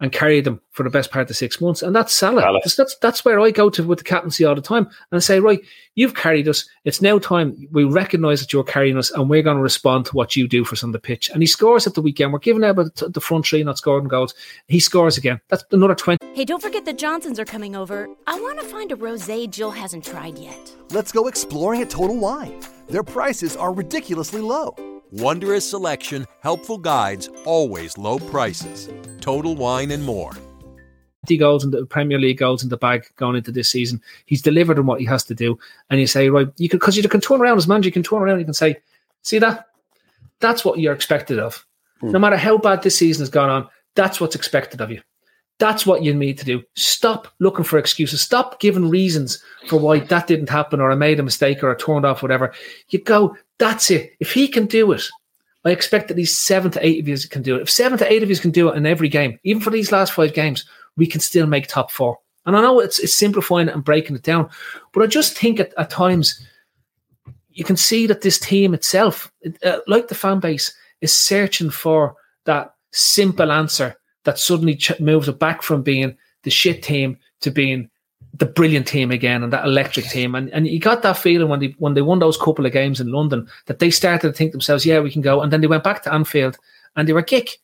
and 0.00 0.12
carried 0.12 0.44
them 0.44 0.60
for 0.70 0.82
the 0.82 0.90
best 0.90 1.10
part 1.10 1.28
of 1.28 1.36
six 1.36 1.60
months. 1.60 1.82
And 1.82 1.94
that's 1.94 2.14
Salah. 2.14 2.40
Salah. 2.40 2.60
That's, 2.62 2.76
that's 2.76 2.96
that's 2.96 3.24
where 3.24 3.40
I 3.40 3.50
go 3.50 3.68
to 3.70 3.84
with 3.84 3.98
the 3.98 4.04
captaincy 4.04 4.44
all 4.44 4.54
the 4.54 4.62
time 4.62 4.86
and 4.86 5.16
I 5.16 5.18
say, 5.18 5.40
right, 5.40 5.60
you've 5.94 6.14
carried 6.14 6.48
us. 6.48 6.68
It's 6.84 7.02
now 7.02 7.18
time 7.18 7.68
we 7.70 7.84
recognise 7.84 8.40
that 8.40 8.52
you're 8.52 8.64
carrying 8.64 8.96
us, 8.96 9.10
and 9.10 9.28
we're 9.28 9.42
going 9.42 9.56
to 9.56 9.62
respond 9.62 10.06
to 10.06 10.16
what 10.16 10.36
you 10.36 10.48
do 10.48 10.64
for 10.64 10.74
us 10.74 10.82
on 10.82 10.92
the 10.92 10.98
pitch. 10.98 11.28
And 11.30 11.42
he 11.42 11.46
scores 11.46 11.86
at 11.86 11.94
the 11.94 12.02
weekend. 12.02 12.32
We're 12.32 12.38
giving 12.38 12.64
out 12.64 12.70
about 12.70 12.94
the 12.96 13.20
front 13.20 13.46
three 13.46 13.62
not 13.62 13.78
scoring 13.78 14.08
goals. 14.08 14.34
He 14.68 14.80
scores 14.80 15.18
again. 15.18 15.40
That's 15.48 15.64
another 15.70 15.94
twenty. 15.94 16.18
Hey, 16.34 16.44
don't 16.44 16.62
forget 16.62 16.84
the 16.84 16.92
Johnsons 16.92 17.38
are 17.38 17.44
coming 17.44 17.76
over. 17.76 18.08
I 18.26 18.40
want 18.40 18.60
to 18.60 18.66
find 18.66 18.92
a 18.92 18.96
rosé 18.96 19.50
Jill 19.50 19.70
hasn't 19.70 20.04
tried 20.04 20.38
yet. 20.38 20.72
Let's 20.90 21.12
go 21.12 21.28
exploring 21.28 21.82
at 21.82 21.90
Total 21.90 22.16
Wine. 22.16 22.60
Their 22.88 23.02
prices 23.02 23.56
are 23.56 23.72
ridiculously 23.72 24.40
low. 24.40 24.74
Wondrous 25.12 25.68
selection, 25.68 26.24
helpful 26.40 26.78
guides, 26.78 27.28
always 27.44 27.98
low 27.98 28.20
prices. 28.20 28.88
Total 29.20 29.56
Wine 29.56 29.90
and 29.90 30.04
more. 30.04 30.30
20 31.26 31.36
goals 31.36 31.64
in 31.64 31.72
the 31.72 31.84
Premier 31.84 32.16
League 32.16 32.38
goals 32.38 32.62
in 32.62 32.68
the 32.68 32.76
bag 32.76 33.04
going 33.16 33.34
into 33.34 33.50
this 33.50 33.68
season. 33.68 34.00
He's 34.26 34.40
delivered 34.40 34.78
on 34.78 34.86
what 34.86 35.00
he 35.00 35.06
has 35.06 35.24
to 35.24 35.34
do. 35.34 35.58
And 35.90 35.98
you 35.98 36.06
say, 36.06 36.28
right, 36.28 36.46
you 36.58 36.68
can 36.68 36.78
because 36.78 36.96
you 36.96 37.08
can 37.08 37.20
turn 37.20 37.40
around 37.40 37.58
as 37.58 37.66
manager, 37.66 37.88
you 37.88 37.92
can 37.92 38.04
turn 38.04 38.22
around, 38.22 38.38
you 38.38 38.44
can 38.44 38.54
say, 38.54 38.76
see 39.22 39.40
that? 39.40 39.66
That's 40.38 40.64
what 40.64 40.78
you're 40.78 40.94
expected 40.94 41.40
of. 41.40 41.66
Hmm. 42.00 42.12
No 42.12 42.20
matter 42.20 42.36
how 42.36 42.56
bad 42.56 42.82
this 42.82 42.96
season 42.96 43.22
has 43.22 43.30
gone 43.30 43.50
on, 43.50 43.68
that's 43.96 44.20
what's 44.20 44.36
expected 44.36 44.80
of 44.80 44.92
you. 44.92 45.02
That's 45.58 45.84
what 45.84 46.04
you 46.04 46.14
need 46.14 46.38
to 46.38 46.44
do. 46.44 46.62
Stop 46.74 47.26
looking 47.40 47.64
for 47.64 47.78
excuses. 47.78 48.20
Stop 48.20 48.60
giving 48.60 48.88
reasons 48.88 49.42
for 49.66 49.78
why 49.78 50.00
that 50.00 50.26
didn't 50.26 50.48
happen 50.48 50.80
or 50.80 50.90
I 50.90 50.94
made 50.94 51.20
a 51.20 51.22
mistake 51.22 51.62
or 51.62 51.70
I 51.70 51.74
turned 51.74 52.06
off 52.06 52.22
whatever. 52.22 52.52
You 52.88 53.02
go, 53.02 53.36
that's 53.58 53.90
it. 53.90 54.12
If 54.20 54.32
he 54.32 54.48
can 54.48 54.66
do 54.66 54.92
it, 54.92 55.02
I 55.64 55.70
expect 55.70 56.10
at 56.10 56.16
least 56.16 56.44
seven 56.46 56.70
to 56.72 56.86
eight 56.86 57.00
of 57.00 57.08
you 57.08 57.18
can 57.28 57.42
do 57.42 57.56
it. 57.56 57.62
If 57.62 57.70
seven 57.70 57.98
to 57.98 58.10
eight 58.10 58.22
of 58.22 58.30
you 58.30 58.36
can 58.36 58.50
do 58.50 58.70
it 58.70 58.76
in 58.76 58.86
every 58.86 59.08
game, 59.08 59.38
even 59.44 59.60
for 59.60 59.70
these 59.70 59.92
last 59.92 60.12
five 60.12 60.32
games, 60.32 60.64
we 60.96 61.06
can 61.06 61.20
still 61.20 61.46
make 61.46 61.66
top 61.66 61.90
four. 61.90 62.18
And 62.46 62.56
I 62.56 62.62
know 62.62 62.80
it's, 62.80 62.98
it's 62.98 63.16
simplifying 63.16 63.68
it 63.68 63.74
and 63.74 63.84
breaking 63.84 64.16
it 64.16 64.22
down, 64.22 64.48
but 64.92 65.02
I 65.02 65.06
just 65.06 65.36
think 65.36 65.60
at, 65.60 65.74
at 65.76 65.90
times 65.90 66.44
you 67.50 67.64
can 67.64 67.76
see 67.76 68.06
that 68.06 68.22
this 68.22 68.38
team 68.38 68.72
itself, 68.72 69.30
uh, 69.64 69.78
like 69.86 70.08
the 70.08 70.14
fan 70.14 70.40
base, 70.40 70.74
is 71.02 71.12
searching 71.12 71.70
for 71.70 72.16
that 72.44 72.74
simple 72.92 73.52
answer 73.52 73.96
that 74.24 74.38
suddenly 74.38 74.76
ch- 74.76 74.98
moves 75.00 75.28
it 75.28 75.38
back 75.38 75.62
from 75.62 75.82
being 75.82 76.16
the 76.42 76.50
shit 76.50 76.82
team 76.82 77.18
to 77.40 77.50
being 77.50 77.90
the 78.34 78.46
brilliant 78.46 78.86
team 78.86 79.10
again 79.10 79.42
and 79.42 79.52
that 79.52 79.64
electric 79.64 80.06
team. 80.06 80.34
And 80.34 80.50
and 80.50 80.66
you 80.66 80.78
got 80.78 81.02
that 81.02 81.18
feeling 81.18 81.48
when 81.48 81.60
they 81.60 81.74
when 81.78 81.94
they 81.94 82.02
won 82.02 82.18
those 82.18 82.36
couple 82.36 82.66
of 82.66 82.72
games 82.72 83.00
in 83.00 83.12
London 83.12 83.48
that 83.66 83.78
they 83.78 83.90
started 83.90 84.28
to 84.28 84.32
think 84.32 84.52
themselves, 84.52 84.86
yeah, 84.86 85.00
we 85.00 85.10
can 85.10 85.22
go. 85.22 85.40
And 85.40 85.52
then 85.52 85.60
they 85.60 85.66
went 85.66 85.84
back 85.84 86.02
to 86.04 86.12
Anfield 86.12 86.56
and 86.96 87.08
they 87.08 87.12
were 87.12 87.22
kick. 87.22 87.58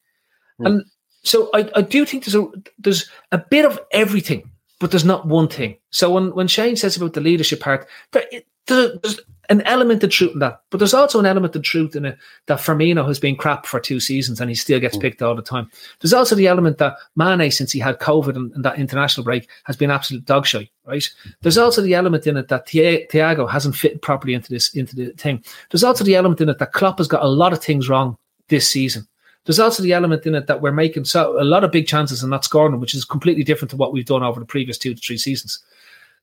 Hmm. 0.59 0.67
And 0.67 0.85
so 1.23 1.51
I, 1.55 1.71
I 1.75 1.83
do 1.83 2.05
think 2.05 2.25
there's 2.25 2.35
a 2.35 2.47
there's 2.79 3.11
a 3.33 3.39
bit 3.39 3.65
of 3.65 3.81
everything, 3.93 4.51
but 4.79 4.91
there's 4.91 5.05
not 5.05 5.27
one 5.27 5.49
thing. 5.49 5.77
So 5.91 6.11
when, 6.11 6.35
when 6.35 6.49
Shane 6.49 6.77
says 6.77 6.97
about 6.97 7.15
the 7.15 7.21
leadership 7.21 7.61
part, 7.61 7.89
there, 8.13 8.25
there's, 8.67 8.99
there's 9.03 9.21
an 9.49 9.63
element 9.63 10.03
of 10.03 10.11
truth 10.11 10.33
in 10.33 10.39
that, 10.41 10.61
but 10.71 10.79
there's 10.79 10.95
also 10.95 11.19
an 11.19 11.27
element 11.27 11.55
of 11.57 11.63
truth 11.63 11.97
in 11.97 12.05
it 12.05 12.19
that 12.47 12.59
Firmino 12.59 13.07
has 13.07 13.19
been 13.19 13.37
crap 13.37 13.67
for 13.67 13.81
two 13.81 14.01
seasons 14.01 14.41
and 14.41 14.51
he 14.51 14.55
still 14.55 14.81
gets 14.81 14.97
mm. 14.97 15.01
picked 15.01 15.23
all 15.23 15.35
the 15.35 15.43
time. 15.43 15.71
There's 16.01 16.13
also 16.13 16.35
the 16.35 16.47
element 16.47 16.79
that 16.79 16.97
Mane, 17.17 17.51
since 17.51 17.73
he 17.73 17.79
had 17.79 17.99
COVID 17.99 18.37
and, 18.37 18.53
and 18.53 18.65
that 18.65 18.79
international 18.79 19.25
break, 19.25 19.49
has 19.65 19.77
been 19.77 19.91
absolute 19.91 20.25
dog 20.25 20.47
shit, 20.47 20.69
right? 20.87 21.09
There's 21.43 21.59
also 21.59 21.83
the 21.83 21.95
element 21.95 22.27
in 22.27 22.37
it 22.37 22.49
that 22.49 22.69
Thi- 22.69 23.07
Thiago 23.11 23.51
hasn't 23.51 23.77
fit 23.77 24.03
properly 24.03 24.35
into 24.35 24.51
this 24.51 24.75
into 24.75 24.97
the 24.97 25.13
thing. 25.13 25.45
There's 25.71 25.85
also 25.85 26.05
the 26.05 26.17
element 26.17 26.41
in 26.41 26.49
it 26.49 26.59
that 26.59 26.73
Klopp 26.73 26.99
has 26.99 27.09
got 27.09 27.23
a 27.23 27.29
lot 27.29 27.53
of 27.53 27.63
things 27.63 27.89
wrong 27.89 28.17
this 28.49 28.69
season. 28.69 29.07
There's 29.45 29.61
also 29.61 29.83
the 29.83 29.93
element 29.93 30.27
in 30.27 30.35
it 30.35 30.49
that 30.49 30.61
we're 30.61 30.73
making 30.73 31.05
so 31.05 31.41
a 31.41 31.45
lot 31.45 31.63
of 31.63 31.71
big 31.71 31.87
chances 31.87 32.23
and 32.23 32.31
not 32.31 32.45
scoring 32.45 32.73
them, 32.73 32.81
which 32.81 32.95
is 32.95 33.05
completely 33.05 33.45
different 33.45 33.71
to 33.71 33.77
what 33.77 33.93
we've 33.93 34.05
done 34.05 34.25
over 34.25 34.41
the 34.41 34.47
previous 34.47 34.77
two 34.77 34.93
to 34.93 35.01
three 35.01 35.17
seasons. 35.17 35.63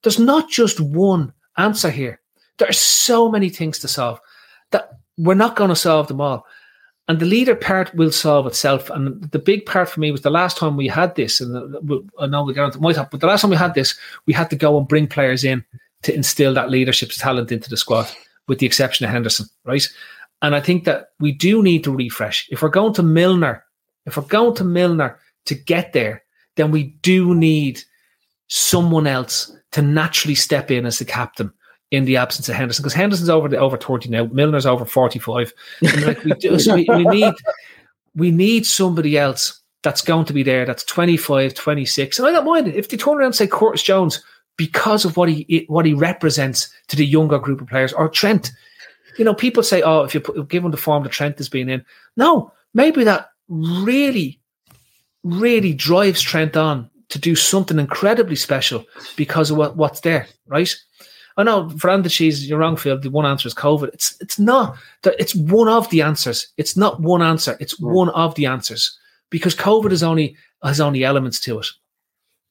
There's 0.02 0.20
not 0.20 0.50
just 0.50 0.82
one 0.82 1.32
answer 1.58 1.90
here. 1.90 2.20
There 2.58 2.70
are 2.70 2.74
so 2.74 3.30
many 3.30 3.50
things 3.50 3.80
to 3.80 3.88
solve 3.88 4.20
that 4.72 4.90
we're 5.18 5.34
not 5.34 5.56
going 5.56 5.70
to 5.70 5.76
solve 5.76 6.08
them 6.08 6.22
all. 6.22 6.46
And 7.08 7.20
the 7.20 7.26
leader 7.26 7.56
part 7.56 7.94
will 7.96 8.12
solve 8.12 8.48
itself. 8.48 8.90
And 8.90 9.22
the 9.32 9.40
big 9.40 9.66
part 9.66 9.90
for 9.90 10.00
me 10.00 10.12
was 10.12 10.22
the 10.22 10.30
last 10.30 10.58
time 10.58 10.78
we 10.78 10.88
had 10.88 11.16
this, 11.16 11.42
and 11.42 11.76
I 12.18 12.28
know 12.28 12.44
we 12.44 12.54
got 12.54 12.80
might 12.80 12.96
have, 12.96 13.10
but 13.12 13.20
the 13.20 13.28
last 13.28 13.42
time 13.42 13.50
we 13.50 13.58
had 13.58 13.74
this, 13.74 13.98
we 14.26 14.34
had 14.34 14.50
to 14.52 14.56
go 14.56 14.78
and 14.78 14.88
bring 14.88 15.08
players 15.08 15.44
in 15.44 15.66
to 16.04 16.16
instill 16.16 16.54
that 16.54 16.70
leadership 16.70 17.10
talent 17.12 17.52
into 17.52 17.70
the 17.70 17.76
squad, 17.76 18.08
with 18.48 18.60
the 18.60 18.66
exception 18.66 19.06
of 19.06 19.12
Henderson, 19.12 19.48
right? 19.66 19.86
And 20.42 20.56
I 20.56 20.62
think 20.62 20.86
that 20.86 21.10
we 21.20 21.34
do 21.34 21.62
need 21.62 21.84
to 21.84 21.96
refresh. 21.96 22.48
If 22.52 22.62
we're 22.62 22.70
going 22.70 22.94
to 22.94 23.04
Milner, 23.04 23.66
if 24.06 24.16
we're 24.16 24.24
going 24.24 24.56
to 24.56 24.64
Milner 24.64 25.20
to 25.46 25.56
get 25.56 25.92
there, 25.92 26.24
then 26.56 26.72
we 26.72 26.84
do 27.02 27.36
need 27.36 27.82
someone 28.48 29.08
else 29.08 29.56
to 29.72 29.82
naturally 29.82 30.36
step 30.36 30.72
in 30.72 30.86
as 30.86 31.00
the 31.00 31.06
captain 31.06 31.52
in 31.94 32.06
the 32.06 32.18
absence 32.18 32.50
of 32.50 32.56
Henderson 32.56 32.82
because 32.82 32.96
Henderson's 32.96 33.30
over 33.30 33.48
the, 33.48 33.58
over 33.60 33.78
30 33.78 34.10
now, 34.10 34.26
Milner's 34.26 34.66
over 34.66 34.84
45. 34.84 35.54
And 35.82 36.06
like 36.08 36.24
we, 36.24 36.34
do, 36.34 36.58
so 36.58 36.74
we, 36.74 36.88
we 36.90 37.04
need 37.20 37.34
we 38.16 38.32
need 38.32 38.66
somebody 38.66 39.16
else 39.16 39.62
that's 39.84 40.02
going 40.02 40.26
to 40.26 40.34
be 40.34 40.42
there 40.42 40.66
that's 40.66 40.84
25, 40.86 41.54
26. 41.54 42.18
And 42.18 42.28
I 42.28 42.32
don't 42.32 42.46
mind 42.46 42.68
it. 42.68 42.76
If 42.76 42.90
they 42.90 42.98
turn 42.98 43.18
around 43.18 43.28
and 43.28 43.36
say 43.36 43.46
Curtis 43.46 43.84
Jones 43.84 44.24
because 44.58 45.06
of 45.06 45.18
what 45.18 45.30
he 45.30 45.66
what 45.68 45.86
he 45.86 45.94
represents 45.94 46.74
to 46.88 46.96
the 46.96 47.06
younger 47.06 47.38
group 47.38 47.62
of 47.62 47.68
players 47.68 47.94
or 47.94 48.10
Trent. 48.10 48.52
You 49.20 49.26
know, 49.26 49.36
people 49.36 49.62
say, 49.62 49.84
oh, 49.84 50.02
if 50.02 50.16
you 50.16 50.20
put, 50.20 50.50
give 50.50 50.66
him 50.66 50.72
the 50.72 50.78
form 50.78 51.04
that 51.04 51.12
Trent 51.12 51.38
has 51.38 51.48
been 51.48 51.70
in. 51.70 51.86
No, 52.18 52.52
maybe 52.74 53.04
that 53.04 53.30
really, 53.48 54.40
really 55.24 55.76
drives 55.76 56.24
Trent 56.24 56.58
on 56.58 56.90
to 57.10 57.20
do 57.20 57.36
something 57.36 57.78
incredibly 57.78 58.36
special 58.36 58.84
because 59.16 59.52
of 59.52 59.58
what, 59.58 59.78
what's 59.78 60.00
there, 60.00 60.26
right? 60.48 60.76
I 61.38 61.44
know 61.44 61.68
Veranda 61.70 62.10
cheese, 62.10 62.48
you're 62.48 62.60
wrong, 62.60 62.78
Phil. 62.78 63.00
The 63.00 63.10
one 63.10 63.26
answer 63.26 63.48
is 63.48 63.54
COVID. 63.54 63.94
It's 63.94 64.16
it's 64.22 64.40
not 64.40 64.78
that 65.02 65.16
it's 65.20 65.36
one 65.36 65.68
of 65.68 65.90
the 65.90 66.02
answers. 66.02 66.48
It's 66.58 66.78
not 66.78 67.02
one 67.02 67.22
answer. 67.22 67.58
It's 67.60 67.78
hmm. 67.78 67.92
one 67.92 68.10
of 68.10 68.36
the 68.36 68.46
answers 68.46 68.98
because 69.30 69.56
COVID 69.56 69.92
is 69.92 70.04
only 70.04 70.36
has 70.64 70.80
only 70.80 71.04
elements 71.04 71.40
to 71.42 71.60
it. 71.60 71.68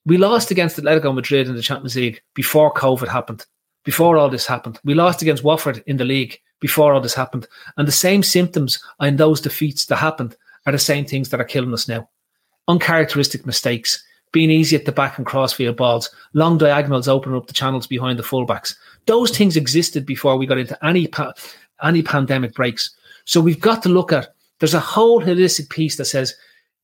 We 0.05 0.19
lost 0.19 0.51
against 0.51 0.77
Atletico 0.77 1.15
Madrid 1.15 1.47
in 1.47 1.55
the 1.55 1.63
Champions 1.63 1.95
League 1.95 2.21
before 2.35 2.75
COVID 2.75 3.09
happened. 3.09 3.47
Before 3.85 4.17
all 4.17 4.29
this 4.29 4.47
happened, 4.47 4.79
we 4.85 4.95
lost 4.95 5.23
against 5.23 5.43
Watford 5.43 5.83
in 5.87 5.97
the 5.97 6.05
league 6.05 6.39
before 6.61 6.93
all 6.93 7.01
this 7.01 7.15
happened, 7.15 7.49
and 7.77 7.89
the 7.89 7.93
same 7.93 8.23
symptoms 8.23 8.83
in 9.01 9.17
those 9.17 9.41
defeats 9.41 9.87
that 9.87 9.97
happened 9.97 10.37
are 10.67 10.73
the 10.73 10.79
same 10.79 11.05
things 11.05 11.31
that 11.31 11.41
are 11.41 11.45
killing 11.45 11.73
us 11.73 11.89
now. 11.89 12.09
Uncharacteristic 12.69 13.45
mistakes, 13.45 14.05
being 14.33 14.51
easy 14.51 14.75
at 14.75 14.87
the 14.87 14.93
back 14.93 15.19
and 15.19 15.27
crossfield 15.27 15.77
balls, 15.77 16.11
long 16.33 16.59
diagonals 16.59 17.09
opening 17.09 17.37
up 17.37 17.47
the 17.47 17.53
channels 17.53 17.87
behind 17.87 18.19
the 18.19 18.23
fullbacks. 18.23 18.75
Those 19.07 19.37
things 19.37 19.57
existed 19.57 20.07
before 20.07 20.37
we 20.37 20.47
got 20.47 20.59
into 20.59 20.85
any 20.85 21.07
pa- 21.07 21.35
any 21.83 22.03
pandemic 22.03 22.55
breaks. 22.55 22.91
So 23.25 23.41
we've 23.41 23.61
got 23.61 23.83
to 23.85 23.89
look 23.89 24.13
at. 24.13 24.35
There's 24.59 24.75
a 24.75 24.81
whole 24.81 25.21
holistic 25.21 25.71
piece 25.71 25.97
that 25.97 26.07
says 26.07 26.35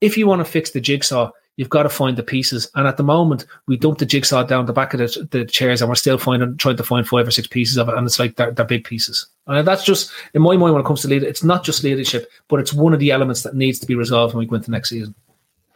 if 0.00 0.16
you 0.16 0.26
want 0.26 0.40
to 0.40 0.44
fix 0.44 0.70
the 0.70 0.80
jigsaw, 0.80 1.30
you've 1.56 1.68
got 1.68 1.82
to 1.82 1.88
find 1.88 2.16
the 2.16 2.22
pieces. 2.22 2.70
And 2.74 2.86
at 2.86 2.96
the 2.96 3.02
moment, 3.02 3.46
we 3.66 3.76
dump 3.76 3.98
the 3.98 4.06
jigsaw 4.06 4.44
down 4.44 4.66
the 4.66 4.72
back 4.72 4.94
of 4.94 5.00
the, 5.00 5.28
the 5.30 5.44
chairs, 5.44 5.80
and 5.80 5.88
we're 5.88 5.96
still 5.96 6.18
finding 6.18 6.56
trying 6.56 6.76
to 6.76 6.84
find 6.84 7.06
five 7.06 7.26
or 7.26 7.30
six 7.30 7.46
pieces 7.46 7.76
of 7.76 7.88
it, 7.88 7.94
and 7.96 8.06
it's 8.06 8.18
like 8.18 8.36
they're, 8.36 8.52
they're 8.52 8.64
big 8.64 8.84
pieces. 8.84 9.26
And 9.46 9.66
that's 9.66 9.84
just 9.84 10.10
in 10.34 10.42
my 10.42 10.56
mind 10.56 10.74
when 10.74 10.82
it 10.82 10.86
comes 10.86 11.02
to 11.02 11.08
leader. 11.08 11.26
It's 11.26 11.44
not 11.44 11.64
just 11.64 11.84
leadership, 11.84 12.30
but 12.48 12.60
it's 12.60 12.72
one 12.72 12.92
of 12.92 13.00
the 13.00 13.10
elements 13.10 13.42
that 13.42 13.54
needs 13.54 13.78
to 13.80 13.86
be 13.86 13.94
resolved 13.94 14.34
when 14.34 14.40
we 14.40 14.46
go 14.46 14.56
into 14.56 14.70
next 14.70 14.90
season. 14.90 15.14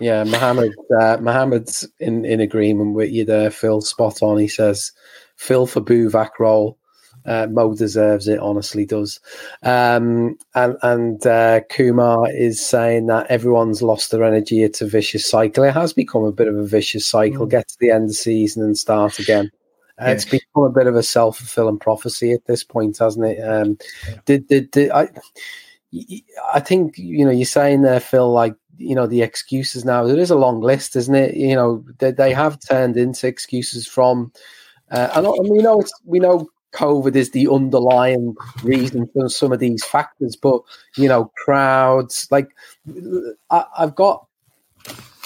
Yeah, 0.03 0.24
Mohammed. 0.24 0.74
Uh, 1.00 1.16
Mohammed's 1.20 1.88
in, 2.00 2.24
in 2.24 2.40
agreement 2.40 2.94
with 2.94 3.11
you 3.12 3.24
there, 3.24 3.53
Phil. 3.53 3.80
Spot 3.80 4.20
on. 4.20 4.36
He 4.38 4.48
says, 4.48 4.90
"Phil 5.36 5.66
for 5.66 5.80
Buvac 5.80 6.30
role." 6.40 6.76
Uh, 7.24 7.46
Mo 7.48 7.72
deserves 7.76 8.26
it. 8.26 8.40
Honestly, 8.40 8.84
does. 8.84 9.20
Um, 9.62 10.36
and 10.57 10.76
and 10.82 11.24
uh, 11.24 11.61
Kumar 11.70 12.28
is 12.32 12.61
saying 12.64 13.07
that 13.07 13.28
everyone's 13.28 13.80
lost 13.80 14.11
their 14.11 14.24
energy. 14.24 14.64
It's 14.64 14.80
a 14.82 14.88
vicious 14.88 15.24
cycle. 15.24 15.62
It 15.62 15.74
has 15.74 15.92
become 15.92 16.24
a 16.24 16.32
bit 16.32 16.48
of 16.48 16.57
a 16.57 16.66
vicious 16.66 17.07
cycle. 17.07 17.46
Get 17.46 17.68
to 17.68 17.76
the 17.78 17.90
end 17.90 18.05
of 18.05 18.09
the 18.09 18.14
season 18.14 18.64
and 18.64 18.76
start 18.76 19.20
again. 19.20 19.53
Uh, 20.00 20.07
It's 20.07 20.24
become 20.24 20.64
a 20.64 20.70
bit 20.70 20.88
of 20.88 20.96
a 20.96 21.03
self 21.05 21.38
fulfilling 21.38 21.78
prophecy 21.78 22.32
at 22.32 22.44
this 22.46 22.64
point, 22.64 22.98
hasn't 22.98 23.26
it? 23.26 23.40
Um, 23.40 23.78
did, 24.24 24.48
did, 24.48 24.72
did 24.72 24.90
I? 24.90 25.09
I 26.53 26.59
think 26.61 26.98
you 26.98 27.24
know 27.24 27.30
you're 27.30 27.44
saying 27.44 27.82
there, 27.82 28.00
Phil. 28.00 28.32
Like 28.32 28.57
you 28.77 28.95
know 28.95 29.07
the 29.07 29.23
excuses 29.23 29.85
now. 29.85 30.05
There 30.05 30.18
is 30.18 30.31
a 30.31 30.37
long 30.37 30.61
list, 30.61 30.97
isn't 30.97 31.14
it? 31.14 31.37
You 31.37 31.55
know 31.55 31.85
they, 31.99 32.11
they 32.11 32.33
have 32.33 32.59
turned 32.61 32.97
into 32.97 33.27
excuses 33.27 33.87
from. 33.87 34.33
Uh, 34.91 35.09
and, 35.14 35.27
and 35.27 35.49
we 35.49 35.59
know 35.59 35.81
it's 35.81 35.93
we 36.05 36.18
know 36.18 36.47
COVID 36.75 37.16
is 37.16 37.31
the 37.31 37.49
underlying 37.49 38.35
reason 38.62 39.09
for 39.12 39.29
some 39.29 39.53
of 39.53 39.59
these 39.61 39.85
factors, 39.85 40.37
but 40.37 40.61
you 40.97 41.09
know 41.09 41.31
crowds. 41.45 42.27
Like 42.31 42.49
I, 43.51 43.64
I've 43.79 43.95
got 43.95 44.27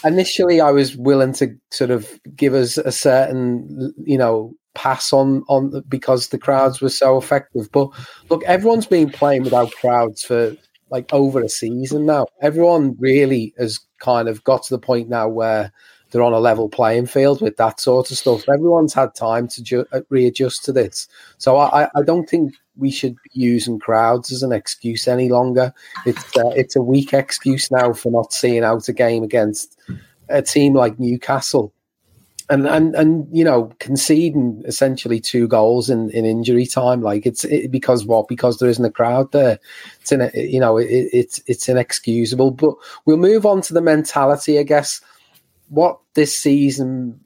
initially, 0.05 0.61
I 0.61 0.71
was 0.71 0.97
willing 0.97 1.33
to 1.35 1.57
sort 1.71 1.91
of 1.91 2.09
give 2.35 2.55
us 2.55 2.79
a 2.79 2.93
certain 2.93 3.95
you 4.05 4.19
know 4.19 4.55
pass 4.75 5.13
on 5.13 5.43
on 5.49 5.83
because 5.89 6.29
the 6.29 6.39
crowds 6.39 6.81
were 6.81 6.91
so 6.91 7.17
effective. 7.17 7.71
But 7.73 7.91
look, 8.29 8.43
everyone's 8.45 8.87
been 8.87 9.11
playing 9.11 9.45
without 9.45 9.73
crowds 9.73 10.23
for 10.23 10.57
like 10.91 11.13
over 11.13 11.41
a 11.41 11.49
season 11.49 12.07
now. 12.07 12.27
Everyone 12.41 12.97
really 12.99 13.55
has 13.59 13.81
kind 13.99 14.29
of 14.29 14.45
got 14.45 14.63
to 14.65 14.75
the 14.75 14.79
point 14.79 15.09
now 15.09 15.29
where 15.29 15.73
they're 16.11 16.23
on 16.23 16.33
a 16.33 16.39
level 16.39 16.69
playing 16.69 17.07
field 17.07 17.41
with 17.41 17.57
that 17.57 17.81
sort 17.81 18.11
of 18.11 18.17
stuff. 18.17 18.49
Everyone's 18.49 18.95
had 18.95 19.15
time 19.15 19.49
to 19.49 19.63
ju- 19.63 19.87
uh, 19.93 20.03
readjust 20.09 20.65
to 20.65 20.73
this, 20.73 21.09
so 21.39 21.57
I, 21.57 21.89
I 21.95 22.03
don't 22.03 22.29
think 22.29 22.55
we 22.77 22.91
should 22.91 23.15
be 23.15 23.41
using 23.41 23.79
crowds 23.79 24.31
as 24.31 24.43
an 24.43 24.53
excuse 24.53 25.09
any 25.09 25.29
longer. 25.29 25.73
It's 26.05 26.37
uh, 26.37 26.51
it's 26.51 26.77
a 26.77 26.83
weak 26.83 27.13
excuse 27.13 27.71
now 27.71 27.93
for 27.93 28.13
not 28.13 28.33
seeing 28.33 28.65
out 28.65 28.89
a 28.89 28.93
game 28.93 29.25
against 29.25 29.79
a 30.29 30.43
team 30.43 30.75
like 30.75 30.99
Newcastle. 30.99 31.73
And, 32.49 32.69
and 32.69 32.95
and 32.95 33.27
you 33.37 33.45
know 33.45 33.73
conceding 33.81 34.63
essentially 34.67 35.19
two 35.19 35.49
goals 35.49 35.91
in, 35.91 36.11
in 36.11 36.25
injury 36.25 36.65
time 36.65 37.03
like 37.03 37.27
it's 37.27 37.43
it, 37.45 37.73
because 37.73 38.05
what? 38.05 38.29
Because 38.29 38.59
there 38.59 38.69
isn't 38.69 38.85
a 38.85 38.91
crowd 38.91 39.33
there. 39.33 39.59
It's 40.01 40.13
in 40.13 40.31
you 40.35 40.61
know 40.61 40.77
it, 40.77 40.87
it's 40.87 41.43
it's 41.47 41.69
inexcusable. 41.69 42.53
But 42.53 42.75
we'll 43.05 43.17
move 43.17 43.47
on 43.47 43.63
to 43.63 43.75
the 43.75 43.81
mentality 43.81 44.61
I 44.61 44.63
guess. 44.63 45.01
What 45.71 45.99
this 46.15 46.37
season 46.37 47.19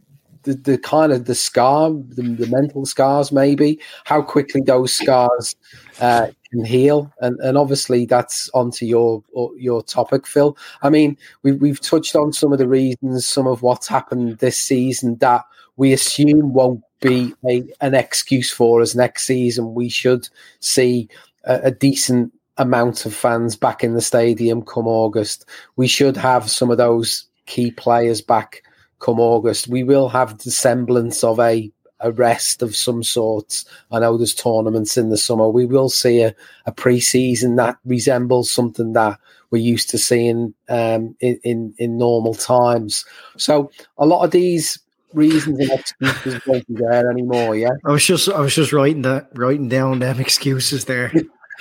the, 0.43 0.55
the 0.55 0.79
kind 0.79 1.13
of 1.13 1.27
the 1.27 1.35
scar 1.35 1.91
the, 1.91 2.23
the 2.23 2.47
mental 2.47 2.87
scars 2.87 3.33
maybe 3.33 3.79
how 4.05 4.23
quickly 4.23 4.61
those 4.61 4.95
scars 4.95 5.55
uh, 6.01 6.29
can 6.51 6.65
heal. 6.65 7.13
And, 7.21 7.39
and 7.41 7.57
obviously 7.57 8.07
that's 8.07 8.51
onto 8.55 8.85
your 8.87 9.23
your 9.57 9.83
topic 9.83 10.27
phil. 10.27 10.57
I 10.83 10.91
mean 10.91 11.17
we, 11.43 11.53
we've 11.53 11.81
touched 11.81 12.17
on 12.17 12.33
some 12.33 12.53
of 12.53 12.59
the 12.59 12.69
reasons 12.69 13.27
some 13.27 13.47
of 13.47 13.63
what's 13.63 13.89
happened 13.89 14.39
this 14.39 14.61
season 14.61 15.17
that 15.17 15.45
we 15.77 15.93
assume 15.93 16.53
won't 16.53 16.83
be 17.01 17.35
a, 17.49 17.65
an 17.81 17.95
excuse 17.95 18.51
for 18.51 18.83
us 18.83 18.95
next 18.95 19.25
season. 19.25 19.75
We 19.75 19.89
should 19.89 20.29
see 20.61 21.09
a, 21.45 21.61
a 21.65 21.71
decent 21.71 22.33
amount 22.59 23.07
of 23.07 23.15
fans 23.15 23.57
back 23.57 23.83
in 23.83 23.95
the 23.95 24.03
stadium 24.03 24.63
come 24.63 24.87
august. 24.87 25.47
We 25.77 25.87
should 25.87 26.17
have 26.17 26.51
some 26.51 26.71
of 26.71 26.77
those 26.77 27.25
key 27.47 27.71
players 27.71 28.21
back 28.21 28.63
come 29.01 29.19
August. 29.19 29.69
We 29.69 29.83
will 29.83 30.09
have 30.09 30.39
the 30.39 30.51
semblance 30.51 31.25
of 31.25 31.41
a, 31.41 31.71
a 31.99 32.13
rest 32.13 32.63
of 32.63 32.77
some 32.77 33.03
sorts. 33.03 33.65
I 33.91 33.99
know 33.99 34.17
there's 34.17 34.35
tournaments 34.35 34.97
in 34.97 35.11
the 35.11 35.17
summer. 35.17 35.49
We 35.49 35.67
will 35.67 35.89
see 35.89 36.23
a, 36.23 36.35
a 36.67 36.73
pre 36.73 37.01
season 37.01 37.57
that 37.57 37.79
resembles 37.85 38.53
something 38.53 38.93
that 38.93 39.19
we're 39.51 39.59
used 39.59 39.91
to 39.91 39.99
seeing 39.99 40.55
um, 40.69 41.17
in, 41.21 41.41
in, 41.43 41.75
in 41.79 41.99
normal 41.99 42.35
times. 42.35 43.05
So 43.37 43.71
a 43.99 44.07
lot 44.07 44.25
of 44.25 44.31
these 44.31 44.79
reasons 45.13 45.59
and 45.59 45.71
excuses 45.73 46.41
won't 46.47 46.67
be 46.69 46.75
there 46.75 47.11
anymore. 47.11 47.57
Yeah, 47.57 47.71
I 47.85 47.91
was 47.91 48.05
just 48.05 48.29
I 48.29 48.41
was 48.41 48.55
just 48.55 48.73
writing 48.73 49.03
that 49.03 49.29
writing 49.35 49.69
down 49.69 49.99
them 49.99 50.21
excuses 50.21 50.85
there. 50.85 51.13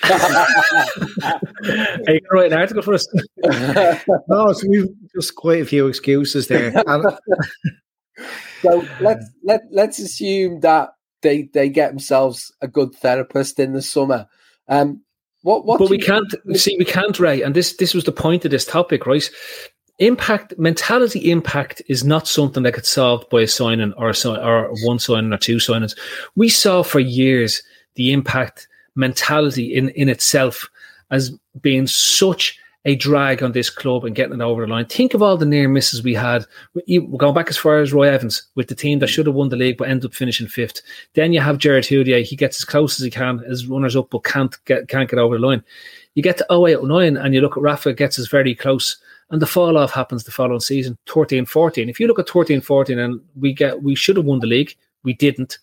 Hey, 0.03 1.33
you 2.07 2.21
write 2.31 2.51
an 2.51 2.59
article 2.59 2.81
for 2.81 2.93
us? 2.93 3.07
no, 4.27 4.53
so 4.53 4.67
we've 4.67 4.87
just 5.15 5.35
quite 5.35 5.61
a 5.61 5.65
few 5.65 5.87
excuses 5.87 6.47
there. 6.47 6.71
so 8.61 8.85
let's 9.01 9.25
let 9.43 9.61
let's 9.71 9.99
assume 9.99 10.59
that 10.61 10.89
they 11.21 11.49
they 11.53 11.69
get 11.69 11.89
themselves 11.89 12.51
a 12.61 12.67
good 12.67 12.93
therapist 12.95 13.59
in 13.59 13.73
the 13.73 13.81
summer. 13.81 14.27
Um, 14.67 15.01
what 15.41 15.65
what? 15.65 15.79
But 15.79 15.89
we 15.89 15.97
can't 15.97 16.33
see 16.53 16.75
we 16.77 16.85
can't 16.85 17.19
Ray, 17.19 17.41
and 17.41 17.55
this 17.55 17.75
this 17.77 17.93
was 17.93 18.03
the 18.03 18.11
point 18.11 18.45
of 18.45 18.51
this 18.51 18.65
topic, 18.65 19.05
right? 19.05 19.29
Impact 19.99 20.53
mentality 20.57 21.29
impact 21.29 21.81
is 21.89 22.05
not 22.05 22.25
something 22.25 22.63
that 22.63 22.75
gets 22.75 22.87
solved 22.87 23.29
by 23.29 23.41
a 23.41 23.47
signing 23.47 23.91
or 23.97 24.09
a, 24.09 24.29
or 24.41 24.69
one 24.85 24.97
signing 24.97 25.33
or 25.33 25.37
two 25.37 25.57
signings. 25.57 25.97
We 26.37 26.47
saw 26.47 26.83
for 26.83 27.01
years 27.01 27.61
the 27.95 28.13
impact 28.13 28.68
mentality 28.99 29.73
in, 29.73 29.89
in 29.89 30.09
itself 30.09 30.69
as 31.09 31.31
being 31.61 31.87
such 31.87 32.59
a 32.85 32.95
drag 32.95 33.43
on 33.43 33.51
this 33.51 33.69
club 33.69 34.05
and 34.05 34.15
getting 34.15 34.35
it 34.35 34.41
over 34.41 34.65
the 34.65 34.71
line. 34.71 34.85
Think 34.85 35.13
of 35.13 35.21
all 35.21 35.35
the 35.35 35.45
near 35.45 35.67
misses 35.67 36.01
we 36.01 36.13
had. 36.13 36.45
We're 36.87 37.01
going 37.17 37.33
back 37.33 37.49
as 37.49 37.57
far 37.57 37.79
as 37.79 37.91
Roy 37.91 38.07
Evans 38.09 38.43
with 38.55 38.67
the 38.67 38.75
team 38.75 38.99
that 38.99 39.07
should 39.07 39.25
have 39.25 39.35
won 39.35 39.49
the 39.49 39.57
league 39.57 39.77
but 39.77 39.89
ended 39.89 40.05
up 40.05 40.13
finishing 40.13 40.47
fifth. 40.47 40.81
Then 41.13 41.33
you 41.33 41.41
have 41.41 41.57
Gerard 41.57 41.83
Houllier. 41.85 42.23
He 42.23 42.35
gets 42.35 42.59
as 42.59 42.65
close 42.65 42.99
as 42.99 43.03
he 43.03 43.09
can 43.09 43.41
as 43.45 43.67
runners 43.67 43.95
up 43.95 44.09
but 44.11 44.23
can't 44.23 44.55
get 44.65 44.87
can't 44.87 45.09
get 45.09 45.19
over 45.19 45.37
the 45.37 45.45
line. 45.45 45.63
You 46.15 46.23
get 46.23 46.37
to 46.37 46.45
08 46.51 46.83
09 46.83 47.17
and 47.17 47.33
you 47.33 47.41
look 47.41 47.57
at 47.57 47.63
Rafa 47.63 47.93
gets 47.93 48.17
us 48.17 48.27
very 48.27 48.55
close. 48.55 48.97
And 49.31 49.41
the 49.41 49.47
fall 49.47 49.77
off 49.77 49.91
happens 49.91 50.23
the 50.23 50.31
following 50.31 50.59
season, 50.59 50.97
13 51.07 51.45
14. 51.45 51.89
If 51.89 51.99
you 51.99 52.07
look 52.07 52.19
at 52.19 52.29
13 52.29 52.61
14 52.61 52.97
and 52.97 53.19
we 53.35 53.53
get 53.53 53.83
we 53.83 53.93
should 53.93 54.15
have 54.15 54.25
won 54.25 54.39
the 54.39 54.47
league, 54.47 54.75
we 55.03 55.13
didn't. 55.13 55.59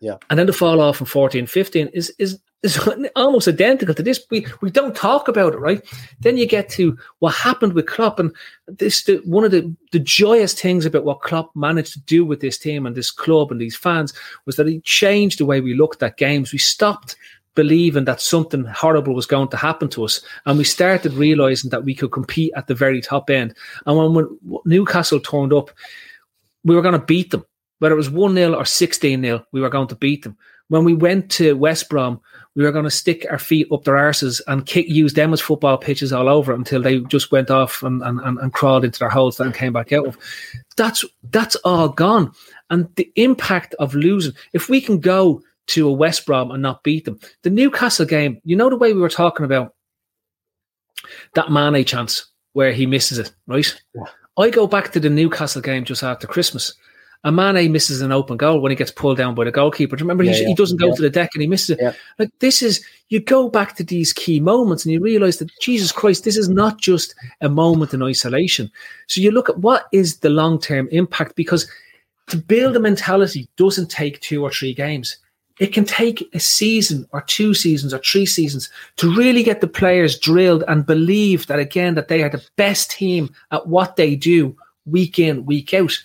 Yeah. 0.00 0.16
And 0.28 0.38
then 0.38 0.46
the 0.46 0.52
fall 0.52 0.80
off 0.80 1.00
in 1.00 1.06
14 1.06 1.46
15 1.46 1.88
is 1.88 2.12
is 2.18 2.40
is 2.62 2.78
almost 3.16 3.48
identical 3.48 3.94
to 3.94 4.02
this. 4.02 4.24
We 4.30 4.46
we 4.60 4.70
don't 4.70 4.94
talk 4.94 5.28
about 5.28 5.54
it, 5.54 5.58
right? 5.58 5.84
Then 6.20 6.36
you 6.36 6.46
get 6.46 6.68
to 6.70 6.96
what 7.18 7.34
happened 7.34 7.72
with 7.72 7.86
Klopp, 7.86 8.18
and 8.18 8.34
this 8.66 9.04
the, 9.04 9.18
one 9.24 9.44
of 9.44 9.50
the 9.50 9.74
the 9.92 9.98
joyous 9.98 10.54
things 10.54 10.84
about 10.84 11.04
what 11.04 11.20
Klopp 11.20 11.54
managed 11.54 11.92
to 11.94 12.00
do 12.00 12.24
with 12.24 12.40
this 12.40 12.58
team 12.58 12.86
and 12.86 12.96
this 12.96 13.10
club 13.10 13.50
and 13.50 13.60
these 13.60 13.76
fans 13.76 14.12
was 14.44 14.56
that 14.56 14.68
he 14.68 14.80
changed 14.80 15.38
the 15.38 15.46
way 15.46 15.60
we 15.60 15.74
looked 15.74 16.02
at 16.02 16.16
games. 16.16 16.52
We 16.52 16.58
stopped 16.58 17.16
believing 17.54 18.04
that 18.04 18.20
something 18.20 18.64
horrible 18.66 19.14
was 19.14 19.26
going 19.26 19.48
to 19.48 19.56
happen 19.56 19.88
to 19.88 20.04
us, 20.04 20.20
and 20.44 20.58
we 20.58 20.64
started 20.64 21.12
realizing 21.14 21.70
that 21.70 21.84
we 21.84 21.94
could 21.94 22.12
compete 22.12 22.52
at 22.54 22.66
the 22.66 22.74
very 22.74 23.00
top 23.00 23.30
end. 23.30 23.54
And 23.86 23.96
when, 23.96 24.14
when 24.14 24.60
Newcastle 24.64 25.20
turned 25.20 25.52
up, 25.52 25.70
we 26.64 26.74
were 26.74 26.82
going 26.82 26.98
to 26.98 27.06
beat 27.06 27.30
them. 27.30 27.44
Whether 27.78 27.94
it 27.94 27.98
was 27.98 28.10
1 28.10 28.34
0 28.34 28.54
or 28.54 28.64
16 28.64 29.22
0, 29.22 29.46
we 29.52 29.60
were 29.60 29.68
going 29.68 29.88
to 29.88 29.94
beat 29.94 30.22
them. 30.22 30.36
When 30.68 30.84
we 30.84 30.94
went 30.94 31.30
to 31.32 31.56
West 31.56 31.88
Brom, 31.88 32.20
we 32.56 32.64
were 32.64 32.72
going 32.72 32.84
to 32.84 32.90
stick 32.90 33.26
our 33.30 33.38
feet 33.38 33.68
up 33.70 33.84
their 33.84 33.94
arses 33.94 34.40
and 34.46 34.64
kick, 34.64 34.88
use 34.88 35.12
them 35.12 35.34
as 35.34 35.42
football 35.42 35.76
pitches 35.76 36.12
all 36.12 36.28
over 36.28 36.54
until 36.54 36.82
they 36.82 37.00
just 37.00 37.30
went 37.30 37.50
off 37.50 37.82
and, 37.82 38.02
and, 38.02 38.18
and 38.20 38.52
crawled 38.54 38.84
into 38.84 38.98
their 38.98 39.10
holes 39.10 39.38
and 39.38 39.54
came 39.54 39.74
back 39.74 39.92
out 39.92 40.06
of. 40.06 40.16
That's 40.76 41.04
that's 41.30 41.54
all 41.56 41.90
gone. 41.90 42.32
And 42.70 42.88
the 42.96 43.12
impact 43.16 43.74
of 43.74 43.94
losing, 43.94 44.32
if 44.54 44.70
we 44.70 44.80
can 44.80 44.98
go 44.98 45.42
to 45.68 45.86
a 45.86 45.92
West 45.92 46.24
Brom 46.24 46.50
and 46.50 46.62
not 46.62 46.82
beat 46.82 47.04
them, 47.04 47.20
the 47.42 47.50
Newcastle 47.50 48.06
game, 48.06 48.40
you 48.42 48.56
know 48.56 48.70
the 48.70 48.76
way 48.76 48.94
we 48.94 49.00
were 49.00 49.10
talking 49.10 49.44
about 49.44 49.74
that 51.34 51.52
Mane 51.52 51.84
chance 51.84 52.26
where 52.54 52.72
he 52.72 52.86
misses 52.86 53.18
it, 53.18 53.32
right? 53.46 53.80
Yeah. 53.94 54.04
I 54.38 54.50
go 54.50 54.66
back 54.66 54.92
to 54.92 55.00
the 55.00 55.10
Newcastle 55.10 55.62
game 55.62 55.84
just 55.84 56.02
after 56.02 56.26
Christmas 56.26 56.72
a 57.26 57.32
Mane 57.32 57.72
misses 57.72 58.02
an 58.02 58.12
open 58.12 58.36
goal 58.36 58.60
when 58.60 58.70
he 58.70 58.76
gets 58.76 58.92
pulled 58.92 59.18
down 59.18 59.34
by 59.34 59.42
the 59.42 59.50
goalkeeper. 59.50 59.96
Remember, 59.96 60.22
yeah, 60.22 60.32
he, 60.32 60.42
yeah, 60.42 60.46
he, 60.46 60.54
doesn't 60.54 60.78
go 60.78 60.86
yeah. 60.86 60.94
to 60.94 61.02
the 61.02 61.10
deck 61.10 61.30
and 61.34 61.42
he 61.42 61.48
misses 61.48 61.76
it. 61.76 61.96
Like 62.20 62.30
this 62.38 62.62
is 62.62 62.84
you 63.08 63.18
go 63.18 63.48
back 63.48 63.74
to 63.76 63.84
these 63.84 64.12
key 64.12 64.38
moments 64.38 64.84
and 64.84 64.92
you 64.92 65.00
realize 65.00 65.38
that 65.38 65.50
Jesus 65.60 65.90
Christ, 65.90 66.22
this 66.22 66.36
is 66.36 66.48
not 66.48 66.80
just 66.80 67.16
a 67.40 67.48
moment 67.48 67.92
in 67.92 68.00
isolation. 68.00 68.70
So 69.08 69.20
you 69.20 69.32
look 69.32 69.48
at 69.48 69.58
what 69.58 69.88
is 69.90 70.18
the 70.18 70.28
long 70.28 70.60
term 70.60 70.88
impact 70.92 71.34
because 71.34 71.68
to 72.28 72.36
build 72.36 72.76
a 72.76 72.80
mentality 72.80 73.48
doesn't 73.56 73.90
take 73.90 74.20
two 74.20 74.44
or 74.44 74.52
three 74.52 74.72
games. 74.72 75.16
It 75.58 75.72
can 75.72 75.84
take 75.84 76.28
a 76.32 76.38
season 76.38 77.08
or 77.10 77.22
two 77.22 77.54
seasons 77.54 77.92
or 77.92 77.98
three 77.98 78.26
seasons 78.26 78.70
to 78.98 79.12
really 79.16 79.42
get 79.42 79.60
the 79.60 79.66
players 79.66 80.16
drilled 80.16 80.62
and 80.68 80.86
believe 80.86 81.48
that 81.48 81.58
again 81.58 81.96
that 81.96 82.06
they 82.06 82.22
are 82.22 82.28
the 82.28 82.44
best 82.54 82.92
team 82.92 83.34
at 83.50 83.66
what 83.66 83.96
they 83.96 84.14
do 84.14 84.56
week 84.84 85.18
in, 85.18 85.44
week 85.44 85.74
out. 85.74 85.98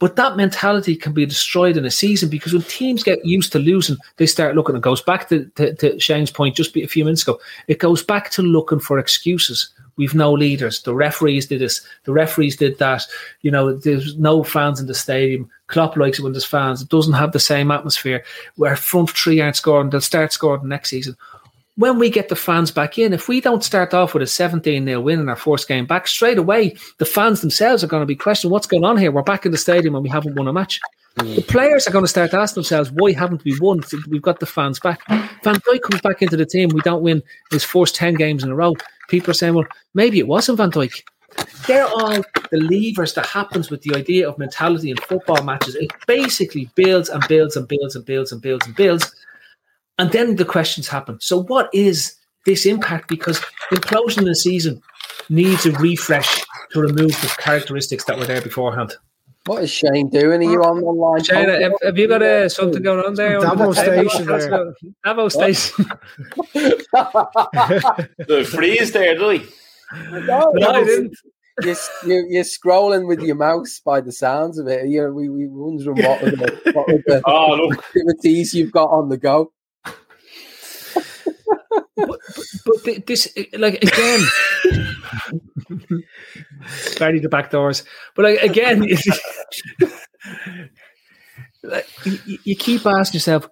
But 0.00 0.16
that 0.16 0.36
mentality 0.36 0.94
can 0.94 1.12
be 1.12 1.26
destroyed 1.26 1.76
in 1.76 1.84
a 1.84 1.90
season 1.90 2.28
because 2.28 2.52
when 2.52 2.62
teams 2.62 3.02
get 3.02 3.24
used 3.24 3.50
to 3.52 3.58
losing, 3.58 3.96
they 4.16 4.26
start 4.26 4.54
looking. 4.54 4.76
It 4.76 4.82
goes 4.82 5.02
back 5.02 5.28
to, 5.28 5.44
to, 5.56 5.74
to 5.74 5.98
Shane's 5.98 6.30
point 6.30 6.54
just 6.54 6.76
a 6.76 6.86
few 6.86 7.04
minutes 7.04 7.22
ago. 7.22 7.40
It 7.66 7.80
goes 7.80 8.02
back 8.02 8.30
to 8.30 8.42
looking 8.42 8.78
for 8.78 8.98
excuses. 8.98 9.70
We've 9.96 10.14
no 10.14 10.32
leaders. 10.32 10.82
The 10.82 10.94
referees 10.94 11.46
did 11.46 11.60
this. 11.60 11.84
The 12.04 12.12
referees 12.12 12.54
did 12.54 12.78
that. 12.78 13.02
You 13.42 13.50
know, 13.50 13.72
there's 13.72 14.16
no 14.16 14.44
fans 14.44 14.78
in 14.78 14.86
the 14.86 14.94
stadium. 14.94 15.50
Klopp 15.66 15.96
likes 15.96 16.20
it 16.20 16.22
when 16.22 16.32
there's 16.32 16.44
fans. 16.44 16.80
It 16.80 16.88
doesn't 16.88 17.14
have 17.14 17.32
the 17.32 17.40
same 17.40 17.72
atmosphere. 17.72 18.24
Where 18.54 18.76
front 18.76 19.10
three 19.10 19.40
aren't 19.40 19.56
scoring, 19.56 19.90
they'll 19.90 20.00
start 20.00 20.32
scoring 20.32 20.68
next 20.68 20.90
season 20.90 21.16
when 21.78 21.96
we 22.00 22.10
get 22.10 22.28
the 22.28 22.34
fans 22.34 22.72
back 22.72 22.98
in, 22.98 23.12
if 23.12 23.28
we 23.28 23.40
don't 23.40 23.62
start 23.62 23.94
off 23.94 24.12
with 24.12 24.22
a 24.22 24.26
17 24.26 24.84
0 24.84 25.00
win 25.00 25.20
in 25.20 25.28
our 25.28 25.36
first 25.36 25.68
game 25.68 25.86
back, 25.86 26.08
straight 26.08 26.36
away, 26.36 26.76
the 26.98 27.04
fans 27.04 27.40
themselves 27.40 27.84
are 27.84 27.86
going 27.86 28.02
to 28.02 28.06
be 28.06 28.16
questioning 28.16 28.52
what's 28.52 28.66
going 28.66 28.84
on 28.84 28.96
here. 28.96 29.12
We're 29.12 29.22
back 29.22 29.46
in 29.46 29.52
the 29.52 29.58
stadium 29.58 29.94
and 29.94 30.02
we 30.02 30.10
haven't 30.10 30.34
won 30.34 30.48
a 30.48 30.52
match. 30.52 30.80
Mm. 31.18 31.36
The 31.36 31.42
players 31.42 31.86
are 31.86 31.92
going 31.92 32.02
to 32.02 32.08
start 32.08 32.34
asking 32.34 32.62
themselves, 32.62 32.90
why 32.90 33.12
haven't 33.12 33.44
we 33.44 33.56
won? 33.60 33.80
We've 34.08 34.20
got 34.20 34.40
the 34.40 34.46
fans 34.46 34.80
back. 34.80 35.06
Van 35.08 35.54
Dijk 35.54 35.82
comes 35.82 36.02
back 36.02 36.20
into 36.20 36.36
the 36.36 36.46
team. 36.46 36.70
We 36.70 36.80
don't 36.80 37.02
win 37.02 37.22
his 37.52 37.62
first 37.62 37.94
10 37.94 38.14
games 38.14 38.42
in 38.42 38.50
a 38.50 38.56
row. 38.56 38.74
People 39.08 39.30
are 39.30 39.34
saying, 39.34 39.54
well, 39.54 39.66
maybe 39.94 40.18
it 40.18 40.26
wasn't 40.26 40.58
Van 40.58 40.72
Dijk. 40.72 41.04
They're 41.68 41.86
all 41.86 42.24
the 42.50 42.58
levers 42.60 43.14
that 43.14 43.26
happens 43.26 43.70
with 43.70 43.82
the 43.82 43.94
idea 43.94 44.28
of 44.28 44.36
mentality 44.36 44.90
in 44.90 44.96
football 44.96 45.44
matches. 45.44 45.76
It 45.76 45.92
basically 46.08 46.68
builds 46.74 47.08
and 47.08 47.22
builds 47.28 47.56
and 47.56 47.68
builds 47.68 47.94
and 47.94 48.04
builds 48.04 48.32
and 48.32 48.42
builds 48.42 48.66
and 48.66 48.74
builds. 48.74 49.04
And 49.04 49.12
then 49.98 50.36
the 50.36 50.44
questions 50.44 50.88
happen. 50.88 51.18
So, 51.20 51.42
what 51.42 51.68
is 51.72 52.14
this 52.46 52.66
impact? 52.66 53.08
Because 53.08 53.40
implosion 53.70 54.18
in 54.18 54.24
the 54.24 54.34
season 54.34 54.80
needs 55.28 55.66
a 55.66 55.72
refresh 55.72 56.44
to 56.72 56.80
remove 56.80 57.10
the 57.20 57.34
characteristics 57.38 58.04
that 58.04 58.18
were 58.18 58.26
there 58.26 58.40
beforehand. 58.40 58.94
What 59.46 59.62
is 59.62 59.70
Shane 59.70 60.10
doing? 60.10 60.46
Are 60.46 60.52
you 60.52 60.62
on 60.62 60.80
the 60.80 60.90
line? 60.90 61.24
Shane, 61.24 61.48
have, 61.48 61.72
have, 61.82 61.98
you 61.98 62.06
got 62.06 62.22
uh, 62.22 62.48
something 62.50 62.82
going 62.82 63.04
on 63.04 63.14
there? 63.14 63.40
Davo 63.40 63.72
station. 63.72 64.26
Davo 65.06 65.32
station. 65.32 65.86
the 68.26 68.44
freeze 68.44 68.92
there, 68.92 69.14
do 69.16 69.28
we? 69.28 69.46
No, 70.26 70.52
I 70.68 70.84
didn't. 70.84 71.16
you're, 71.62 71.76
you're, 72.04 72.26
you're 72.26 72.44
scrolling 72.44 73.08
with 73.08 73.20
your 73.20 73.36
mouse 73.36 73.80
by 73.82 74.02
the 74.02 74.12
sounds 74.12 74.58
of 74.58 74.68
it. 74.68 74.86
You 74.86 75.04
know, 75.04 75.12
we 75.12 75.30
we 75.30 75.46
wondering 75.48 75.96
what 76.04 76.22
are 76.22 76.30
the, 76.30 76.72
what 76.74 76.88
are 76.90 77.02
the 77.06 77.22
Oh, 77.26 77.54
look. 77.54 77.78
activities 77.78 78.52
you've 78.52 78.72
got 78.72 78.90
on 78.90 79.08
the 79.08 79.16
go. 79.16 79.50
But, 82.06 82.20
but 82.64 82.84
th- 82.84 83.06
this, 83.06 83.28
like 83.54 83.82
again, 83.82 84.20
Barry 86.98 87.20
the 87.20 87.28
back 87.28 87.50
doors. 87.50 87.84
But 88.14 88.24
like 88.24 88.42
again, 88.42 88.80
like, 91.62 91.88
you, 92.04 92.38
you 92.44 92.56
keep 92.56 92.86
asking 92.86 93.18
yourself, 93.18 93.48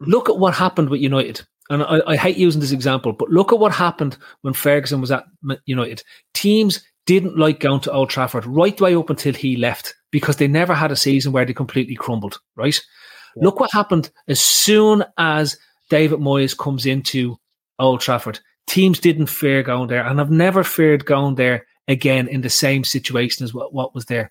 look 0.00 0.28
at 0.28 0.38
what 0.38 0.54
happened 0.54 0.90
with 0.90 1.00
United. 1.00 1.42
And 1.70 1.82
I, 1.82 2.00
I 2.06 2.16
hate 2.16 2.38
using 2.38 2.60
this 2.60 2.72
example, 2.72 3.12
but 3.12 3.28
look 3.28 3.52
at 3.52 3.58
what 3.58 3.72
happened 3.72 4.16
when 4.40 4.54
Ferguson 4.54 5.00
was 5.00 5.10
at 5.10 5.24
United. 5.66 6.02
Teams 6.32 6.82
didn't 7.06 7.38
like 7.38 7.60
going 7.60 7.80
to 7.80 7.92
Old 7.92 8.10
Trafford 8.10 8.46
right 8.46 8.76
the 8.76 8.84
way 8.84 8.94
up 8.94 9.10
until 9.10 9.34
he 9.34 9.56
left 9.56 9.94
because 10.10 10.36
they 10.36 10.48
never 10.48 10.74
had 10.74 10.90
a 10.90 10.96
season 10.96 11.32
where 11.32 11.44
they 11.44 11.52
completely 11.52 11.94
crumbled, 11.94 12.40
right? 12.56 12.80
Look 13.36 13.60
what 13.60 13.70
happened 13.72 14.10
as 14.26 14.40
soon 14.40 15.04
as 15.16 15.56
David 15.90 16.18
Moyes 16.18 16.56
comes 16.56 16.86
into 16.86 17.38
Old 17.78 18.00
Trafford. 18.00 18.40
Teams 18.66 19.00
didn't 19.00 19.26
fear 19.26 19.62
going 19.62 19.88
there 19.88 20.06
and 20.06 20.20
I've 20.20 20.30
never 20.30 20.64
feared 20.64 21.04
going 21.04 21.36
there 21.36 21.66
again 21.86 22.28
in 22.28 22.42
the 22.42 22.50
same 22.50 22.84
situation 22.84 23.44
as 23.44 23.54
what, 23.54 23.72
what 23.72 23.94
was 23.94 24.06
there. 24.06 24.30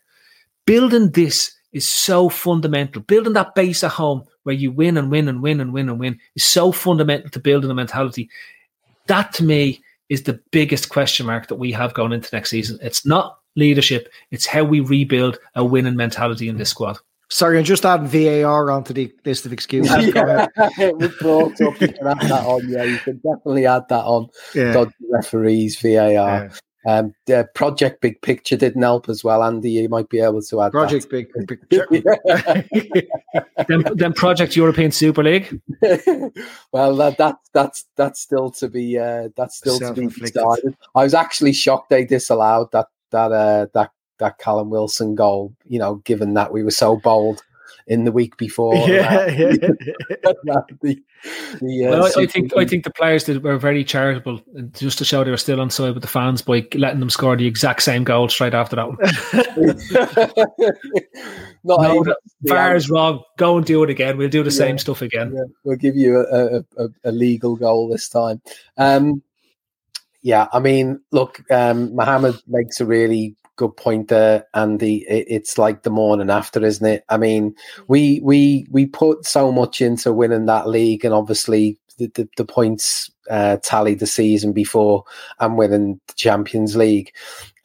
Building 0.66 1.12
this 1.12 1.56
is 1.74 1.88
so 1.88 2.30
fundamental. 2.30 3.02
Building 3.02 3.34
that 3.34 3.56
base 3.56 3.84
at 3.84 3.92
home 3.92 4.24
where 4.44 4.56
you 4.56 4.72
win 4.72 4.98
and 4.98 5.12
win 5.12 5.28
and 5.28 5.42
win 5.42 5.60
and 5.60 5.74
win 5.74 5.90
and 5.90 6.00
win 6.00 6.20
is 6.36 6.44
so 6.44 6.72
fundamental 6.72 7.30
to 7.30 7.40
building 7.40 7.72
a 7.72 7.74
mentality. 7.74 8.30
That 9.08 9.34
to 9.34 9.44
me 9.44 9.82
is 10.10 10.24
the 10.24 10.40
biggest 10.52 10.90
question 10.90 11.26
mark 11.26 11.48
that 11.48 11.56
we 11.56 11.72
have 11.72 11.94
going 11.94 12.14
into 12.14 12.30
next 12.34 12.50
season. 12.50 12.80
It's 12.82 13.06
not 13.06 13.40
leadership, 13.56 14.10
it's 14.32 14.46
how 14.46 14.64
we 14.64 14.80
rebuild 14.80 15.40
a 15.56 15.66
winning 15.66 15.96
mentality 15.96 16.48
in 16.48 16.58
this 16.58 16.70
squad. 16.70 16.98
Sorry, 17.30 17.58
I'm 17.58 17.66
just 17.66 17.86
adding 17.86 18.08
VAR 18.08 18.72
onto 18.72 18.94
the 18.94 19.14
list 19.26 19.46
of 19.46 19.52
excuses. 19.54 20.14
Go 20.14 20.22
ahead. 20.22 20.50
it 20.78 20.98
was 20.98 21.14
brought 21.20 21.60
up. 21.62 21.80
You 21.82 21.90
can 21.90 22.08
add 22.08 22.22
that 22.22 22.46
on. 22.46 22.70
Yeah, 22.70 22.84
you 22.84 22.98
can 23.00 23.18
definitely 23.18 23.66
add 23.66 23.84
that 23.90 24.06
on. 24.06 24.30
Yeah. 24.56 24.74
Dodgy 24.74 24.94
referees, 25.12 25.80
VAR. 25.80 26.50
Um, 26.88 27.14
the 27.26 27.46
Project 27.54 28.00
Big 28.00 28.22
Picture 28.22 28.56
didn't 28.56 28.82
help 28.82 29.10
as 29.10 29.22
well, 29.22 29.44
Andy. 29.44 29.72
You 29.72 29.90
might 29.90 30.08
be 30.08 30.22
able 30.22 30.42
to 30.42 30.62
add 30.62 30.72
Project 30.72 31.10
Big 31.10 31.28
Picture. 31.46 31.86
then, 33.68 33.84
then 33.96 34.14
Project 34.14 34.56
European 34.56 34.94
Super 34.94 35.22
League. 35.22 35.60
well, 36.72 36.96
that, 36.96 37.18
that 37.18 37.36
that's 37.52 37.86
that's 37.98 38.22
still 38.22 38.52
to 38.52 38.70
be 38.70 38.98
uh, 38.98 39.28
that's 39.36 39.58
still 39.58 39.80
to 39.80 39.82
be 39.82 39.86
Self-inflicted. 39.86 40.34
decided. 40.36 40.78
I 40.96 41.04
was 41.04 41.14
actually 41.14 41.52
shocked 41.52 41.90
they 41.90 42.06
disallowed 42.06 42.72
that 42.72 42.88
that 43.12 43.32
uh, 43.34 43.68
that 43.74 43.92
that 44.20 44.38
Callum 44.40 44.70
Wilson 44.70 45.16
goal. 45.16 45.54
You 45.66 45.80
know, 45.80 45.96
given 46.06 46.34
that 46.36 46.52
we 46.52 46.64
were 46.64 46.72
so 46.72 46.98
bold 46.98 47.44
in 47.88 48.04
the 48.04 48.12
week 48.12 48.38
before. 48.38 48.76
Yeah, 48.88 49.28
yeah. 49.28 49.52
the, 50.82 51.02
the, 51.62 51.86
uh, 51.86 51.90
Well, 51.90 52.06
I, 52.06 52.22
I 52.22 52.26
think 52.26 52.56
I 52.56 52.66
think 52.66 52.84
the 52.84 52.92
players 52.92 53.24
that 53.26 53.42
were 53.42 53.58
very 53.58 53.84
charitable, 53.84 54.42
just 54.74 54.98
to 55.00 55.06
show 55.06 55.24
they 55.24 55.32
were 55.32 55.38
still 55.38 55.60
on 55.60 55.70
side 55.70 55.94
with 55.94 56.04
the 56.04 56.08
fans 56.08 56.42
by 56.42 56.68
letting 56.76 57.00
them 57.00 57.10
score 57.10 57.36
the 57.36 57.48
exact 57.48 57.82
same 57.84 58.04
goal 58.04 58.30
straight 58.30 58.54
after 58.54 58.76
that 58.76 58.88
one. 58.88 58.98
Not 61.64 61.82
no, 61.82 61.92
able 61.94 62.04
the 62.04 62.12
to 62.12 62.18
see 62.44 62.50
VAR 62.50 62.70
how- 62.70 62.76
is 62.76 62.90
wrong. 62.90 63.24
Go 63.38 63.58
and 63.58 63.66
do 63.66 63.84
it 63.84 63.90
again. 63.90 64.18
We'll 64.18 64.30
do 64.30 64.44
the 64.44 64.52
same 64.52 64.78
stuff 64.78 65.02
again. 65.02 65.34
Yeah, 65.34 65.44
we'll 65.64 65.78
give 65.78 65.96
you 65.96 66.20
a, 66.20 66.58
a, 66.58 66.64
a, 66.78 66.88
a 67.06 67.12
legal 67.12 67.56
goal 67.56 67.90
this 67.90 68.08
time. 68.10 68.42
Um, 68.78 69.22
yeah, 70.22 70.48
I 70.52 70.60
mean, 70.60 71.00
look, 71.12 71.42
um, 71.52 71.96
Mohammed 71.96 72.36
makes 72.48 72.82
a 72.82 72.86
really 72.86 73.36
good 73.58 73.76
point 73.76 74.08
there, 74.08 74.46
Andy. 74.54 75.06
It, 75.10 75.26
it's 75.28 75.58
like 75.58 75.84
the 75.84 75.90
morning 75.90 76.30
after, 76.30 76.64
isn't 76.64 76.86
it? 76.86 77.04
I 77.10 77.18
mean, 77.18 77.54
we 77.88 78.22
we 78.24 78.68
we 78.72 78.86
put 78.86 79.26
so 79.26 79.52
much 79.52 79.82
into 79.82 80.14
winning 80.14 80.46
that 80.46 80.70
league, 80.70 81.04
and 81.04 81.14
obviously 81.14 81.78
the 81.98 82.08
the, 82.16 82.30
the 82.38 82.46
points 82.46 83.12
uh, 83.30 83.58
tallied 83.58 84.00
the 84.00 84.08
season 84.08 84.54
before 84.54 85.04
and 85.40 85.58
winning 85.58 86.00
the 86.08 86.14
Champions 86.14 86.78
League. 86.78 87.14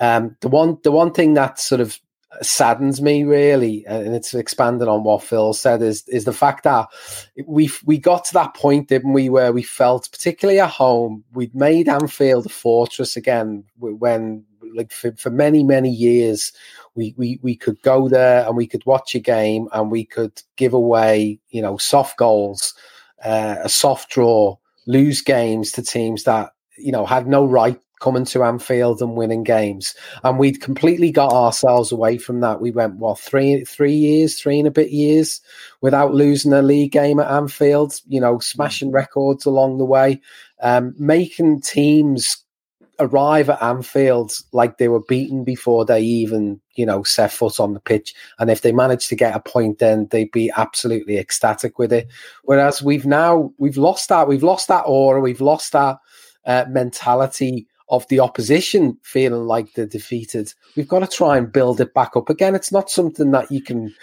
Um, 0.01 0.37
the 0.41 0.49
one 0.49 0.79
the 0.83 0.93
one 0.93 1.13
thing 1.13 1.35
that 1.35 1.61
sort 1.61 1.81
of 1.81 2.01
saddens 2.41 3.03
me 3.03 3.25
really, 3.25 3.85
and 3.87 4.15
it's 4.15 4.33
expanding 4.35 4.89
on 4.89 5.05
what 5.05 5.23
Phil 5.23 5.53
said, 5.53 5.83
is 5.83 6.09
is 6.09 6.25
the 6.25 6.33
fact 6.33 6.65
that 6.65 6.89
we 7.47 7.71
we 7.85 7.99
got 7.99 8.25
to 8.27 8.35
that 8.35 8.55
point, 8.55 8.89
didn't 8.89 9.13
we, 9.13 9.29
where 9.29 9.53
we 9.53 9.63
felt, 9.63 10.09
particularly 10.11 10.59
at 10.59 10.71
home, 10.71 11.25
we'd 11.33 11.55
made 11.55 11.89
Anfield 11.89 12.47
a 12.47 12.49
fortress 12.49 13.17
again. 13.17 13.65
When 13.79 14.45
like 14.75 14.93
for, 14.93 15.13
for 15.13 15.31
many 15.31 15.63
many 15.63 15.91
years, 15.91 16.53
we, 16.95 17.15
we 17.17 17.39
we 17.43 17.57
could 17.57 17.81
go 17.83 18.09
there 18.09 18.47
and 18.47 18.57
we 18.57 18.67
could 18.67 18.85
watch 18.87 19.15
a 19.15 19.21
game 19.21 19.69
and 19.73 19.91
we 19.91 20.05
could 20.05 20.43
give 20.57 20.75
away, 20.75 21.39
you 21.51 21.63
know, 21.63 21.77
soft 21.77 22.17
goals, 22.17 22.75
uh, 23.25 23.57
a 23.63 23.69
soft 23.69 24.11
draw, 24.11 24.57
lose 24.87 25.21
games 25.21 25.73
to 25.73 25.83
teams 25.83 26.25
that 26.25 26.53
you 26.77 26.93
know 26.93 27.07
had 27.07 27.27
no 27.27 27.45
right 27.45 27.79
coming 28.03 28.25
to 28.25 28.43
Anfield 28.43 29.01
and 29.01 29.15
winning 29.15 29.45
games. 29.45 29.95
And 30.25 30.39
we'd 30.39 30.61
completely 30.61 31.13
got 31.13 31.33
ourselves 31.33 31.93
away 31.93 32.19
from 32.19 32.41
that. 32.41 32.61
We 32.61 32.73
went 32.73 32.97
what 32.97 33.19
three 33.19 33.65
three 33.65 33.95
years, 33.95 34.39
three 34.39 34.59
and 34.59 34.69
a 34.69 34.73
bit 34.73 34.91
years 34.91 35.41
without 35.81 36.13
losing 36.13 36.53
a 36.53 36.63
league 36.63 36.93
game 36.93 37.21
at 37.21 37.31
Anfield. 37.31 37.95
You 38.09 38.21
know, 38.21 38.41
smashing 38.41 38.91
records 38.91 39.47
along 39.47 39.79
the 39.79 39.85
way, 39.85 40.21
um, 40.61 40.95
making 40.99 41.61
teams 41.61 42.42
arrive 43.03 43.51
at 43.51 43.63
Anfield 43.63 44.33
like 44.53 44.79
they 44.79 44.89
were 44.89 45.03
beaten 45.03 45.45
before 45.45 45.85
they 45.85 46.01
even, 46.01 46.61
you 46.75 46.87
know, 46.87 47.03
set 47.03 47.33
foot 47.33 47.61
on 47.61 47.75
the 47.75 47.81
pitch. 47.81 48.15
And 48.39 48.51
if 48.51 48.63
they 48.63 48.73
managed 48.73 49.09
to 49.11 49.17
get 49.17 49.37
a 49.37 49.41
point, 49.41 49.79
then 49.79 50.09
they'd 50.11 50.31
be 50.31 50.51
absolutely 50.57 51.19
ecstatic 51.19 51.79
with 51.79 51.93
it. 51.93 52.09
Whereas 52.45 52.83
we've 52.83 53.07
now 53.07 53.53
we've 53.59 53.77
lost 53.77 54.09
that, 54.09 54.29
we've 54.29 54.43
lost 54.43 54.69
that 54.69 54.85
aura, 54.87 55.21
we've 55.21 55.41
lost 55.41 55.73
that 55.73 55.99
uh, 56.47 56.65
mentality 56.69 57.67
of 57.89 58.09
the 58.09 58.21
opposition 58.21 58.97
feeling 59.03 59.47
like 59.47 59.75
they're 59.75 59.87
defeated. 59.87 60.53
We've 60.77 60.89
got 60.89 61.01
to 61.01 61.07
try 61.07 61.37
and 61.37 61.53
build 61.53 61.81
it 61.81 61.93
back 61.93 62.17
up 62.17 62.31
again. 62.31 62.55
It's 62.55 62.73
not 62.73 62.89
something 62.89 63.33
that 63.33 63.51
you 63.51 63.61
can 63.61 63.95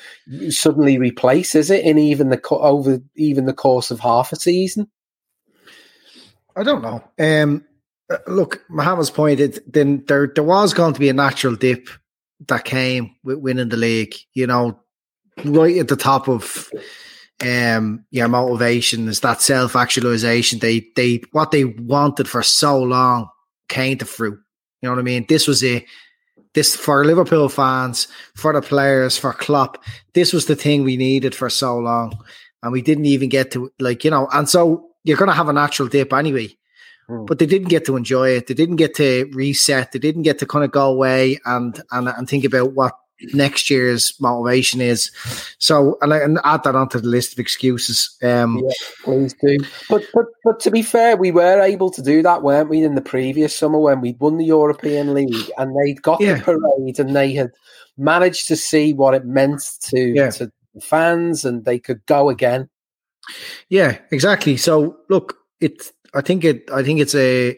suddenly 0.50 1.00
replace, 1.00 1.56
is 1.56 1.72
it? 1.72 1.84
In 1.84 1.98
even 1.98 2.30
the 2.30 2.40
over 2.52 3.00
even 3.16 3.46
the 3.46 3.54
course 3.54 3.90
of 3.90 4.00
half 4.00 4.32
a 4.32 4.36
season. 4.36 4.88
I 6.56 6.64
don't 6.64 6.82
know. 6.82 7.04
Um, 7.18 7.66
look, 8.28 8.64
Mohammed's 8.70 9.10
pointed. 9.10 9.62
Then 9.68 10.04
there 10.08 10.28
there 10.28 10.44
was 10.44 10.74
going 10.74 10.94
to 10.94 11.00
be 11.00 11.10
a 11.10 11.14
natural 11.14 11.56
dip 11.56 11.90
that 12.48 12.66
came 12.66 13.16
with 13.24 13.40
winning 13.40 13.70
the 13.70 13.78
league. 13.78 14.16
You 14.34 14.48
know, 14.48 14.80
right 15.46 15.78
at 15.78 15.88
the 15.88 15.96
top 15.96 16.28
of 16.28 16.70
um 17.42 18.04
your 18.12 18.28
motivation 18.28 19.08
is 19.08 19.22
that 19.22 19.42
self 19.42 19.76
actualization. 19.76 20.60
They 20.60 20.88
they 20.96 21.22
what 21.32 21.52
they 21.52 21.66
wanted 21.66 22.28
for 22.28 22.44
so 22.44 22.82
long 22.82 23.30
came 23.68 23.98
to 24.00 24.06
fruit. 24.06 24.40
You 24.82 24.90
know 24.90 24.96
what 24.96 25.00
I 25.00 25.04
mean? 25.04 25.26
This 25.28 25.48
was 25.48 25.62
it. 25.64 25.86
This 26.56 26.76
for 26.76 27.06
Liverpool 27.06 27.48
fans, 27.48 28.08
for 28.36 28.54
the 28.54 28.62
players, 28.62 29.18
for 29.18 29.34
Klopp. 29.34 29.84
This 30.14 30.34
was 30.34 30.48
the 30.48 30.56
thing 30.56 30.84
we 30.84 30.98
needed 30.98 31.36
for 31.36 31.48
so 31.50 31.78
long, 31.78 32.18
and 32.64 32.72
we 32.72 32.82
didn't 32.82 33.06
even 33.06 33.30
get 33.30 33.52
to 33.52 33.72
like 33.80 34.04
you 34.04 34.10
know. 34.10 34.28
And 34.34 34.50
so 34.50 34.88
you're 35.04 35.18
going 35.18 35.30
to 35.30 35.36
have 35.36 35.48
a 35.48 35.54
natural 35.54 35.88
dip 35.88 36.12
anyway 36.12 36.56
but 37.26 37.40
they 37.40 37.46
didn't 37.46 37.70
get 37.70 37.86
to 37.86 37.96
enjoy 37.96 38.30
it. 38.30 38.48
They 38.48 38.54
didn't 38.54 38.78
get 38.78 38.96
to 38.96 39.30
reset. 39.34 39.92
They 39.92 40.00
didn't 40.00 40.24
get 40.24 40.40
to 40.40 40.46
kind 40.46 40.64
of 40.66 40.72
go 40.72 40.90
away 40.90 41.40
and 41.46 41.82
and, 41.92 42.08
and 42.10 42.28
think 42.30 42.46
about 42.46 42.74
what 42.74 42.94
next 43.34 43.70
year's 43.70 44.14
motivation 44.22 44.80
is. 44.80 45.12
So 45.58 45.98
and, 46.02 46.14
I, 46.14 46.20
and 46.20 46.40
add 46.46 46.64
that 46.64 46.76
onto 46.76 47.00
the 47.00 47.08
list 47.08 47.34
of 47.34 47.40
excuses. 47.40 48.16
Um, 48.24 48.60
Yeah, 48.64 48.72
please 49.04 49.36
do. 49.42 49.58
But 49.90 50.04
but 50.14 50.26
but 50.44 50.60
to 50.62 50.72
be 50.72 50.82
fair, 50.82 51.18
we 51.18 51.32
were 51.32 51.60
able 51.62 51.92
to 51.92 52.02
do 52.02 52.22
that, 52.24 52.44
weren't 52.44 52.70
we, 52.70 52.84
in 52.84 52.96
the 52.96 53.02
previous 53.02 53.56
summer 53.56 53.80
when 53.80 54.02
we'd 54.02 54.20
won 54.20 54.38
the 54.38 54.46
European 54.46 55.14
League 55.14 55.52
and 55.58 55.76
they'd 55.76 56.02
got 56.02 56.22
Yeah. 56.22 56.36
the 56.36 56.44
parade 56.44 57.00
and 57.00 57.16
they 57.16 57.34
had 57.34 57.52
managed 57.98 58.48
to 58.48 58.56
see 58.56 58.94
what 58.94 59.14
it 59.14 59.26
meant 59.26 59.62
to 59.90 60.00
Yeah. 60.00 60.30
to 60.32 60.52
fans 60.82 61.44
and 61.44 61.66
they 61.66 61.80
could 61.80 62.06
go 62.06 62.30
again. 62.30 62.70
Yeah, 63.68 63.98
exactly. 64.12 64.56
So 64.56 64.96
look, 65.10 65.36
it's 65.60 65.92
I 66.14 66.22
think 66.22 66.44
it 66.44 66.70
I 66.72 66.84
think 66.84 67.00
it's 67.00 67.16
a 67.16 67.58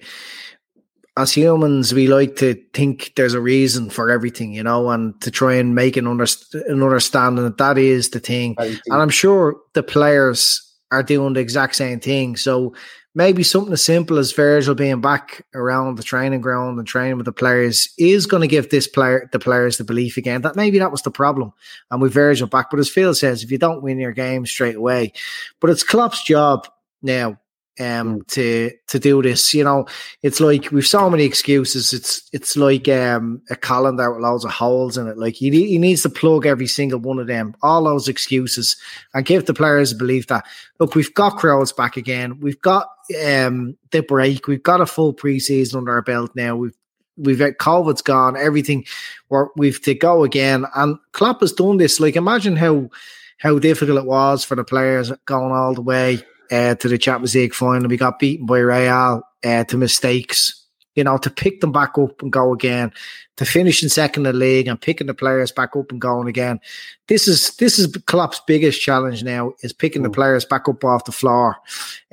as 1.18 1.34
humans 1.34 1.94
we 1.94 2.08
like 2.08 2.38
to 2.38 2.56
think 2.74 3.14
there's 3.16 3.34
a 3.34 3.42
reason 3.42 3.90
for 3.90 4.10
everything, 4.10 4.54
you 4.54 4.64
know, 4.64 4.90
and 4.90 5.20
to 5.22 5.30
try 5.30 5.56
and 5.56 5.76
make 5.76 5.98
an, 5.98 6.06
underst- 6.06 6.56
an 6.70 6.82
understanding 6.82 7.44
that 7.44 7.58
that 7.58 7.78
is 7.78 8.10
the 8.10 8.20
thing. 8.20 8.56
And 8.60 8.80
I'm 9.02 9.10
sure 9.10 9.58
the 9.74 9.84
players 9.84 10.62
are 10.90 11.04
doing 11.04 11.34
the 11.34 11.42
exact 11.42 11.76
same 11.76 12.00
thing. 12.00 12.38
So 12.38 12.74
maybe 13.14 13.44
something 13.44 13.74
as 13.74 13.82
simple 13.82 14.18
as 14.20 14.32
Virgil 14.32 14.74
being 14.74 15.02
back 15.02 15.46
around 15.54 15.98
the 15.98 16.04
training 16.04 16.40
ground 16.40 16.78
and 16.78 16.88
training 16.88 17.18
with 17.18 17.26
the 17.26 17.34
players 17.34 17.90
is 17.98 18.26
going 18.26 18.42
to 18.42 18.48
give 18.48 18.70
this 18.70 18.88
player 18.88 19.30
the 19.34 19.40
players 19.40 19.78
the 19.78 19.84
belief 19.84 20.16
again 20.16 20.42
that 20.42 20.56
maybe 20.56 20.80
that 20.80 20.92
was 20.92 21.02
the 21.02 21.12
problem. 21.12 21.52
And 21.90 22.02
with 22.02 22.14
Virgil 22.14 22.48
back, 22.48 22.70
but 22.70 22.80
as 22.80 22.90
Phil 22.90 23.14
says, 23.14 23.44
if 23.44 23.52
you 23.52 23.58
don't 23.58 23.84
win 23.84 24.00
your 24.00 24.14
game 24.14 24.46
straight 24.46 24.76
away, 24.76 25.12
but 25.60 25.70
it's 25.70 25.84
Klopp's 25.84 26.24
job 26.24 26.68
now 27.02 27.38
um 27.80 28.22
to 28.28 28.72
to 28.88 29.00
do 29.00 29.22
this. 29.22 29.54
You 29.54 29.64
know, 29.64 29.86
it's 30.22 30.40
like 30.40 30.72
we've 30.72 30.86
so 30.86 31.10
many 31.10 31.24
excuses. 31.24 31.94
It's 31.94 32.30
it's 32.34 32.58
like 32.58 32.88
um 32.90 33.42
a 33.50 33.56
calendar 33.56 34.12
with 34.12 34.22
loads 34.22 34.46
of 34.46 34.52
holes 34.52 34.98
in 34.98 35.08
it. 35.08 35.18
Like 35.18 35.36
he 35.36 35.50
he 35.50 35.78
needs 35.78 36.04
to 36.04 36.10
plug 36.10 36.46
every 36.46 36.68
single 36.68 37.00
one 37.00 37.20
of 37.20 37.28
them, 37.28 37.56
all 37.62 37.84
those 37.84 38.08
excuses, 38.08 38.76
and 39.14 39.26
give 39.26 39.46
the 39.46 39.54
players 39.54 39.92
a 39.92 39.96
belief 39.96 40.28
that 40.28 40.46
look, 40.80 40.96
we've 40.96 41.14
got 41.14 41.38
crowds 41.38 41.72
back 41.72 41.98
again. 41.98 42.40
We've 42.40 42.62
got 42.62 42.88
um 43.26 43.78
the 43.92 44.02
break. 44.02 44.48
We've 44.48 44.64
got 44.64 44.82
a 44.82 44.86
full 44.86 45.14
preseason 45.14 45.76
under 45.76 45.94
our 45.94 46.02
belt 46.02 46.32
now. 46.36 46.56
We've 46.56 46.76
we've 47.18 47.40
got 47.40 47.54
COVID's 47.54 48.02
gone, 48.02 48.36
everything 48.36 48.86
we're, 49.30 49.48
we've 49.56 49.82
to 49.84 49.94
go 49.94 50.24
again. 50.24 50.66
And 50.76 50.98
Klopp 51.14 51.42
has 51.42 51.54
done 51.54 51.78
this. 51.78 52.00
Like 52.00 52.16
imagine 52.16 52.58
how 52.58 52.90
how 53.38 53.58
difficult 53.60 53.98
it 53.98 54.06
was 54.06 54.44
for 54.44 54.56
the 54.56 54.64
players 54.64 55.12
going 55.26 55.52
all 55.52 55.74
the 55.74 55.82
way 55.82 56.22
uh, 56.52 56.76
to 56.76 56.88
the 56.88 56.98
Champions 56.98 57.36
League 57.36 57.54
final. 57.54 57.88
We 57.88 57.98
got 57.98 58.20
beaten 58.20 58.46
by 58.46 58.60
Real 58.60 59.22
uh, 59.44 59.64
to 59.64 59.78
mistakes. 59.78 60.58
You 60.96 61.06
know, 61.06 61.18
to 61.20 61.30
pick 61.30 61.62
them 61.62 61.72
back 61.72 61.98
up 61.98 62.22
and 62.22 62.34
go 62.34 62.52
again, 62.52 62.92
to 63.38 63.46
finish 63.46 63.82
in 63.82 63.88
second 63.88 64.26
in 64.26 64.34
the 64.34 64.38
league 64.38 64.68
and 64.68 64.80
picking 64.80 65.08
the 65.08 65.14
players 65.14 65.50
back 65.50 65.74
up 65.78 65.90
and 65.90 66.02
going 66.02 66.28
again. 66.28 66.60
This 67.08 67.30
is 67.30 67.56
this 67.56 67.80
is 67.80 67.88
Klopp's 68.06 68.42
biggest 68.46 68.82
challenge 68.82 69.24
now 69.24 69.54
is 69.64 69.72
picking 69.72 70.02
mm. 70.02 70.06
the 70.06 70.10
players 70.10 70.44
back 70.44 70.68
up 70.68 70.84
off 70.84 71.06
the 71.06 71.14
floor. 71.14 71.56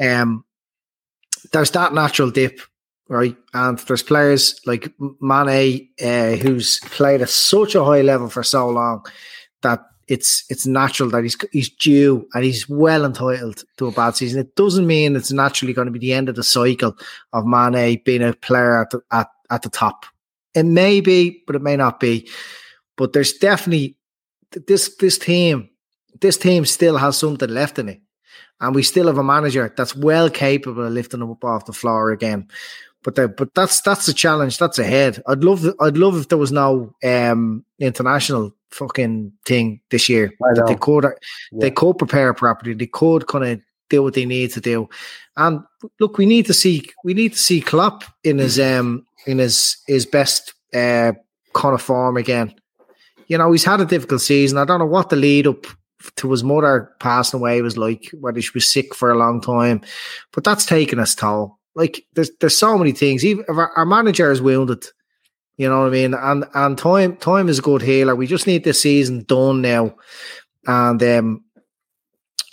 Um, 0.00 0.44
there's 1.52 1.72
that 1.72 1.92
natural 1.92 2.30
dip 2.30 2.60
right? 3.08 3.36
And 3.54 3.78
there's 3.78 4.02
players 4.02 4.60
like 4.66 4.92
Mane, 5.20 5.88
uh, 6.00 6.32
who's 6.32 6.78
played 6.80 7.22
at 7.22 7.30
such 7.30 7.74
a 7.74 7.84
high 7.84 8.02
level 8.02 8.28
for 8.28 8.42
so 8.42 8.68
long 8.68 9.04
that 9.62 9.84
it's 10.08 10.44
it's 10.48 10.66
natural 10.66 11.10
that 11.10 11.22
he's 11.22 11.36
he's 11.52 11.68
due 11.68 12.26
and 12.34 12.42
he's 12.42 12.68
well 12.68 13.04
entitled 13.04 13.62
to 13.76 13.86
a 13.86 13.92
bad 13.92 14.16
season. 14.16 14.40
It 14.40 14.56
doesn't 14.56 14.86
mean 14.86 15.14
it's 15.14 15.32
naturally 15.32 15.74
going 15.74 15.86
to 15.86 15.92
be 15.92 15.98
the 15.98 16.14
end 16.14 16.28
of 16.28 16.34
the 16.34 16.42
cycle 16.42 16.96
of 17.32 17.46
Mane 17.46 18.00
being 18.04 18.22
a 18.22 18.32
player 18.32 18.80
at 18.80 18.90
the, 18.90 19.02
at, 19.12 19.28
at 19.50 19.62
the 19.62 19.68
top. 19.68 20.06
It 20.54 20.64
may 20.64 21.00
be, 21.00 21.42
but 21.46 21.54
it 21.54 21.62
may 21.62 21.76
not 21.76 22.00
be. 22.00 22.28
But 22.96 23.12
there's 23.12 23.34
definitely 23.34 23.96
this 24.66 24.96
this 24.96 25.18
team. 25.18 25.68
This 26.20 26.38
team 26.38 26.64
still 26.64 26.96
has 26.96 27.16
something 27.18 27.50
left 27.50 27.78
in 27.78 27.90
it, 27.90 28.00
and 28.60 28.74
we 28.74 28.82
still 28.82 29.06
have 29.06 29.18
a 29.18 29.22
manager 29.22 29.72
that's 29.76 29.94
well 29.94 30.30
capable 30.30 30.86
of 30.86 30.92
lifting 30.92 31.20
them 31.20 31.30
up 31.30 31.44
off 31.44 31.66
the 31.66 31.72
floor 31.72 32.10
again. 32.10 32.48
But 33.04 33.14
the, 33.14 33.28
but 33.28 33.54
that's 33.54 33.80
that's 33.82 34.06
the 34.06 34.14
challenge. 34.14 34.58
That's 34.58 34.78
ahead. 34.78 35.22
I'd 35.26 35.44
love 35.44 35.64
I'd 35.80 35.98
love 35.98 36.16
if 36.16 36.28
there 36.28 36.38
was 36.38 36.50
no 36.50 36.94
um, 37.04 37.64
international 37.78 38.54
fucking 38.70 39.32
thing 39.44 39.80
this 39.90 40.08
year. 40.08 40.32
That 40.40 40.66
They 40.66 40.74
could 40.74 41.04
yeah. 41.04 41.10
they 41.60 41.70
could 41.70 41.98
prepare 41.98 42.34
properly. 42.34 42.74
They 42.74 42.86
could 42.86 43.26
kind 43.26 43.44
of 43.44 43.60
do 43.90 44.02
what 44.02 44.14
they 44.14 44.26
need 44.26 44.50
to 44.52 44.60
do. 44.60 44.88
And 45.36 45.60
look, 46.00 46.18
we 46.18 46.26
need 46.26 46.46
to 46.46 46.54
see 46.54 46.88
we 47.04 47.14
need 47.14 47.32
to 47.32 47.38
see 47.38 47.60
Klopp 47.60 48.04
in 48.24 48.38
his 48.38 48.58
um 48.58 49.06
in 49.26 49.38
his 49.38 49.76
his 49.86 50.06
best 50.06 50.54
uh, 50.74 51.12
kind 51.54 51.74
of 51.74 51.82
form 51.82 52.16
again. 52.16 52.54
You 53.28 53.38
know, 53.38 53.52
he's 53.52 53.64
had 53.64 53.80
a 53.80 53.86
difficult 53.86 54.22
season. 54.22 54.58
I 54.58 54.64
don't 54.64 54.78
know 54.78 54.86
what 54.86 55.10
the 55.10 55.16
lead 55.16 55.46
up 55.46 55.66
to 56.16 56.30
his 56.30 56.44
mother 56.44 56.90
passing 57.00 57.40
away 57.40 57.60
was 57.60 57.76
like, 57.76 58.10
whether 58.20 58.40
she 58.40 58.50
was 58.54 58.70
sick 58.70 58.94
for 58.94 59.10
a 59.10 59.18
long 59.18 59.40
time, 59.40 59.82
but 60.32 60.44
that's 60.44 60.64
taken 60.64 60.98
us 60.98 61.14
toll. 61.14 61.58
Like 61.74 62.04
there's 62.14 62.30
there's 62.40 62.56
so 62.56 62.76
many 62.78 62.92
things. 62.92 63.24
Even 63.24 63.44
our, 63.48 63.70
our 63.76 63.86
manager 63.86 64.30
is 64.32 64.42
wounded. 64.42 64.86
You 65.58 65.68
know 65.68 65.80
what 65.80 65.88
I 65.88 65.90
mean? 65.90 66.14
And 66.14 66.44
and 66.54 66.78
time 66.78 67.16
time 67.16 67.48
is 67.48 67.58
a 67.58 67.62
good 67.62 67.82
healer. 67.82 68.14
We 68.14 68.26
just 68.26 68.46
need 68.46 68.64
this 68.64 68.80
season 68.80 69.24
done 69.24 69.60
now. 69.60 69.94
And 70.66 71.02
um 71.02 71.44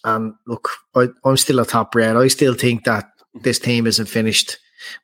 and 0.03 0.34
look, 0.48 0.69
I, 0.95 1.07
I'm 1.23 1.38
still 1.38 1.60
a 1.60 1.65
top 1.65 1.95
red. 1.95 2.18
I 2.18 2.27
still 2.27 2.56
think 2.56 2.84
that 2.84 3.06
this 3.34 3.60
team 3.60 3.88
isn't 3.88 4.07
finished. 4.07 4.57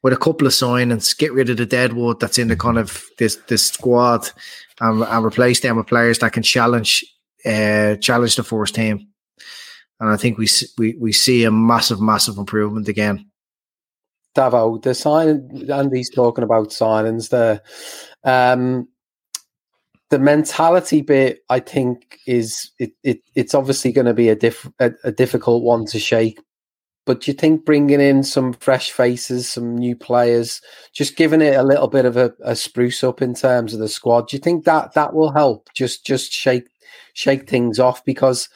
With 0.03 0.13
a 0.13 0.17
couple 0.17 0.45
of 0.45 0.53
signings, 0.53 1.17
get 1.17 1.33
rid 1.33 1.49
of 1.49 1.57
the 1.57 1.65
deadwood 1.65 2.19
that's 2.19 2.37
in 2.37 2.49
the 2.49 2.55
kind 2.55 2.77
of 2.77 3.03
this 3.17 3.37
this 3.47 3.67
squad 3.67 4.29
and, 4.79 5.03
and 5.03 5.25
replace 5.25 5.59
them 5.59 5.77
with 5.77 5.87
players 5.87 6.19
that 6.19 6.33
can 6.33 6.43
challenge 6.43 7.05
uh, 7.45 7.95
challenge 7.95 8.35
the 8.35 8.43
first 8.43 8.75
team. 8.75 9.07
And 9.99 10.09
I 10.09 10.17
think 10.17 10.37
we 10.37 10.47
we 10.77 10.95
we 10.99 11.13
see 11.13 11.43
a 11.43 11.51
massive, 11.51 12.01
massive 12.01 12.37
improvement 12.37 12.87
again. 12.87 13.30
Davo, 14.35 14.81
the 14.81 14.93
sign 14.93 15.69
Andy's 15.69 16.09
talking 16.09 16.43
about 16.43 16.69
signings 16.69 17.29
there. 17.29 17.61
Um, 18.23 18.87
the 20.09 20.19
mentality 20.19 21.01
bit, 21.01 21.39
I 21.49 21.59
think, 21.59 22.19
is 22.27 22.71
it, 22.79 22.91
it 23.03 23.21
it's 23.33 23.55
obviously 23.55 23.91
going 23.91 24.07
to 24.07 24.13
be 24.13 24.29
a, 24.29 24.35
diff, 24.35 24.69
a, 24.79 24.91
a 25.03 25.11
difficult 25.11 25.63
one 25.63 25.85
to 25.87 25.99
shake. 25.99 26.39
But 27.05 27.21
do 27.21 27.31
you 27.31 27.35
think 27.35 27.65
bringing 27.65 27.99
in 27.99 28.23
some 28.23 28.53
fresh 28.53 28.91
faces, 28.91 29.49
some 29.49 29.75
new 29.75 29.95
players, 29.95 30.61
just 30.93 31.15
giving 31.15 31.41
it 31.41 31.55
a 31.55 31.63
little 31.63 31.87
bit 31.87 32.05
of 32.05 32.15
a, 32.15 32.33
a 32.43 32.55
spruce 32.55 33.03
up 33.03 33.21
in 33.21 33.33
terms 33.33 33.73
of 33.73 33.79
the 33.79 33.89
squad, 33.89 34.27
do 34.27 34.37
you 34.37 34.41
think 34.41 34.65
that 34.65 34.93
that 34.93 35.13
will 35.13 35.31
help? 35.31 35.69
Just 35.73 36.05
just 36.05 36.31
shake 36.31 36.67
shake 37.13 37.49
things 37.49 37.79
off 37.79 38.05
because 38.05 38.49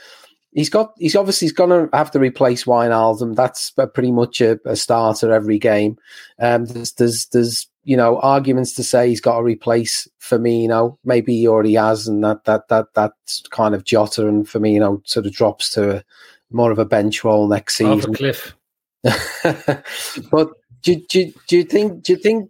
he's 0.56 0.70
got 0.70 0.94
he's 0.98 1.16
obviously 1.16 1.46
he's 1.46 1.54
going 1.54 1.70
to 1.70 1.96
have 1.96 2.10
to 2.12 2.20
replace 2.20 2.64
Wijnaldum. 2.64 3.36
That's 3.36 3.70
pretty 3.94 4.12
much 4.12 4.42
a, 4.42 4.60
a 4.66 4.76
starter 4.76 5.32
every 5.32 5.60
game. 5.60 5.98
Um, 6.40 6.66
there's 6.66 6.94
there's 6.94 7.28
there's 7.28 7.68
you 7.84 7.96
know 7.96 8.20
arguments 8.22 8.74
to 8.74 8.84
say 8.84 9.10
he's 9.10 9.22
got 9.22 9.38
to 9.38 9.44
replace 9.44 10.08
Firmino. 10.20 10.98
Maybe 11.04 11.38
he 11.38 11.48
already 11.48 11.76
has, 11.76 12.08
and 12.08 12.24
that 12.24 12.46
that 12.46 12.70
that 12.70 12.88
that's 12.96 13.44
kind 13.52 13.76
of 13.76 13.84
Jota 13.84 14.28
and 14.28 14.48
Firmino 14.48 15.08
sort 15.08 15.28
of 15.28 15.34
drops 15.34 15.70
to 15.72 15.98
a, 15.98 16.04
more 16.50 16.72
of 16.72 16.80
a 16.80 16.86
bench 16.86 17.24
role 17.24 17.48
next 17.48 17.76
season. 17.76 18.00
Off 18.00 18.08
a 18.08 18.12
cliff. 18.12 18.56
but 20.32 20.50
do, 20.82 20.96
do, 21.10 21.32
do 21.48 21.58
you 21.58 21.64
think 21.64 22.04
do 22.04 22.14
you 22.14 22.18
think 22.18 22.50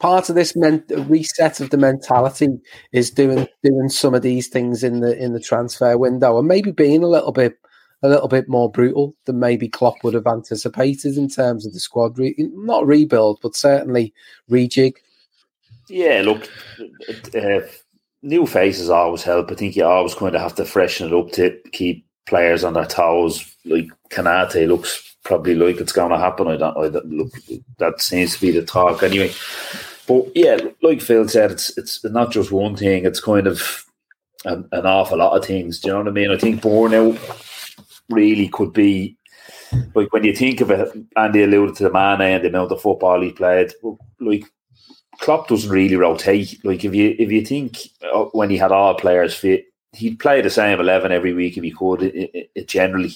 part 0.00 0.28
of 0.28 0.34
this 0.34 0.56
men- 0.56 0.84
reset 1.06 1.60
of 1.60 1.70
the 1.70 1.76
mentality 1.76 2.48
is 2.92 3.10
doing 3.10 3.46
doing 3.62 3.88
some 3.88 4.14
of 4.14 4.22
these 4.22 4.48
things 4.48 4.82
in 4.82 5.00
the 5.00 5.16
in 5.22 5.32
the 5.32 5.40
transfer 5.40 5.96
window 5.96 6.38
and 6.38 6.48
maybe 6.48 6.72
being 6.72 7.04
a 7.04 7.08
little 7.08 7.32
bit 7.32 7.56
a 8.02 8.08
little 8.08 8.28
bit 8.28 8.48
more 8.48 8.70
brutal 8.70 9.14
than 9.26 9.38
maybe 9.38 9.68
Klopp 9.68 10.02
would 10.02 10.14
have 10.14 10.26
anticipated 10.26 11.18
in 11.18 11.28
terms 11.28 11.66
of 11.66 11.74
the 11.74 11.80
squad 11.80 12.18
re- 12.18 12.34
not 12.38 12.86
rebuild 12.86 13.38
but 13.42 13.54
certainly 13.54 14.12
rejig. 14.50 14.94
Yeah, 15.88 16.22
look, 16.24 16.48
uh, 17.34 17.60
new 18.22 18.46
faces 18.46 18.88
always 18.88 19.22
help. 19.22 19.50
I 19.50 19.54
think 19.54 19.76
you 19.76 19.84
always 19.84 20.14
kind 20.14 20.34
of 20.34 20.40
have 20.40 20.54
to 20.54 20.64
freshen 20.64 21.08
it 21.08 21.14
up 21.14 21.32
to 21.32 21.58
keep 21.72 22.06
players 22.26 22.64
on 22.64 22.74
their 22.74 22.86
toes. 22.86 23.54
Like 23.66 23.88
Konaté 24.08 24.66
looks 24.66 25.16
probably 25.24 25.54
like 25.54 25.78
it's 25.78 25.92
going 25.92 26.10
to 26.12 26.18
happen. 26.18 26.48
I 26.48 26.56
don't. 26.56 26.74
Don't 26.74 27.10
look. 27.10 27.32
That 27.78 28.00
seems 28.00 28.34
to 28.34 28.40
be 28.40 28.50
the 28.52 28.62
talk 28.62 29.02
anyway. 29.02 29.32
But 30.10 30.32
yeah, 30.34 30.58
like 30.82 31.00
Phil 31.00 31.28
said, 31.28 31.52
it's 31.52 31.78
it's 31.78 32.04
not 32.04 32.32
just 32.32 32.50
one 32.50 32.74
thing. 32.74 33.04
It's 33.04 33.20
kind 33.20 33.46
of 33.46 33.84
an, 34.44 34.68
an 34.72 34.84
awful 34.84 35.18
lot 35.18 35.36
of 35.36 35.44
things. 35.44 35.78
Do 35.78 35.86
you 35.86 35.92
know 35.92 36.00
what 36.00 36.08
I 36.08 36.10
mean? 36.10 36.32
I 36.32 36.36
think 36.36 36.62
burnout 36.62 37.16
really 38.08 38.48
could 38.48 38.72
be 38.72 39.16
like 39.94 40.12
when 40.12 40.24
you 40.24 40.34
think 40.34 40.60
of 40.62 40.72
it. 40.72 40.92
Andy 41.14 41.44
alluded 41.44 41.76
to 41.76 41.84
the 41.84 41.92
man 41.92 42.20
and 42.20 42.42
the 42.42 42.48
amount 42.48 42.72
of 42.72 42.82
football 42.82 43.20
he 43.20 43.30
played. 43.30 43.72
Like 44.18 44.46
Klopp 45.20 45.46
doesn't 45.46 45.70
really 45.70 45.94
rotate. 45.94 46.58
Like 46.64 46.84
if 46.84 46.92
you 46.92 47.14
if 47.16 47.30
you 47.30 47.46
think 47.46 47.78
uh, 48.12 48.24
when 48.32 48.50
he 48.50 48.56
had 48.56 48.72
all 48.72 48.96
players 48.96 49.36
fit, 49.36 49.66
he'd 49.92 50.18
play 50.18 50.40
the 50.40 50.50
same 50.50 50.80
eleven 50.80 51.12
every 51.12 51.34
week 51.34 51.56
if 51.56 51.62
he 51.62 51.70
could. 51.70 52.02
It, 52.02 52.16
it, 52.34 52.50
it 52.56 52.66
generally, 52.66 53.14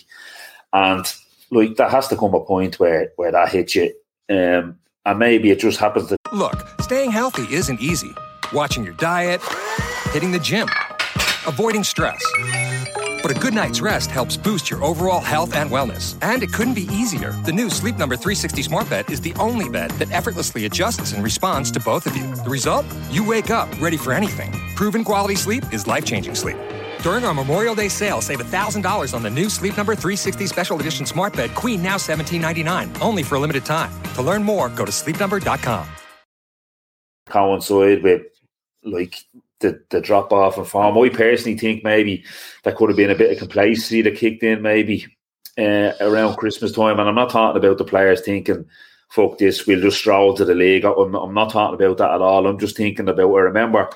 and 0.73 1.13
like 1.51 1.75
that 1.75 1.91
has 1.91 2.07
to 2.07 2.17
come 2.17 2.35
a 2.35 2.45
point 2.45 2.79
where 2.79 3.11
where 3.17 3.33
that 3.33 3.49
hits 3.49 3.75
you. 3.75 3.93
Um, 4.31 4.79
and 5.07 5.19
maybe 5.19 5.51
it 5.51 5.59
just 5.59 5.79
happens 5.79 6.09
that. 6.09 6.19
Look, 6.33 6.67
staying 6.81 7.11
healthy 7.11 7.53
isn't 7.55 7.81
easy. 7.81 8.15
Watching 8.53 8.85
your 8.85 8.95
diet, 8.95 9.41
hitting 10.13 10.31
the 10.31 10.39
gym, 10.39 10.69
avoiding 11.47 11.85
stress. 11.85 12.25
But 13.23 13.31
a 13.31 13.41
good 13.41 13.55
night's 13.55 13.81
rest 13.81 14.11
helps 14.11 14.37
boost 14.37 14.69
your 14.69 14.85
overall 14.85 15.21
health 15.21 15.55
and 15.55 15.71
wellness. 15.71 16.15
And 16.21 16.43
it 16.43 16.53
couldn't 16.53 16.75
be 16.75 16.87
easier. 16.93 17.33
The 17.47 17.53
new 17.53 17.71
Sleep 17.71 17.97
Number 17.97 18.17
360 18.17 18.61
Smart 18.63 18.91
Bed 18.91 19.11
is 19.11 19.19
the 19.19 19.33
only 19.41 19.71
bed 19.71 19.93
that 19.93 20.13
effortlessly 20.13 20.67
adjusts 20.67 21.15
in 21.15 21.23
response 21.23 21.71
to 21.71 21.81
both 21.81 22.05
of 22.05 22.15
you. 22.15 22.35
The 22.35 22.51
result? 22.51 22.85
You 23.11 23.27
wake 23.27 23.51
up 23.51 23.69
ready 23.81 23.97
for 23.97 24.13
anything. 24.13 24.53
Proven 24.77 25.05
quality 25.05 25.37
sleep 25.37 25.65
is 25.73 25.87
life 25.87 26.05
changing 26.05 26.35
sleep. 26.35 26.59
During 27.05 27.27
our 27.27 27.35
Memorial 27.35 27.75
Day 27.75 27.91
sale, 27.91 28.23
save 28.23 28.39
$1,000 28.39 29.13
on 29.13 29.23
the 29.23 29.29
new 29.29 29.51
Sleep 29.51 29.77
Number 29.77 29.95
360 29.95 30.47
Special 30.47 30.81
Edition 30.81 31.05
Smart 31.05 31.37
Bed 31.37 31.55
Queen, 31.55 31.83
now 31.83 31.97
$17.99, 31.97 33.03
only 33.03 33.23
for 33.23 33.35
a 33.35 33.39
limited 33.39 33.67
time. 33.67 33.93
To 34.15 34.23
learn 34.23 34.43
more, 34.43 34.71
go 34.71 34.87
to 34.87 34.91
sleepnumber.com. 34.91 35.87
Coincide 37.27 38.03
with 38.03 38.23
like 38.85 39.19
the, 39.61 39.83
the 39.91 40.01
drop 40.01 40.33
off 40.33 40.57
in 40.57 40.65
form. 40.65 40.97
I 40.97 41.11
personally 41.11 41.59
think 41.59 41.85
maybe 41.85 42.25
that 42.63 42.75
could 42.77 42.89
have 42.89 42.97
been 42.97 43.11
a 43.11 43.15
bit 43.15 43.33
of 43.33 43.39
complacency 43.39 44.01
that 44.01 44.17
kicked 44.17 44.43
in 44.43 44.63
maybe 44.63 45.07
uh, 45.59 45.93
around 46.01 46.37
Christmas 46.37 46.73
time. 46.73 46.99
And 46.99 47.07
I'm 47.07 47.15
not 47.15 47.29
talking 47.29 47.63
about 47.63 47.77
the 47.77 47.85
players 47.85 48.23
thinking, 48.23 48.65
fuck 49.11 49.37
this, 49.37 49.67
we'll 49.67 49.83
just 49.83 49.99
stroll 49.99 50.33
to 50.37 50.45
the 50.47 50.55
league. 50.55 50.87
I'm, 50.87 51.15
I'm 51.15 51.35
not 51.35 51.51
talking 51.51 51.75
about 51.75 51.99
that 51.99 52.13
at 52.15 52.23
all. 52.23 52.47
I'm 52.47 52.59
just 52.59 52.79
thinking 52.79 53.11
about, 53.11 53.21
I 53.21 53.41
remember 53.41 53.91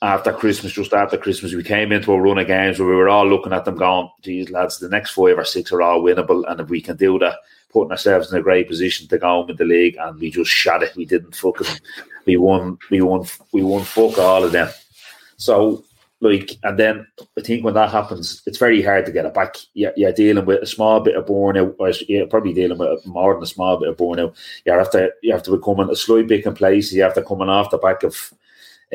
after 0.00 0.32
Christmas, 0.32 0.72
just 0.72 0.92
after 0.92 1.18
Christmas, 1.18 1.54
we 1.54 1.64
came 1.64 1.90
into 1.90 2.12
a 2.12 2.20
run 2.20 2.38
of 2.38 2.46
games 2.46 2.78
where 2.78 2.88
we 2.88 2.94
were 2.94 3.08
all 3.08 3.28
looking 3.28 3.52
at 3.52 3.64
them 3.64 3.76
going, 3.76 4.08
geez, 4.22 4.48
lads, 4.50 4.78
the 4.78 4.88
next 4.88 5.10
five 5.10 5.36
or 5.36 5.44
six 5.44 5.72
are 5.72 5.82
all 5.82 6.02
winnable. 6.02 6.44
And 6.48 6.60
if 6.60 6.68
we 6.68 6.80
can 6.80 6.96
do 6.96 7.18
that, 7.18 7.36
putting 7.70 7.90
ourselves 7.90 8.32
in 8.32 8.38
a 8.38 8.42
great 8.42 8.68
position 8.68 9.08
to 9.08 9.18
go 9.18 9.40
on 9.40 9.46
with 9.48 9.58
the 9.58 9.64
league, 9.64 9.96
and 9.98 10.18
we 10.20 10.30
just 10.30 10.50
shot 10.50 10.82
it. 10.82 10.94
We 10.94 11.04
didn't 11.04 11.34
fucking, 11.34 11.66
we 12.26 12.36
won, 12.36 12.78
we 12.90 13.00
won, 13.00 13.26
we 13.52 13.62
won 13.62 13.82
fuck 13.84 14.18
all 14.18 14.44
of 14.44 14.52
them. 14.52 14.70
So, 15.36 15.84
like, 16.20 16.52
and 16.62 16.78
then 16.78 17.06
I 17.36 17.40
think 17.40 17.64
when 17.64 17.74
that 17.74 17.90
happens, 17.90 18.42
it's 18.46 18.58
very 18.58 18.82
hard 18.82 19.04
to 19.06 19.12
get 19.12 19.26
it 19.26 19.34
back. 19.34 19.56
You're, 19.74 19.92
you're 19.96 20.12
dealing 20.12 20.46
with 20.46 20.62
a 20.62 20.66
small 20.66 21.00
bit 21.00 21.16
of 21.16 21.26
burnout, 21.26 21.74
or 21.78 21.90
you're 22.08 22.26
probably 22.28 22.54
dealing 22.54 22.78
with 22.78 23.04
more 23.04 23.34
than 23.34 23.42
a 23.42 23.46
small 23.46 23.76
bit 23.78 23.88
of 23.88 23.96
burnout. 23.96 24.36
You 24.64 24.72
have 24.72 24.90
to, 24.92 25.10
you 25.22 25.32
have 25.32 25.42
to 25.42 25.56
become 25.56 25.80
a 25.80 25.96
slight 25.96 26.28
bit 26.28 26.44
complacent. 26.44 26.96
You 26.96 27.02
have 27.02 27.14
to 27.14 27.22
coming 27.22 27.48
off 27.48 27.70
the 27.70 27.78
back 27.78 28.04
of, 28.04 28.32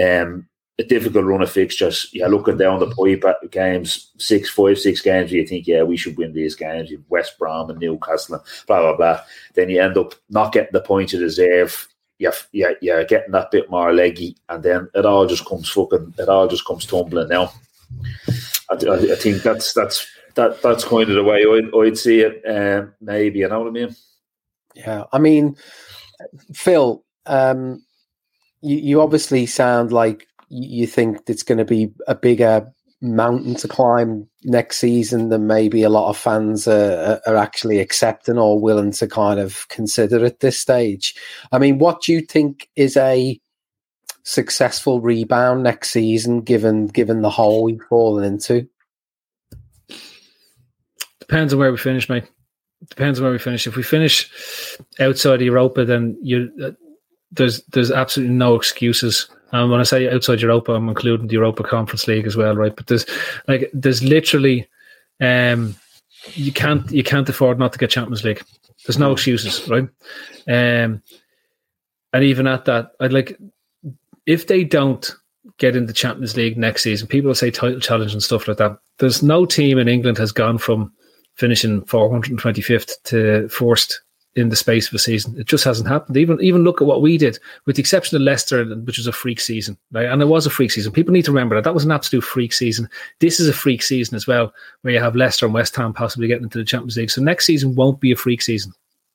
um, 0.01 0.47
a 0.79 0.83
difficult 0.83 1.25
run 1.25 1.41
of 1.41 1.51
fixtures. 1.51 2.09
You're 2.13 2.29
looking 2.29 2.57
down 2.57 2.79
the 2.79 2.89
pipe 2.89 3.23
at 3.25 3.51
games, 3.51 4.11
six, 4.17 4.49
five, 4.49 4.79
six 4.79 5.01
games. 5.01 5.31
You 5.31 5.45
think, 5.45 5.67
yeah, 5.67 5.83
we 5.83 5.97
should 5.97 6.17
win 6.17 6.33
these 6.33 6.55
games. 6.55 6.89
You 6.89 7.03
West 7.09 7.37
Brom 7.37 7.69
and 7.69 7.79
Newcastle, 7.79 8.35
and 8.35 8.43
blah 8.67 8.81
blah 8.81 8.97
blah. 8.97 9.21
Then 9.53 9.69
you 9.69 9.81
end 9.81 9.97
up 9.97 10.15
not 10.29 10.51
getting 10.51 10.73
the 10.73 10.81
points 10.81 11.13
you 11.13 11.19
deserve. 11.19 11.87
You're, 12.19 12.33
you're, 12.51 12.75
you're 12.81 13.05
getting 13.05 13.31
that 13.33 13.51
bit 13.51 13.69
more 13.69 13.93
leggy, 13.93 14.37
and 14.49 14.63
then 14.63 14.89
it 14.95 15.05
all 15.05 15.27
just 15.27 15.45
comes 15.45 15.69
fucking. 15.69 16.15
It 16.17 16.29
all 16.29 16.47
just 16.47 16.65
comes 16.65 16.85
tumbling 16.85 17.29
down. 17.29 17.49
I, 18.71 18.75
I, 18.75 18.95
I 19.11 19.15
think 19.15 19.43
that's 19.43 19.73
that's 19.73 20.07
that 20.35 20.61
that's 20.61 20.85
kind 20.85 21.09
of 21.09 21.15
the 21.15 21.23
way 21.23 21.45
I'd, 21.45 21.75
I'd 21.75 21.97
see 21.97 22.21
it. 22.21 22.41
Um, 22.47 22.93
maybe 22.99 23.39
you 23.39 23.47
know 23.47 23.59
what 23.59 23.67
I 23.67 23.71
mean. 23.71 23.95
Yeah, 24.73 25.03
I 25.11 25.19
mean, 25.19 25.55
Phil, 26.53 27.03
um, 27.27 27.83
you, 28.61 28.77
you 28.77 29.01
obviously 29.01 29.45
sound 29.45 29.91
like 29.91 30.27
you 30.53 30.85
think 30.85 31.21
it's 31.27 31.43
going 31.43 31.57
to 31.57 31.65
be 31.65 31.91
a 32.07 32.13
bigger 32.13 32.71
mountain 33.01 33.55
to 33.55 33.67
climb 33.67 34.27
next 34.43 34.77
season 34.77 35.29
than 35.29 35.47
maybe 35.47 35.83
a 35.83 35.89
lot 35.89 36.09
of 36.09 36.17
fans 36.17 36.67
are, 36.67 37.19
are, 37.27 37.35
actually 37.35 37.79
accepting 37.79 38.37
or 38.37 38.59
willing 38.59 38.91
to 38.91 39.07
kind 39.07 39.39
of 39.39 39.67
consider 39.67 40.23
at 40.23 40.39
this 40.39 40.59
stage. 40.59 41.13
I 41.51 41.59
mean, 41.59 41.79
what 41.79 42.01
do 42.01 42.13
you 42.13 42.21
think 42.21 42.69
is 42.75 42.95
a 42.95 43.39
successful 44.23 45.01
rebound 45.01 45.63
next 45.63 45.89
season, 45.89 46.41
given 46.41 46.87
given 46.87 47.21
the 47.21 47.29
hole 47.29 47.63
we've 47.63 47.81
fallen 47.89 48.23
into? 48.23 48.69
Depends 51.19 51.51
on 51.51 51.59
where 51.59 51.71
we 51.71 51.77
finish, 51.77 52.07
mate. 52.07 52.25
Depends 52.89 53.19
on 53.19 53.23
where 53.23 53.33
we 53.33 53.39
finish. 53.39 53.65
If 53.65 53.75
we 53.75 53.83
finish 53.83 54.29
outside 54.99 55.41
Europa, 55.41 55.83
then 55.83 56.17
you 56.21 56.51
uh, 56.63 56.71
there's 57.31 57.63
there's 57.65 57.91
absolutely 57.91 58.35
no 58.35 58.55
excuses 58.55 59.29
and 59.53 59.69
when 59.69 59.79
I 59.79 59.83
say 59.83 60.09
outside 60.09 60.41
Europa, 60.41 60.73
I'm 60.73 60.89
including 60.89 61.27
the 61.27 61.33
Europa 61.33 61.63
Conference 61.63 62.07
League 62.07 62.25
as 62.25 62.35
well, 62.35 62.55
right? 62.55 62.75
But 62.75 62.87
there's 62.87 63.05
like 63.47 63.69
there's 63.71 64.03
literally 64.03 64.67
um 65.21 65.75
you 66.33 66.51
can't 66.51 66.89
you 66.91 67.03
can't 67.03 67.29
afford 67.29 67.59
not 67.59 67.71
to 67.73 67.79
get 67.79 67.91
Champions 67.91 68.23
League. 68.23 68.43
There's 68.85 68.97
no 68.97 69.11
excuses, 69.11 69.69
right? 69.69 69.87
Um 70.47 71.03
and 72.11 72.23
even 72.23 72.47
at 72.47 72.65
that, 72.65 72.93
I'd 72.99 73.13
like 73.13 73.37
if 74.25 74.47
they 74.47 74.63
don't 74.63 75.15
get 75.59 75.75
in 75.75 75.85
the 75.85 75.93
Champions 75.93 76.35
League 76.35 76.57
next 76.57 76.81
season, 76.81 77.07
people 77.07 77.27
will 77.27 77.35
say 77.35 77.51
title 77.51 77.79
challenge 77.79 78.13
and 78.13 78.23
stuff 78.23 78.47
like 78.47 78.57
that. 78.57 78.77
There's 78.97 79.21
no 79.21 79.45
team 79.45 79.77
in 79.77 79.87
England 79.87 80.17
has 80.17 80.31
gone 80.31 80.57
from 80.57 80.91
finishing 81.35 81.83
425th 81.83 82.91
to 83.03 83.47
first 83.49 84.01
in 84.35 84.49
the 84.49 84.55
space 84.55 84.87
of 84.87 84.93
a 84.93 84.99
season. 84.99 85.37
It 85.39 85.45
just 85.45 85.63
hasn't 85.63 85.87
happened. 85.87 86.17
Even 86.17 86.41
even 86.41 86.63
look 86.63 86.81
at 86.81 86.87
what 86.87 87.01
we 87.01 87.17
did, 87.17 87.37
with 87.65 87.75
the 87.75 87.81
exception 87.81 88.15
of 88.15 88.23
Leicester, 88.23 88.65
which 88.65 88.97
was 88.97 89.07
a 89.07 89.11
freak 89.11 89.39
season, 89.39 89.77
right? 89.91 90.07
And 90.07 90.21
it 90.21 90.27
was 90.27 90.45
a 90.45 90.49
freak 90.49 90.71
season. 90.71 90.91
People 90.91 91.13
need 91.13 91.25
to 91.25 91.31
remember 91.31 91.55
that 91.55 91.63
that 91.63 91.73
was 91.73 91.85
an 91.85 91.91
absolute 91.91 92.23
freak 92.23 92.53
season. 92.53 92.89
This 93.19 93.39
is 93.39 93.47
a 93.47 93.53
freak 93.53 93.83
season 93.83 94.15
as 94.15 94.27
well, 94.27 94.53
where 94.81 94.93
you 94.93 94.99
have 94.99 95.15
Leicester 95.15 95.45
and 95.45 95.53
West 95.53 95.75
Ham 95.75 95.93
possibly 95.93 96.27
getting 96.27 96.45
into 96.45 96.57
the 96.57 96.65
Champions 96.65 96.97
League. 96.97 97.11
So 97.11 97.21
next 97.21 97.45
season 97.45 97.75
won't 97.75 97.99
be 97.99 98.11
a 98.11 98.15
freak 98.15 98.41
season 98.41 98.73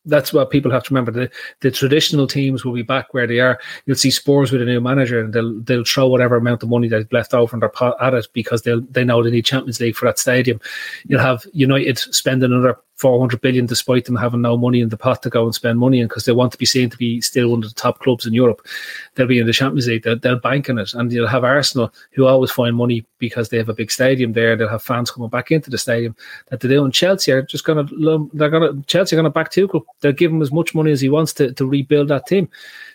that's 0.08 0.32
what 0.32 0.50
people 0.50 0.70
have 0.70 0.82
to 0.84 0.94
remember. 0.94 1.12
The 1.12 1.30
the 1.60 1.70
traditional 1.70 2.26
teams 2.26 2.64
will 2.64 2.72
be 2.72 2.82
back 2.82 3.12
where 3.12 3.26
they 3.26 3.40
are. 3.40 3.60
You'll 3.86 3.96
see 3.96 4.10
Spurs 4.10 4.50
with 4.50 4.62
a 4.62 4.64
new 4.64 4.80
manager, 4.80 5.20
and 5.20 5.32
they'll 5.32 5.60
they'll 5.60 5.84
throw 5.84 6.08
whatever 6.08 6.36
amount 6.36 6.62
of 6.62 6.68
money 6.68 6.88
they've 6.88 7.12
left 7.12 7.34
over 7.34 7.54
in 7.54 7.60
their 7.60 7.68
pot 7.68 7.96
at 8.00 8.14
it 8.14 8.26
because 8.32 8.62
they 8.62 8.74
they 8.90 9.04
know 9.04 9.22
they 9.22 9.30
need 9.30 9.44
Champions 9.44 9.80
League 9.80 9.96
for 9.96 10.06
that 10.06 10.18
stadium. 10.18 10.60
You'll 11.06 11.20
have 11.20 11.44
United 11.52 11.98
spend 11.98 12.42
another 12.42 12.78
400 12.98 13.40
billion 13.40 13.64
despite 13.64 14.04
them 14.04 14.16
having 14.16 14.42
no 14.42 14.56
money 14.56 14.80
in 14.80 14.88
the 14.88 14.96
pot 14.96 15.22
to 15.22 15.30
go 15.30 15.44
and 15.44 15.54
spend 15.54 15.78
money 15.78 16.00
in 16.00 16.08
because 16.08 16.24
they 16.24 16.32
want 16.32 16.50
to 16.50 16.58
be 16.58 16.66
seen 16.66 16.90
to 16.90 16.96
be 16.96 17.20
still 17.20 17.50
one 17.50 17.62
of 17.62 17.68
the 17.68 17.74
top 17.74 18.00
clubs 18.00 18.26
in 18.26 18.34
Europe. 18.34 18.66
They'll 19.14 19.28
be 19.28 19.38
in 19.38 19.46
the 19.46 19.52
Champions 19.52 19.86
League, 19.86 20.02
they'll, 20.02 20.18
they'll 20.18 20.40
bank 20.40 20.68
on 20.68 20.78
it. 20.78 20.94
And 20.94 21.12
you'll 21.12 21.28
have 21.28 21.44
Arsenal 21.44 21.92
who 22.12 22.26
always 22.26 22.50
find 22.50 22.74
money 22.74 23.06
because 23.18 23.48
they 23.48 23.56
have 23.56 23.68
a 23.68 23.74
big 23.74 23.92
stadium 23.92 24.32
there. 24.32 24.56
They'll 24.56 24.68
have 24.68 24.82
fans 24.82 25.12
coming 25.12 25.30
back 25.30 25.52
into 25.52 25.70
the 25.70 25.78
stadium 25.78 26.16
that 26.48 26.58
they 26.58 26.68
do. 26.68 26.84
And 26.84 26.92
Chelsea 26.92 27.30
are 27.30 27.42
just 27.42 27.64
going 27.64 27.86
to, 27.86 28.30
they're 28.34 28.50
going 28.50 28.76
to, 28.76 28.86
Chelsea 28.86 29.14
are 29.14 29.18
going 29.18 29.30
to 29.30 29.30
back 29.30 29.52
Tuchel. 29.52 29.84
They'll 30.00 30.12
give 30.12 30.32
him 30.32 30.42
as 30.42 30.50
much 30.50 30.74
money 30.74 30.90
as 30.90 31.00
he 31.00 31.08
wants 31.08 31.32
to, 31.34 31.52
to 31.52 31.66
rebuild 31.66 32.08
that 32.08 32.26
team. 32.26 32.48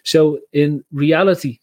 So 0.04 0.40
in 0.52 0.84
reality, 0.92 1.60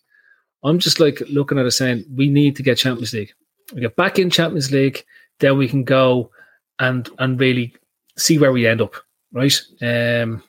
I'm 0.63 0.79
just 0.79 0.99
like 0.99 1.21
looking 1.29 1.59
at 1.59 1.67
it 1.67 1.73
saying, 1.73 2.07
we 2.15 2.29
need 2.29 2.57
to 2.57 2.63
get 2.63 2.79
Champions 2.79 3.13
League. 3.13 3.33
We 3.75 3.83
get 3.83 3.97
back 3.97 4.19
in 4.19 4.31
Champions 4.31 4.73
League, 4.73 5.05
then 5.41 5.59
we 5.59 5.69
can 5.69 5.85
go 5.85 6.31
and 6.81 7.09
and 7.19 7.39
really 7.39 7.75
see 8.21 8.39
where 8.39 8.53
we 8.53 8.67
end 8.67 8.81
up, 8.81 8.95
right? 9.33 9.59
Um, 9.81 10.43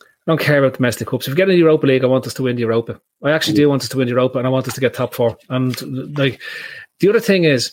I 0.00 0.32
don't 0.32 0.40
care 0.40 0.62
about 0.62 0.76
domestic 0.76 1.08
cups. 1.08 1.26
If 1.26 1.32
we 1.32 1.36
get 1.36 1.48
in 1.48 1.54
the 1.54 1.60
Europa 1.60 1.86
League, 1.86 2.04
I 2.04 2.08
want 2.08 2.26
us 2.26 2.34
to 2.34 2.42
win 2.42 2.56
the 2.56 2.62
Europa. 2.62 3.00
I 3.22 3.30
actually 3.30 3.54
do 3.54 3.68
want 3.68 3.82
us 3.82 3.88
to 3.90 3.96
win 3.96 4.06
the 4.06 4.12
Europa, 4.12 4.38
and 4.38 4.46
I 4.46 4.50
want 4.50 4.66
us 4.68 4.74
to 4.74 4.80
get 4.80 4.94
top 4.94 5.14
four. 5.14 5.38
And 5.48 6.18
like 6.18 6.40
the 7.00 7.08
other 7.08 7.20
thing 7.20 7.44
is, 7.44 7.72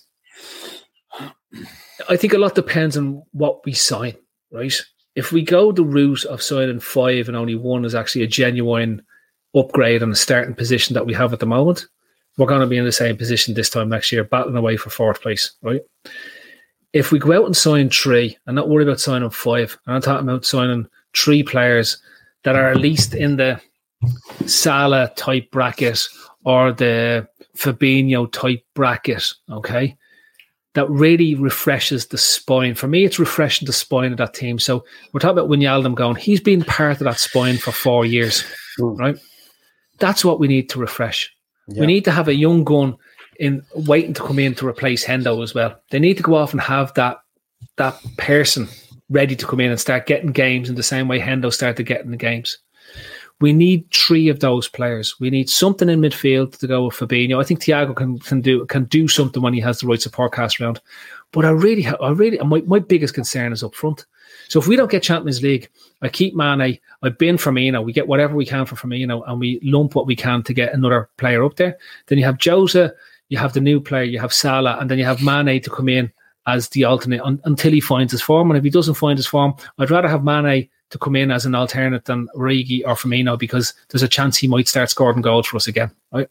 I 2.10 2.18
think 2.18 2.34
a 2.34 2.38
lot 2.38 2.56
depends 2.56 2.98
on 2.98 3.24
what 3.32 3.66
we 3.66 3.74
sign, 3.74 4.16
right? 4.52 4.74
If 5.16 5.32
we 5.32 5.44
go 5.44 5.72
the 5.72 5.84
route 5.84 6.26
of 6.26 6.42
signing 6.42 6.80
five 6.80 7.28
and 7.28 7.38
only 7.38 7.56
one 7.56 7.86
is 7.86 7.96
actually 7.96 8.24
a 8.24 8.28
genuine 8.28 9.04
upgrade 9.56 10.02
on 10.02 10.10
the 10.10 10.16
starting 10.16 10.56
position 10.56 10.96
that 10.96 11.06
we 11.06 11.14
have 11.14 11.34
at 11.34 11.40
the 11.40 11.46
moment, 11.46 11.86
we're 12.38 12.48
going 12.48 12.62
to 12.62 12.68
be 12.68 12.78
in 12.78 12.86
the 12.86 12.92
same 12.92 13.16
position 13.16 13.54
this 13.54 13.70
time 13.70 13.90
next 13.90 14.12
year, 14.12 14.24
battling 14.24 14.58
away 14.58 14.76
for 14.78 14.90
fourth 14.90 15.22
place, 15.22 15.54
right? 15.62 15.82
If 16.94 17.12
we 17.12 17.20
go 17.20 17.34
out 17.34 17.46
and 17.46 17.58
sign 17.58 17.90
three, 17.90 18.38
I'm 18.48 18.56
not 18.56 18.70
worry 18.70 18.84
about 18.84 19.00
signing 19.00 19.30
five. 19.32 19.78
and 19.86 19.96
I'm 19.96 20.02
talking 20.02 20.30
about 20.30 20.46
signing 20.46 20.88
three 21.16 21.44
players 21.44 21.98
that 22.44 22.56
are 22.56 22.70
at 22.70 22.78
least 22.78 23.16
in 23.16 23.38
the 23.38 23.60
Salah 24.46 25.12
type 25.16 25.50
bracket 25.52 26.08
or 26.46 26.72
the 26.72 27.28
Fabinho 27.58 28.32
type 28.32 28.64
bracket, 28.76 29.34
okay? 29.50 29.98
That 30.76 30.90
really 30.90 31.36
refreshes 31.36 32.08
the 32.08 32.18
spine. 32.18 32.76
For 32.76 32.88
me, 32.88 33.06
it's 33.06 33.20
refreshing 33.20 33.66
the 33.66 33.74
spine 33.74 34.12
of 34.12 34.18
that 34.18 34.34
team. 34.34 34.60
So 34.60 34.84
we're 35.12 35.20
talking 35.20 35.38
about 35.38 35.50
Wijnaldum 35.50 35.96
going, 35.96 36.16
he's 36.16 36.42
been 36.42 36.64
part 36.64 36.98
of 36.98 37.06
that 37.06 37.20
spine 37.20 37.58
for 37.58 37.72
four 37.72 38.06
years, 38.06 38.44
mm. 38.80 38.98
right? 39.00 39.18
That's 40.00 40.26
what 40.26 40.40
we 40.40 40.48
need 40.48 40.70
to 40.70 40.80
refresh. 40.80 41.32
Yeah. 41.68 41.82
We 41.82 41.88
need 41.88 42.06
to 42.06 42.12
have 42.12 42.28
a 42.28 42.36
young 42.36 42.64
gun 42.64 42.98
in 43.40 43.66
waiting 43.76 44.14
to 44.14 44.24
come 44.24 44.40
in 44.40 44.56
to 44.56 44.68
replace 44.68 45.06
Hendo 45.06 45.44
as 45.44 45.54
well. 45.54 45.80
They 45.90 46.00
need 46.00 46.18
to 46.18 46.24
go 46.24 46.36
off 46.36 46.52
and 46.52 46.62
have 46.62 46.94
that 46.96 47.18
that 47.78 48.00
person 48.18 48.68
ready 49.10 49.36
to 49.36 49.46
come 49.46 49.60
in 49.60 49.72
and 49.72 49.80
start 49.80 50.06
getting 50.06 50.32
games 50.32 50.70
in 50.70 50.76
the 50.76 50.84
same 50.84 51.08
way 51.08 51.20
Hendo 51.20 51.52
started 51.54 51.84
getting 51.84 52.12
the 52.12 52.18
games. 52.18 52.58
We 53.42 53.52
need 53.52 53.92
three 53.92 54.30
of 54.30 54.40
those 54.40 54.70
players. 54.70 55.20
We 55.20 55.30
need 55.30 55.50
something 55.50 55.90
in 55.90 56.02
midfield 56.02 56.58
to 56.60 56.68
go 56.68 56.86
with 56.86 56.96
Fabinho. 56.96 57.42
I 57.42 57.44
think 57.44 57.60
Thiago 57.60 57.96
can, 57.96 58.20
can 58.20 58.42
do 58.42 58.66
can 58.66 58.86
do 58.86 59.08
something 59.08 59.42
when 59.42 59.54
he 59.54 59.60
has 59.62 59.80
the 59.80 59.88
right 59.88 60.02
support 60.02 60.34
cast 60.34 60.62
around. 60.62 60.80
But 61.32 61.46
I 61.46 61.50
really, 61.50 61.86
I 61.88 62.12
really, 62.12 62.38
my, 62.40 62.62
my 62.62 62.80
biggest 62.80 63.16
concern 63.16 63.52
is 63.52 63.64
up 63.64 63.76
front. 63.76 64.06
So 64.50 64.60
if 64.60 64.68
we 64.68 64.76
don't 64.76 64.92
get 64.92 65.04
Champions 65.04 65.42
League, 65.42 65.70
I 66.02 66.10
keep 66.10 66.36
Mane, 66.36 66.80
I 67.02 67.10
bin 67.10 67.38
Firmino, 67.38 67.84
we 67.84 67.92
get 67.92 68.08
whatever 68.08 68.36
we 68.36 68.46
can 68.46 68.66
for 68.66 68.76
Firmino, 68.76 69.24
and 69.28 69.40
we 69.40 69.60
lump 69.64 69.96
what 69.96 70.06
we 70.06 70.16
can 70.16 70.44
to 70.44 70.54
get 70.54 70.74
another 70.74 71.10
player 71.18 71.44
up 71.44 71.56
there. 71.56 71.78
Then 72.08 72.20
you 72.20 72.26
have 72.26 72.38
Jota, 72.38 72.94
you 73.34 73.40
have 73.40 73.54
the 73.54 73.60
new 73.60 73.82
player, 73.82 74.04
you 74.04 74.20
have 74.20 74.32
Salah, 74.32 74.78
and 74.80 74.92
then 74.92 75.00
you 75.00 75.06
have 75.06 75.24
Mane 75.24 75.60
to 75.60 75.70
come 75.72 75.90
in 75.90 76.14
as 76.46 76.70
the 76.70 76.84
alternate 76.84 77.20
un- 77.22 77.42
until 77.46 77.72
he 77.72 77.82
finds 77.82 78.12
his 78.12 78.22
form. 78.22 78.52
And 78.52 78.60
if 78.60 78.64
he 78.64 78.70
doesn't 78.70 78.94
find 78.94 79.18
his 79.18 79.26
form, 79.26 79.56
I'd 79.80 79.90
rather 79.90 80.08
have 80.08 80.24
Mane 80.24 80.70
to 80.92 81.00
come 81.00 81.16
in 81.16 81.32
as 81.32 81.44
an 81.44 81.56
alternate 81.56 82.06
than 82.06 82.28
Origi 82.36 82.84
or 82.86 82.94
Firmino 82.94 83.40
because 83.40 83.74
there's 83.90 84.04
a 84.04 84.08
chance 84.08 84.38
he 84.38 84.48
might 84.48 84.68
start 84.68 84.92
scoring 84.92 85.22
goals 85.22 85.48
for 85.48 85.58
us 85.58 85.66
again, 85.66 85.90
right? 86.12 86.30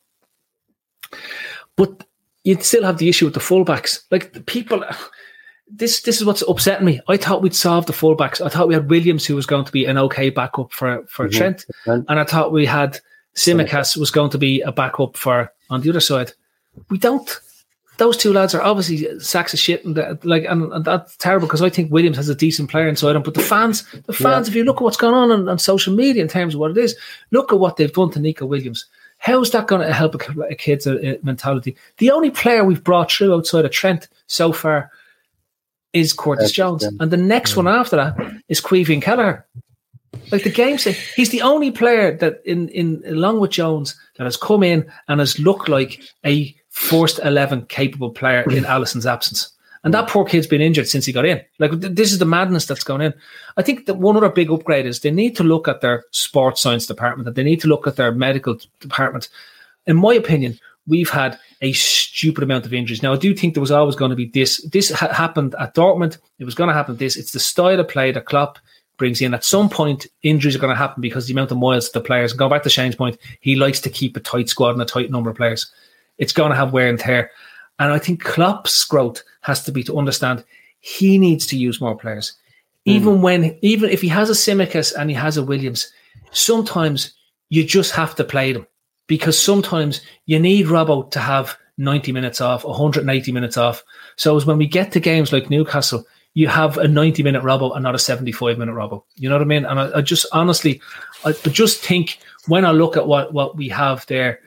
But 1.75 2.07
you'd 2.45 2.63
still 2.63 2.85
have 2.85 2.99
the 2.99 3.09
issue 3.09 3.25
with 3.25 3.35
the 3.35 3.41
fullbacks. 3.41 4.05
Like 4.13 4.33
the 4.33 4.41
people, 4.41 4.85
this 5.69 6.03
this 6.03 6.21
is 6.21 6.25
what's 6.25 6.45
upsetting 6.47 6.87
me. 6.87 7.01
I 7.09 7.17
thought 7.17 7.43
we'd 7.43 7.53
solve 7.53 7.87
the 7.87 7.93
fullbacks. 7.93 8.41
I 8.41 8.49
thought 8.49 8.69
we 8.69 8.75
had 8.75 8.89
Williams 8.89 9.27
who 9.27 9.35
was 9.35 9.47
going 9.47 9.65
to 9.65 9.73
be 9.73 9.87
an 9.87 9.99
okay 9.99 10.31
backup 10.31 10.73
for 10.73 11.05
for 11.09 11.27
mm-hmm. 11.27 11.37
Trent, 11.37 11.67
and 11.87 12.21
I 12.21 12.23
thought 12.23 12.53
we 12.53 12.65
had 12.65 13.01
Tsimikas 13.35 13.97
was 13.97 14.13
going 14.13 14.31
to 14.31 14.39
be 14.39 14.61
a 14.61 14.71
backup 14.71 15.17
for 15.17 15.53
on 15.69 15.81
the 15.81 15.91
other 15.91 15.99
side 15.99 16.33
we 16.91 16.99
don't. 16.99 17.31
Those 17.99 18.17
two 18.17 18.33
lads 18.33 18.55
are 18.55 18.63
obviously 18.63 19.21
sacks 19.21 19.53
of 19.53 19.61
shit, 19.61 19.85
and 19.85 19.97
like, 20.25 20.45
and, 20.45 20.73
and 20.73 20.85
that's 20.85 21.17
terrible 21.19 21.47
because 21.47 21.63
I 21.63 21.69
think 21.69 21.93
Williams 21.93 22.17
has 22.17 22.29
a 22.29 22.35
decent 22.35 22.71
player 22.71 22.89
inside 22.89 23.15
him. 23.15 23.23
But 23.23 23.35
the 23.35 23.43
fans, 23.43 23.85
the 24.07 24.13
fans, 24.13 24.49
yeah. 24.49 24.53
if 24.53 24.57
you 24.57 24.65
look 24.65 24.77
at 24.77 24.83
what's 24.83 24.97
going 24.97 25.15
on, 25.15 25.31
on 25.31 25.49
on 25.49 25.59
social 25.59 25.95
media 25.95 26.23
in 26.23 26.29
terms 26.29 26.55
of 26.55 26.61
what 26.61 26.71
it 26.71 26.79
is, 26.79 26.97
look 27.31 27.53
at 27.53 27.61
what 27.61 27.77
they've 27.77 27.93
done 27.93 28.11
to 28.13 28.21
Nico 28.21 28.47
Williams, 28.47 28.87
How's 29.23 29.53
that 29.53 29.69
going 29.69 29.87
to 29.87 29.93
help 29.93 30.17
a, 30.17 30.41
a 30.51 30.55
kid's 30.57 30.85
uh, 30.85 31.15
mentality? 31.23 31.77
The 31.99 32.11
only 32.11 32.31
player 32.31 32.65
we've 32.65 32.83
brought 32.83 33.13
through 33.13 33.33
outside 33.33 33.65
of 33.65 33.71
Trent 33.71 34.09
so 34.27 34.53
far 34.53 34.91
is 35.93 36.13
Curtis 36.13 36.47
That's 36.47 36.53
Jones, 36.53 36.83
them. 36.83 36.97
and 36.99 37.13
the 37.13 37.17
next 37.17 37.55
one 37.55 37.69
after 37.69 37.95
that 37.95 38.17
is 38.49 38.61
Caoimhín 38.61 38.95
and 38.95 39.03
Kelleher. 39.03 39.47
Like 40.33 40.43
the 40.43 40.51
game 40.51 40.77
say, 40.77 40.97
he's 41.15 41.31
the 41.31 41.43
only 41.43 41.71
player 41.71 42.17
that 42.17 42.43
in 42.45 42.69
in 42.71 43.01
along 43.07 43.39
with 43.39 43.53
Jones 43.53 43.95
that 44.17 44.25
has 44.25 44.37
come 44.37 44.65
in 44.65 44.91
and 45.07 45.21
has 45.21 45.39
looked 45.39 45.69
like 45.69 46.03
a 46.27 46.53
first 46.73 47.21
eleven 47.23 47.65
capable 47.67 48.11
player 48.11 48.43
in 48.51 48.65
mm. 48.65 48.69
Alisson's 48.69 49.07
absence. 49.07 49.53
And 49.85 49.95
mm. 49.95 49.99
that 49.99 50.09
poor 50.09 50.25
kid's 50.25 50.47
been 50.47 50.61
injured 50.61 50.89
since 50.89 51.07
he 51.07 51.13
got 51.13 51.27
in. 51.27 51.41
Like 51.59 51.71
this 51.73 52.13
is 52.13 52.19
the 52.19 52.25
madness 52.25 52.67
that's 52.67 52.83
gone 52.83 53.01
in. 53.01 53.15
I 53.57 53.63
think 53.63 53.87
that 53.87 53.95
one 53.95 54.17
other 54.17 54.29
big 54.29 54.51
upgrade 54.51 54.87
is 54.87 55.01
they 55.01 55.11
need 55.11 55.37
to 55.37 55.45
look 55.45 55.69
at 55.69 55.81
their 55.81 56.05
sports 56.11 56.61
science 56.61 56.87
department. 56.87 57.27
That 57.27 57.35
they 57.35 57.45
need 57.45 57.61
to 57.61 57.69
look 57.69 57.87
at 57.87 57.97
their 57.97 58.13
medical 58.13 58.59
department. 58.81 59.29
In 59.87 59.97
my 59.97 60.15
opinion, 60.15 60.59
we've 60.87 61.11
had 61.11 61.39
a 61.61 61.73
stupid 61.75 62.43
amount 62.43 62.67
of 62.67 62.75
injuries. 62.75 63.03
Now 63.03 63.13
I 63.13 63.17
do 63.17 63.35
think 63.35 63.55
there 63.55 63.61
was 63.61 63.71
always 63.71 63.97
going 63.97 64.11
to 64.11 64.17
be 64.17 64.27
this. 64.27 64.65
This 64.73 64.91
ha- 64.91 65.13
happened 65.13 65.55
at 65.59 65.75
Dortmund. 65.75 66.19
It 66.39 66.45
was 66.45 66.55
going 66.55 66.69
to 66.69 66.75
happen. 66.75 66.97
This. 66.97 67.17
It's 67.17 67.33
the 67.33 67.41
style 67.41 67.79
of 67.79 67.89
play 67.89 68.13
that 68.13 68.27
Klopp 68.27 68.59
brings 68.97 69.21
in. 69.21 69.35
At 69.35 69.45
some 69.45 69.69
point, 69.69 70.07
injuries 70.23 70.55
are 70.55 70.61
going 70.61 70.75
to 70.75 70.79
happen 70.79 71.01
because 71.01 71.27
the 71.27 71.33
amount 71.35 71.51
of 71.51 71.59
miles 71.59 71.91
the 71.91 72.01
players. 72.01 72.33
Go 72.33 72.49
back 72.49 72.63
to 72.63 72.71
Shane's 72.71 72.95
point. 72.95 73.19
He 73.41 73.57
likes 73.57 73.81
to 73.81 73.91
keep 73.91 74.17
a 74.17 74.21
tight 74.21 74.49
squad 74.49 74.71
and 74.71 74.83
a 74.83 74.85
tight 74.85 75.11
number 75.11 75.29
of 75.29 75.37
players. 75.37 75.71
It's 76.19 76.33
going 76.33 76.51
to 76.51 76.57
have 76.57 76.73
wear 76.73 76.89
and 76.89 76.99
tear. 76.99 77.31
And 77.79 77.93
I 77.93 77.99
think 77.99 78.23
Klopp's 78.23 78.85
growth 78.85 79.23
has 79.43 79.65
to 79.65 79.73
be 79.73 79.83
to 79.85 79.99
understand 79.99 80.45
he 80.81 81.19
needs 81.19 81.47
to 81.49 81.57
use 81.57 81.81
more 81.81 81.97
players. 81.97 82.35
Hmm. 82.87 82.91
Even 82.91 83.23
when, 83.23 83.59
even 83.63 83.91
if 83.91 84.01
he 84.03 84.09
has 84.09 84.31
a 84.31 84.35
Tsimikas 84.35 84.95
and 84.95 85.11
he 85.11 85.17
has 85.17 85.37
a 85.37 85.45
Williams, 85.45 85.93
sometimes 86.33 87.15
you 87.49 87.65
just 87.65 87.93
have 87.93 88.15
to 88.17 88.25
play 88.25 88.53
them 88.53 88.67
because 89.07 89.39
sometimes 89.39 90.01
you 90.27 90.39
need 90.39 90.67
Robbo 90.67 91.11
to 91.11 91.21
have 91.21 91.57
90 91.79 92.13
minutes 92.13 92.41
off, 92.41 92.65
180 92.65 93.33
minutes 93.33 93.57
off. 93.57 93.83
So 94.17 94.41
when 94.41 94.59
we 94.59 94.67
get 94.67 94.93
to 94.93 95.01
games 95.01 95.33
like 95.33 95.51
Newcastle, 95.51 96.05
you 96.35 96.49
have 96.49 96.79
a 96.79 96.89
90 96.89 97.23
minute 97.23 97.43
Robbo 97.43 97.75
and 97.75 97.83
not 97.83 97.95
a 97.95 97.99
75 97.99 98.59
minute 98.59 98.75
Robbo. 98.75 99.05
You 99.17 99.29
know 99.29 99.35
what 99.35 99.43
I 99.43 99.47
mean? 99.47 99.65
And 99.65 99.79
I, 99.79 99.99
I 99.99 100.01
just 100.01 100.27
honestly, 100.33 100.81
I, 101.25 101.31
I 101.31 101.49
just 101.51 101.83
think 101.83 102.19
when 102.47 102.65
I 102.65 102.71
look 102.71 102.97
at 102.97 103.07
what, 103.07 103.33
what 103.33 103.57
we 103.57 103.69
have 103.69 104.07
there, 104.07 104.41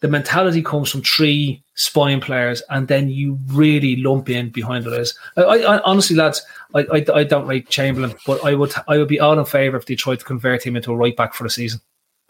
the 0.00 0.08
mentality 0.08 0.62
comes 0.62 0.90
from 0.90 1.02
three 1.02 1.62
spine 1.74 2.20
players, 2.20 2.62
and 2.70 2.88
then 2.88 3.08
you 3.08 3.38
really 3.46 3.96
lump 3.96 4.30
in 4.30 4.50
behind 4.50 4.84
the 4.84 4.90
others. 4.90 5.18
I, 5.36 5.42
I, 5.42 5.56
I 5.76 5.80
honestly, 5.82 6.16
lads, 6.16 6.42
I, 6.74 6.80
I, 6.92 7.04
I 7.14 7.24
don't 7.24 7.46
rate 7.46 7.68
Chamberlain, 7.68 8.14
but 8.26 8.44
I 8.44 8.54
would 8.54 8.72
I 8.86 8.98
would 8.98 9.08
be 9.08 9.20
all 9.20 9.38
in 9.38 9.44
favour 9.44 9.76
if 9.76 9.86
they 9.86 9.96
tried 9.96 10.20
to 10.20 10.24
convert 10.24 10.64
him 10.64 10.76
into 10.76 10.92
a 10.92 10.96
right 10.96 11.16
back 11.16 11.34
for 11.34 11.44
the 11.44 11.50
season. 11.50 11.80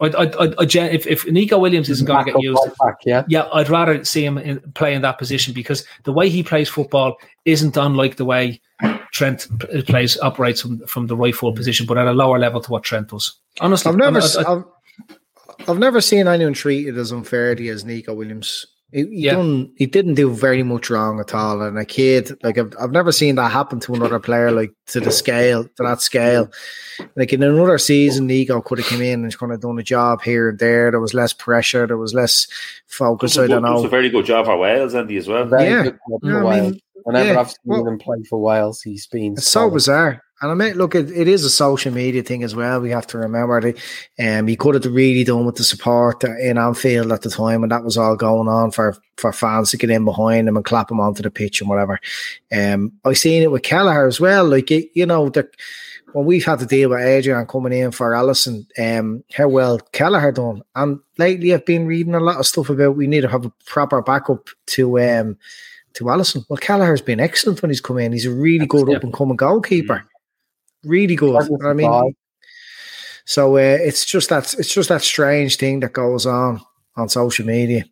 I, 0.00 0.06
I, 0.06 0.22
I, 0.24 0.54
I 0.58 0.66
if, 0.86 1.06
if 1.08 1.26
Nico 1.26 1.58
Williams 1.58 1.88
isn't 1.88 2.06
going 2.06 2.24
to 2.24 2.32
get 2.32 2.40
used, 2.40 2.60
right 2.64 2.76
back, 2.78 2.96
yeah. 3.04 3.24
yeah, 3.26 3.48
I'd 3.52 3.68
rather 3.68 4.04
see 4.04 4.24
him 4.24 4.38
in, 4.38 4.60
play 4.74 4.94
in 4.94 5.02
that 5.02 5.18
position 5.18 5.52
because 5.52 5.84
the 6.04 6.12
way 6.12 6.28
he 6.28 6.44
plays 6.44 6.68
football 6.68 7.16
isn't 7.44 7.76
unlike 7.76 8.16
the 8.16 8.24
way 8.24 8.60
Trent 9.12 9.48
plays 9.86 10.18
operates 10.20 10.60
from 10.62 10.86
from 10.86 11.08
the 11.08 11.16
right 11.16 11.34
full 11.34 11.52
position, 11.52 11.84
but 11.84 11.98
at 11.98 12.06
a 12.06 12.12
lower 12.12 12.38
level 12.38 12.60
to 12.60 12.70
what 12.70 12.84
Trent 12.84 13.08
does. 13.08 13.34
Honestly, 13.60 13.90
I've 13.90 13.96
never, 13.98 14.20
I'm- 14.20 14.46
I- 14.46 14.52
I- 14.52 14.62
I've, 15.60 15.68
I've 15.70 15.78
never 15.78 16.00
seen 16.00 16.26
anyone 16.28 16.52
treated 16.54 16.96
as 16.98 17.12
unfairly 17.12 17.68
as 17.68 17.84
Nico 17.84 18.14
Williams. 18.14 18.66
He, 18.90 19.02
he, 19.02 19.08
Yeah. 19.26 19.34
done, 19.34 19.70
he 19.76 19.84
didn't 19.84 20.14
do 20.14 20.30
very 20.32 20.62
much 20.62 20.88
wrong 20.88 21.20
at 21.20 21.34
all. 21.34 21.60
And 21.60 21.78
a 21.78 21.84
kid, 21.84 22.32
like 22.42 22.56
I've, 22.56 22.72
I've 22.80 22.90
never 22.90 23.12
seen 23.12 23.34
that 23.34 23.52
happen 23.52 23.80
to 23.80 23.94
another 23.94 24.18
player, 24.18 24.50
like 24.50 24.72
to 24.88 25.00
the 25.00 25.10
scale, 25.12 25.64
to 25.64 25.70
that 25.82 26.00
scale. 26.00 26.50
Like 27.14 27.32
in 27.34 27.42
another 27.42 27.76
season, 27.76 28.26
Nico 28.26 28.62
could 28.62 28.78
have 28.78 28.86
come 28.88 29.02
in 29.02 29.24
and 29.24 29.36
kind 29.38 29.52
of 29.52 29.60
done 29.60 29.78
a 29.78 29.82
job 29.82 30.22
here 30.22 30.48
and 30.48 30.58
there. 30.58 30.90
There 30.90 31.00
was 31.00 31.12
less 31.12 31.34
pressure. 31.34 31.86
There 31.86 31.98
was 31.98 32.14
less 32.14 32.46
focus. 32.86 33.36
I 33.36 33.46
don't 33.46 33.60
know. 33.62 33.72
It 33.72 33.74
was 33.74 33.84
a 33.84 33.88
very 33.88 34.08
good 34.08 34.24
job 34.24 34.46
for 34.46 34.56
Wales, 34.56 34.94
Andy, 34.94 35.18
as 35.18 35.28
well. 35.28 35.44
Very 35.44 35.64
Yeah. 35.68 35.82
good 35.82 35.98
club 36.06 36.20
Yeah, 36.24 36.46
I 36.46 36.60
mean, 36.62 36.80
Whenever 37.08 37.32
yeah, 37.32 37.40
I've 37.40 37.48
seen 37.48 37.56
well- 37.64 37.88
him 37.88 37.98
play 37.98 38.22
for 38.28 38.38
Wales, 38.38 38.82
he's 38.82 39.06
been 39.06 39.32
It's 39.32 39.48
so 39.48 39.70
bizarre. 39.70 40.22
And 40.42 40.50
I 40.50 40.54
mean, 40.54 40.74
look, 40.74 40.94
it, 40.94 41.10
it 41.10 41.26
is 41.26 41.42
a 41.42 41.48
social 41.48 41.90
media 41.90 42.22
thing 42.22 42.44
as 42.44 42.54
well. 42.54 42.80
We 42.80 42.90
have 42.90 43.06
to 43.06 43.18
remember 43.18 43.62
that 43.62 43.78
um, 44.20 44.46
he 44.46 44.56
could 44.56 44.74
have 44.74 44.92
really 44.92 45.24
done 45.24 45.46
with 45.46 45.56
the 45.56 45.64
support 45.64 46.22
in 46.22 46.58
Anfield 46.58 47.10
at 47.10 47.22
the 47.22 47.30
time 47.30 47.62
when 47.62 47.70
that 47.70 47.82
was 47.82 47.96
all 47.96 48.14
going 48.14 48.46
on 48.46 48.70
for, 48.72 48.94
for 49.16 49.32
fans 49.32 49.70
to 49.70 49.78
get 49.78 49.88
in 49.88 50.04
behind 50.04 50.46
him 50.46 50.56
and 50.56 50.66
clap 50.66 50.90
him 50.90 51.00
onto 51.00 51.22
the 51.22 51.30
pitch 51.30 51.62
and 51.62 51.70
whatever. 51.70 51.98
Um, 52.52 52.92
I've 53.06 53.16
seen 53.16 53.42
it 53.42 53.50
with 53.50 53.62
Kelleher 53.62 54.06
as 54.06 54.20
well. 54.20 54.44
Like, 54.44 54.70
it, 54.70 54.90
you 54.94 55.06
know, 55.06 55.30
the, 55.30 55.48
when 56.12 56.26
we've 56.26 56.44
had 56.44 56.58
to 56.58 56.66
deal 56.66 56.90
with 56.90 57.00
Adrian 57.00 57.46
coming 57.46 57.72
in 57.72 57.90
for 57.90 58.12
Alisson, 58.12 58.66
um, 58.78 59.24
how 59.32 59.48
well 59.48 59.78
Kelleher 59.92 60.30
done. 60.30 60.62
And 60.76 61.00
lately 61.16 61.54
I've 61.54 61.64
been 61.64 61.86
reading 61.86 62.14
a 62.14 62.20
lot 62.20 62.38
of 62.38 62.46
stuff 62.46 62.68
about 62.68 62.96
we 62.96 63.06
need 63.06 63.22
to 63.22 63.28
have 63.28 63.46
a 63.46 63.52
proper 63.64 64.02
backup 64.02 64.50
to 64.66 65.00
um, 65.00 65.38
to 65.98 66.04
Alisson. 66.04 66.44
Well, 66.48 66.56
Kelleher's 66.56 67.02
been 67.02 67.20
excellent 67.20 67.60
when 67.60 67.70
he's 67.70 67.80
come 67.80 67.98
in. 67.98 68.12
He's 68.12 68.26
a 68.26 68.32
really 68.32 68.66
good 68.66 68.92
up 68.94 69.02
and 69.02 69.12
coming 69.12 69.36
goalkeeper. 69.36 70.04
Really 70.84 71.16
good. 71.16 71.46
You 71.48 71.58
know 71.58 71.70
I 71.70 71.72
mean, 71.74 72.14
so 73.24 73.56
uh, 73.56 73.78
it's 73.80 74.04
just 74.04 74.30
that 74.30 74.54
it's 74.54 74.72
just 74.72 74.88
that 74.88 75.02
strange 75.02 75.56
thing 75.56 75.80
that 75.80 75.92
goes 75.92 76.24
on 76.24 76.60
on 76.96 77.08
social 77.08 77.44
media. 77.44 77.84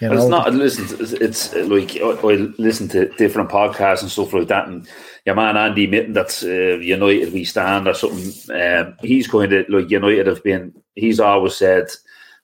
You 0.00 0.08
know, 0.08 0.14
it's 0.14 0.28
not. 0.28 0.54
Listen, 0.54 0.86
it's, 0.98 1.12
it's 1.12 1.54
like 1.54 1.96
I, 1.96 2.10
I 2.10 2.34
listen 2.58 2.88
to 2.88 3.10
different 3.16 3.50
podcasts 3.50 4.00
and 4.00 4.10
stuff 4.10 4.32
like 4.32 4.48
that, 4.48 4.66
and 4.66 4.88
your 5.26 5.34
man 5.34 5.58
Andy 5.58 5.86
Mitten, 5.86 6.14
that's 6.14 6.42
uh, 6.42 6.78
United 6.80 7.34
We 7.34 7.44
Stand 7.44 7.86
or 7.86 7.94
something. 7.94 8.56
Um, 8.58 8.96
he's 9.02 9.28
going 9.28 9.50
to 9.50 9.66
like 9.68 9.90
United 9.90 10.26
have 10.26 10.42
been. 10.42 10.74
He's 10.94 11.20
always 11.20 11.56
said 11.56 11.88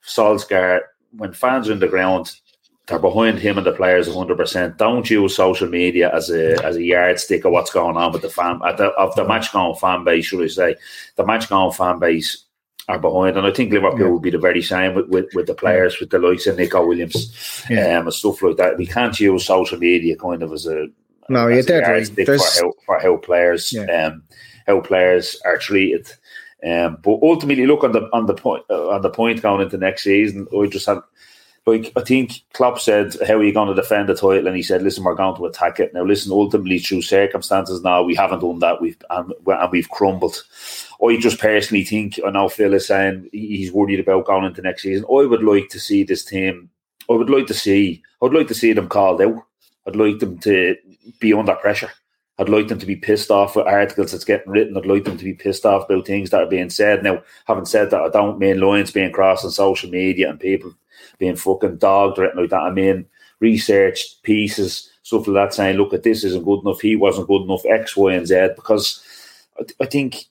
Solskjaer 0.05 0.81
when 1.11 1.33
fans 1.33 1.67
are 1.67 1.73
in 1.73 1.79
the 1.79 1.87
ground, 1.87 2.31
they're 2.87 2.99
behind 2.99 3.37
him 3.39 3.57
and 3.57 3.67
the 3.67 3.73
players 3.73 4.07
100. 4.07 4.37
percent 4.37 4.77
Don't 4.77 5.09
use 5.09 5.35
social 5.35 5.67
media 5.67 6.09
as 6.13 6.29
a 6.29 6.55
as 6.65 6.77
a 6.77 6.83
yardstick 6.83 7.45
of 7.45 7.51
what's 7.51 7.71
going 7.71 7.97
on 7.97 8.13
with 8.13 8.21
the 8.21 8.29
fan 8.29 8.59
the, 8.59 8.91
of 8.97 9.13
the 9.15 9.25
match 9.27 9.51
going 9.51 9.75
fan 9.75 10.03
base. 10.03 10.25
Should 10.25 10.43
I 10.43 10.47
say 10.47 10.75
the 11.15 11.25
match 11.25 11.49
going 11.49 11.73
fan 11.73 11.99
base 11.99 12.43
are 12.89 12.97
behind, 12.99 13.37
and 13.37 13.45
I 13.45 13.51
think 13.51 13.73
Liverpool 13.73 14.11
will 14.11 14.19
be 14.21 14.29
the 14.29 14.37
very 14.37 14.61
same 14.61 14.95
with, 14.95 15.09
with, 15.09 15.25
with 15.35 15.45
the 15.47 15.53
players, 15.53 15.99
with 15.99 16.09
the 16.09 16.19
likes 16.19 16.47
of 16.47 16.57
Neco 16.57 16.87
Williams 16.87 17.65
Yeah. 17.69 17.97
um, 17.99 18.05
and 18.07 18.13
stuff 18.13 18.41
like 18.41 18.55
that. 18.55 18.77
We 18.77 18.85
can't 18.85 19.19
use 19.19 19.45
social 19.45 19.77
media 19.77 20.15
kind 20.15 20.41
of 20.41 20.53
as 20.53 20.65
a 20.67 20.87
No, 21.27 21.47
you're 21.49 21.59
a 21.59 21.63
dead 21.63 21.79
right. 21.83 21.89
yardstick 21.89 22.25
for 22.27 22.37
how 22.37 22.73
for 22.85 22.99
how 23.01 23.17
players 23.17 23.75
um, 23.93 24.23
how 24.65 24.79
players 24.79 25.37
are 25.43 25.57
treated. 25.57 26.07
Um, 26.65 26.97
but 27.03 27.19
ultimately, 27.21 27.67
look 27.67 27.83
on 27.83 27.91
the 27.91 28.07
on 28.13 28.25
the 28.25 28.33
point 28.33 28.63
uh, 28.69 28.87
on 28.89 29.01
the 29.01 29.09
point 29.09 29.41
going 29.41 29.61
into 29.61 29.77
next 29.77 30.03
season. 30.03 30.47
I 30.57 30.67
just 30.67 30.85
had 30.85 30.99
like 31.67 31.91
I 31.97 32.01
think 32.01 32.43
Klopp 32.53 32.79
said, 32.79 33.15
"How 33.27 33.35
are 33.35 33.43
you 33.43 33.53
going 33.53 33.67
to 33.67 33.75
defend 33.75 34.07
the 34.07 34.15
title?" 34.15 34.47
And 34.47 34.55
he 34.55 34.63
said, 34.63 34.81
"Listen, 34.81 35.03
we're 35.03 35.15
going 35.15 35.35
to 35.35 35.45
attack 35.45 35.81
it." 35.81 35.93
Now, 35.93 36.03
listen, 36.03 36.31
ultimately 36.31 36.79
through 36.79 37.01
circumstances, 37.01 37.83
now 37.83 38.01
we 38.03 38.15
haven't 38.15 38.39
done 38.39 38.59
that. 38.59 38.81
We've 38.81 38.97
and, 39.09 39.33
and 39.45 39.71
we've 39.71 39.89
crumbled. 39.89 40.43
I 41.05 41.17
just 41.17 41.39
personally 41.39 41.83
think 41.83 42.19
I 42.25 42.31
know 42.31 42.47
Phil 42.47 42.73
is 42.73 42.87
saying 42.87 43.29
he's 43.33 43.73
worried 43.73 43.99
about 43.99 44.25
going 44.25 44.45
into 44.45 44.61
next 44.61 44.83
season. 44.83 45.05
I 45.09 45.25
would 45.25 45.43
like 45.43 45.67
to 45.69 45.79
see 45.79 46.03
this 46.03 46.23
team. 46.23 46.69
I 47.09 47.13
would 47.13 47.29
like 47.29 47.47
to 47.47 47.53
see. 47.53 48.01
I'd 48.23 48.33
like 48.33 48.47
to 48.47 48.55
see 48.55 48.71
them 48.71 48.87
called 48.87 49.21
out. 49.21 49.43
I'd 49.85 49.97
like 49.97 50.19
them 50.19 50.39
to 50.39 50.77
be 51.19 51.33
under 51.33 51.55
pressure. 51.55 51.91
I'd 52.39 52.49
like 52.49 52.69
them 52.69 52.79
to 52.79 52.85
be 52.85 52.95
pissed 52.95 53.31
off 53.31 53.55
with 53.55 53.65
articles 53.65 54.11
that's 54.11 54.23
getting 54.23 54.51
written. 54.51 54.77
I'd 54.77 54.85
like 54.85 55.03
them 55.03 55.17
to 55.17 55.25
be 55.25 55.33
pissed 55.33 55.65
off 55.65 55.89
about 55.89 56.05
things 56.05 56.29
that 56.29 56.43
are 56.43 56.49
being 56.49 56.69
said. 56.69 57.03
Now, 57.03 57.23
having 57.45 57.65
said 57.65 57.89
that, 57.89 58.01
I 58.01 58.09
don't 58.09 58.39
mean 58.39 58.59
lines 58.61 58.91
being 58.91 59.11
crossed 59.11 59.43
on 59.43 59.51
social 59.51 59.89
media 59.89 60.29
and 60.29 60.39
people 60.39 60.73
being 61.17 61.35
fucking 61.35 61.77
dogged 61.77 62.19
or 62.19 62.23
anything 62.25 62.41
like 62.41 62.49
that. 62.51 62.61
I 62.61 62.71
mean 62.71 63.05
researched 63.39 64.23
pieces, 64.23 64.89
stuff 65.03 65.27
like 65.27 65.35
that, 65.35 65.53
saying, 65.53 65.77
look, 65.77 65.93
at 65.93 66.03
this 66.03 66.23
isn't 66.23 66.45
good 66.45 66.61
enough. 66.61 66.81
He 66.81 66.95
wasn't 66.95 67.27
good 67.27 67.43
enough, 67.43 67.65
X, 67.65 67.95
Y, 67.95 68.13
and 68.13 68.27
Z. 68.27 68.49
Because 68.55 69.03
I, 69.59 69.63
I 69.81 69.85
think 69.85 70.25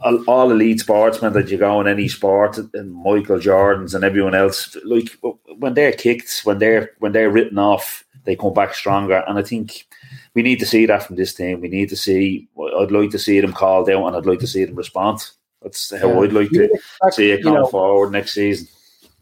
all, 0.00 0.50
elite 0.50 0.80
sportsmen 0.80 1.32
that 1.32 1.50
you 1.50 1.58
go 1.58 1.80
in 1.80 1.88
any 1.88 2.08
sport, 2.08 2.58
and 2.58 2.92
Michael 2.92 3.38
Jordans 3.38 3.94
and 3.94 4.04
everyone 4.04 4.34
else, 4.34 4.76
like 4.84 5.10
when 5.58 5.74
they're 5.74 5.92
kicked, 5.92 6.40
when 6.44 6.58
they're 6.58 6.90
when 6.98 7.12
they're 7.12 7.30
written 7.30 7.58
off, 7.58 8.04
they 8.24 8.36
come 8.36 8.54
back 8.54 8.74
stronger. 8.74 9.24
And 9.26 9.38
I 9.38 9.42
think 9.42 9.86
we 10.34 10.42
need 10.42 10.58
to 10.60 10.66
see 10.66 10.86
that 10.86 11.04
from 11.04 11.16
this 11.16 11.34
team. 11.34 11.60
We 11.60 11.68
need 11.68 11.88
to 11.90 11.96
see. 11.96 12.48
I'd 12.78 12.90
like 12.90 13.10
to 13.10 13.18
see 13.18 13.40
them 13.40 13.52
called 13.52 13.90
out, 13.90 14.06
and 14.06 14.16
I'd 14.16 14.26
like 14.26 14.40
to 14.40 14.46
see 14.46 14.64
them 14.64 14.76
respond. 14.76 15.20
That's 15.62 15.94
how 15.96 16.08
Yeah. 16.08 16.20
I'd 16.20 16.32
like 16.32 16.50
to 16.50 16.72
expect, 16.72 17.14
see 17.14 17.30
it 17.32 17.40
you 17.40 17.52
know, 17.52 17.66
forward 17.66 18.12
next 18.12 18.32
season. 18.32 18.66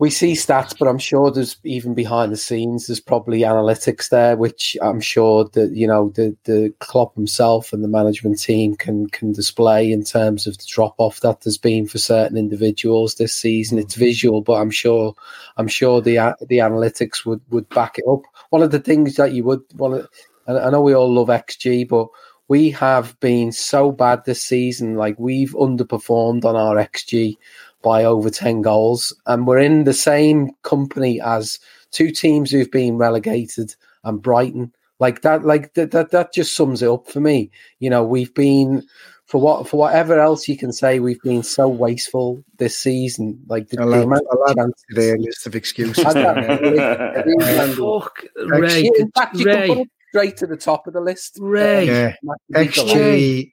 We 0.01 0.11
see 0.11 0.33
stats, 0.33 0.79
but 0.79 0.87
I'm 0.87 0.99
sure 0.99 1.31
there's 1.31 1.57
even 1.65 1.93
behind 1.93 2.31
the 2.31 2.37
scenes, 2.37 2.87
there's 2.87 3.01
probably 3.01 3.41
analytics 3.41 4.11
there, 4.11 4.37
which 4.37 4.77
I'm 4.81 5.01
sure 5.01 5.49
that 5.55 5.73
you 5.73 5.89
know 5.89 6.11
the 6.11 6.37
the 6.45 6.73
Klopp 6.79 7.17
himself 7.17 7.73
and 7.73 7.83
the 7.83 7.89
management 7.89 8.41
team 8.41 8.77
can 8.77 9.09
can 9.09 9.33
display 9.33 9.91
in 9.91 10.05
terms 10.05 10.47
of 10.47 10.57
the 10.57 10.67
drop 10.69 10.95
off 10.99 11.21
that 11.21 11.41
there's 11.41 11.59
been 11.59 11.89
for 11.89 11.99
certain 11.99 12.37
individuals 12.37 13.17
this 13.17 13.35
season. 13.35 13.79
It's 13.79 13.95
mm-hmm. 13.95 14.05
visual, 14.05 14.41
but 14.41 14.55
I'm 14.55 14.71
sure 14.71 15.15
I'm 15.57 15.69
sure 15.69 16.01
the 16.01 16.37
the 16.49 16.59
analytics 16.59 17.27
would 17.27 17.41
would 17.51 17.69
back 17.71 17.99
it 17.99 18.05
up. 18.09 18.23
One 18.51 18.63
of 18.63 18.71
the 18.71 18.81
things 18.81 19.17
that 19.17 19.33
you 19.33 19.43
would 19.45 19.63
want 19.75 20.09
to, 20.47 20.53
I 20.53 20.71
know 20.71 20.81
we 20.81 20.95
all 20.95 21.13
love 21.13 21.29
XG, 21.29 21.89
but 21.89 22.07
we 22.47 22.71
have 22.71 23.19
been 23.21 23.53
so 23.53 23.93
bad 23.93 24.25
this 24.25 24.41
season. 24.41 24.95
Like 24.95 25.19
we've 25.19 25.55
underperformed 25.55 26.45
on 26.45 26.57
our 26.57 26.77
XG 26.77 27.37
by 27.83 28.05
over 28.05 28.31
10 28.31 28.63
goals. 28.63 29.15
And 29.27 29.47
we're 29.47 29.59
in 29.59 29.85
the 29.85 29.93
same 29.95 30.51
company 30.63 31.21
as 31.21 31.59
two 31.91 32.11
teams 32.11 32.51
who've 32.51 32.71
been 32.71 32.97
relegated 32.99 33.75
and 34.05 34.21
Brighton. 34.23 34.73
Like 35.01 35.23
that, 35.23 35.45
like 35.45 35.75
that, 35.75 35.93
that, 35.93 36.11
that 36.11 36.33
just 36.33 36.57
sums 36.57 36.83
it 36.83 36.89
up 36.91 37.09
for 37.09 37.21
me. 37.21 37.51
You 37.79 37.89
know, 37.91 38.03
we've 38.05 38.35
been 38.35 38.85
for 39.27 39.41
what 39.41 39.69
for 39.69 39.77
whatever 39.77 40.19
else 40.19 40.49
you 40.49 40.57
can 40.57 40.73
say, 40.73 40.99
we've 41.01 41.21
been 41.23 41.43
so 41.43 41.69
wasteful 41.69 42.43
this 42.57 42.77
season. 42.79 43.39
Like 43.47 43.69
the, 43.69 43.81
I'll 43.83 43.91
the 43.91 44.03
amount 44.03 44.27
I'll 44.33 44.43
of 44.43 44.51
add 44.51 44.57
chances. 44.57 44.85
their 44.91 45.19
list 45.19 45.47
of 45.47 45.55
excuses. 45.55 46.05
Add 46.05 46.15
that 46.15 46.35
there. 46.35 46.59
to 46.59 46.65
the 46.65 46.71
list. 46.71 47.29
It 47.29 47.71
is 47.71 47.77
Fuck, 47.77 48.25
handy. 48.51 48.61
Ray, 48.61 48.91
In 48.99 49.11
fact, 49.13 49.37
you 49.37 49.45
Ray. 49.45 49.67
can 49.67 49.77
put 49.77 49.79
it 49.83 49.89
straight 50.09 50.37
to 50.39 50.47
the 50.47 50.57
top 50.57 50.87
of 50.87 50.95
the 50.95 51.01
list. 51.01 51.37
Ray. 51.41 51.87
Yeah. 51.87 52.15
XG, 52.55 53.53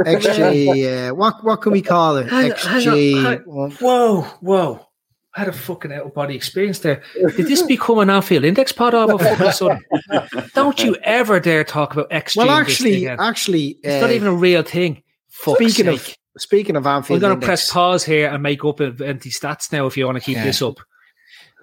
XG. 0.00 1.08
Uh, 1.10 1.14
what 1.14 1.42
what 1.44 1.56
can 1.62 1.72
we 1.72 1.82
call 1.82 2.16
it? 2.18 2.28
Hang- 2.28 2.50
hang 2.52 2.86
XG. 2.86 3.22
hang- 3.22 3.42
well, 3.46 3.70
Whoa, 3.70 4.20
whoa. 4.40 4.84
I 5.36 5.40
had 5.40 5.48
a 5.48 5.52
fucking 5.52 5.92
out 5.92 6.06
of 6.06 6.14
body 6.14 6.34
experience 6.34 6.80
there. 6.80 7.02
Did 7.14 7.46
this 7.46 7.62
become 7.62 7.98
an 7.98 8.10
Anfield 8.10 8.44
Index 8.44 8.72
pod 8.72 8.94
all 8.94 9.10
of 9.14 9.20
a 9.20 9.24
fucking 9.36 9.52
sudden? 9.52 9.84
Don't 10.54 10.82
you 10.82 10.96
ever 11.02 11.38
dare 11.38 11.62
talk 11.64 11.92
about 11.92 12.10
XG. 12.10 12.36
well, 12.38 12.50
actually, 12.50 13.06
actually, 13.06 13.78
it's 13.82 14.00
not 14.02 14.10
uh, 14.10 14.14
even 14.14 14.28
a 14.28 14.34
real 14.34 14.62
thing. 14.62 15.02
Fuck's 15.28 15.58
speaking 15.58 15.96
sake. 15.96 16.08
of 16.08 16.16
speaking 16.42 16.76
of 16.76 16.86
I'm 16.86 16.96
Anfield, 16.96 17.20
going 17.20 17.38
to 17.38 17.44
press 17.46 17.70
pause 17.70 18.04
here 18.04 18.28
and 18.28 18.42
make 18.42 18.64
up 18.64 18.80
empty 18.80 19.30
stats 19.30 19.70
now 19.70 19.86
if 19.86 19.96
you 19.96 20.06
want 20.06 20.16
to 20.18 20.24
keep 20.24 20.36
Yeah. 20.36 20.44
this 20.44 20.60
up. 20.62 20.80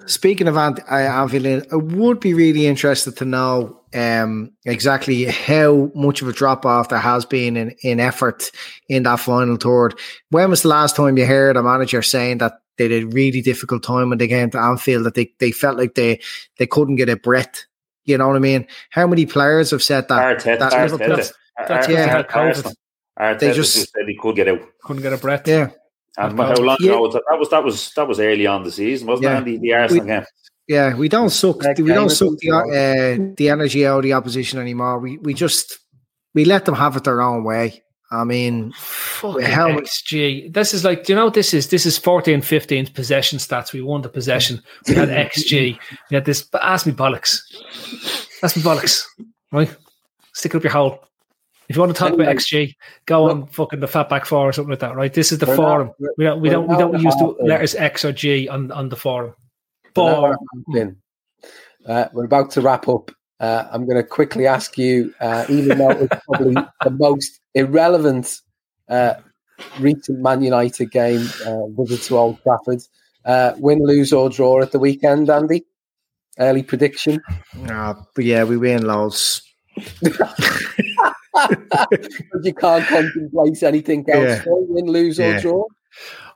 Speaking 0.07 0.47
of 0.47 0.57
Ant- 0.57 0.79
uh, 0.89 0.95
Anfield, 0.95 1.65
I 1.71 1.75
would 1.75 2.19
be 2.19 2.33
really 2.33 2.67
interested 2.67 3.17
to 3.17 3.25
know 3.25 3.81
um, 3.93 4.51
exactly 4.65 5.25
how 5.25 5.91
much 5.95 6.21
of 6.21 6.27
a 6.27 6.33
drop 6.33 6.65
off 6.65 6.89
there 6.89 6.99
has 6.99 7.25
been 7.25 7.57
in, 7.57 7.71
in 7.81 7.99
effort 7.99 8.51
in 8.89 9.03
that 9.03 9.19
final 9.19 9.57
third. 9.57 9.97
When 10.29 10.49
was 10.49 10.61
the 10.61 10.67
last 10.69 10.95
time 10.95 11.17
you 11.17 11.25
heard 11.25 11.57
a 11.57 11.63
manager 11.63 12.01
saying 12.01 12.39
that 12.39 12.59
they 12.77 12.83
had 12.85 12.91
a 12.91 13.03
really 13.05 13.41
difficult 13.41 13.83
time 13.83 14.09
when 14.09 14.17
they 14.17 14.27
came 14.27 14.49
to 14.51 14.59
Anfield, 14.59 15.05
that 15.05 15.15
they, 15.15 15.31
they 15.39 15.51
felt 15.51 15.77
like 15.77 15.95
they, 15.95 16.19
they 16.59 16.67
couldn't 16.67 16.95
get 16.97 17.09
a 17.09 17.15
breath? 17.15 17.65
You 18.03 18.17
know 18.17 18.27
what 18.27 18.35
I 18.35 18.39
mean? 18.39 18.67
How 18.91 19.07
many 19.07 19.25
players 19.25 19.71
have 19.71 19.81
said 19.81 20.07
that? 20.09 20.39
Arteta, 20.39 20.59
that 20.59 20.71
Arteta, 20.73 20.91
Liverpool- 20.91 21.15
that's 21.17 21.33
Arteta, 21.87 21.89
yeah. 21.89 22.05
had 22.07 22.27
COVID. 22.27 22.35
Arsenal. 22.35 22.73
Arteta 23.19 23.39
They 23.39 23.53
just, 23.53 23.73
just- 23.75 23.91
said 23.93 24.03
he 24.07 24.17
could 24.21 24.35
get 24.35 24.47
out. 24.49 24.59
Couldn't 24.83 25.01
get 25.01 25.13
a 25.13 25.17
breath. 25.17 25.47
yeah. 25.47 25.69
And 26.17 26.37
Had 26.39 26.57
how 26.57 26.63
long 26.63 26.77
Yeah. 26.79 26.91
ago 26.91 27.01
was 27.01 27.13
that? 27.13 27.23
That 27.29 27.39
was 27.39 27.49
that 27.49 27.63
was 27.63 27.91
that 27.95 28.07
was 28.07 28.19
early 28.19 28.47
on 28.47 28.63
the 28.63 28.71
season, 28.71 29.07
wasn't 29.07 29.25
Yeah. 29.25 29.33
it? 29.33 29.37
Andy, 29.37 29.57
the 29.57 29.73
Arsenal 29.73 30.05
game. 30.05 30.23
Yeah, 30.67 30.95
we 30.95 31.09
don't 31.09 31.29
suck. 31.29 31.61
Next 31.61 31.79
We 31.81 31.89
don't 31.89 32.09
suck 32.09 32.33
the 32.39 32.51
uh, 32.51 33.33
the 33.37 33.49
energy 33.49 33.85
out 33.85 33.97
of 33.97 34.03
the 34.03 34.13
opposition 34.13 34.59
anymore. 34.59 34.99
We 34.99 35.17
we 35.17 35.33
just 35.33 35.77
we 36.33 36.45
let 36.45 36.65
them 36.65 36.75
have 36.75 36.95
it 36.95 37.03
their 37.03 37.21
own 37.21 37.43
way. 37.43 37.81
I 38.11 38.23
mean, 38.23 38.71
Fucking 38.77 39.41
How 39.41 39.69
XG. 39.69 40.53
This 40.53 40.73
is 40.73 40.85
like, 40.85 41.03
do 41.05 41.13
you 41.13 41.17
know 41.17 41.25
what 41.25 41.33
this 41.33 41.53
is? 41.53 41.69
This 41.69 41.85
is 41.87 41.97
14 41.97 42.41
15 42.41 42.87
possession 42.93 43.39
stats. 43.39 43.73
We 43.73 43.81
won 43.81 44.01
the 44.03 44.09
possession. 44.09 44.61
We 44.87 44.93
had 44.93 45.09
XG. 45.09 45.77
We 46.09 46.15
had 46.15 46.23
this. 46.25 46.43
But 46.43 46.63
ask 46.63 46.85
me 46.85 46.93
bollocks. 46.93 47.39
Ask 48.43 48.55
me 48.55 48.61
bollocks. 48.61 49.03
Right? 49.51 49.75
Stick 50.33 50.53
it 50.53 50.57
up 50.57 50.63
your 50.63 50.71
hole. 50.71 50.99
If 51.67 51.75
you 51.75 51.81
want 51.81 51.95
to 51.95 51.99
talk 51.99 52.13
about 52.13 52.27
XG, 52.27 52.75
go 53.05 53.29
on 53.29 53.47
fucking 53.47 53.79
the 53.79 53.87
Fatback 53.87 54.25
Four 54.25 54.49
or 54.49 54.53
something 54.53 54.69
like 54.71 54.79
that, 54.79 54.95
right? 54.95 55.13
This 55.13 55.31
is 55.31 55.39
the 55.39 55.45
We're 55.47 55.55
not- 55.55 55.61
forum. 55.63 55.91
we're- 55.99 56.13
we 56.17 56.25
don't 56.25 56.41
we 56.41 56.49
don't 56.49 56.67
we 56.67 56.75
don't 56.77 56.93
use 57.01 57.15
the 57.15 57.25
halfway. 57.27 57.47
letters 57.47 57.75
X 57.75 58.05
or 58.05 58.11
G 58.11 58.47
on, 58.47 58.71
on 58.71 58.89
the 58.89 58.95
forum. 58.95 59.33
An 59.95 60.01
hour 60.03 60.13
Forum. 60.15 60.37
and 60.53 60.75
a 60.75 60.79
half 60.81 60.87
in. 60.87 60.97
Uh, 61.87 62.07
we're 62.13 62.25
about 62.25 62.51
to 62.51 62.61
wrap 62.61 62.87
up. 62.87 63.11
Uh, 63.39 63.67
I'm 63.71 63.85
going 63.85 63.97
to 63.97 64.03
quickly 64.03 64.47
ask 64.47 64.77
you, 64.77 65.13
uh, 65.19 65.45
even 65.49 65.77
though 65.77 65.89
it's 65.91 66.15
probably 66.25 66.53
the 66.83 66.89
most 66.89 67.39
irrelevant 67.53 68.39
uh, 68.89 69.15
recent 69.79 70.19
Man 70.19 70.41
United 70.41 70.91
game, 70.91 71.27
uh, 71.45 71.67
visit 71.81 72.01
to 72.03 72.17
Old 72.17 72.41
Trafford, 72.43 72.81
uh, 73.25 73.53
win, 73.57 73.79
lose, 73.85 74.13
or 74.13 74.29
draw 74.29 74.61
at 74.61 74.71
the 74.71 74.79
weekend, 74.79 75.29
Andy? 75.29 75.63
Early 76.39 76.63
prediction? 76.63 77.21
uh, 77.69 77.93
yeah, 78.17 78.43
we 78.45 78.57
win 78.57 78.85
loads. 78.85 79.41
But 81.35 82.43
you 82.43 82.53
can't 82.53 82.85
contemplate 82.85 83.63
anything 83.63 84.05
else. 84.09 84.23
Yeah. 84.23 84.43
So 84.43 84.65
win, 84.69 84.85
lose, 84.85 85.19
or 85.19 85.39
draw? 85.39 85.65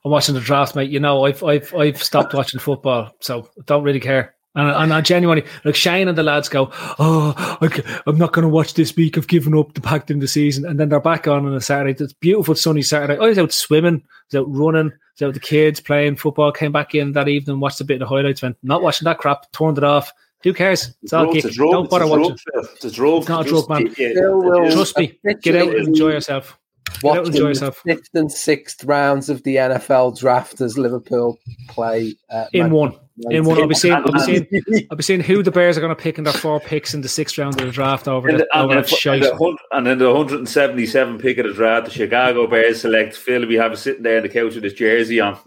I'm 0.06 0.12
watching 0.12 0.36
the 0.36 0.42
draft, 0.42 0.76
mate. 0.76 0.90
You 0.90 1.00
know, 1.00 1.26
I've 1.26 1.44
I've 1.44 1.74
I've 1.74 2.02
stopped 2.02 2.34
watching 2.34 2.60
football, 2.60 3.12
so 3.20 3.50
I 3.58 3.62
don't 3.66 3.84
really 3.84 4.00
care. 4.00 4.36
And, 4.56 4.70
and 4.70 4.94
I 4.94 5.02
genuinely, 5.02 5.46
like 5.64 5.76
Shane 5.76 6.08
and 6.08 6.18
the 6.18 6.24
lads 6.24 6.50
go, 6.50 6.70
oh, 6.74 7.34
I, 7.62 8.10
am 8.10 8.18
not 8.18 8.34
going 8.34 8.44
to 8.44 8.50
watch 8.50 8.74
this 8.74 8.96
week. 8.96 9.16
I've 9.16 9.28
given 9.28 9.56
up 9.56 9.74
the 9.74 9.82
packed 9.82 10.10
in 10.10 10.20
the 10.20 10.28
season, 10.28 10.66
and 10.66 10.80
then 10.80 10.90
they're 10.90 11.00
back 11.00 11.28
on 11.28 11.46
on 11.46 11.54
a 11.54 11.62
Saturday. 11.62 12.04
It's 12.04 12.14
beautiful 12.14 12.56
sunny 12.56 12.82
Saturday. 12.82 13.22
I 13.22 13.28
was 13.28 13.38
out 13.38 13.52
swimming, 13.52 14.02
I 14.04 14.38
was 14.38 14.42
out 14.42 14.54
running, 14.54 14.92
I 14.92 14.96
was 15.14 15.22
out 15.22 15.28
with 15.28 15.36
the 15.36 15.40
kids 15.42 15.80
playing 15.80 16.16
football. 16.16 16.52
Came 16.52 16.72
back 16.72 16.96
in 16.96 17.12
that 17.12 17.28
evening, 17.28 17.60
watched 17.60 17.80
a 17.80 17.86
bit 17.86 18.02
of 18.02 18.10
the 18.10 18.16
highlights. 18.16 18.42
Went 18.42 18.58
not 18.64 18.82
watching 18.82 19.06
that 19.06 19.20
crap. 19.20 19.52
Turned 19.52 19.78
it 19.78 19.84
off. 19.84 20.12
Who 20.44 20.54
cares? 20.54 20.96
It's 21.04 21.12
all 21.14 21.36
It's 21.36 21.46
kick. 21.48 21.56
Don't 21.56 21.90
bother 21.90 22.06
a 22.06 22.08
watching. 22.08 22.24
drug. 22.24 22.40
Phil. 22.66 22.74
It's 22.76 22.86
a 22.86 22.92
drug. 22.92 23.20
It's 23.22 23.30
not 23.30 23.46
a 23.46 23.50
Just- 23.50 23.68
drug, 23.68 23.84
man. 23.84 23.96
yeah, 23.98 24.14
Phil 24.14 24.38
will- 24.42 24.64
it 24.64 24.68
is. 24.70 24.74
Trust 24.76 24.98
me. 24.98 25.20
Get 25.42 25.56
out 25.56 25.76
and 25.76 25.88
enjoy 25.88 26.10
yourself. 26.12 26.58
Get 27.02 27.12
out 27.12 27.18
and 27.18 27.28
enjoy 27.28 27.40
Watching 27.44 27.48
yourself. 27.50 27.82
the 27.86 27.96
fifth 27.96 28.10
and 28.16 28.32
sixth 28.32 28.84
rounds 28.84 29.30
of 29.30 29.44
the 29.44 29.58
NFL 29.58 30.18
draft 30.20 30.60
as 30.62 30.78
Liverpool 30.78 31.38
play 31.68 32.16
uh, 32.32 32.46
In 32.54 32.72
one. 32.72 32.94
In 33.30 33.44
one, 33.44 33.60
I'll 33.62 33.68
be 33.68 33.76
seeing, 33.76 33.94
I'll 33.96 34.12
be 34.14 34.20
seeing, 34.20 34.48
I'll 34.92 34.96
be 34.96 35.04
seeing 35.04 35.20
who 35.20 35.44
the 35.44 35.52
Bears 35.52 35.78
are 35.78 35.82
going 35.82 35.94
to 35.96 36.02
pick 36.02 36.18
in 36.18 36.24
their 36.24 36.32
four 36.34 36.62
picks 36.62 36.94
in 36.94 37.02
the 37.02 37.10
sixth 37.10 37.38
round 37.38 37.60
of 37.60 37.66
the 37.68 37.72
draft 37.74 38.08
over 38.08 38.30
And, 38.30 38.40
the, 38.40 38.48
and, 38.54 38.64
over 38.64 38.76
the, 38.76 38.82
that 38.82 38.90
shite. 38.90 39.24
and, 39.26 39.38
the, 39.38 39.58
and 39.74 39.86
then 39.86 39.98
the 39.98 40.08
177 40.08 41.20
pick 41.20 41.38
of 41.38 41.46
the 41.46 41.54
draft, 41.54 41.86
the 41.88 41.92
Chicago 41.92 42.48
Bears 42.48 42.80
select 42.82 43.16
Phil. 43.18 43.46
We 43.46 43.56
have 43.56 43.72
him 43.72 43.78
sitting 43.78 44.04
there 44.04 44.18
on 44.18 44.24
the 44.24 44.30
couch 44.30 44.56
with 44.56 44.64
his 44.64 44.74
jersey 44.74 45.20
on. 45.20 45.38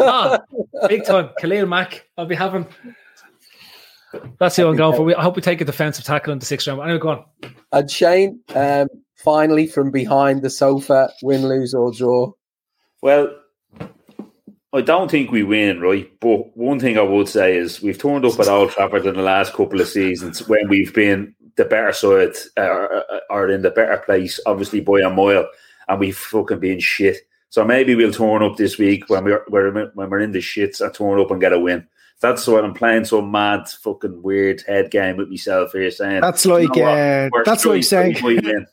ah, 0.00 0.40
big 0.88 1.04
time. 1.04 1.30
Khalil 1.40 1.66
Mack. 1.66 2.04
I'll 2.18 2.26
be 2.26 2.34
having. 2.34 2.66
That's 4.38 4.56
who 4.56 4.66
I'm 4.66 4.76
going 4.76 4.96
for. 4.96 5.04
We- 5.04 5.14
I 5.14 5.22
hope 5.22 5.36
we 5.36 5.42
take 5.42 5.60
a 5.60 5.64
defensive 5.64 6.04
tackle 6.04 6.32
in 6.32 6.38
the 6.38 6.46
sixth 6.46 6.66
round. 6.66 6.80
Anyway, 6.82 6.98
go 6.98 7.08
on. 7.10 7.24
And 7.72 7.90
Shane, 7.90 8.40
um, 8.54 8.88
finally 9.16 9.66
from 9.66 9.90
behind 9.90 10.42
the 10.42 10.50
sofa, 10.50 11.10
win, 11.22 11.46
lose, 11.46 11.74
or 11.74 11.92
draw. 11.92 12.32
Well, 13.02 13.34
I 14.72 14.80
don't 14.82 15.10
think 15.10 15.30
we 15.30 15.42
win, 15.42 15.80
right? 15.80 16.08
But 16.20 16.56
one 16.56 16.78
thing 16.78 16.96
I 16.96 17.02
would 17.02 17.28
say 17.28 17.56
is 17.56 17.82
we've 17.82 17.98
turned 17.98 18.24
up 18.24 18.38
at 18.38 18.48
Old 18.48 18.70
Trafford 18.70 19.06
in 19.06 19.14
the 19.14 19.22
last 19.22 19.52
couple 19.52 19.80
of 19.80 19.88
seasons 19.88 20.46
when 20.46 20.68
we've 20.68 20.94
been 20.94 21.34
the 21.56 21.64
better 21.64 21.92
side 21.92 22.34
uh, 22.56 23.00
or 23.30 23.48
in 23.48 23.62
the 23.62 23.70
better 23.70 23.98
place, 23.98 24.38
obviously 24.46 24.80
by 24.80 25.00
a 25.00 25.10
mile, 25.10 25.48
and 25.88 25.98
we've 25.98 26.16
fucking 26.16 26.60
been 26.60 26.78
shit. 26.78 27.18
So 27.48 27.64
maybe 27.64 27.96
we'll 27.96 28.12
turn 28.12 28.44
up 28.44 28.56
this 28.56 28.78
week 28.78 29.08
when 29.08 29.24
we're, 29.24 29.44
we're 29.48 29.90
when 29.94 30.08
we're 30.08 30.20
in 30.20 30.30
the 30.30 30.38
shits 30.38 30.80
and 30.80 30.94
turn 30.94 31.18
up 31.18 31.32
and 31.32 31.40
get 31.40 31.52
a 31.52 31.58
win. 31.58 31.86
That's 32.20 32.46
what 32.46 32.64
I'm 32.64 32.74
playing 32.74 33.06
some 33.06 33.30
mad 33.30 33.68
fucking 33.68 34.22
weird 34.22 34.62
head 34.66 34.90
game 34.90 35.16
with 35.16 35.30
myself 35.30 35.72
here 35.72 35.90
saying 35.90 36.20
That's 36.20 36.44
like 36.44 36.74
"You 36.76 36.82
know 36.82 37.28
uh, 37.32 37.42
that's 37.44 37.64
like 37.64 37.82
saying 37.84 38.16
we 38.22 38.38
win." 38.38 38.66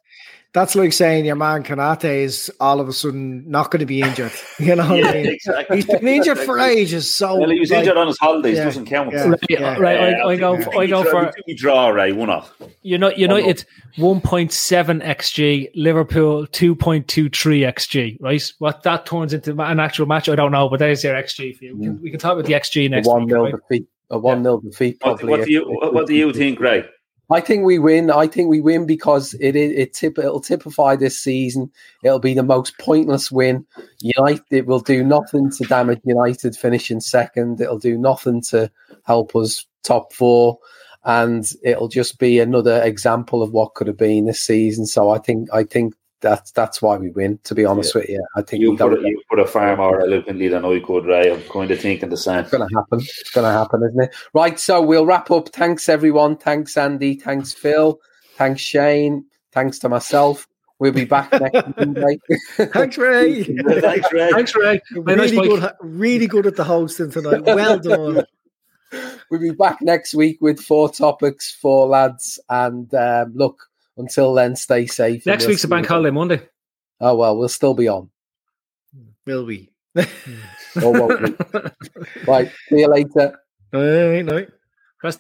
That's 0.58 0.74
like 0.76 0.92
saying 0.92 1.26
your 1.26 1.36
man 1.36 1.62
Konaté 1.64 2.24
is 2.24 2.52
all 2.60 2.80
of 2.80 2.88
a 2.90 2.94
sudden 2.94 3.48
not 3.48 3.70
going 3.70 3.82
to 3.82 3.86
be 3.86 4.02
injured. 4.02 4.32
You 4.60 4.76
know 4.76 4.88
what 4.90 4.98
Yeah, 4.98 5.08
I 5.10 5.14
mean? 5.14 5.28
exactly. 5.28 5.76
He's 5.78 5.86
been 5.86 6.08
injured 6.08 6.40
for 6.40 6.58
ages. 6.60 7.14
So 7.14 7.38
Well, 7.38 7.50
he 7.52 7.60
was 7.60 7.70
like, 7.70 7.82
injured 7.82 7.96
on 7.98 8.08
his 8.08 8.18
holidays. 8.18 8.58
yeah, 8.58 8.64
Doesn't 8.66 8.86
count. 8.88 9.12
yeah, 9.14 9.28
Right, 9.30 9.40
yeah. 9.50 9.78
right, 9.78 9.98
I- 10.00 10.24
I 10.24 10.28
think 10.30 10.40
go 10.40 10.56
we- 10.56 10.78
I 10.84 10.88
go 10.88 11.04
for- 11.04 11.26
we 11.26 11.44
think 11.46 11.60
draw, 11.60 11.90
right? 11.90 12.16
One 12.16 12.32
off. 12.32 12.52
United, 12.82 13.20
United 13.20 13.66
1.7 13.98 15.02
xg, 15.04 15.70
Liverpool 15.76 16.48
2.23 16.48 17.62
xg. 17.74 18.18
Right, 18.20 18.54
what 18.58 18.82
that 18.84 19.06
turns 19.06 19.34
into 19.34 19.52
an 19.62 19.80
actual 19.80 20.08
match, 20.08 20.28
I 20.28 20.36
don't 20.36 20.52
know, 20.52 20.70
but 20.70 20.80
there's 20.80 21.04
your 21.04 21.14
xg 21.16 21.56
for 21.56 21.66
you. 21.66 21.78
We 21.78 21.86
can, 21.86 22.02
we 22.02 22.10
can 22.12 22.20
talk 22.20 22.34
about 22.34 22.46
the 22.46 22.54
xg 22.54 22.86
A 22.86 22.90
next 22.90 23.08
one 23.08 23.22
week. 23.26 23.30
nil 23.34 23.44
right? 23.44 23.54
defeat. 23.70 23.88
A 24.10 24.18
one 24.18 24.42
nil 24.42 24.60
defeat. 24.62 24.98
What, 25.02 25.20
Probably. 25.20 25.30
what 25.38 25.46
do 25.46 25.52
you 25.52 25.62
what 25.92 26.08
do 26.08 26.16
you 26.16 26.34
think, 26.34 26.60
Ray? 26.60 26.86
I 27.30 27.42
think 27.42 27.66
we 27.66 27.78
win. 27.78 28.10
I 28.10 28.28
think 28.28 28.50
we 28.50 28.62
win 28.62 28.86
because 28.86 29.34
it 29.36 29.56
it, 29.56 29.72
it 29.78 29.94
tip, 29.94 30.18
it'll 30.18 30.40
typify 30.40 30.96
this 30.96 31.20
season. 31.20 31.72
It'll 32.04 32.20
be 32.20 32.34
the 32.34 32.44
most 32.44 32.78
pointless 32.78 33.32
win. 33.32 33.66
United 34.00 34.44
it 34.50 34.66
will 34.66 34.80
do 34.80 35.04
nothing 35.04 35.52
to 35.52 35.66
damage 35.66 36.00
United 36.06 36.56
finishing 36.56 37.02
second. 37.02 37.60
It'll 37.60 37.80
do 37.80 37.98
nothing 37.98 38.42
to 38.44 38.72
help 39.04 39.36
us 39.36 39.66
top 39.84 40.14
four, 40.14 40.58
and 41.04 41.46
it'll 41.64 41.90
just 41.90 42.18
be 42.18 42.40
another 42.40 42.82
example 42.82 43.44
of 43.44 43.52
what 43.52 43.74
could 43.74 43.88
have 43.88 43.98
been 43.98 44.26
this 44.26 44.40
season. 44.40 44.86
So 44.86 45.10
I 45.10 45.20
think 45.20 45.50
I 45.54 45.64
think 45.64 45.96
that's 46.22 46.52
that's 46.52 46.82
why 46.82 46.98
we 46.98 47.10
win. 47.10 47.40
To 47.44 47.56
be 47.56 47.66
honest 47.66 47.94
with 47.96 48.10
you, 48.10 48.26
I 48.36 48.42
think 48.42 48.62
You 48.62 48.76
put, 48.76 48.94
a, 48.94 49.02
you 49.02 49.22
put 49.30 49.40
a 49.40 49.46
far 49.46 49.76
more 49.78 50.02
eloquently 50.02 50.48
than 50.48 50.66
I 50.66 50.80
could, 50.80 51.06
Ray. 51.06 51.32
I'm 51.32 51.42
kind 51.44 51.70
of 51.72 51.80
thinking 51.80 52.10
the 52.10 52.18
same. 52.18 52.40
It's 52.40 52.52
going 52.52 52.68
to 52.68 52.76
happen. 52.76 53.00
It's 53.00 53.32
going 53.32 53.46
to 53.46 53.52
happen, 53.58 53.84
isn't 53.84 54.04
it? 54.04 54.16
Right. 54.34 54.60
So 54.60 54.82
we'll 54.82 55.06
wrap 55.06 55.30
up. 55.32 55.50
Thanks, 55.50 55.88
everyone. 55.90 56.38
Thanks, 56.38 56.76
Andy. 56.78 57.16
Thanks, 57.16 57.54
Phil. 57.54 58.00
Thanks, 58.36 58.62
Shane. 58.62 59.26
Thanks 59.52 59.80
to 59.80 59.90
myself. 59.90 60.48
We'll 60.80 60.92
be 60.92 61.06
back 61.06 61.32
next 61.32 61.76
Monday. 61.78 62.20
Thanks, 62.58 62.98
Ray. 62.98 63.44
Thanks, 63.44 64.14
Ray. 64.14 64.32
Thanks, 64.32 64.56
Ray. 64.56 64.82
Very 64.92 65.18
nice, 65.18 65.32
really 65.32 65.48
good, 65.48 65.72
really 65.82 66.28
good 66.28 66.46
at 66.46 66.56
the 66.56 66.64
hosting 66.64 67.10
tonight. 67.10 67.44
Well 67.44 67.80
done. 67.80 68.26
we'll 69.32 69.42
be 69.42 69.52
back 69.52 69.82
next 69.82 70.14
week 70.14 70.38
with 70.40 70.60
four 70.60 70.90
topics, 70.92 71.52
four 71.52 71.88
lads. 71.88 72.40
And 72.50 72.94
um, 72.94 73.34
look, 73.34 73.67
until 73.98 74.34
then, 74.34 74.56
stay 74.56 74.86
safe. 74.86 75.26
Next 75.26 75.44
we'll 75.46 75.54
week's 75.54 75.64
a 75.64 75.68
bank 75.68 75.88
holiday 75.88 76.12
Monday. 76.12 76.42
Oh, 77.00 77.16
well, 77.16 77.38
we'll 77.38 77.50
still 77.50 77.74
be 77.74 77.88
on. 77.88 78.10
Will 79.26 79.46
we? 79.46 79.72
Or 80.84 80.94
won't 80.94 81.22
we? 81.22 81.36
right, 82.28 82.52
see 82.70 82.82
you 82.82 82.88
later. 82.88 83.40
Night, 83.74 84.26
night. 84.26 84.50
Press 85.00 85.20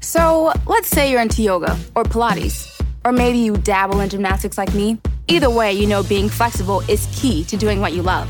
So 0.00 0.52
let's 0.66 0.88
say 0.88 1.10
you're 1.10 1.22
into 1.22 1.42
yoga 1.42 1.78
or 1.94 2.04
Pilates, 2.04 2.80
or 3.04 3.12
maybe 3.12 3.38
you 3.38 3.56
dabble 3.56 4.00
in 4.00 4.10
gymnastics 4.10 4.58
like 4.58 4.74
me. 4.74 4.98
Either 5.28 5.48
way, 5.48 5.72
you 5.72 5.86
know 5.86 6.02
being 6.02 6.28
flexible 6.28 6.80
is 6.88 7.08
key 7.18 7.44
to 7.44 7.56
doing 7.56 7.80
what 7.80 7.92
you 7.92 8.02
love. 8.02 8.28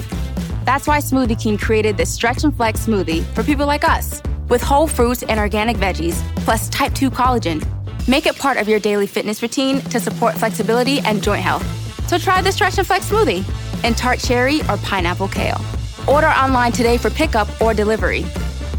That's 0.65 0.87
why 0.87 0.99
Smoothie 0.99 1.41
King 1.41 1.59
created 1.59 1.97
this 1.97 2.15
stretch 2.15 2.45
and 2.45 2.55
flex 2.57 2.87
smoothie 2.87 3.25
for 3.35 3.43
people 3.43 3.67
like 3.67 3.89
us, 3.89 4.23
with 4.49 4.63
whole 4.63 4.87
fruits 4.87 5.25
and 5.25 5.41
organic 5.41 5.77
veggies, 5.77 6.23
plus 6.45 6.69
type 6.69 6.95
2 6.95 7.11
collagen. 7.11 7.61
Make 8.09 8.27
it 8.27 8.37
part 8.37 8.57
of 8.57 8.69
your 8.69 8.81
daily 8.81 9.07
fitness 9.07 9.43
routine 9.43 9.81
to 9.83 10.01
support 10.01 10.35
flexibility 10.35 10.99
and 11.01 11.23
joint 11.23 11.43
health. 11.43 11.65
So 12.09 12.19
try 12.19 12.43
the 12.43 12.51
stretch 12.51 12.79
and 12.79 12.87
flex 12.87 13.09
smoothie 13.09 13.45
in 13.85 13.95
tart 13.95 14.19
cherry 14.19 14.61
or 14.63 14.77
pineapple 14.79 15.29
kale. 15.29 15.61
Order 16.09 16.29
online 16.29 16.73
today 16.73 16.99
for 16.99 17.11
pickup 17.11 17.49
or 17.61 17.75
delivery. 17.75 18.23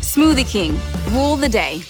Smoothie 0.01 0.47
King, 0.47 0.77
rule 1.13 1.37
the 1.37 1.47
day. 1.47 1.81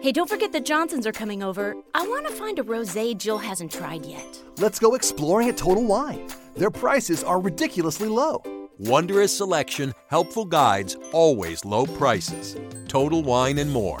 Hey, 0.00 0.10
don't 0.10 0.28
forget 0.28 0.52
the 0.52 0.60
Johnsons 0.60 1.06
are 1.06 1.12
coming 1.12 1.42
over. 1.44 1.76
I 1.94 2.06
want 2.06 2.26
to 2.26 2.32
find 2.32 2.58
a 2.58 2.62
rosé 2.62 3.16
Jill 3.16 3.38
hasn't 3.38 3.72
tried 3.72 4.04
yet. 4.04 4.42
Let's 4.58 4.80
go 4.80 4.94
exploring 4.94 5.48
at 5.48 5.56
Total 5.56 5.84
Wine. 5.84 6.28
Their 6.56 6.70
prices 6.70 7.22
are 7.22 7.40
ridiculously 7.40 8.08
low. 8.08 8.42
Wondrous 8.78 9.36
selection, 9.36 9.94
helpful 10.08 10.44
guides, 10.44 10.96
always 11.12 11.64
low 11.64 11.86
prices. 11.86 12.56
Total 12.88 13.22
Wine 13.22 13.58
and 13.58 13.70
more. 13.70 14.00